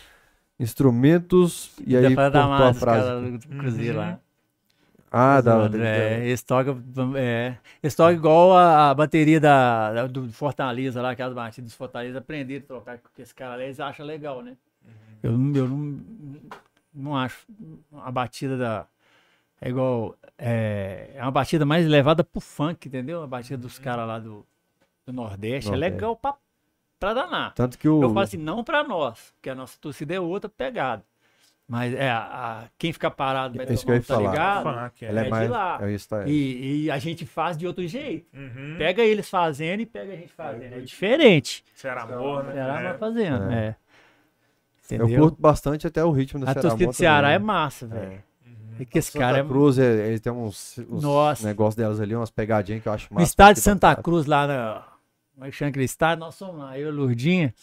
Instrumentos, 0.58 1.72
e 1.84 1.96
aí 1.96 2.14
Dá 2.14 2.30
cortou 2.30 2.66
a 2.66 2.74
frase. 2.74 3.38
Cruzeiro 3.58 3.98
lá. 3.98 4.18
Ah, 5.10 5.36
Os 5.38 5.44
da, 5.44 5.58
outros, 5.58 5.82
é, 5.82 6.24
eles 6.24 6.42
tocam, 6.42 6.82
é, 7.16 7.56
tocam 7.94 8.12
igual 8.14 8.56
a, 8.56 8.90
a 8.90 8.94
bateria 8.94 9.38
da, 9.38 9.92
da- 9.92 10.06
do 10.06 10.32
Fortaleza 10.32 11.02
lá, 11.02 11.10
aquelas 11.10 11.34
batidas 11.34 11.70
do 11.70 11.76
Fortaleza, 11.76 12.16
aprenderam 12.18 12.64
a 12.64 12.68
tocar 12.68 12.96
com 12.98 13.20
esse 13.20 13.34
cara 13.34 13.56
lá, 13.56 13.62
eles 13.64 13.78
acham 13.78 14.06
legal, 14.06 14.40
né? 14.40 14.56
Eu, 15.22 15.36
não- 15.36 15.54
eu 15.54 15.68
não, 15.68 16.00
não 16.94 17.16
acho 17.16 17.44
a 18.02 18.10
batida 18.10 18.56
da. 18.56 18.86
É 19.64 19.68
igual. 19.68 20.16
É, 20.36 21.10
é 21.14 21.22
uma 21.22 21.30
batida 21.30 21.64
mais 21.64 21.86
levada 21.86 22.24
pro 22.24 22.40
funk, 22.40 22.88
entendeu? 22.88 23.22
A 23.22 23.26
batida 23.26 23.56
dos 23.56 23.78
caras 23.78 24.06
lá 24.08 24.18
do, 24.18 24.44
do 25.06 25.12
Nordeste. 25.12 25.68
É 25.68 25.70
Nordeste. 25.72 25.94
legal 25.94 26.16
pra, 26.16 26.34
pra 26.98 27.14
danar. 27.14 27.54
Tanto 27.54 27.78
que 27.78 27.88
o... 27.88 28.02
Eu 28.02 28.08
falo 28.08 28.20
assim, 28.20 28.36
não 28.38 28.64
pra 28.64 28.82
nós, 28.82 29.32
porque 29.36 29.48
a 29.50 29.54
nossa 29.54 29.78
torcida 29.80 30.14
é 30.14 30.20
outra 30.20 30.50
pegada. 30.50 31.04
Mas 31.68 31.94
é, 31.94 32.10
a, 32.10 32.18
a- 32.18 32.64
quem 32.76 32.92
fica 32.92 33.08
parado 33.08 33.56
vai 33.56 33.64
É 33.64 33.70
ia 33.70 33.76
tá 33.76 34.02
falar. 34.02 34.30
ligado? 34.30 34.62
Funk, 34.90 35.04
é. 35.04 35.08
ela 35.08 35.18
é, 35.18 35.22
é 35.22 35.24
de 35.24 35.30
mais... 35.30 35.48
lá. 35.50 35.78
É 35.80 35.92
isso, 35.92 36.08
tá- 36.08 36.26
E, 36.26 36.82
e 36.86 36.90
a 36.90 36.98
gente 36.98 37.24
faz 37.24 37.56
de 37.56 37.66
outro 37.66 37.86
jeito. 37.86 38.26
Uhum. 38.36 38.74
Pega 38.76 39.02
eles 39.02 39.30
fazendo 39.30 39.80
e 39.80 39.86
pega 39.86 40.12
a 40.12 40.16
gente 40.16 40.32
fazendo. 40.32 40.74
É 40.74 40.80
diferente. 40.80 41.64
Será 41.74 42.02
amor, 42.02 42.42
né? 42.44 42.54
Ceará 42.54 42.88
É. 42.90 42.94
fazendo, 42.98 43.52
É. 43.52 43.68
é. 43.68 43.76
Eu 44.90 45.08
curto 45.08 45.40
bastante 45.40 45.86
até 45.86 46.04
o 46.04 46.10
ritmo 46.10 46.40
do 46.40 46.44
a 46.44 46.52
Ceará. 46.52 46.60
torcida 46.68 46.90
do 46.90 46.92
Ceará 46.96 47.20
também, 47.28 47.36
é 47.36 47.38
né? 47.38 47.44
massa, 47.44 47.86
velho. 47.86 48.22
É. 48.78 48.82
É 48.82 48.84
que 48.84 48.98
esse 48.98 49.12
Santa 49.12 49.24
cara 49.24 49.38
é... 49.38 49.44
Cruz, 49.44 49.78
é, 49.78 50.08
eles 50.08 50.20
têm 50.20 50.32
uns, 50.32 50.78
uns 50.90 51.42
negócios 51.42 51.74
delas 51.74 52.00
ali, 52.00 52.14
umas 52.14 52.30
pegadinhas 52.30 52.82
que 52.82 52.88
eu 52.88 52.92
acho 52.92 53.06
massa. 53.12 53.20
No 53.20 53.26
estádio 53.26 53.54
de 53.54 53.60
Santa. 53.60 53.96
Cruz, 53.96 54.26
lá 54.26 54.46
na. 54.46 54.82
Como 55.34 55.46
é 55.46 55.50
que 55.50 55.56
chama 55.56 55.70
aquele 55.70 55.84
estádio? 55.84 56.20
Nós 56.24 56.34
somos 56.34 56.58
lá, 56.58 56.78
eu 56.78 56.86
e 56.86 56.88
a 56.90 56.92
Lurdinha. 56.92 57.54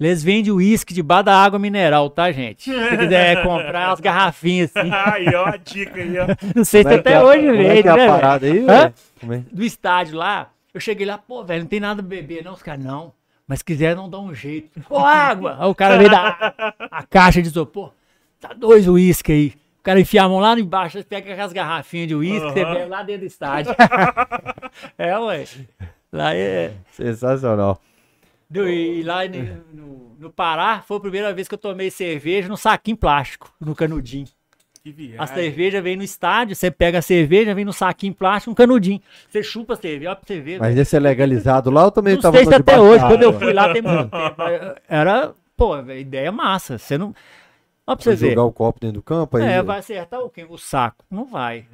Eles 0.00 0.22
vendem 0.22 0.52
uísque 0.52 0.94
debaixo 0.94 1.24
da 1.24 1.34
água 1.42 1.58
mineral, 1.58 2.08
tá, 2.08 2.30
gente? 2.30 2.70
Se 2.70 2.96
quiser 2.96 3.42
comprar 3.42 3.88
umas 3.88 3.98
garrafinhas 4.00 4.70
assim. 4.76 4.90
Aí, 4.94 5.34
ó, 5.34 5.46
a 5.46 5.56
dica 5.56 6.00
aí, 6.00 6.16
ó. 6.18 6.26
Não 6.54 6.64
sei 6.64 6.84
se 6.84 6.88
é 6.88 6.94
até 6.94 7.14
é- 7.14 7.22
hoje 7.24 7.40
como 7.48 7.54
é 7.54 7.68
vende, 7.68 7.82
que 7.82 7.88
é 7.88 7.90
a 7.90 7.96
né? 7.96 8.00
velho? 8.06 8.12
parada 8.12 8.46
aí, 8.46 8.60
velho? 8.60 8.70
É? 8.70 9.38
do 9.50 9.64
estádio 9.64 10.16
lá, 10.16 10.50
eu 10.72 10.80
cheguei 10.80 11.04
lá, 11.04 11.18
pô, 11.18 11.42
velho, 11.42 11.62
não 11.62 11.68
tem 11.68 11.80
nada 11.80 12.00
pra 12.00 12.08
beber, 12.08 12.44
não. 12.44 12.52
Os 12.52 12.62
caras, 12.62 12.84
não. 12.84 13.12
Mas 13.44 13.58
se 13.58 13.64
quiser, 13.64 13.96
não 13.96 14.08
dá 14.08 14.20
um 14.20 14.32
jeito. 14.32 14.80
Pô, 14.88 14.98
água! 14.98 15.56
Aí 15.58 15.66
o 15.66 15.74
cara 15.74 15.96
veio 15.96 16.10
da 16.10 16.54
a 16.92 17.02
caixa 17.02 17.42
de 17.42 17.48
isopor. 17.48 17.92
Tá 18.38 18.52
dois 18.52 18.86
uísque 18.86 19.32
aí. 19.32 19.54
O 19.78 19.82
cara 19.82 20.00
enfia 20.00 20.22
a 20.24 20.28
mão 20.28 20.38
lá 20.38 20.58
embaixo, 20.58 21.02
pega 21.04 21.32
aquelas 21.32 21.52
garrafinhas 21.52 22.08
de 22.08 22.14
uísque, 22.14 22.40
você 22.52 22.62
Aham. 22.62 22.74
bebe 22.74 22.90
lá 22.90 23.02
dentro 23.02 23.20
do 23.22 23.26
estádio. 23.26 23.74
é, 24.98 25.18
ué. 25.18 25.44
Lá 26.12 26.34
é. 26.34 26.72
Sensacional. 26.92 27.80
do- 28.50 28.68
E 28.68 29.02
lá 29.02 29.20
no, 29.26 29.62
no- 29.72 30.16
no 30.18 30.30
Pará, 30.30 30.82
foi 30.86 30.96
a 30.96 31.00
primeira 31.00 31.32
vez 31.32 31.46
que 31.48 31.54
eu 31.54 31.58
tomei 31.58 31.90
cerveja 31.90 32.48
no 32.48 32.56
saquinho 32.56 32.96
plástico, 32.96 33.52
no 33.60 33.74
canudinho. 33.74 34.26
Que 34.82 34.90
viagem. 34.92 35.18
A 35.18 35.26
cerveja 35.26 35.80
vem 35.82 35.96
no 35.96 36.02
estádio, 36.02 36.54
você 36.56 36.70
pega 36.70 36.98
a 36.98 37.02
cerveja, 37.02 37.54
vem 37.54 37.64
no 37.64 37.72
saquinho 37.72 38.14
plástico, 38.14 38.50
um 38.50 38.54
canudinho. 38.54 39.00
Você 39.28 39.42
chupa 39.42 39.74
a 39.74 39.76
cerveja, 39.76 40.10
olha 40.10 40.16
pra 40.16 40.26
você 40.26 40.40
ver. 40.40 40.58
Mas 40.60 40.76
esse 40.76 40.96
é 40.96 41.00
legalizado 41.00 41.70
lá 41.70 41.84
ou 41.84 41.90
também 41.90 42.14
Não 42.14 42.20
tava 42.22 42.36
sei 42.38 42.46
se 42.46 42.54
até 42.54 42.80
hoje, 42.80 43.04
quando 43.06 43.22
eu 43.22 43.38
fui 43.38 43.52
lá 43.52 43.72
tem 43.72 43.82
muito 43.82 44.08
tempo. 44.10 44.80
Era, 44.88 45.32
pô, 45.56 45.78
ideia 45.92 46.30
massa. 46.32 46.78
Você 46.78 46.96
não. 46.98 47.14
Ó, 47.90 47.96
pra 47.96 48.02
você 48.04 48.10
Vai 48.10 48.16
ver. 48.16 48.28
jogar 48.30 48.44
o 48.44 48.52
copo 48.52 48.78
dentro 48.80 48.96
do 48.96 49.02
campo 49.02 49.38
aí. 49.38 49.44
É, 49.44 49.62
vai 49.62 49.78
acertar 49.78 50.20
o 50.20 50.28
quê? 50.28 50.46
O 50.46 50.58
saco. 50.58 51.04
Não 51.10 51.24
vai. 51.24 51.64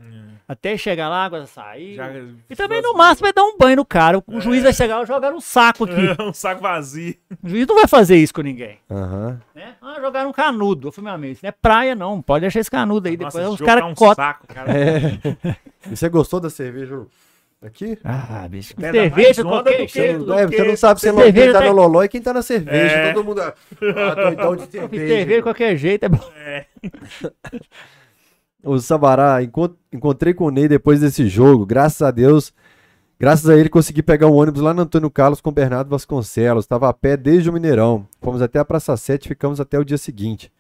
Até 0.47 0.77
chegar 0.77 1.09
lá, 1.09 1.17
a 1.23 1.25
água 1.25 1.45
sair. 1.47 1.95
Já- 1.97 2.09
E 2.49 2.55
também 2.55 2.81
no 2.81 2.95
máximo 2.95 3.25
vai 3.27 3.33
dar 3.33 3.43
um 3.43 3.57
banho 3.59 3.77
no 3.77 3.85
cara. 3.85 4.23
O 4.27 4.41
juiz 4.41 4.63
vai 4.63 4.73
chegar 4.73 5.03
e 5.03 5.07
jogar 5.07 5.33
um 5.33 5.41
saco 5.41 5.85
aqui. 5.85 5.95
um 6.23 6.33
saco 6.33 6.61
vazio. 6.63 7.15
O 7.43 7.49
juiz 7.49 7.67
não 7.67 7.75
vai 7.75 7.89
fazer 7.89 8.17
isso 8.17 8.33
com 8.33 8.43
ninguém. 8.43 8.79
Aham. 8.89 9.41
Né? 9.55 9.75
Ah, 9.83 9.97
jogaram 10.01 10.31
um 10.31 10.33
canudo. 10.33 10.89
Eu 10.89 10.93
falei, 10.93 11.07
meu 11.07 11.15
amigo, 11.15 11.33
isso 11.33 11.41
não 11.43 11.49
é 11.49 11.53
praia, 11.53 11.95
não. 11.97 12.23
Pode 12.23 12.43
deixar 12.43 12.61
esse 12.61 12.71
canudo 12.71 13.09
aí. 13.09 13.17
Nossa, 13.17 13.39
Depois 13.39 13.55
os 13.55 13.59
tá 13.59 13.67
caras 13.67 13.85
um 13.85 13.95
cotam. 13.95 14.25
saco, 14.25 14.47
cara. 14.47 14.71
É. 14.73 15.57
E 15.91 15.97
você 15.97 16.09
gostou 16.09 16.41
da 16.41 16.49
cerveja 16.49 17.05
aqui? 17.67 17.99
Ah, 18.05 18.47
bicho. 18.51 18.75
Pega 18.77 18.93
Cerveja, 19.01 19.43
qualquer 19.43 19.71
do 19.73 19.87
que- 19.87 19.93
jeito. 19.93 20.25
do 20.25 20.33
É, 20.35 20.47
que- 20.47 20.57
você 20.57 20.65
não 20.65 20.77
sabe 20.77 21.01
se 21.01 21.09
é 21.09 21.33
quem 21.33 21.53
tá 21.53 21.61
tá- 21.61 21.67
no 21.67 21.73
loló 21.73 22.03
e 22.03 22.09
quem 22.09 22.21
tá 22.23 22.33
na 22.33 22.43
cerveja. 22.43 22.95
É. 22.97 23.13
Todo 23.13 23.25
mundo 23.25 23.41
ah, 23.43 23.55
doidão 24.15 24.57
de 24.57 24.67
cerveja. 24.71 25.07
Cerveja 25.15 25.37
de 25.39 25.43
qualquer 25.43 25.77
jeito 25.77 26.05
é 26.05 26.09
bom. 26.09 26.21
O 28.63 28.79
Sabará, 28.79 29.43
encont- 29.43 29.77
encontrei 29.93 30.33
com 30.33 30.47
o 30.47 30.51
Ney 30.51 30.67
depois 30.69 31.01
desse 31.01 31.29
jogo. 31.29 31.67
Graças 31.67 32.01
a 32.01 32.11
Deus, 32.11 32.51
graças 33.21 33.47
a 33.49 33.57
ele 33.57 33.69
consegui 33.69 34.03
pegar 34.03 34.27
um 34.27 34.33
ônibus 34.35 34.63
lá 34.63 34.73
no 34.73 34.81
Antônio 34.83 35.11
Carlos 35.11 35.41
com 35.43 35.51
o 35.51 35.53
Bernardo 35.53 35.91
Vasconcelos. 35.91 36.65
Estava 36.65 36.89
a 36.89 36.93
pé 36.95 37.15
desde 37.17 37.51
o 37.51 37.53
Mineirão. 37.53 38.07
Fomos 38.23 38.41
até 38.41 38.59
a 38.59 38.65
Praça 38.65 38.97
7 38.97 39.29
ficamos 39.29 39.61
até 39.61 39.79
o 39.79 39.85
dia 39.85 39.99
seguinte. 39.99 40.51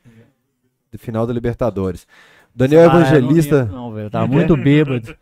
Do 0.92 0.98
final 0.98 1.26
da 1.26 1.32
Libertadores. 1.32 2.06
Daniel 2.54 2.82
Ah, 2.82 2.84
eu 2.84 2.90
não 2.92 3.00
Evangelista. 3.00 3.56
lembro 3.56 3.74
Não, 3.74 3.92
velho. 3.92 4.10
Tá 4.10 4.26
muito 4.26 4.54
bêbado. 4.56 5.16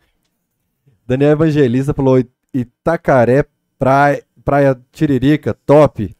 Daniel 1.07 1.31
Evangelista 1.31 1.93
falou: 1.93 2.23
Itacaré, 2.53 3.45
praia, 3.77 4.23
praia 4.43 4.79
Tiririca, 4.91 5.53
top. 5.65 6.15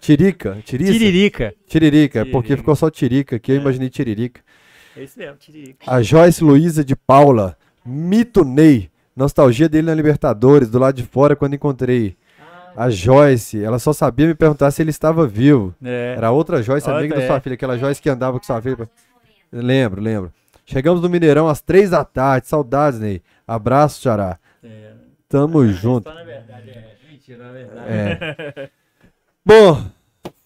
Tirica? 0.00 0.58
Tirica? 0.64 0.92
Tiririca. 0.92 1.54
Tiririca, 1.66 2.20
porque 2.26 2.48
Tiririca. 2.48 2.56
ficou 2.56 2.76
só 2.76 2.90
Tirica 2.90 3.36
aqui, 3.36 3.52
eu 3.52 3.56
imaginei 3.56 3.90
Tiririca. 3.90 4.40
É 4.96 5.04
isso 5.04 5.18
mesmo, 5.18 5.36
tiririca. 5.36 5.84
A 5.86 6.02
Joyce 6.02 6.42
Luiza 6.42 6.84
de 6.84 6.96
Paula. 6.96 7.56
Mito 7.84 8.44
Ney. 8.44 8.90
Nostalgia 9.14 9.68
dele 9.68 9.86
na 9.86 9.94
Libertadores, 9.94 10.68
do 10.70 10.78
lado 10.78 10.96
de 10.96 11.04
fora, 11.04 11.36
quando 11.36 11.54
encontrei. 11.54 12.16
A 12.76 12.90
Joyce, 12.90 13.62
ela 13.62 13.78
só 13.78 13.92
sabia 13.92 14.26
me 14.26 14.34
perguntar 14.34 14.70
se 14.70 14.82
ele 14.82 14.90
estava 14.90 15.26
vivo. 15.26 15.74
É. 15.82 16.14
Era 16.16 16.30
outra 16.30 16.62
Joyce, 16.62 16.88
amiga 16.88 17.16
da 17.16 17.26
sua 17.26 17.36
é. 17.36 17.40
filha, 17.40 17.54
aquela 17.54 17.76
Joyce 17.76 18.00
que 18.00 18.08
andava 18.08 18.38
com 18.38 18.44
sua 18.44 18.62
filha. 18.62 18.88
Lembro, 19.52 20.00
lembro. 20.00 20.32
Chegamos 20.64 21.00
no 21.00 21.08
Mineirão 21.08 21.48
às 21.48 21.60
três 21.60 21.90
da 21.90 22.04
tarde. 22.04 22.46
Saudades, 22.46 23.00
Ney. 23.00 23.22
Abraço, 23.48 24.02
Xará. 24.02 24.38
É. 24.62 24.92
Tamo 25.26 25.66
junto. 25.68 26.08
Só 26.08 26.14
na 26.14 26.22
verdade, 26.22 26.70
é. 26.70 26.96
Mentira, 27.10 27.44
na 27.46 27.52
verdade. 27.52 27.88
É. 27.88 28.70
Bom, 29.44 29.82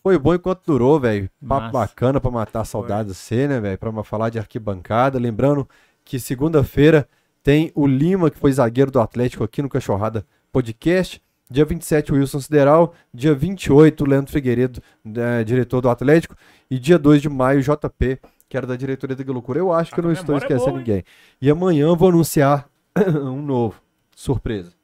foi 0.00 0.16
bom 0.16 0.34
enquanto 0.34 0.64
durou, 0.64 1.00
velho. 1.00 1.28
Papo 1.40 1.62
Massa. 1.66 1.72
bacana 1.72 2.20
pra 2.20 2.30
matar 2.30 2.60
a 2.60 2.64
saudade 2.64 3.08
de 3.08 3.14
você, 3.14 3.48
né, 3.48 3.60
velho? 3.60 3.76
Pra 3.76 4.04
falar 4.04 4.30
de 4.30 4.38
arquibancada. 4.38 5.18
Lembrando 5.18 5.68
que 6.04 6.20
segunda-feira 6.20 7.08
tem 7.42 7.72
o 7.74 7.84
Lima, 7.84 8.30
que 8.30 8.38
foi 8.38 8.52
zagueiro 8.52 8.92
do 8.92 9.00
Atlético 9.00 9.42
aqui 9.42 9.60
no 9.60 9.68
Cachorrada 9.68 10.24
Podcast. 10.52 11.20
Dia 11.50 11.64
27, 11.64 12.12
o 12.12 12.14
Wilson 12.14 12.40
Sideral. 12.40 12.94
Dia 13.12 13.34
28, 13.34 14.02
o 14.02 14.06
Leandro 14.06 14.32
Figueiredo, 14.32 14.80
né, 15.04 15.42
diretor 15.42 15.80
do 15.80 15.88
Atlético. 15.88 16.36
E 16.70 16.78
dia 16.78 16.98
2 16.98 17.22
de 17.22 17.28
maio, 17.28 17.60
JP, 17.60 18.20
que 18.48 18.56
era 18.56 18.66
da 18.66 18.76
diretoria 18.76 19.16
da 19.16 19.32
Loucura. 19.32 19.58
Eu 19.58 19.72
acho 19.72 19.92
que 19.92 20.00
eu 20.00 20.04
não 20.04 20.12
estou 20.12 20.34
é 20.36 20.38
esquecendo 20.38 20.70
boa, 20.70 20.78
hein? 20.78 20.84
ninguém. 20.86 21.04
E 21.40 21.50
amanhã 21.50 21.86
eu 21.86 21.96
vou 21.96 22.08
anunciar 22.08 22.68
um 23.24 23.43
novo. 23.43 23.81
Surpresa. 24.14 24.74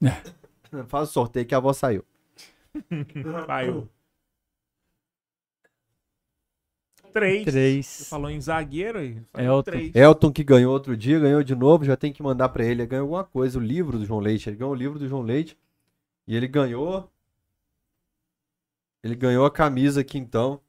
Faz 0.88 1.10
o 1.10 1.12
sorteio 1.12 1.46
que 1.46 1.54
a 1.54 1.60
voz 1.60 1.76
saiu. 1.76 2.04
Saiu. 3.46 3.88
Três. 7.12 7.44
Você 7.44 7.50
Três. 7.50 8.08
falou 8.10 8.30
em 8.30 8.38
zagueiro 8.38 8.98
aí. 8.98 9.22
Elton. 9.38 9.62
Três. 9.62 9.94
Elton 9.94 10.30
que 10.30 10.44
ganhou 10.44 10.70
outro 10.72 10.94
dia, 10.94 11.18
ganhou 11.18 11.42
de 11.42 11.54
novo, 11.54 11.82
já 11.82 11.96
tem 11.96 12.12
que 12.12 12.22
mandar 12.22 12.50
pra 12.50 12.62
ele. 12.62 12.82
Ele 12.82 12.86
ganhou 12.86 13.04
alguma 13.04 13.24
coisa, 13.24 13.58
o 13.58 13.62
livro 13.62 13.98
do 13.98 14.04
João 14.04 14.20
Leite. 14.20 14.50
Ele 14.50 14.56
ganhou 14.56 14.72
o 14.72 14.76
livro 14.76 14.98
do 14.98 15.08
João 15.08 15.22
Leite. 15.22 15.56
E 16.26 16.36
ele 16.36 16.46
ganhou. 16.46 17.10
Ele 19.02 19.14
ganhou 19.14 19.46
a 19.46 19.50
camisa 19.50 20.02
aqui 20.02 20.18
então. 20.18 20.60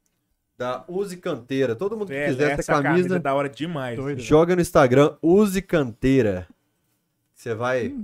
Da 0.58 0.84
Use 0.88 1.16
Canteira. 1.18 1.76
Todo 1.76 1.96
mundo 1.96 2.08
que 2.08 2.14
É, 2.16 2.28
quiser 2.28 2.52
essa 2.52 2.72
essa 2.74 2.82
camisa, 2.82 3.18
é 3.18 3.20
da 3.20 3.34
hora 3.34 3.48
demais. 3.48 3.96
Doido. 3.98 4.20
joga 4.22 4.56
no 4.56 4.62
Instagram 4.62 5.16
Use 5.22 5.62
Canteira. 5.62 6.48
Você 7.34 7.54
vai 7.54 7.96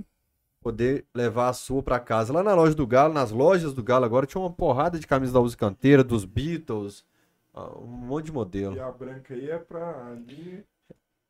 poder 0.60 1.04
levar 1.12 1.48
a 1.48 1.52
sua 1.52 1.82
pra 1.82 1.98
casa. 1.98 2.32
Lá 2.32 2.42
na 2.42 2.54
loja 2.54 2.74
do 2.74 2.86
Galo, 2.86 3.12
nas 3.12 3.32
lojas 3.32 3.74
do 3.74 3.82
Galo 3.82 4.04
agora, 4.04 4.24
tinha 4.26 4.40
uma 4.40 4.52
porrada 4.52 4.98
de 4.98 5.06
camisa 5.06 5.32
da 5.32 5.40
Use 5.40 5.56
Canteira, 5.56 6.04
dos 6.04 6.24
Beatles, 6.24 7.04
um 7.54 7.86
monte 7.86 8.26
de 8.26 8.32
modelo. 8.32 8.76
E 8.76 8.80
a 8.80 8.90
branca 8.90 9.34
aí 9.34 9.50
é 9.50 9.58
pra 9.58 10.12
ali. 10.12 10.64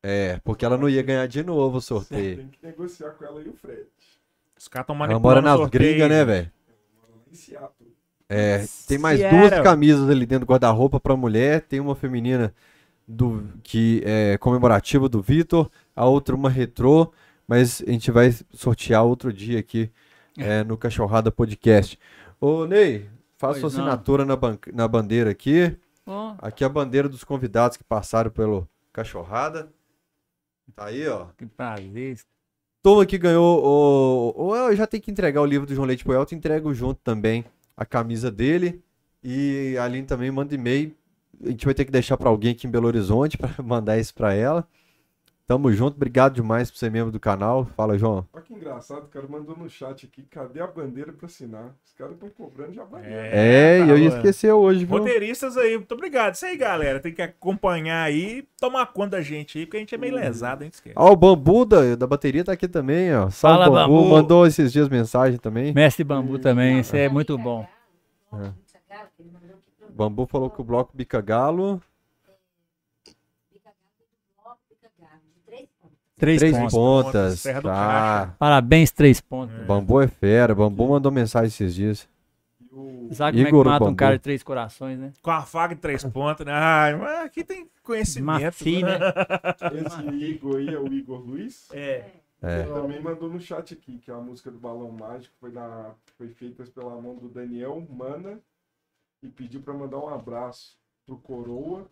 É, 0.02 0.38
porque 0.44 0.66
ela 0.66 0.76
não 0.76 0.88
ia 0.90 1.02
ganhar 1.02 1.26
de 1.26 1.42
novo 1.42 1.78
o 1.78 1.80
sorteio. 1.80 2.36
Tem 2.36 2.48
que 2.48 2.58
negociar 2.62 3.12
com 3.12 3.24
ela 3.24 3.40
e 3.40 3.48
o 3.48 3.54
Fred. 3.54 3.86
Os 4.58 4.68
caras 4.68 4.84
estão 4.84 4.94
Ela 4.96 5.06
manipulando 5.08 5.42
mora 5.42 5.56
o 5.56 5.60
nas 5.62 5.70
gringas, 5.70 6.08
né, 6.10 6.24
velho? 6.24 6.52
Mora 6.94 7.12
lá 7.14 7.22
em 7.32 7.34
Seattle. 7.34 7.93
É, 8.34 8.66
tem 8.86 8.98
mais 8.98 9.18
duas 9.18 9.60
camisas 9.62 10.08
ali 10.10 10.26
dentro 10.26 10.46
do 10.46 10.50
guarda-roupa 10.50 10.98
pra 11.00 11.16
mulher. 11.16 11.60
Tem 11.62 11.80
uma 11.80 11.94
feminina 11.94 12.52
do 13.06 13.44
que 13.62 14.02
é 14.04 14.38
comemorativa 14.38 15.08
do 15.08 15.20
Vitor, 15.20 15.70
a 15.94 16.06
outra 16.06 16.34
uma 16.34 16.48
retrô, 16.50 17.12
mas 17.46 17.82
a 17.86 17.90
gente 17.90 18.10
vai 18.10 18.34
sortear 18.52 19.04
outro 19.04 19.32
dia 19.32 19.58
aqui 19.58 19.90
é, 20.38 20.64
no 20.64 20.76
Cachorrada 20.76 21.30
Podcast. 21.30 21.98
Ô, 22.40 22.64
Ney, 22.66 23.08
faça 23.36 23.60
sua 23.60 23.68
assinatura 23.68 24.24
na, 24.24 24.36
ban- 24.36 24.58
na 24.72 24.88
bandeira 24.88 25.30
aqui. 25.30 25.76
Ó, 26.06 26.34
Aqui 26.38 26.64
é 26.64 26.66
a 26.66 26.70
bandeira 26.70 27.08
dos 27.08 27.24
convidados 27.24 27.76
que 27.76 27.84
passaram 27.84 28.30
pelo 28.30 28.66
Cachorrada. 28.92 29.70
Tá 30.74 30.86
aí, 30.86 31.06
ó. 31.08 31.26
que 31.36 31.46
prazer. 31.46 32.18
Toma 32.82 33.06
que 33.06 33.16
ganhou 33.18 33.62
o. 33.64 34.48
o 34.48 34.56
eu 34.56 34.74
já 34.76 34.86
tem 34.86 35.00
que 35.00 35.10
entregar 35.10 35.40
o 35.40 35.46
livro 35.46 35.66
do 35.66 35.74
João 35.74 35.86
Leite 35.86 36.04
pro 36.04 36.12
Elton, 36.14 36.34
entrego 36.34 36.72
junto 36.74 37.00
também 37.02 37.44
a 37.76 37.84
camisa 37.84 38.30
dele. 38.30 38.82
E 39.22 39.76
a 39.78 39.84
Aline 39.84 40.06
também 40.06 40.30
manda 40.30 40.54
e-mail. 40.54 40.94
A 41.42 41.48
gente 41.48 41.64
vai 41.64 41.74
ter 41.74 41.84
que 41.84 41.90
deixar 41.90 42.16
pra 42.16 42.28
alguém 42.28 42.52
aqui 42.52 42.66
em 42.66 42.70
Belo 42.70 42.86
Horizonte 42.86 43.38
pra 43.38 43.50
mandar 43.62 43.98
isso 43.98 44.14
pra 44.14 44.34
ela. 44.34 44.66
Tamo 45.46 45.70
junto, 45.70 45.96
obrigado 45.96 46.32
demais 46.32 46.70
por 46.70 46.78
ser 46.78 46.90
membro 46.90 47.12
do 47.12 47.20
canal. 47.20 47.66
Fala, 47.76 47.98
João. 47.98 48.26
Olha 48.32 48.42
que 48.42 48.54
engraçado, 48.54 49.04
o 49.04 49.08
cara 49.08 49.26
mandou 49.28 49.54
no 49.54 49.68
chat 49.68 50.06
aqui, 50.06 50.22
cadê 50.22 50.58
a 50.62 50.66
bandeira 50.66 51.12
pra 51.12 51.26
assinar? 51.26 51.74
Os 51.84 51.92
caras 51.92 52.14
estão 52.14 52.30
cobrando 52.30 52.72
já 52.72 52.82
bandeira. 52.82 53.14
É, 53.14 53.80
e 53.80 53.84
tá 53.84 53.88
eu 53.90 53.98
ia 53.98 54.08
esquecer 54.08 54.50
hoje, 54.52 54.86
viu? 54.86 54.96
Roteiristas 54.96 55.58
aí, 55.58 55.76
muito 55.76 55.92
obrigado. 55.92 56.34
Isso 56.34 56.46
aí, 56.46 56.56
galera. 56.56 56.98
Tem 56.98 57.12
que 57.12 57.20
acompanhar 57.20 58.04
aí, 58.04 58.48
tomar 58.58 58.86
conta 58.86 59.18
da 59.18 59.20
gente 59.20 59.58
aí, 59.58 59.66
porque 59.66 59.76
a 59.76 59.80
gente 59.80 59.94
é 59.94 59.98
meio 59.98 60.14
lesado, 60.14 60.62
a 60.62 60.64
gente 60.64 60.74
esquece. 60.74 60.96
Ó, 60.96 61.12
o 61.12 61.16
Bambu 61.16 61.66
da, 61.66 61.94
da 61.94 62.06
bateria 62.06 62.42
tá 62.42 62.52
aqui 62.52 62.66
também, 62.66 63.14
ó. 63.14 63.28
Salve, 63.28 63.64
Fala, 63.64 63.82
Bambu. 63.82 63.96
Bambu. 63.98 64.10
Mandou 64.14 64.46
esses 64.46 64.72
dias 64.72 64.88
mensagem 64.88 65.38
também. 65.38 65.74
Mestre 65.74 66.04
Bambu 66.04 66.38
também, 66.38 66.80
isso 66.80 66.96
é 66.96 67.06
muito 67.06 67.36
bom. 67.36 67.66
Bambu 69.90 70.26
falou 70.26 70.48
que 70.48 70.60
o 70.62 70.64
bloco 70.64 70.96
Bica 70.96 71.20
Galo. 71.20 71.82
Três, 76.24 76.40
Três 76.40 76.72
pontas. 76.72 77.40
Serra 77.40 77.60
do 77.60 77.68
Tá. 77.68 78.34
Parabéns, 78.38 78.90
três 78.90 79.20
pontos. 79.20 79.54
Bambu 79.66 80.00
é 80.00 80.08
fera. 80.08 80.54
Bambu 80.54 80.88
mandou 80.88 81.12
mensagem 81.12 81.48
esses 81.48 81.74
dias. 81.74 82.08
O, 82.72 83.08
Sabe 83.12 83.36
como 83.36 83.46
é 83.46 83.48
Igor 83.48 83.64
que 83.64 83.70
mata 83.70 83.84
um 83.84 83.94
cara 83.94 84.16
de 84.16 84.22
três 84.22 84.42
corações, 84.42 84.98
né? 84.98 85.12
Com 85.22 85.30
a 85.30 85.42
faca 85.42 85.74
de 85.74 85.80
três 85.80 86.02
pontas, 86.02 86.44
né? 86.44 86.52
Ai, 86.52 86.96
mas 86.96 87.26
aqui 87.26 87.44
tem 87.44 87.68
conhecimento. 87.82 88.42
Mafi, 88.42 88.82
né? 88.82 88.98
esse 89.86 90.24
Igor 90.24 90.56
aí 90.56 90.74
é 90.74 90.78
o 90.78 90.92
Igor 90.92 91.20
Luiz. 91.20 91.68
É. 91.72 92.04
É. 92.42 92.60
Ele 92.60 92.72
também 92.72 93.00
mandou 93.00 93.30
no 93.30 93.40
chat 93.40 93.72
aqui, 93.72 93.98
que 93.98 94.10
a 94.10 94.18
música 94.18 94.50
do 94.50 94.58
Balão 94.58 94.90
Mágico 94.90 95.34
foi, 95.40 95.50
na, 95.50 95.94
foi 96.18 96.28
feita 96.28 96.64
pela 96.64 97.00
mão 97.00 97.14
do 97.14 97.28
Daniel 97.28 97.86
Mana 97.88 98.38
e 99.22 99.28
pediu 99.28 99.62
pra 99.62 99.72
mandar 99.72 99.98
um 99.98 100.08
abraço 100.08 100.76
pro 101.06 101.16
Coroa 101.16 101.86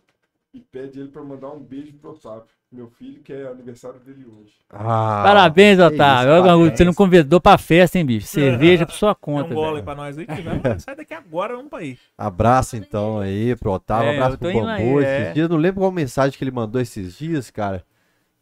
e 0.53 0.59
pede 0.59 0.99
ele 0.99 1.09
pra 1.09 1.23
mandar 1.23 1.49
um 1.49 1.59
beijo 1.59 1.93
pro 1.93 2.11
Otávio, 2.11 2.53
meu 2.73 2.89
filho, 2.89 3.21
que 3.21 3.31
é 3.31 3.47
aniversário 3.47 3.99
dele 3.99 4.25
hoje. 4.25 4.53
Ah, 4.69 5.21
Parabéns, 5.23 5.79
Otávio. 5.79 6.33
isso, 6.33 6.43
parabéns. 6.43 6.77
Você 6.77 6.83
não 6.85 6.93
convidou 6.93 7.39
pra 7.39 7.57
festa, 7.57 7.97
hein, 7.99 8.05
bicho? 8.05 8.27
Cerveja 8.27 8.85
por 8.85 8.93
sua 8.93 9.09
Dá 9.11 9.15
conta, 9.15 9.51
um 9.51 9.55
gole 9.55 9.81
pra 9.83 9.95
nós 9.95 10.17
aí. 10.17 10.25
que 10.25 10.41
vai- 10.41 10.79
Sai 10.79 10.95
daqui 10.95 11.13
agora, 11.13 11.55
vamos 11.55 11.69
pra 11.69 11.79
aí. 11.79 11.97
Abraço 12.17 12.75
então 12.75 13.19
aí 13.19 13.55
pro 13.55 13.71
Otávio, 13.71 14.09
É, 14.09 14.15
abraço 14.17 14.37
pro 14.37 14.51
Bambu. 14.51 14.67
aí, 14.67 14.87
esses 14.95 15.27
é. 15.27 15.31
dias, 15.33 15.49
não 15.49 15.57
lembro 15.57 15.81
qual 15.81 15.91
mensagem 15.91 16.37
que 16.37 16.43
ele 16.43 16.51
mandou 16.51 16.81
esses 16.81 17.17
dias, 17.17 17.49
cara. 17.51 17.83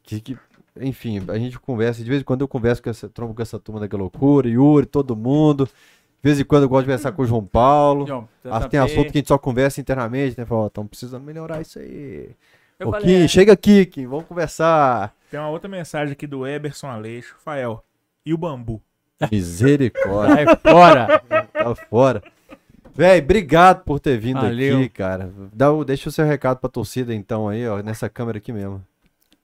Que, 0.03 0.19
que- 0.19 0.37
enfim, 0.79 1.21
a 1.27 1.37
gente 1.37 1.59
conversa, 1.59 2.01
de 2.03 2.09
vez 2.09 2.21
em 2.21 2.25
quando 2.25 2.41
eu 2.41 2.47
converso 2.47 2.81
com 2.81 2.89
essa, 2.89 3.09
trombo 3.09 3.33
com 3.33 3.41
essa 3.41 3.59
turma 3.59 3.85
da 3.85 3.97
loucura, 3.97 4.47
Yuri, 4.47 4.85
todo 4.85 5.15
mundo. 5.15 5.65
De 5.65 6.29
vez 6.29 6.39
em 6.39 6.45
quando 6.45 6.63
eu 6.63 6.69
gosto 6.69 6.83
de 6.83 6.85
conversar 6.85 7.11
com 7.13 7.23
o 7.23 7.25
João 7.25 7.43
Paulo. 7.43 8.05
João, 8.05 8.29
tem 8.69 8.79
assunto 8.79 9.11
que 9.11 9.17
a 9.17 9.19
gente 9.19 9.27
só 9.27 9.39
conversa 9.39 9.81
internamente, 9.81 10.37
né? 10.39 10.45
Fala, 10.45 10.61
ó, 10.61 10.67
estamos 10.67 10.89
precisando 10.89 11.23
melhorar 11.23 11.59
isso 11.61 11.79
aí. 11.79 12.29
Eu 12.81 12.87
Ô, 12.87 12.91
falei, 12.91 13.05
Kim, 13.19 13.23
é. 13.23 13.27
chega 13.27 13.53
aqui, 13.53 13.85
Kim, 13.85 14.07
vamos 14.07 14.25
conversar. 14.25 15.13
Tem 15.29 15.39
uma 15.39 15.49
outra 15.49 15.69
mensagem 15.69 16.13
aqui 16.13 16.25
do 16.25 16.47
Eberson 16.47 16.87
Aleixo. 16.87 17.35
Fael. 17.43 17.83
E 18.25 18.33
o 18.33 18.37
bambu? 18.37 18.81
Misericórdia, 19.31 20.45
Sai 20.45 20.55
fora. 20.57 21.19
tá 21.53 21.75
fora. 21.75 22.23
Véi, 22.93 23.19
obrigado 23.19 23.83
por 23.83 23.99
ter 23.99 24.17
vindo 24.19 24.41
Valeu. 24.41 24.79
aqui, 24.79 24.89
cara. 24.89 25.31
Dá 25.53 25.71
o- 25.71 25.85
deixa 25.85 26.09
o 26.09 26.11
seu 26.11 26.25
recado 26.25 26.57
pra 26.57 26.69
torcida, 26.69 27.13
então, 27.13 27.47
aí, 27.47 27.67
ó, 27.67 27.81
nessa 27.81 28.09
câmera 28.09 28.39
aqui 28.39 28.51
mesmo. 28.51 28.83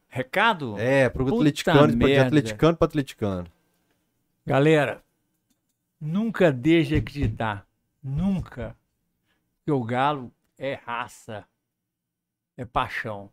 Recado? 0.09 0.75
É, 0.79 1.07
pro 1.09 1.23
Puta 1.25 1.35
atleticano, 1.37 1.87
de 1.89 1.95
merda. 1.95 2.25
atleticano 2.27 2.75
pra 2.75 2.85
atleticano. 2.85 3.45
Galera, 4.45 5.01
nunca 6.01 6.51
deixe 6.51 6.89
de 6.89 6.95
acreditar. 6.95 7.65
Nunca. 8.03 8.75
Que 9.63 9.71
o 9.71 9.83
galo 9.83 10.31
é 10.57 10.79
raça. 10.85 11.43
É 12.57 12.65
paixão. 12.65 13.29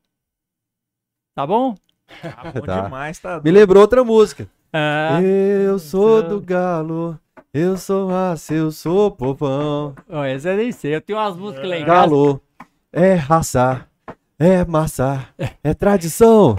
Tá 1.34 1.46
bom? 1.46 1.74
Tá 2.22 2.52
bom 2.54 2.60
Tá. 2.60 2.82
demais, 2.82 3.18
tá 3.18 3.40
Me 3.42 3.50
lembrou 3.50 3.82
outra 3.82 4.04
música. 4.04 4.46
Ah, 4.72 5.22
eu 5.22 5.78
sou 5.78 6.22
do 6.22 6.40
galo, 6.40 7.18
eu 7.52 7.76
sou 7.76 8.08
raça, 8.08 8.52
eu 8.54 8.70
sou 8.72 9.10
povão. 9.10 9.94
ó, 10.10 10.24
essa 10.24 10.50
eu 10.50 10.56
nem 10.56 10.72
sei. 10.72 10.96
Eu 10.96 11.00
tenho 11.00 11.18
umas 11.18 11.36
músicas 11.36 11.70
casa. 11.70 11.84
Galo 11.84 12.40
é 12.92 13.14
raça, 13.14 13.88
é 14.38 14.64
massa, 14.64 15.28
é 15.62 15.72
tradição. 15.74 16.56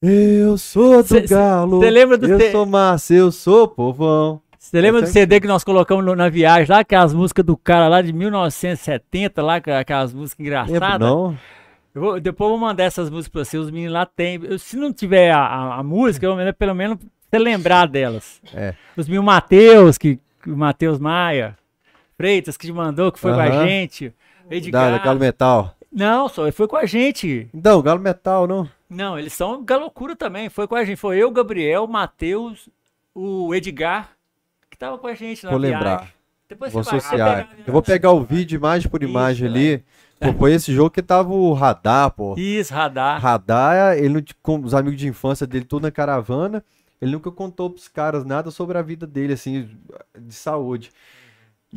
Eu 0.00 0.58
sou 0.58 1.02
do 1.02 1.08
Cê- 1.08 1.20
cê- 1.26 1.34
galo, 1.34 1.80
cê 1.80 1.90
lembra 1.90 2.18
do 2.18 2.26
eu 2.26 2.38
te- 2.38 2.52
sou 2.52 2.66
massa, 2.66 3.14
eu 3.14 3.30
sou 3.32 3.68
povão. 3.68 4.40
Você 4.70 4.80
lembra 4.80 5.02
do 5.02 5.08
é- 5.08 5.10
CD 5.10 5.40
que 5.40 5.46
nós 5.46 5.62
colocamos 5.62 6.02
no- 6.04 6.16
na 6.16 6.28
viagem 6.30 6.66
lá, 6.74 6.80
aquelas 6.80 7.12
músicas 7.12 7.44
do 7.44 7.54
cara 7.56 7.86
lá 7.86 8.00
de 8.00 8.12
1970, 8.14 9.42
lá, 9.42 9.56
aquelas 9.56 10.12
músicas 10.14 10.40
engraçadas? 10.40 11.06
não? 11.06 11.36
Eu 11.94 12.00
vou- 12.00 12.20
depois 12.20 12.50
eu 12.50 12.58
vou 12.58 12.66
mandar 12.66 12.84
essas 12.84 13.10
músicas 13.10 13.28
pra 13.32 13.44
você, 13.44 13.58
os 13.58 13.70
meninos 13.70 13.92
lá 13.92 14.08
eu- 14.42 14.58
se 14.58 14.76
não 14.76 14.90
tiver 14.92 15.30
a, 15.30 15.38
a- 15.38 15.78
a 15.80 15.82
música, 15.82 16.26
eu, 16.26 16.54
pelo 16.54 16.74
menos 16.74 16.98
você 17.30 17.38
lembrar 17.38 17.86
delas. 17.86 18.40
É. 18.54 18.74
Os 18.96 19.06
mil 19.06 19.22
Mateus, 19.22 19.98
que, 19.98 20.18
que 20.42 20.50
o 20.50 20.56
Matheus 20.56 20.98
Maia, 20.98 21.56
Freitas, 22.16 22.56
que 22.56 22.66
te 22.66 22.72
mandou, 22.72 23.12
que 23.12 23.18
foi 23.20 23.32
com 23.34 23.40
a 23.40 23.66
gente. 23.66 24.12
Edgar. 24.50 24.92
da 24.92 24.98
Galo 24.98 25.20
Metal. 25.20 25.74
Não, 25.92 26.28
só 26.28 26.44
ele 26.44 26.52
foi 26.52 26.66
com 26.66 26.76
a 26.76 26.86
gente. 26.86 27.48
Então, 27.52 27.82
Galo 27.82 28.00
Metal, 28.00 28.46
não? 28.46 28.68
Não, 28.88 29.18
eles 29.18 29.32
são 29.32 29.62
da 29.62 29.76
loucura 29.76 30.16
também. 30.16 30.48
Foi 30.48 30.66
com 30.66 30.74
a 30.74 30.84
gente. 30.84 30.96
Foi 30.96 31.16
eu, 31.18 31.30
Gabriel, 31.30 31.86
Matheus, 31.86 32.68
o 33.14 33.54
Edgar, 33.54 34.10
que 34.74 34.78
tava 34.78 34.98
com 34.98 35.06
a 35.06 35.14
gente 35.14 35.44
na 35.44 35.50
Vou 35.50 35.60
viagem. 35.60 35.76
lembrar. 35.78 36.08
Depois 36.48 36.72
Vou 36.72 36.82
você 36.82 36.96
associar. 36.96 37.46
vai 37.46 37.48
Eu 37.66 37.72
vou 37.72 37.80
pegar 37.80 38.10
o 38.10 38.22
vídeo 38.24 38.56
imagem 38.56 38.90
por 38.90 39.02
Isso, 39.02 39.10
imagem 39.10 39.48
ali. 39.48 39.84
Pô, 40.20 40.32
foi 40.34 40.52
esse 40.52 40.72
jogo 40.74 40.90
que 40.90 41.00
tava 41.02 41.32
o 41.32 41.52
Radar, 41.52 42.10
pô. 42.10 42.34
Isso, 42.36 42.72
radar. 42.74 43.20
Radar, 43.20 43.96
ele 43.96 44.24
com 44.42 44.58
os 44.60 44.74
amigos 44.74 44.98
de 44.98 45.06
infância 45.08 45.46
dele 45.46 45.64
tudo 45.64 45.84
na 45.84 45.90
caravana, 45.90 46.62
ele 47.00 47.12
nunca 47.12 47.30
contou 47.30 47.70
pros 47.70 47.88
caras 47.88 48.24
nada 48.24 48.50
sobre 48.50 48.76
a 48.76 48.82
vida 48.82 49.06
dele, 49.06 49.32
assim, 49.32 49.68
de 50.18 50.34
saúde. 50.34 50.90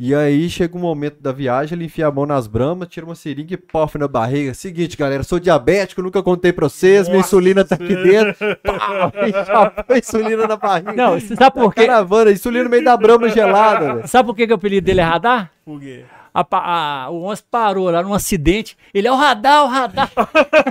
E 0.00 0.14
aí 0.14 0.48
chega 0.48 0.76
um 0.76 0.80
momento 0.80 1.20
da 1.20 1.32
viagem, 1.32 1.76
ele 1.76 1.86
enfia 1.86 2.06
a 2.06 2.12
mão 2.12 2.24
nas 2.24 2.46
bramas, 2.46 2.86
tira 2.86 3.04
uma 3.04 3.16
seringa 3.16 3.54
e 3.54 3.56
pof 3.56 3.98
na 3.98 4.06
barriga. 4.06 4.54
Seguinte, 4.54 4.96
galera, 4.96 5.24
sou 5.24 5.40
diabético, 5.40 6.00
nunca 6.00 6.22
contei 6.22 6.52
pra 6.52 6.68
vocês, 6.68 7.08
minha 7.08 7.16
Nossa 7.18 7.28
insulina 7.30 7.64
tá 7.64 7.74
aqui 7.74 7.96
dentro. 7.96 8.36
Pá, 8.62 9.10
já 9.44 9.84
foi 9.84 9.98
insulina 9.98 10.46
na 10.46 10.56
barriga. 10.56 10.92
Não, 10.92 11.18
sabe 11.18 11.52
por 11.52 11.74
quê? 11.74 11.84
Caravana, 11.84 12.30
insulina 12.30 12.62
no 12.62 12.70
meio 12.70 12.84
da 12.84 12.96
brama 12.96 13.28
gelada, 13.28 13.94
velho. 13.94 14.06
Sabe 14.06 14.28
por 14.28 14.36
que, 14.36 14.46
que 14.46 14.52
o 14.52 14.56
apelido 14.56 14.84
dele 14.84 15.00
é 15.00 15.04
radar? 15.04 15.50
Por 15.64 15.80
quê? 15.80 16.04
A 16.40 17.04
a- 17.06 17.10
o 17.10 17.24
Once 17.24 17.42
parou 17.50 17.90
lá 17.90 18.02
num 18.02 18.14
acidente. 18.14 18.76
Ele 18.94 19.08
é 19.08 19.12
o 19.12 19.16
radar, 19.16 19.64
o 19.64 19.66
radar. 19.66 20.10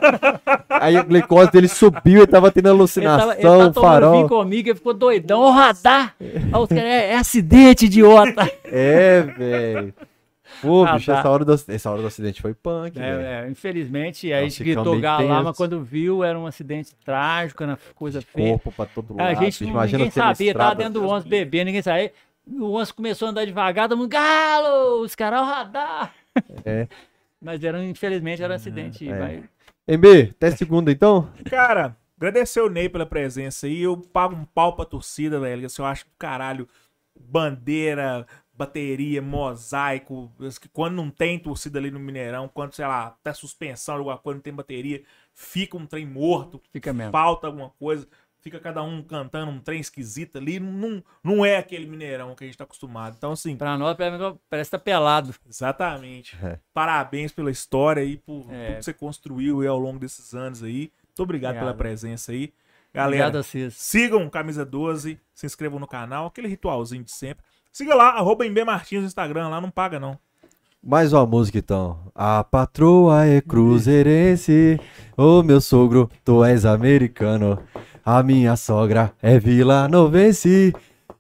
Aí 0.69 0.95
a 0.95 1.03
glicose 1.03 1.52
dele 1.52 1.68
subiu, 1.68 2.19
ele 2.22 2.27
tava 2.27 2.52
tendo 2.52 2.68
Ele 2.69 2.76
alucinação, 2.77 3.19
tava, 3.19 3.34
ele 3.34 3.41
tava 3.41 3.72
tomando 3.72 3.73
farol. 3.81 4.30
comigo, 4.30 4.69
ele 4.69 4.76
ficou 4.76 4.94
doidão. 4.94 5.41
O 5.41 5.52
radar. 5.52 6.15
Aí 6.22 6.77
é, 6.80 7.11
é 7.14 7.15
acidente, 7.18 7.85
idiota. 7.85 8.49
É, 8.69 9.22
velho. 9.22 9.94
Pô, 10.61 10.84
Ah, 10.85 10.94
bicho, 10.94 11.11
tá. 11.11 11.19
essa 11.19 11.30
hora, 11.30 11.45
do, 11.45 11.53
essa 11.53 11.91
hora 11.91 12.02
do 12.02 12.07
acidente 12.07 12.41
foi 12.41 12.53
punk. 12.53 12.98
É, 12.99 13.44
é, 13.45 13.49
infelizmente, 13.52 14.31
a 14.34 14.41
Nós 14.41 14.53
gente 14.53 14.64
gritou 14.64 14.99
galo 14.99 15.27
lá, 15.27 15.44
mas 15.44 15.56
quando 15.56 15.81
viu, 15.84 16.23
era 16.23 16.38
um 16.39 16.48
acidente 16.48 16.91
trágico, 17.06 17.64
era 17.64 17.77
coisa 17.94 18.22
feia. 18.22 18.49
Corpo 18.52 18.72
pra 18.72 18.85
todo 18.85 19.15
lado. 19.15 19.27
A 19.30 19.34
gente 19.35 19.64
não, 19.64 19.72
imagina 19.72 19.98
ninguém 19.99 20.11
sabia, 20.11 20.53
tava 20.56 20.76
dentro 20.76 20.94
do 20.94 21.06
ônibus 21.07 21.30
bebendo, 21.30 21.65
ninguém 21.65 21.81
sabia. 21.81 22.11
O 22.49 22.72
ônibus 22.72 22.91
começou 22.91 23.28
a 23.28 23.32
andar 23.32 23.45
devagar, 23.45 23.90
todo 23.90 23.98
mundo, 23.98 24.10
galo, 24.10 25.02
os 25.02 25.15
caras, 25.15 25.41
o 25.41 25.44
radar. 25.45 26.14
É. 26.65 26.88
Mas 27.41 27.64
era, 27.64 27.84
infelizmente, 27.84 28.41
era 28.41 28.53
um 28.53 28.56
acidente. 28.56 29.07
é. 29.07 29.18
vai- 29.19 29.44
MB, 29.88 30.30
até 30.32 30.52
segunda 30.52 30.91
então? 30.91 31.32
Cara, 31.45 31.95
agradecer 32.18 32.60
o 32.61 32.69
Ney 32.69 32.90
pela 32.90 33.06
presença 33.06 33.68
aí. 33.68 33.82
Eu 33.84 33.95
pago 33.98 34.36
um 34.36 34.44
pau 34.44 34.76
pra 34.76 34.84
torcida, 34.86 35.40
velho. 35.40 35.65
Assim, 35.65 35.82
eu 35.82 35.86
acho 35.86 36.03
que 36.06 36.11
caralho, 36.19 36.68
bandeira, 37.18 38.26
bateria, 38.53 39.22
mosaico. 39.22 40.32
Quando 40.74 40.95
não 40.95 41.10
tem 41.10 41.38
torcida 41.40 41.78
ali 41.80 41.91
no 41.91 41.99
Mineirão, 41.99 42.49
quando, 42.53 42.74
sei 42.74 42.86
lá, 42.86 43.15
tá 43.24 43.34
suspensão, 43.34 43.95
alguma 43.95 44.18
coisa, 44.18 44.36
não 44.38 44.41
tem 44.41 44.53
bateria, 44.53 45.03
fica 45.34 45.78
um 45.78 45.86
trem 45.86 46.06
morto, 46.06 46.61
Fica 46.74 46.91
mesmo. 46.91 47.11
falta 47.11 47.48
alguma 47.48 47.69
coisa. 47.80 48.07
Fica 48.48 48.60
cada 48.61 48.82
um 48.82 49.02
cantando 49.03 49.52
um 49.52 49.60
trem 49.60 49.82
esquisito 49.82 50.38
ali. 50.38 50.57
Não, 50.60 51.03
não 51.24 51.45
é 51.45 51.57
aquele 51.57 51.86
Mineirão 51.86 52.34
que 52.34 52.45
a 52.45 52.48
gente 52.48 52.57
tá 52.57 52.64
acostumado. 52.64 53.15
Então, 53.18 53.34
assim, 53.34 53.57
Pra 53.57 53.78
nós, 53.78 53.95
parece 54.49 54.69
que 54.69 54.78
tá 54.78 54.80
pelado. 54.80 55.34
Exatamente. 55.49 56.38
É. 56.41 56.57
Parabéns 56.74 57.32
pela 57.34 57.52
história 57.52 58.02
aí, 58.02 58.18
por 58.18 58.45
É. 58.49 58.68
tudo 58.68 58.78
que 58.78 58.84
você 58.86 58.94
construiu 58.94 59.60
aí 59.61 59.68
ao 59.68 59.78
longo 59.78 59.99
desses 59.99 60.34
anos 60.34 60.64
aí. 60.64 60.91
Muito 61.07 61.24
obrigado, 61.24 61.56
pela 61.56 61.72
Obrigado. 61.72 61.78
presença 61.78 62.32
aí. 62.32 62.53
Galera, 62.94 63.26
Obrigado 63.28 63.36
a 63.40 63.44
vocês. 63.44 63.74
sigam 63.76 64.30
Camisa 64.30 64.65
12, 64.65 65.19
se 65.34 65.45
inscrevam 65.45 65.78
no 65.80 65.88
canal, 65.88 66.28
aquele 66.28 66.48
ritualzinho 66.48 67.03
de 67.03 67.11
sempre. 67.11 67.44
Siga 67.72 67.94
lá, 67.94 68.11
arroba 68.11 68.45
MB 68.45 68.64
Martins 68.64 69.02
no 69.02 69.07
Instagram, 69.07 69.49
lá 69.49 69.60
não 69.60 69.69
paga 69.69 69.99
não. 69.99 70.18
Mais 70.82 71.11
uma 71.11 71.26
música 71.26 71.57
então. 71.57 71.99
A 72.15 72.44
patroa 72.44 73.26
é 73.26 73.41
cruzeirense, 73.41 74.80
o 75.18 75.44
meu 75.44 75.60
sogro, 75.60 76.10
tu 76.24 76.44
és 76.45 76.65
americano. 76.65 77.61
A 78.09 78.23
minha 78.23 78.55
sogra 78.55 79.11
é 79.21 79.38
vilanovense. 79.38 80.73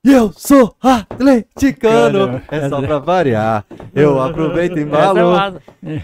E 0.05 0.09
eu 0.09 0.31
sou 0.31 0.73
atleticano. 0.81 2.41
É 2.49 2.69
só 2.69 2.81
pra 2.81 2.97
variar. 2.97 3.65
Eu 3.93 4.17
aproveito 4.21 4.77
e 4.77 4.79
é 4.79 4.83
embalo. 4.83 5.59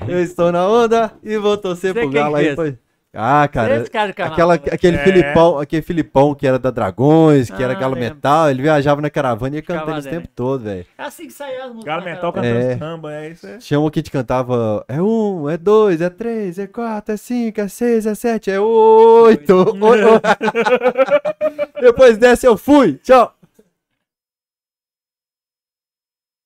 Eu 0.06 0.22
estou 0.22 0.52
na 0.52 0.68
onda 0.68 1.14
e 1.24 1.38
vou 1.38 1.56
torcer 1.56 1.94
Você 1.94 2.02
pro 2.02 2.10
galo 2.10 2.36
aí. 2.36 2.54
Foi... 2.54 2.78
Ah, 3.16 3.48
cara. 3.48 3.76
Esse 3.78 3.92
cara 3.92 4.08
de 4.08 4.14
canal, 4.14 4.34
Aquela, 4.34 4.58
velho. 4.58 4.74
aquele, 4.74 4.98
É. 4.98 5.04
Filipão, 5.04 5.60
aquele 5.60 5.82
Filipão 5.84 6.34
que 6.34 6.48
era 6.48 6.58
da 6.58 6.72
Dragões, 6.72 7.48
que 7.50 7.62
era 7.64 7.74
Ah, 7.74 7.76
galo 7.80 7.94
lembro. 7.94 8.16
metal, 8.16 8.50
ele 8.50 8.62
viajava 8.64 9.02
na 9.02 9.10
caravana 9.10 9.56
e 9.56 9.60
ia 9.60 9.62
cantando 9.62 10.02
dentro. 10.02 10.10
tempo 10.10 10.28
todo, 10.36 10.64
velho. 10.64 10.86
É 10.98 11.04
assim 11.04 11.28
que 11.28 11.34
sai 11.34 11.56
as 11.58 11.66
músicas. 11.68 11.84
Galo 11.86 12.04
né, 12.04 12.14
Mental 12.16 12.34
cara? 12.34 12.48
cantando 12.48 12.66
É. 12.72 12.78
samba, 12.78 13.14
é 13.14 13.30
isso 13.30 13.46
aí. 13.46 13.58
Tinha 13.60 13.80
um 13.80 13.90
que 13.92 14.02
te 14.02 14.10
cantava 14.10 14.84
é 14.88 15.00
um, 15.00 15.48
é 15.48 15.58
dois, 15.58 16.02
é 16.02 16.10
três, 16.10 16.58
é 16.58 16.66
quatro, 16.66 17.14
é 17.14 17.18
cinco, 17.18 17.62
é 17.62 17.68
seis, 17.68 18.08
é 18.08 18.16
sete, 18.16 18.50
é 18.50 18.60
oito. 18.60 19.54
Oi, 19.80 20.04
oi. 20.04 20.20
Depois 21.82 22.18
dessa 22.18 22.48
eu 22.48 22.58
fui. 22.58 22.94
Tchau. 23.04 23.32